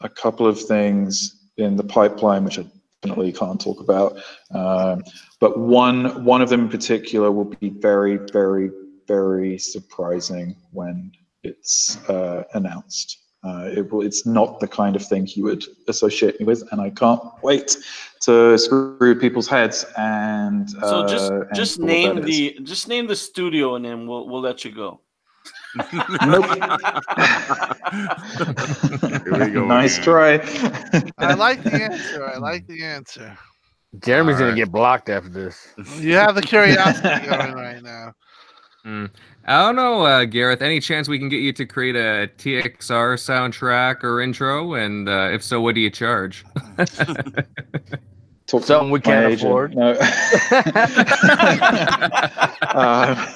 a 0.00 0.08
couple 0.08 0.46
of 0.46 0.58
things 0.58 1.50
in 1.58 1.76
the 1.76 1.84
pipeline 1.84 2.44
which 2.44 2.58
I 2.58 2.64
definitely 3.02 3.32
can't 3.32 3.60
talk 3.60 3.80
about. 3.80 4.16
Um, 4.52 5.04
but 5.38 5.58
one 5.58 6.24
one 6.24 6.40
of 6.40 6.48
them 6.48 6.62
in 6.62 6.68
particular 6.70 7.30
will 7.30 7.44
be 7.44 7.68
very, 7.68 8.16
very, 8.32 8.70
very 9.08 9.58
surprising 9.58 10.54
when 10.72 11.10
it's 11.42 11.96
uh, 12.08 12.44
announced. 12.54 13.18
Uh, 13.44 13.70
it 13.72 13.90
will, 13.90 14.02
it's 14.02 14.26
not 14.26 14.60
the 14.60 14.68
kind 14.68 14.96
of 14.96 15.06
thing 15.06 15.26
you 15.34 15.44
would 15.44 15.64
associate 15.88 16.38
me 16.40 16.46
with, 16.46 16.62
and 16.72 16.80
I 16.80 16.90
can't 16.90 17.22
wait 17.42 17.76
to 18.22 18.58
screw 18.58 19.18
people's 19.18 19.48
heads 19.48 19.86
and. 19.96 20.68
So 20.70 21.06
just 21.06 21.32
uh, 21.32 21.40
and 21.42 21.54
just 21.54 21.78
name 21.80 22.16
that 22.16 22.28
is. 22.28 22.36
the 22.36 22.58
just 22.64 22.88
name 22.88 23.06
the 23.06 23.16
studio 23.16 23.76
and 23.76 23.84
then 23.84 24.06
we'll 24.06 24.28
we'll 24.28 24.40
let 24.40 24.64
you 24.64 24.72
go. 24.72 25.00
Here 25.90 26.00
we 29.38 29.50
go 29.50 29.66
nice 29.66 29.98
again. 29.98 30.04
try. 30.04 30.32
I 31.18 31.34
like 31.34 31.62
the 31.62 31.74
answer. 31.74 32.26
I 32.26 32.38
like 32.38 32.66
the 32.66 32.82
answer. 32.82 33.38
Jeremy's 34.00 34.38
gonna 34.38 34.56
get 34.56 34.72
blocked 34.72 35.08
after 35.08 35.28
this. 35.28 35.74
You 35.98 36.14
have 36.14 36.34
the 36.34 36.42
curiosity 36.42 37.26
going 37.30 37.52
right 37.52 37.82
now. 37.82 38.14
I 39.46 39.62
don't 39.62 39.76
know, 39.76 40.02
uh, 40.02 40.24
Gareth. 40.24 40.62
Any 40.62 40.80
chance 40.80 41.08
we 41.08 41.18
can 41.18 41.28
get 41.28 41.38
you 41.40 41.52
to 41.54 41.66
create 41.66 41.96
a 41.96 42.30
TXR 42.38 43.16
soundtrack 43.16 44.02
or 44.02 44.20
intro? 44.20 44.74
And 44.74 45.08
uh, 45.08 45.28
if 45.32 45.42
so, 45.42 45.60
what 45.60 45.74
do 45.74 45.80
you 45.80 45.90
charge? 45.90 46.44
Talk 48.46 48.62
to 48.62 48.66
Something 48.66 48.90
we 48.90 49.00
can't 49.00 49.26
agent. 49.26 49.42
afford. 49.42 49.74
No. 49.76 49.94
Uh, 52.62 53.26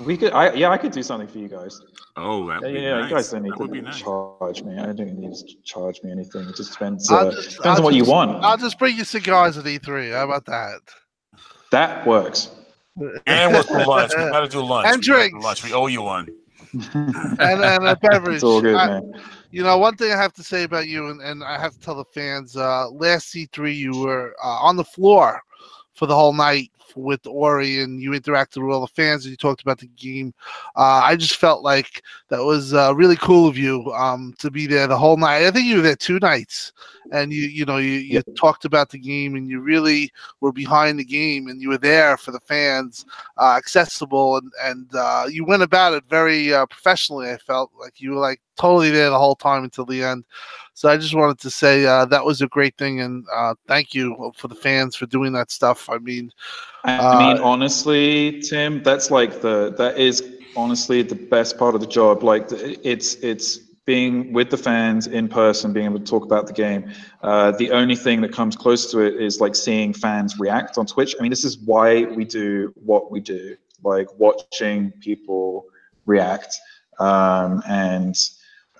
we 0.04 0.16
could, 0.16 0.32
I, 0.32 0.52
yeah, 0.52 0.68
I 0.70 0.78
could 0.78 0.92
do 0.92 1.02
something 1.02 1.28
for 1.28 1.38
you 1.38 1.48
guys. 1.48 1.80
Oh, 2.16 2.46
that 2.48 2.62
Yeah, 2.62 2.68
yeah, 2.78 2.94
nice. 3.00 3.10
you 3.10 3.16
guys 3.16 3.30
don't 3.30 3.42
need 3.42 3.52
that 3.58 3.72
to 3.72 3.82
nice. 3.82 3.98
charge 4.00 4.62
me. 4.62 4.78
I 4.78 4.86
don't 4.92 5.18
need 5.18 5.34
to 5.34 5.44
charge 5.64 6.02
me 6.02 6.12
anything. 6.12 6.48
It 6.48 6.56
just 6.56 6.72
depends. 6.72 7.10
Uh, 7.10 7.30
just- 7.32 7.56
depends 7.56 7.66
I'll 7.66 7.76
on 7.78 7.82
what 7.84 7.94
you 7.94 8.04
want. 8.04 8.44
I'll 8.44 8.56
just 8.58 8.78
bring 8.78 8.96
you 8.96 9.04
cigars 9.04 9.56
at 9.58 9.64
E3. 9.64 10.12
How 10.12 10.24
about 10.24 10.44
that? 10.46 10.80
That 11.70 12.06
works. 12.06 12.50
And 13.26 13.52
what's 13.54 13.68
for 13.68 13.84
lunch? 13.84 14.12
We 14.16 14.22
gotta 14.24 14.48
do 14.48 14.60
lunch. 14.64 14.86
And 14.88 15.00
We 15.00 15.06
gotta 15.06 15.22
do 15.24 15.30
drinks. 15.30 15.44
Lunch. 15.44 15.64
We 15.64 15.72
owe 15.72 15.86
you 15.86 16.02
one. 16.02 16.28
And, 16.94 17.62
and 17.62 17.86
a 17.86 17.96
beverage. 17.96 18.36
it's 18.36 18.44
all 18.44 18.60
good, 18.62 18.74
I- 18.74 18.86
man. 19.00 19.12
You 19.50 19.62
know, 19.62 19.76
one 19.76 19.96
thing 19.96 20.10
I 20.10 20.16
have 20.16 20.32
to 20.34 20.42
say 20.42 20.62
about 20.62 20.88
you, 20.88 21.08
and, 21.10 21.20
and 21.20 21.44
I 21.44 21.60
have 21.60 21.74
to 21.74 21.80
tell 21.80 21.94
the 21.94 22.06
fans, 22.06 22.56
uh, 22.56 22.88
last 22.88 23.34
E3, 23.34 23.76
you 23.76 23.92
were 24.00 24.34
uh, 24.42 24.46
on 24.48 24.76
the 24.76 24.84
floor 24.84 25.42
for 25.92 26.06
the 26.06 26.14
whole 26.14 26.32
night 26.32 26.70
with 26.96 27.26
Ori, 27.26 27.80
and 27.82 28.00
you 28.00 28.12
interacted 28.12 28.64
with 28.66 28.74
all 28.74 28.80
the 28.80 28.86
fans, 28.86 29.26
and 29.26 29.30
you 29.30 29.36
talked 29.36 29.60
about 29.60 29.78
the 29.78 29.88
game. 29.88 30.32
Uh, 30.74 31.02
I 31.04 31.16
just 31.16 31.36
felt 31.36 31.62
like 31.62 32.02
that 32.32 32.42
was 32.42 32.72
uh, 32.72 32.94
really 32.94 33.16
cool 33.16 33.46
of 33.46 33.58
you 33.58 33.92
um, 33.92 34.32
to 34.38 34.50
be 34.50 34.66
there 34.66 34.86
the 34.86 34.96
whole 34.96 35.18
night. 35.18 35.44
I 35.44 35.50
think 35.50 35.66
you 35.66 35.76
were 35.76 35.82
there 35.82 35.94
two 35.94 36.18
nights, 36.20 36.72
and 37.12 37.30
you 37.30 37.42
you 37.42 37.66
know 37.66 37.76
you, 37.76 37.90
you 37.90 38.22
talked 38.38 38.64
about 38.64 38.88
the 38.88 38.98
game, 38.98 39.36
and 39.36 39.46
you 39.50 39.60
really 39.60 40.10
were 40.40 40.50
behind 40.50 40.98
the 40.98 41.04
game, 41.04 41.48
and 41.48 41.60
you 41.60 41.68
were 41.68 41.76
there 41.76 42.16
for 42.16 42.30
the 42.30 42.40
fans, 42.40 43.04
uh, 43.36 43.54
accessible, 43.58 44.38
and 44.38 44.50
and 44.64 44.88
uh, 44.94 45.26
you 45.28 45.44
went 45.44 45.62
about 45.62 45.92
it 45.92 46.04
very 46.08 46.54
uh, 46.54 46.64
professionally. 46.64 47.30
I 47.30 47.36
felt 47.36 47.70
like 47.78 48.00
you 48.00 48.12
were 48.12 48.20
like 48.20 48.40
totally 48.56 48.90
there 48.90 49.10
the 49.10 49.18
whole 49.18 49.36
time 49.36 49.64
until 49.64 49.84
the 49.84 50.02
end. 50.02 50.24
So 50.72 50.88
I 50.88 50.96
just 50.96 51.14
wanted 51.14 51.38
to 51.40 51.50
say 51.50 51.84
uh, 51.84 52.06
that 52.06 52.24
was 52.24 52.40
a 52.40 52.46
great 52.46 52.78
thing, 52.78 53.02
and 53.02 53.26
uh, 53.30 53.54
thank 53.68 53.94
you 53.94 54.32
for 54.38 54.48
the 54.48 54.54
fans 54.54 54.96
for 54.96 55.04
doing 55.04 55.34
that 55.34 55.50
stuff. 55.50 55.90
I 55.90 55.98
mean, 55.98 56.32
I 56.84 56.98
I 56.98 57.34
mean, 57.34 57.42
honestly, 57.42 58.40
Tim, 58.40 58.82
that's 58.82 59.10
like 59.10 59.42
the 59.42 59.74
that 59.76 59.98
is 59.98 60.22
honestly 60.56 61.02
the 61.02 61.14
best 61.14 61.58
part 61.58 61.74
of 61.74 61.80
the 61.80 61.86
job. 61.86 62.22
Like 62.22 62.46
it's 62.50 63.14
it's 63.16 63.58
being 63.84 64.32
with 64.32 64.50
the 64.50 64.56
fans 64.56 65.06
in 65.08 65.28
person, 65.28 65.72
being 65.72 65.86
able 65.86 65.98
to 65.98 66.04
talk 66.04 66.24
about 66.24 66.46
the 66.46 66.52
game. 66.52 66.92
Uh, 67.22 67.50
the 67.52 67.70
only 67.72 67.96
thing 67.96 68.20
that 68.20 68.32
comes 68.32 68.54
close 68.54 68.90
to 68.92 69.00
it 69.00 69.20
is 69.20 69.40
like 69.40 69.56
seeing 69.56 69.92
fans 69.92 70.38
react 70.38 70.78
on 70.78 70.86
Twitch. 70.86 71.16
I 71.18 71.22
mean, 71.22 71.30
this 71.30 71.44
is 71.44 71.58
why 71.58 72.04
we 72.04 72.24
do 72.24 72.72
what 72.76 73.10
we 73.10 73.20
do, 73.20 73.56
like 73.82 74.06
watching 74.18 74.92
people 75.00 75.66
react 76.06 76.54
um, 76.98 77.62
and 77.68 78.16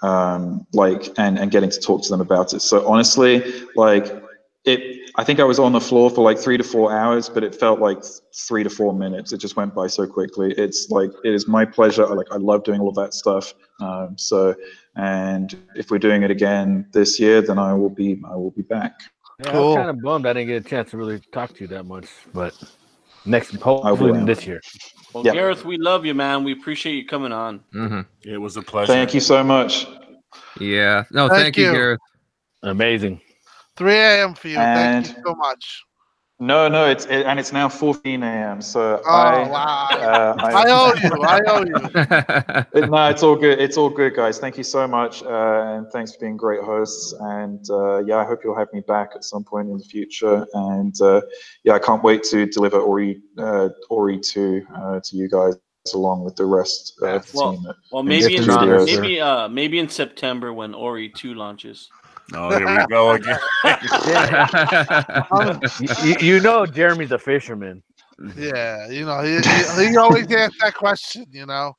um, 0.02 0.66
like 0.72 1.12
and 1.18 1.38
and 1.38 1.50
getting 1.50 1.70
to 1.70 1.80
talk 1.80 2.02
to 2.04 2.08
them 2.08 2.20
about 2.20 2.54
it. 2.54 2.60
So 2.60 2.86
honestly, 2.86 3.42
like 3.74 4.22
it 4.64 5.10
i 5.16 5.24
think 5.24 5.40
i 5.40 5.44
was 5.44 5.58
on 5.58 5.72
the 5.72 5.80
floor 5.80 6.08
for 6.10 6.22
like 6.22 6.38
three 6.38 6.56
to 6.56 6.62
four 6.64 6.92
hours 6.92 7.28
but 7.28 7.42
it 7.42 7.54
felt 7.54 7.80
like 7.80 7.98
three 8.34 8.62
to 8.62 8.70
four 8.70 8.92
minutes 8.94 9.32
it 9.32 9.38
just 9.38 9.56
went 9.56 9.74
by 9.74 9.86
so 9.86 10.06
quickly 10.06 10.52
it's 10.56 10.88
like 10.90 11.10
it 11.24 11.34
is 11.34 11.48
my 11.48 11.64
pleasure 11.64 12.06
I 12.06 12.12
like 12.14 12.30
i 12.30 12.36
love 12.36 12.62
doing 12.64 12.80
all 12.80 12.88
of 12.88 12.94
that 12.94 13.12
stuff 13.14 13.54
um, 13.80 14.16
so 14.16 14.54
and 14.96 15.56
if 15.74 15.90
we're 15.90 15.98
doing 15.98 16.22
it 16.22 16.30
again 16.30 16.86
this 16.92 17.18
year 17.18 17.42
then 17.42 17.58
i 17.58 17.74
will 17.74 17.90
be 17.90 18.22
i 18.30 18.36
will 18.36 18.52
be 18.52 18.62
back 18.62 19.00
Yeah, 19.40 19.48
I 19.48 19.52
Cool. 19.52 19.66
was 19.68 19.76
kind 19.76 19.90
of 19.90 20.00
bummed 20.02 20.26
I 20.26 20.32
didn't 20.34 20.48
get 20.48 20.64
a 20.66 20.68
chance 20.68 20.90
to 20.90 20.96
really 20.96 21.20
talk 21.32 21.54
to 21.54 21.60
you 21.62 21.68
that 21.68 21.84
much, 21.84 22.06
but 22.32 22.54
next 23.24 23.54
hopefully 23.56 24.12
this 24.24 24.46
year. 24.46 24.60
Well, 25.14 25.24
Yeah. 25.24 25.32
Gareth, 25.32 25.64
we 25.64 25.78
love 25.78 26.04
you, 26.04 26.14
man. 26.14 26.44
We 26.44 26.52
appreciate 26.52 26.94
you 26.94 27.06
coming 27.06 27.32
on. 27.32 27.64
hmm 27.72 28.02
It 28.24 28.38
was 28.38 28.56
a 28.56 28.62
pleasure. 28.62 28.92
thank 28.92 29.14
you 29.14 29.20
so 29.20 29.42
much 29.42 29.86
Yeah. 30.60 31.04
No, 31.10 31.28
Thank 31.28 31.42
thank, 31.42 31.56
you, 31.56 31.64
you. 31.66 31.72
Gareth. 31.72 32.00
Amazing. 32.62 33.20
3 33.76 33.92
a.m. 33.94 34.34
for 34.34 34.48
you. 34.48 34.56
Thank 34.56 35.08
you 35.08 35.14
so 35.26 35.34
much. 35.34 35.82
no 36.40 36.66
no 36.68 36.86
it's 36.90 37.04
it, 37.06 37.24
and 37.26 37.38
it's 37.38 37.52
now 37.52 37.68
14 37.68 38.22
a.m 38.24 38.60
so 38.60 39.00
Oh, 39.06 39.10
i 39.10 39.48
wow. 39.48 39.86
uh, 39.92 40.34
I 40.40 40.64
owe 40.78 40.92
you. 41.02 41.12
I 41.22 41.40
owe 41.52 41.64
you. 41.70 42.82
It- 42.82 42.90
no, 42.90 43.08
it's 43.12 43.22
all 43.22 43.36
good. 43.36 43.60
It's 43.60 43.76
all 43.76 43.90
good, 43.90 44.14
guys. 44.16 44.38
Thank 44.38 44.56
you 44.58 44.64
so 44.64 44.88
much, 44.88 45.22
uh, 45.22 45.74
and 45.76 45.86
thanks 45.92 46.12
for 46.14 46.18
being 46.24 46.36
great 46.36 46.62
hosts. 46.62 47.14
And 47.38 47.62
uh, 47.70 47.98
yeah, 48.08 48.16
I 48.16 48.24
hope 48.24 48.40
you'll 48.42 48.58
have 48.58 48.72
me 48.72 48.80
back 48.94 49.10
at 49.14 49.22
some 49.24 49.44
point 49.44 49.68
in 49.68 49.76
the 49.78 49.84
future. 49.84 50.44
And 50.54 50.94
uh, 51.00 51.20
yeah, 51.64 51.74
I 51.74 51.78
can't 51.78 52.02
wait 52.02 52.22
to 52.32 52.46
deliver 52.46 52.78
Ori 52.80 53.22
uh, 53.38 53.68
Ori 53.90 54.18
two 54.18 54.66
uh, 54.74 54.98
to 55.04 55.16
you 55.16 55.28
guys 55.28 55.54
along 55.94 56.24
with 56.24 56.34
the 56.36 56.44
rest 56.46 56.94
uh, 57.02 57.16
of 57.16 57.30
the 57.30 57.38
Well- 57.38 57.52
team. 57.56 57.72
Well, 57.92 58.02
maybe 58.02 58.36
in, 58.36 58.46
maybe 58.92 59.20
uh 59.20 59.46
maybe 59.48 59.78
in 59.78 59.88
September 59.88 60.52
when 60.52 60.74
Ori 60.74 61.08
two 61.10 61.34
launches. 61.34 61.88
Oh, 62.34 62.48
here 62.56 62.66
we 62.66 62.86
go 62.86 63.10
again. 63.12 63.38
you, 65.80 65.88
you- 66.04 66.16
you 66.34 66.40
know 66.40 66.64
Jeremy's 66.66 67.12
a 67.12 67.18
fisherman. 67.18 67.82
Yeah, 68.36 68.88
you 68.88 69.04
know, 69.04 69.20
he, 69.22 69.40
he, 69.40 69.88
he 69.90 69.96
always 69.96 70.30
asks 70.32 70.56
that 70.60 70.74
question, 70.74 71.24
you 71.30 71.44
know. 71.46 71.74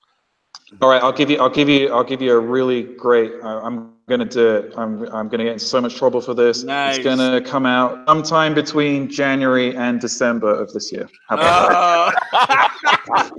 All 0.81 0.89
right, 0.89 1.01
I'll 1.01 1.11
give 1.13 1.29
you. 1.29 1.37
I'll 1.39 1.49
give 1.49 1.69
you. 1.69 1.89
I'll 1.93 2.03
give 2.03 2.21
you 2.21 2.33
a 2.33 2.39
really 2.39 2.83
great. 2.83 3.31
I, 3.43 3.59
I'm 3.61 3.91
gonna 4.09 4.25
do 4.25 4.55
it. 4.55 4.73
I'm. 4.75 5.03
I'm 5.13 5.29
gonna 5.29 5.43
get 5.43 5.53
in 5.53 5.59
so 5.59 5.79
much 5.79 5.95
trouble 5.95 6.19
for 6.19 6.33
this. 6.33 6.63
Nice. 6.63 6.97
It's 6.97 7.03
gonna 7.05 7.39
come 7.41 7.65
out 7.67 8.05
sometime 8.07 8.53
between 8.55 9.07
January 9.09 9.75
and 9.75 10.01
December 10.01 10.51
of 10.51 10.73
this 10.73 10.91
year. 10.91 11.07
How 11.29 11.35
about 11.35 12.15
Uh, 12.33 13.31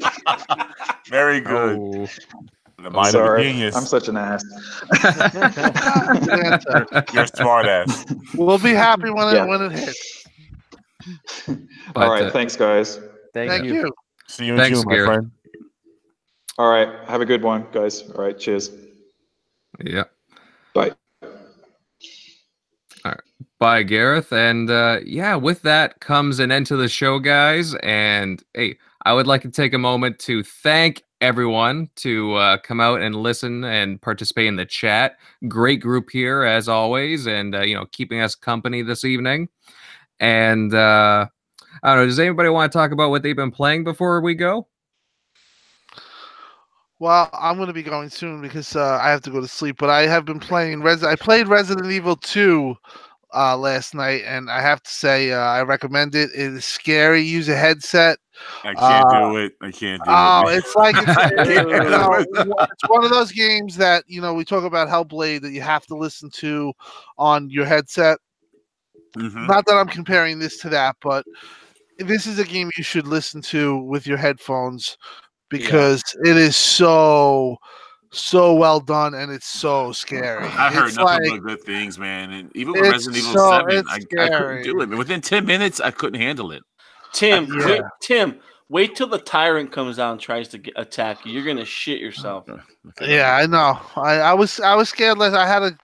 Very 1.08 1.40
good. 1.40 1.76
Oh. 1.78 2.08
The 2.84 2.90
that? 2.90 2.96
mind 2.96 3.14
of 3.14 3.22
a 3.22 3.26
Sorry, 3.26 3.44
genius. 3.44 3.74
I'm 3.74 3.86
such 3.86 4.08
an 4.08 4.18
ass. 4.18 4.44
You're 7.14 7.22
a 7.22 7.28
smart 7.28 7.64
ass. 7.64 8.04
We'll 8.34 8.58
be 8.58 8.72
happy 8.72 9.10
when 9.10 9.34
it 9.34 9.48
when 9.48 9.62
it 9.62 9.72
hits. 9.72 10.26
All 11.96 12.10
right, 12.10 12.24
uh, 12.24 12.30
thanks, 12.30 12.56
guys. 12.56 13.00
Thank, 13.32 13.50
Thank 13.50 13.64
you. 13.64 13.74
you. 13.74 13.92
See 14.28 14.44
you 14.44 14.52
in 14.52 14.58
Thanks, 14.58 14.82
June, 14.82 14.88
my 14.88 15.04
friend. 15.04 15.30
All 16.58 16.70
right, 16.70 16.88
have 17.08 17.22
a 17.22 17.26
good 17.26 17.42
one, 17.42 17.66
guys. 17.72 18.02
All 18.02 18.22
right, 18.22 18.38
cheers. 18.38 18.70
yeah. 19.82 20.04
Bye. 20.74 20.92
Bye, 23.58 23.82
Gareth. 23.82 24.30
And 24.30 24.68
uh, 24.68 24.98
yeah, 25.06 25.36
with 25.36 25.62
that 25.62 26.00
comes 26.00 26.38
an 26.38 26.52
end 26.52 26.66
to 26.66 26.76
the 26.76 26.88
show, 26.88 27.18
guys. 27.18 27.74
And 27.76 28.42
hey, 28.52 28.76
I 29.06 29.14
would 29.14 29.26
like 29.26 29.40
to 29.42 29.50
take 29.50 29.72
a 29.72 29.78
moment 29.78 30.18
to 30.20 30.42
thank 30.42 31.02
everyone 31.24 31.88
to 31.96 32.34
uh, 32.34 32.58
come 32.58 32.80
out 32.80 33.00
and 33.00 33.16
listen 33.16 33.64
and 33.64 34.00
participate 34.00 34.46
in 34.46 34.56
the 34.56 34.66
chat. 34.66 35.16
Great 35.48 35.80
group 35.80 36.10
here 36.10 36.42
as 36.42 36.68
always, 36.68 37.26
and 37.26 37.54
uh, 37.54 37.62
you 37.62 37.74
know, 37.74 37.86
keeping 37.92 38.20
us 38.20 38.34
company 38.34 38.82
this 38.82 39.04
evening. 39.04 39.48
And 40.20 40.74
uh, 40.74 41.26
I 41.82 41.88
don't 41.88 42.02
know. 42.02 42.06
Does 42.06 42.18
anybody 42.18 42.50
want 42.50 42.70
to 42.70 42.78
talk 42.78 42.92
about 42.92 43.08
what 43.08 43.22
they've 43.22 43.34
been 43.34 43.50
playing 43.50 43.84
before 43.84 44.20
we 44.20 44.34
go? 44.34 44.68
Well, 46.98 47.30
I'm 47.32 47.56
going 47.56 47.68
to 47.68 47.72
be 47.74 47.82
going 47.82 48.10
soon 48.10 48.42
because 48.42 48.76
uh, 48.76 48.98
I 49.02 49.08
have 49.08 49.22
to 49.22 49.30
go 49.30 49.40
to 49.40 49.48
sleep. 49.48 49.76
But 49.78 49.90
I 49.90 50.06
have 50.06 50.26
been 50.26 50.40
playing 50.40 50.82
Res. 50.82 51.02
I 51.02 51.16
played 51.16 51.48
Resident 51.48 51.90
Evil 51.90 52.16
2 52.16 52.76
uh, 53.34 53.56
last 53.56 53.94
night, 53.94 54.22
and 54.26 54.50
I 54.50 54.60
have 54.60 54.82
to 54.82 54.90
say 54.90 55.32
uh, 55.32 55.38
I 55.38 55.62
recommend 55.62 56.14
it. 56.14 56.30
It 56.34 56.52
is 56.54 56.64
scary. 56.64 57.22
Use 57.22 57.48
a 57.48 57.56
headset. 57.56 58.18
I 58.64 58.74
can't 58.74 59.10
Uh, 59.10 59.30
do 59.30 59.36
it. 59.38 59.52
I 59.60 59.70
can't 59.70 60.02
do 60.04 60.10
Oh, 60.10 60.46
it. 60.48 60.58
it's 60.58 60.74
like 60.76 60.96
it's, 60.98 61.16
I 61.16 61.28
it- 61.30 61.46
can't 61.46 61.68
you 61.68 61.90
know, 61.90 62.12
it's 62.70 62.88
one 62.88 63.04
of 63.04 63.10
those 63.10 63.32
games 63.32 63.76
that 63.76 64.04
you 64.06 64.20
know 64.20 64.34
we 64.34 64.44
talk 64.44 64.64
about 64.64 64.88
Hellblade 64.88 65.42
that 65.42 65.52
you 65.52 65.60
have 65.62 65.86
to 65.86 65.96
listen 65.96 66.30
to 66.34 66.72
on 67.18 67.48
your 67.50 67.64
headset. 67.66 68.18
Mhm. 69.16 69.46
Not 69.46 69.66
that 69.66 69.76
I'm 69.76 69.88
comparing 69.88 70.38
this 70.38 70.58
to 70.58 70.68
that, 70.70 70.96
but 71.00 71.24
this 71.98 72.26
is 72.26 72.38
a 72.40 72.44
game 72.44 72.70
you 72.76 72.82
should 72.82 73.06
listen 73.06 73.40
to 73.42 73.78
with 73.78 74.06
your 74.06 74.18
headphones 74.18 74.96
because 75.48 76.02
it 76.24 76.36
is 76.36 76.56
so 76.56 77.56
so 78.20 78.54
well 78.54 78.80
done 78.80 79.14
and 79.14 79.30
it's 79.30 79.46
so 79.46 79.92
scary. 79.92 80.44
I 80.44 80.72
heard 80.72 80.88
it's 80.88 80.96
nothing 80.96 81.30
like 81.30 81.42
but 81.42 81.48
good 81.48 81.62
things, 81.62 81.98
man. 81.98 82.30
And 82.32 82.54
even 82.56 82.72
with 82.72 82.82
Resident 82.82 83.16
Evil 83.16 83.32
so- 83.34 83.64
7, 83.68 83.84
I, 83.88 83.94
I 83.94 83.98
couldn't 84.28 84.62
do 84.62 84.80
it. 84.80 84.88
Within 84.90 85.20
10 85.20 85.44
minutes, 85.46 85.80
I 85.80 85.90
couldn't 85.90 86.20
handle 86.20 86.52
it. 86.52 86.62
Tim, 87.12 87.46
Yeah. 87.46 87.66
wait, 87.66 87.82
Tim, 88.02 88.40
wait 88.68 88.96
till 88.96 89.06
the 89.06 89.18
tyrant 89.18 89.70
comes 89.70 89.98
out 89.98 90.12
and 90.12 90.20
tries 90.20 90.48
to 90.48 90.58
get, 90.58 90.74
attack 90.76 91.24
you. 91.24 91.32
You're 91.32 91.44
gonna 91.44 91.64
shit 91.64 92.00
yourself. 92.00 92.46
Yeah, 93.00 93.36
I 93.36 93.46
know. 93.46 93.78
I, 93.96 94.14
I 94.20 94.34
was 94.34 94.58
I 94.60 94.74
was 94.74 94.88
scared. 94.88 95.18
Less 95.18 95.32
I 95.32 95.46
had 95.46 95.62
a 95.62 95.78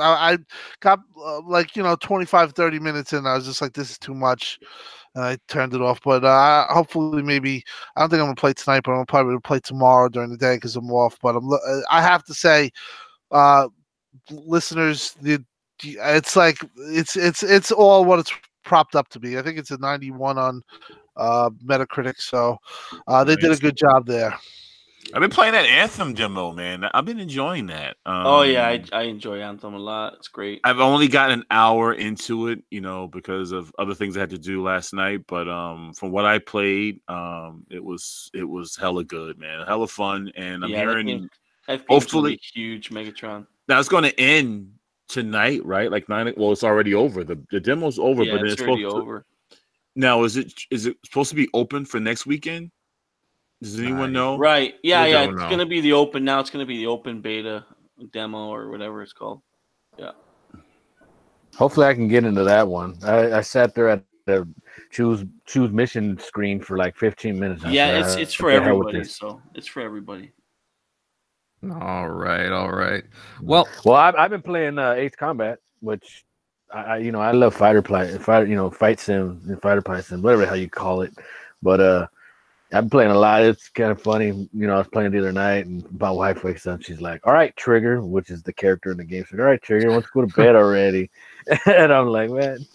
I, 0.00 0.32
I 0.32 0.38
got 0.80 1.00
uh, 1.20 1.40
like 1.42 1.74
you 1.74 1.82
know 1.82 1.96
25, 1.96 2.52
30 2.52 2.78
minutes 2.78 3.12
in. 3.12 3.26
I 3.26 3.34
was 3.34 3.46
just 3.46 3.60
like, 3.60 3.72
this 3.72 3.90
is 3.90 3.98
too 3.98 4.14
much. 4.14 4.60
And 5.16 5.24
I 5.24 5.38
turned 5.48 5.74
it 5.74 5.80
off. 5.80 6.00
But 6.04 6.24
uh, 6.24 6.66
hopefully, 6.68 7.22
maybe 7.22 7.64
I 7.96 8.00
don't 8.00 8.10
think 8.10 8.20
I'm 8.20 8.26
gonna 8.26 8.36
play 8.36 8.52
tonight, 8.52 8.82
but 8.84 8.92
I'm 8.92 9.06
probably 9.06 9.30
gonna 9.30 9.40
play 9.40 9.60
tomorrow 9.60 10.08
during 10.08 10.30
the 10.30 10.36
day 10.36 10.56
because 10.56 10.76
I'm 10.76 10.90
off. 10.92 11.18
But 11.20 11.34
I'm. 11.34 11.52
uh, 11.52 11.80
I 11.90 12.00
have 12.00 12.22
to 12.26 12.34
say, 12.34 12.70
uh, 13.32 13.66
listeners, 14.30 15.16
the 15.20 15.42
it's 15.82 16.36
like 16.36 16.58
it's 16.76 17.16
it's 17.16 17.42
it's 17.42 17.72
all 17.72 18.04
what 18.04 18.18
it's 18.18 18.32
propped 18.64 18.94
up 18.94 19.08
to 19.08 19.20
be. 19.20 19.38
I 19.38 19.42
think 19.42 19.58
it's 19.58 19.70
a 19.70 19.78
91 19.78 20.38
on 20.38 20.62
uh, 21.16 21.50
Metacritic. 21.64 22.20
So 22.20 22.58
uh, 23.08 23.24
they 23.24 23.36
did 23.36 23.52
a 23.52 23.56
good 23.56 23.76
job 23.76 24.06
there. 24.06 24.34
I've 25.14 25.20
been 25.20 25.30
playing 25.30 25.52
that 25.52 25.66
Anthem 25.66 26.14
demo, 26.14 26.52
man. 26.52 26.84
I've 26.92 27.04
been 27.04 27.20
enjoying 27.20 27.66
that. 27.68 27.96
Um, 28.04 28.26
oh 28.26 28.42
yeah, 28.42 28.66
I, 28.66 28.84
I 28.92 29.02
enjoy 29.02 29.40
Anthem 29.40 29.74
a 29.74 29.78
lot. 29.78 30.14
It's 30.14 30.28
great. 30.28 30.60
I've 30.64 30.80
only 30.80 31.08
gotten 31.08 31.40
an 31.40 31.46
hour 31.50 31.92
into 31.94 32.48
it, 32.48 32.62
you 32.70 32.80
know, 32.80 33.06
because 33.06 33.52
of 33.52 33.72
other 33.78 33.94
things 33.94 34.16
I 34.16 34.20
had 34.20 34.30
to 34.30 34.38
do 34.38 34.62
last 34.62 34.92
night. 34.92 35.24
But 35.28 35.48
um, 35.48 35.92
from 35.94 36.10
what 36.10 36.24
I 36.24 36.38
played, 36.38 37.00
um, 37.08 37.64
it 37.70 37.82
was 37.82 38.30
it 38.34 38.44
was 38.44 38.76
hella 38.76 39.04
good, 39.04 39.38
man. 39.38 39.64
Hella 39.66 39.86
fun, 39.88 40.32
and 40.36 40.64
I'm 40.64 40.70
Yeah, 40.70 40.84
that 40.84 40.90
hearing 40.90 41.06
game- 41.06 41.30
That 41.68 41.84
hopefully- 41.88 42.40
huge, 42.54 42.90
Megatron. 42.90 43.46
now 43.68 43.78
it's 43.78 43.88
going 43.88 44.04
to 44.04 44.20
end 44.20 44.72
tonight, 45.08 45.64
right? 45.64 45.90
Like 45.90 46.08
nine. 46.08 46.32
Well, 46.36 46.52
it's 46.52 46.64
already 46.64 46.94
over. 46.94 47.22
the 47.24 47.38
The 47.52 47.60
demo's 47.60 47.98
over, 47.98 48.24
yeah, 48.24 48.32
but 48.36 48.42
it's 48.44 48.54
it's 48.54 48.62
already 48.62 48.82
supposed 48.82 48.96
to, 48.96 49.02
over. 49.02 49.24
now. 49.94 50.24
Is 50.24 50.36
it 50.36 50.52
is 50.70 50.86
it 50.86 50.96
supposed 51.04 51.30
to 51.30 51.36
be 51.36 51.48
open 51.54 51.84
for 51.84 52.00
next 52.00 52.26
weekend? 52.26 52.70
Does 53.62 53.78
anyone 53.78 54.10
I- 54.10 54.12
know? 54.12 54.38
Right? 54.38 54.74
Yeah, 54.82 55.04
We 55.04 55.10
yeah. 55.12 55.22
It's 55.24 55.34
know. 55.40 55.50
gonna 55.50 55.66
be 55.66 55.80
the 55.80 55.92
open 55.92 56.24
now. 56.24 56.40
It's 56.40 56.50
gonna 56.50 56.66
be 56.66 56.78
the 56.78 56.86
open 56.86 57.20
beta 57.20 57.64
demo 58.12 58.48
or 58.48 58.70
whatever 58.70 59.02
it's 59.02 59.12
called. 59.12 59.40
Yeah. 59.98 60.12
Hopefully, 61.56 61.86
I 61.86 61.94
can 61.94 62.08
get 62.08 62.24
into 62.24 62.44
that 62.44 62.68
one. 62.68 62.96
I, 63.02 63.32
I 63.32 63.40
sat 63.40 63.74
there 63.74 63.88
at 63.88 64.04
the 64.26 64.46
choose 64.90 65.24
choose 65.46 65.70
mission 65.72 66.18
screen 66.18 66.60
for 66.60 66.76
like 66.76 66.96
15 66.96 67.38
minutes. 67.38 67.64
I 67.64 67.70
yeah, 67.70 67.86
said, 67.88 68.00
it's 68.00 68.16
"Uh, 68.16 68.20
it's 68.20 68.34
for 68.34 68.46
what 68.46 68.58
the 68.58 68.62
hell 68.64 68.78
with 68.78 68.88
everybody. 68.88 69.08
So 69.08 69.40
it's 69.54 69.66
for 69.66 69.80
everybody. 69.80 70.32
All 71.80 72.08
right, 72.10 72.52
all 72.52 72.70
right. 72.70 73.02
Well, 73.40 73.66
Well, 73.84 73.96
I've, 73.96 74.14
I've 74.16 74.30
been 74.30 74.42
playing 74.42 74.78
uh, 74.78 74.92
Ace 74.92 75.16
Combat, 75.16 75.58
which 75.80 76.24
I, 76.72 76.82
I 76.82 76.96
you 76.98 77.10
know 77.10 77.20
I 77.20 77.32
love 77.32 77.54
fighter 77.54 77.80
play, 77.82 78.16
fighter 78.18 78.46
you 78.46 78.54
know 78.56 78.70
fight 78.70 79.00
sim 79.00 79.40
and 79.48 79.60
fighter 79.62 79.80
pilot 79.80 80.04
sim, 80.04 80.20
whatever 80.20 80.42
the 80.42 80.48
hell 80.48 80.56
you 80.56 80.68
call 80.68 81.00
it. 81.00 81.14
But 81.62 81.80
uh, 81.80 82.06
I've 82.72 82.84
been 82.84 82.90
playing 82.90 83.10
a 83.12 83.18
lot. 83.18 83.42
It's 83.42 83.68
kind 83.68 83.90
of 83.92 84.02
funny. 84.02 84.26
You 84.26 84.66
know, 84.66 84.74
I 84.74 84.78
was 84.78 84.88
playing 84.88 85.12
the 85.12 85.18
other 85.18 85.32
night, 85.32 85.66
and 85.66 85.84
my 86.00 86.10
wife 86.10 86.42
wakes 86.42 86.66
up. 86.66 86.82
She's 86.82 87.00
like, 87.00 87.24
"All 87.26 87.32
right, 87.32 87.54
Trigger," 87.56 88.00
which 88.02 88.30
is 88.30 88.42
the 88.42 88.52
character 88.52 88.90
in 88.90 88.96
the 88.98 89.04
game. 89.04 89.24
She's 89.24 89.32
like, 89.32 89.40
"All 89.40 89.46
right, 89.46 89.62
Trigger, 89.62 89.92
let's 89.92 90.08
go 90.08 90.22
to 90.22 90.26
bed 90.26 90.56
already." 90.56 91.10
and 91.66 91.92
I'm 91.92 92.08
like, 92.08 92.30
"Man, 92.30 92.66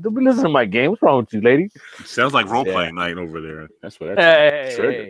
don't 0.00 0.14
be 0.14 0.22
listening 0.24 0.44
to 0.44 0.48
my 0.50 0.64
game. 0.64 0.90
What's 0.90 1.02
wrong 1.02 1.18
with 1.18 1.32
you, 1.34 1.40
lady? 1.42 1.70
Sounds 2.04 2.32
like 2.32 2.46
role 2.48 2.64
Yeah. 2.64 2.72
playing 2.72 2.94
night 2.94 3.18
over 3.18 3.40
there. 3.40 3.68
That's 3.82 4.00
what 4.00 4.14
that's 4.14 4.20
Hey, 4.24 4.72
trigger. 4.74 5.02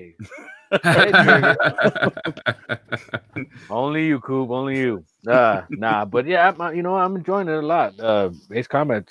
hey, 0.82 1.12
hey. 1.12 1.12
Hey, 1.12 1.56
Only 3.70 4.06
you, 4.06 4.20
Coop. 4.20 4.50
Only 4.50 4.76
you. 4.78 5.04
Uh, 5.28 5.62
nah, 5.70 6.04
but 6.04 6.26
yeah, 6.26 6.48
I'm, 6.48 6.60
uh, 6.60 6.70
you 6.70 6.82
know, 6.82 6.96
I'm 6.96 7.16
enjoying 7.16 7.48
it 7.48 7.54
a 7.54 7.60
lot. 7.66 7.98
Uh, 8.00 8.30
Ace 8.52 8.66
Combat, 8.66 9.04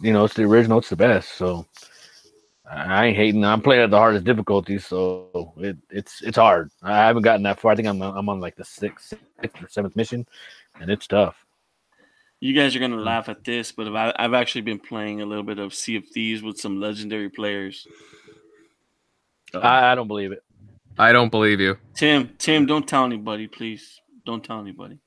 you 0.00 0.12
know, 0.12 0.24
it's 0.24 0.34
the 0.34 0.44
original. 0.44 0.78
It's 0.78 0.88
the 0.90 0.96
best. 0.96 1.32
So 1.36 1.66
I 2.70 3.06
ain't 3.06 3.16
hating. 3.16 3.44
I'm 3.44 3.62
playing 3.62 3.82
at 3.82 3.90
the 3.90 3.98
hardest 3.98 4.24
difficulty, 4.24 4.78
so 4.78 5.54
it, 5.56 5.76
it's 5.90 6.22
it's 6.22 6.36
hard. 6.36 6.70
I 6.82 7.06
haven't 7.06 7.22
gotten 7.22 7.42
that 7.44 7.60
far. 7.60 7.72
I 7.72 7.76
think 7.76 7.88
I'm 7.88 8.02
I'm 8.02 8.28
on 8.28 8.40
like 8.40 8.56
the 8.56 8.64
sixth, 8.64 9.14
sixth 9.40 9.62
or 9.62 9.68
seventh 9.68 9.96
mission, 9.96 10.26
and 10.80 10.90
it's 10.90 11.06
tough. 11.06 11.36
You 12.40 12.54
guys 12.54 12.76
are 12.76 12.78
gonna 12.78 12.96
mm. 12.96 13.04
laugh 13.04 13.28
at 13.28 13.42
this, 13.42 13.72
but 13.72 13.88
I, 13.88 14.12
I've 14.16 14.34
actually 14.34 14.60
been 14.60 14.78
playing 14.78 15.22
a 15.22 15.26
little 15.26 15.44
bit 15.44 15.58
of 15.58 15.74
Sea 15.74 15.96
of 15.96 16.06
Thieves 16.06 16.42
with 16.42 16.58
some 16.58 16.80
legendary 16.80 17.30
players. 17.30 17.86
I, 19.54 19.92
I 19.92 19.94
don't 19.94 20.08
believe 20.08 20.32
it. 20.32 20.42
I 20.98 21.12
don't 21.12 21.30
believe 21.30 21.60
you. 21.60 21.78
Tim, 21.94 22.34
Tim, 22.38 22.66
don't 22.66 22.86
tell 22.86 23.04
anybody, 23.04 23.46
please. 23.46 24.00
Don't 24.26 24.44
tell 24.44 24.60
anybody. 24.60 24.98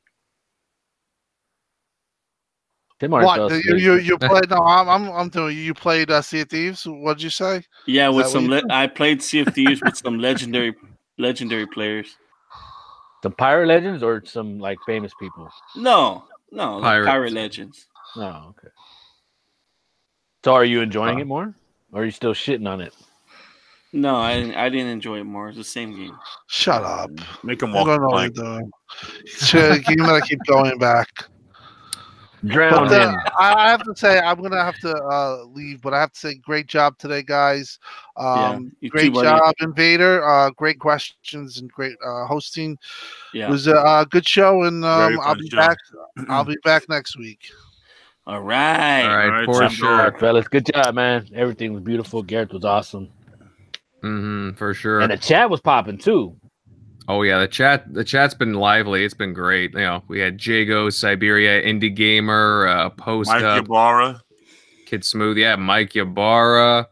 Tim 3.02 3.14
already 3.16 3.26
What 3.26 3.64
you 3.66 3.78
you, 3.78 3.94
you 3.96 4.18
played? 4.20 4.52
No, 4.52 4.58
I'm 4.58 4.88
I'm, 4.88 5.10
I'm 5.12 5.30
doing. 5.30 5.58
You 5.58 5.74
played 5.74 6.12
uh, 6.12 6.22
Sea 6.22 6.42
of 6.42 6.50
Thieves. 6.50 6.84
What'd 6.86 7.24
you 7.24 7.32
say? 7.32 7.64
Yeah, 7.88 8.12
Is 8.12 8.16
with 8.16 8.28
some. 8.28 8.48
Le- 8.48 8.62
I 8.70 8.86
played 8.86 9.24
Sea 9.24 9.40
of 9.40 9.48
Thieves 9.56 9.82
with 9.84 9.98
some 9.98 10.20
legendary, 10.28 10.76
legendary 11.18 11.66
players. 11.66 12.16
The 13.24 13.32
pirate 13.32 13.66
legends 13.68 14.04
or 14.04 14.24
some 14.24 14.60
like 14.60 14.78
famous 14.86 15.14
people? 15.20 15.50
No, 15.76 16.26
no, 16.52 16.78
like 16.78 17.04
pirate 17.06 17.34
legends. 17.34 17.88
Oh, 18.18 18.50
okay. 18.50 18.68
So 20.46 20.54
are 20.54 20.66
you 20.66 20.82
enjoying 20.82 21.18
Uh, 21.18 21.22
it 21.22 21.26
more? 21.28 21.56
Or 21.92 22.02
are 22.04 22.06
you 22.06 22.12
still 22.12 22.36
shitting 22.36 22.68
on 22.70 22.82
it? 22.82 22.94
No, 23.94 24.16
I 24.16 24.36
didn't, 24.40 24.56
I 24.56 24.70
didn't 24.70 24.88
enjoy 24.90 25.20
it 25.22 25.24
more. 25.24 25.50
It's 25.50 25.58
the 25.58 25.64
same 25.64 25.96
game. 25.96 26.16
Shut 26.48 26.84
up. 26.84 27.10
Make 27.44 27.64
him 27.64 27.72
I 27.72 27.76
walk 27.78 27.88
don't 27.88 27.96
the 27.96 28.02
know 28.02 28.08
what 28.10 28.34
plank. 28.34 28.38
you're 28.38 28.46
doing. 28.46 28.72
Sure, 29.26 29.76
you 29.90 29.96
gotta 29.98 30.22
keep 30.22 30.40
going 30.46 30.78
back. 30.78 31.08
Drown 32.46 32.88
But 32.88 32.92
uh, 32.94 33.10
him. 33.12 33.20
I 33.38 33.54
I 33.54 33.70
have 33.70 33.84
to 33.84 33.96
say, 33.96 34.20
I'm 34.20 34.42
gonna 34.42 34.64
have 34.64 34.78
to 34.80 34.96
uh, 34.96 35.44
leave, 35.46 35.82
but 35.82 35.94
I 35.94 36.00
have 36.00 36.12
to 36.14 36.20
say, 36.20 36.36
great 36.36 36.66
job 36.66 36.98
today, 36.98 37.22
guys. 37.22 37.78
Um, 38.18 38.72
you 38.80 38.90
too, 38.90 38.92
great 38.92 39.14
buddy. 39.14 39.28
job, 39.28 39.54
Invader. 39.60 40.28
Uh, 40.28 40.50
great 40.52 40.80
questions 40.80 41.60
and 41.60 41.72
great 41.72 41.96
uh, 42.06 42.26
hosting. 42.26 42.78
Yeah. 43.34 43.48
It 43.48 43.52
was 43.52 43.68
a, 43.68 43.76
uh 43.76 44.06
good 44.06 44.28
show, 44.28 44.64
and 44.64 44.84
um, 44.84 45.20
I'll 45.22 45.36
be 45.36 45.50
show. 45.50 45.58
back. 45.58 45.78
I'll 46.30 46.44
be 46.44 46.58
back 46.64 46.90
next 46.90 47.18
week. 47.18 47.42
All 48.26 48.42
right. 48.42 49.04
All 49.04 49.10
right, 49.18 49.26
All 49.26 49.32
right, 49.32 49.46
for 49.46 49.62
Tim. 49.62 49.70
sure. 49.70 49.90
All 49.90 50.10
right, 50.10 50.20
fellas. 50.20 50.48
Good 50.48 50.68
job, 50.74 50.96
man. 50.96 51.28
Everything 51.36 51.74
was 51.74 51.84
beautiful. 51.84 52.24
Gareth 52.24 52.54
was 52.54 52.66
awesome. 52.66 53.10
Mm-hmm, 54.04 54.58
for 54.58 54.74
sure. 54.74 55.02
And 55.02 55.12
the 55.12 55.18
chat 55.18 55.50
was 55.50 55.62
popping 55.62 55.98
too. 56.00 56.36
Oh 57.08 57.24
yeah, 57.24 57.40
the 57.40 57.48
chat 57.48 57.92
the 57.94 58.04
chat's 58.04 58.34
been 58.34 58.54
lively. 58.54 59.04
It's 59.04 59.14
been 59.14 59.34
great. 59.34 59.74
You 59.74 59.80
know, 59.80 60.04
we 60.08 60.20
had 60.20 60.44
Jago, 60.46 60.90
Siberia, 60.90 61.62
Indie 61.62 61.94
Gamer, 61.94 62.68
uh, 62.68 62.90
Post 62.92 63.30
Mike 63.30 63.44
Up, 63.44 63.66
Ybarra. 63.66 64.22
Kid 64.86 65.04
Smooth, 65.06 65.38
yeah, 65.38 65.56
Mike 65.56 65.96
Ybarra, 65.96 66.88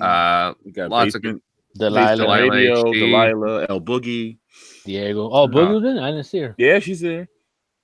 uh, 0.00 0.54
We 0.64 0.72
got 0.72 0.90
lots 0.90 1.14
of 1.14 1.22
Basement 1.22 1.42
Delilah, 1.76 2.16
Delilah 2.16 2.50
Radio, 2.50 2.84
HD. 2.84 2.92
Delilah, 2.92 3.66
El 3.68 3.80
Boogie. 3.80 4.38
Diego. 4.84 5.30
Oh, 5.30 5.48
Boogie 5.48 5.74
was 5.74 5.84
in? 5.84 5.98
I 5.98 6.10
didn't 6.10 6.24
see 6.24 6.40
her. 6.40 6.54
Yeah, 6.58 6.78
she's 6.78 7.00
there. 7.00 7.28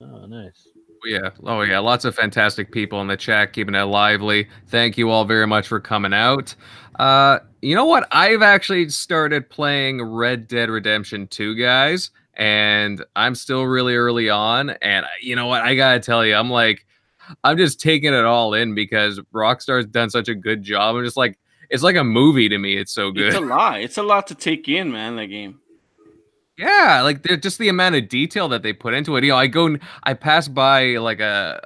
Oh, 0.01 0.25
nice. 0.25 0.67
yeah, 1.05 1.29
oh 1.45 1.61
yeah, 1.61 1.79
lots 1.79 2.05
of 2.05 2.15
fantastic 2.15 2.71
people 2.71 3.01
in 3.01 3.07
the 3.07 3.17
chat, 3.17 3.53
keeping 3.53 3.75
it 3.75 3.83
lively. 3.83 4.47
Thank 4.67 4.97
you 4.97 5.09
all 5.09 5.25
very 5.25 5.47
much 5.47 5.67
for 5.67 5.79
coming 5.79 6.13
out. 6.13 6.55
Uh, 6.99 7.39
you 7.61 7.75
know 7.75 7.85
what? 7.85 8.07
I've 8.11 8.41
actually 8.41 8.89
started 8.89 9.49
playing 9.49 10.01
Red 10.01 10.47
Dead 10.47 10.69
Redemption 10.69 11.27
2, 11.27 11.55
guys, 11.55 12.11
and 12.33 13.03
I'm 13.15 13.35
still 13.35 13.63
really 13.63 13.95
early 13.95 14.29
on. 14.29 14.71
And 14.81 15.05
you 15.21 15.35
know 15.35 15.47
what? 15.47 15.61
I 15.61 15.75
gotta 15.75 15.99
tell 15.99 16.25
you, 16.25 16.35
I'm 16.35 16.49
like, 16.49 16.85
I'm 17.43 17.57
just 17.57 17.79
taking 17.79 18.13
it 18.13 18.25
all 18.25 18.53
in 18.53 18.75
because 18.75 19.19
Rockstar's 19.33 19.85
done 19.85 20.09
such 20.09 20.27
a 20.27 20.35
good 20.35 20.63
job. 20.63 20.95
I'm 20.95 21.03
just 21.03 21.17
like, 21.17 21.37
it's 21.69 21.83
like 21.83 21.95
a 21.95 22.03
movie 22.03 22.49
to 22.49 22.57
me. 22.57 22.77
It's 22.77 22.91
so 22.91 23.11
good. 23.11 23.27
It's 23.27 23.35
a 23.35 23.41
lot. 23.41 23.79
It's 23.79 23.97
a 23.97 24.03
lot 24.03 24.27
to 24.27 24.35
take 24.35 24.67
in, 24.67 24.91
man. 24.91 25.15
That 25.15 25.27
game. 25.27 25.59
Yeah, 26.57 27.01
like 27.03 27.23
just 27.41 27.57
the 27.57 27.69
amount 27.69 27.95
of 27.95 28.09
detail 28.09 28.49
that 28.49 28.61
they 28.61 28.73
put 28.73 28.93
into 28.93 29.15
it. 29.15 29.23
You 29.23 29.31
know, 29.31 29.37
I 29.37 29.47
go, 29.47 29.77
I 30.03 30.13
pass 30.13 30.47
by 30.47 30.97
like 30.97 31.19
a, 31.19 31.61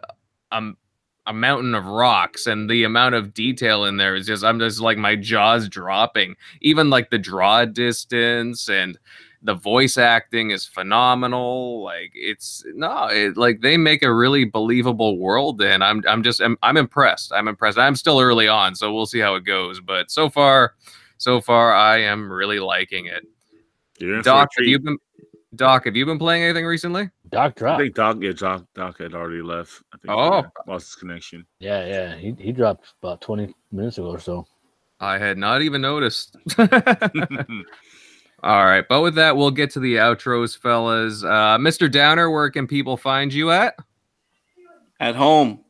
um, 0.52 0.78
a 1.28 1.34
mountain 1.34 1.76
of 1.76 1.86
rocks, 1.86 2.48
and 2.48 2.70
the 2.70 2.84
amount 2.84 3.16
of 3.16 3.34
detail 3.34 3.86
in 3.86 3.98
there 3.98 4.16
is 4.16 4.28
just, 4.28 4.44
I'm 4.44 4.60
just 4.60 4.80
like 4.80 4.98
my 4.98 5.16
jaws 5.16 5.68
dropping. 5.68 6.36
Even 6.62 6.90
like 6.90 7.10
the 7.10 7.18
draw 7.18 7.66
distance 7.66 8.70
and 8.70 8.98
the 9.42 9.54
voice 9.54 9.98
acting 9.98 10.52
is 10.52 10.66
phenomenal. 10.66 11.84
Like 11.84 12.12
it's 12.14 12.64
no, 12.74 13.08
it, 13.08 13.38
like 13.38 13.62
they 13.62 13.78
make 13.78 14.04
a 14.04 14.14
really 14.14 14.46
believable 14.46 15.18
world, 15.18 15.62
and 15.62 15.84
I'm, 15.84 16.04
I'm 16.08 16.24
just, 16.24 16.42
I'm, 16.42 16.58
I'm 16.64 16.78
impressed. 16.78 17.32
I'm 17.34 17.48
impressed. 17.48 17.78
I'm 17.78 17.96
still 17.96 18.20
early 18.20 18.48
on, 18.48 18.76
so 18.76 18.94
we'll 18.94 19.06
see 19.06 19.20
how 19.20 19.36
it 19.36 19.46
goes. 19.46 19.80
But 19.80 20.12
so 20.12 20.30
far, 20.30 20.74
so 21.18 21.42
far, 21.42 21.74
I 21.74 22.02
am 22.02 22.32
really 22.32 22.60
liking 22.60 23.06
it. 23.06 23.26
Doctor 23.98 24.08
You're 24.08 24.18
in 24.18 24.24
for 24.24 24.30
a 24.30 24.34
Doc, 24.34 24.50
have 24.58 24.84
been 24.84 24.98
Doc? 25.56 25.86
Have 25.86 25.96
you 25.96 26.06
been 26.06 26.20
playing 26.20 26.44
anything 26.44 26.66
recently? 26.66 27.10
Doc 27.30 27.56
dropped. 27.56 27.82
I 27.82 27.84
think 27.86 27.96
Doc, 27.96 28.18
yeah, 28.22 28.32
Doc, 28.34 28.66
Doc 28.76 28.98
had 29.00 29.14
already 29.14 29.42
left. 29.42 29.82
I 29.94 29.98
think 29.98 30.12
Oh. 30.12 30.42
he 30.42 30.72
lost 30.72 30.88
his 30.88 30.96
connection. 30.96 31.46
Yeah, 31.60 31.86
yeah. 31.86 32.16
He, 32.16 32.36
he 32.40 32.52
dropped 32.52 32.94
about 33.02 33.22
20 33.22 33.54
minutes 33.72 33.98
ago 33.98 34.10
or 34.10 34.20
so. 34.20 34.46
I 35.00 35.18
had 35.18 35.38
not 35.38 35.62
even 35.62 35.82
noticed. 35.82 36.36
All 38.44 38.66
right, 38.66 38.86
but 38.88 39.02
with 39.02 39.16
that, 39.16 39.36
we'll 39.36 39.52
get 39.52 39.72
to 39.72 39.80
the 39.80 39.96
outros, 39.96 40.58
fellas. 40.58 41.24
Uh, 41.24 41.58
Mr. 41.58 41.92
Downer, 41.92 42.30
where 42.30 42.50
can 42.52 42.68
people 42.68 42.96
find 42.98 43.34
you 43.34 43.52
at? 43.52 43.76
At 45.00 45.16
home. 45.16 45.62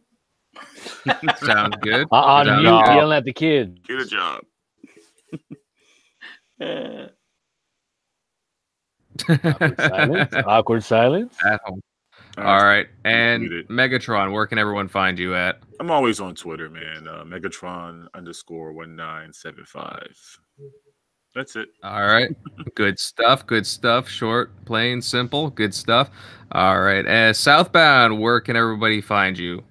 Sounds 1.37 1.75
good. 1.81 2.07
Uh, 2.11 2.15
on 2.15 2.45
Sounds 2.47 2.61
mute, 2.63 2.83
good. 2.85 2.95
yelling 2.95 3.17
at 3.17 3.23
the 3.23 3.33
kids. 3.33 3.79
Get 3.87 4.01
a 4.01 4.05
job. 4.05 4.41
Awkward 9.29 9.79
silence. 9.79 10.33
Awkward 10.45 10.83
silence. 10.83 11.37
At 11.45 11.61
home. 11.65 11.81
All 12.37 12.65
right, 12.65 12.87
and 13.05 13.49
Megatron, 13.69 14.33
where 14.33 14.45
can 14.45 14.57
everyone 14.57 14.89
find 14.89 15.17
you 15.17 15.33
at? 15.35 15.59
I'm 15.79 15.89
always 15.89 16.19
on 16.19 16.35
Twitter, 16.35 16.69
man. 16.69 17.07
Uh, 17.07 17.23
Megatron 17.23 18.07
underscore 18.13 18.73
one 18.73 18.93
nine 18.93 19.31
seven 19.31 19.63
five. 19.63 20.13
That's 21.33 21.55
it. 21.55 21.69
All 21.83 22.05
right, 22.05 22.29
good 22.75 22.99
stuff. 22.99 23.47
Good 23.47 23.65
stuff. 23.65 24.09
Short, 24.09 24.51
plain, 24.65 25.01
simple. 25.01 25.49
Good 25.49 25.73
stuff. 25.73 26.11
All 26.51 26.81
right, 26.81 27.07
uh, 27.07 27.31
Southbound, 27.31 28.19
where 28.19 28.41
can 28.41 28.57
everybody 28.57 28.99
find 28.99 29.37
you? 29.37 29.63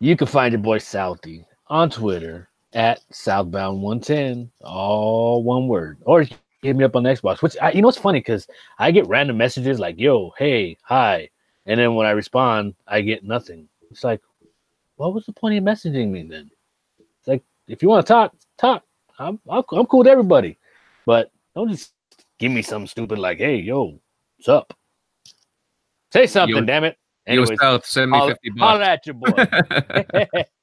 You 0.00 0.16
can 0.16 0.26
find 0.26 0.52
your 0.52 0.60
boy 0.60 0.78
Southie 0.78 1.44
on 1.68 1.88
Twitter 1.88 2.48
at 2.72 3.00
Southbound110, 3.12 4.50
all 4.62 5.44
one 5.44 5.68
word. 5.68 5.98
Or 6.02 6.22
you 6.22 6.28
can 6.28 6.38
hit 6.62 6.76
me 6.76 6.84
up 6.84 6.96
on 6.96 7.02
the 7.02 7.10
Xbox, 7.10 7.42
which 7.42 7.56
I, 7.60 7.72
you 7.72 7.82
know 7.82 7.88
it's 7.88 7.98
funny 7.98 8.20
because 8.20 8.46
I 8.78 8.90
get 8.90 9.06
random 9.08 9.36
messages 9.36 9.78
like, 9.78 9.98
yo, 9.98 10.32
hey, 10.38 10.76
hi. 10.82 11.28
And 11.66 11.78
then 11.78 11.94
when 11.94 12.06
I 12.06 12.10
respond, 12.10 12.74
I 12.86 13.00
get 13.02 13.24
nothing. 13.24 13.68
It's 13.90 14.04
like, 14.04 14.20
what 14.96 15.14
was 15.14 15.26
the 15.26 15.32
point 15.32 15.58
of 15.58 15.64
messaging 15.64 16.08
me 16.10 16.22
then? 16.22 16.50
It's 16.98 17.28
like, 17.28 17.42
if 17.68 17.82
you 17.82 17.88
want 17.88 18.06
to 18.06 18.12
talk, 18.12 18.34
talk. 18.56 18.84
I'm, 19.18 19.38
I'm, 19.48 19.62
I'm 19.72 19.86
cool 19.86 19.98
with 20.00 20.06
everybody. 20.08 20.58
But 21.04 21.30
don't 21.54 21.70
just 21.70 21.92
give 22.38 22.52
me 22.52 22.62
something 22.62 22.86
stupid 22.88 23.18
like, 23.18 23.38
hey, 23.38 23.56
yo, 23.56 23.98
what's 24.36 24.48
up? 24.48 24.74
Say 26.12 26.26
something, 26.26 26.56
Yo- 26.56 26.64
damn 26.64 26.84
it. 26.84 26.96
Yo, 27.26 27.42
Anyways, 27.42 27.60
South, 27.60 27.84
send 27.84 28.10
me 28.10 28.18
holla, 28.18 28.30
50 28.42 28.50
holla 28.58 28.78
bucks. 28.78 28.88
at 28.88 29.06
your 29.06 29.14
boy. 29.14 30.44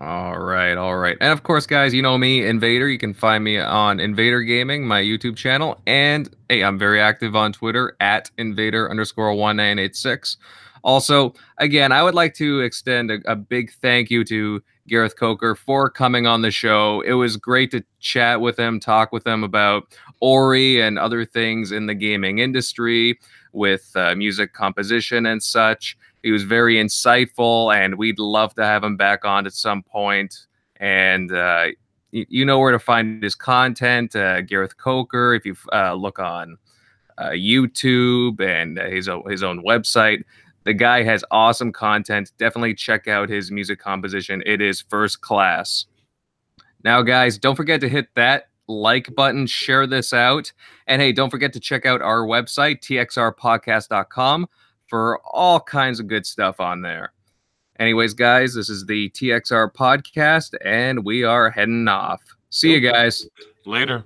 All 0.00 0.38
right, 0.38 0.76
all 0.76 0.96
right. 0.96 1.16
And 1.20 1.32
of 1.32 1.42
course, 1.42 1.66
guys, 1.66 1.92
you 1.92 2.02
know 2.02 2.16
me, 2.16 2.46
Invader. 2.46 2.88
You 2.88 2.98
can 2.98 3.12
find 3.12 3.42
me 3.42 3.58
on 3.58 3.98
Invader 3.98 4.42
Gaming, 4.42 4.86
my 4.86 5.02
YouTube 5.02 5.36
channel. 5.36 5.80
And 5.88 6.32
hey, 6.48 6.62
I'm 6.62 6.78
very 6.78 7.00
active 7.00 7.34
on 7.34 7.52
Twitter 7.52 7.96
at 7.98 8.30
Invader 8.38 8.88
underscore 8.88 9.34
1986. 9.34 10.36
Also, 10.84 11.34
again, 11.58 11.90
I 11.90 12.04
would 12.04 12.14
like 12.14 12.34
to 12.34 12.60
extend 12.60 13.10
a, 13.10 13.18
a 13.26 13.34
big 13.34 13.72
thank 13.82 14.08
you 14.08 14.22
to 14.26 14.62
Gareth 14.86 15.16
Coker 15.18 15.56
for 15.56 15.90
coming 15.90 16.28
on 16.28 16.42
the 16.42 16.52
show. 16.52 17.00
It 17.00 17.14
was 17.14 17.36
great 17.36 17.72
to 17.72 17.82
chat 17.98 18.40
with 18.40 18.56
him, 18.56 18.78
talk 18.78 19.10
with 19.10 19.26
him 19.26 19.42
about 19.42 19.98
Ori 20.20 20.80
and 20.80 20.96
other 20.96 21.24
things 21.24 21.72
in 21.72 21.86
the 21.86 21.94
gaming 21.94 22.38
industry 22.38 23.18
with 23.52 23.90
uh, 23.96 24.14
music 24.14 24.52
composition 24.52 25.26
and 25.26 25.42
such. 25.42 25.96
He 26.22 26.30
was 26.30 26.42
very 26.42 26.76
insightful, 26.76 27.74
and 27.74 27.96
we'd 27.96 28.18
love 28.18 28.54
to 28.54 28.64
have 28.64 28.82
him 28.84 28.96
back 28.96 29.24
on 29.24 29.46
at 29.46 29.52
some 29.52 29.82
point. 29.82 30.46
And 30.76 31.32
uh, 31.32 31.68
you, 32.10 32.44
know 32.44 32.58
where 32.58 32.72
to 32.72 32.78
find 32.78 33.22
his 33.22 33.34
content, 33.34 34.14
uh, 34.16 34.42
Gareth 34.42 34.76
Coker. 34.76 35.34
If 35.34 35.44
you 35.44 35.56
uh, 35.72 35.94
look 35.94 36.18
on 36.18 36.58
uh, 37.18 37.30
YouTube 37.30 38.40
and 38.40 38.78
uh, 38.78 38.84
his 38.84 39.08
own, 39.08 39.28
his 39.30 39.42
own 39.42 39.62
website, 39.64 40.24
The 40.64 40.74
guy 40.74 41.02
has 41.02 41.24
awesome 41.30 41.72
content. 41.72 42.32
Definitely 42.38 42.74
check 42.74 43.08
out 43.08 43.28
his 43.28 43.50
music 43.50 43.78
composition. 43.78 44.42
It 44.46 44.60
is 44.60 44.80
first 44.80 45.20
class. 45.20 45.86
Now, 46.84 47.02
guys, 47.02 47.38
don't 47.38 47.56
forget 47.56 47.80
to 47.80 47.88
hit 47.88 48.08
that 48.14 48.48
like 48.68 49.14
button, 49.14 49.46
share 49.46 49.86
this 49.86 50.12
out. 50.12 50.52
And 50.86 51.02
hey, 51.02 51.12
don't 51.12 51.30
forget 51.30 51.52
to 51.54 51.60
check 51.60 51.86
out 51.86 52.02
our 52.02 52.20
website, 52.20 52.80
txrpodcast.com, 52.80 54.46
for 54.88 55.20
all 55.24 55.60
kinds 55.60 56.00
of 56.00 56.06
good 56.06 56.26
stuff 56.26 56.60
on 56.60 56.82
there. 56.82 57.12
Anyways, 57.78 58.14
guys, 58.14 58.54
this 58.54 58.68
is 58.68 58.86
the 58.86 59.08
TXR 59.10 59.72
podcast, 59.72 60.54
and 60.64 61.04
we 61.04 61.22
are 61.22 61.50
heading 61.50 61.86
off. 61.86 62.20
See 62.50 62.72
you 62.72 62.80
guys. 62.80 63.28
Later. 63.66 64.04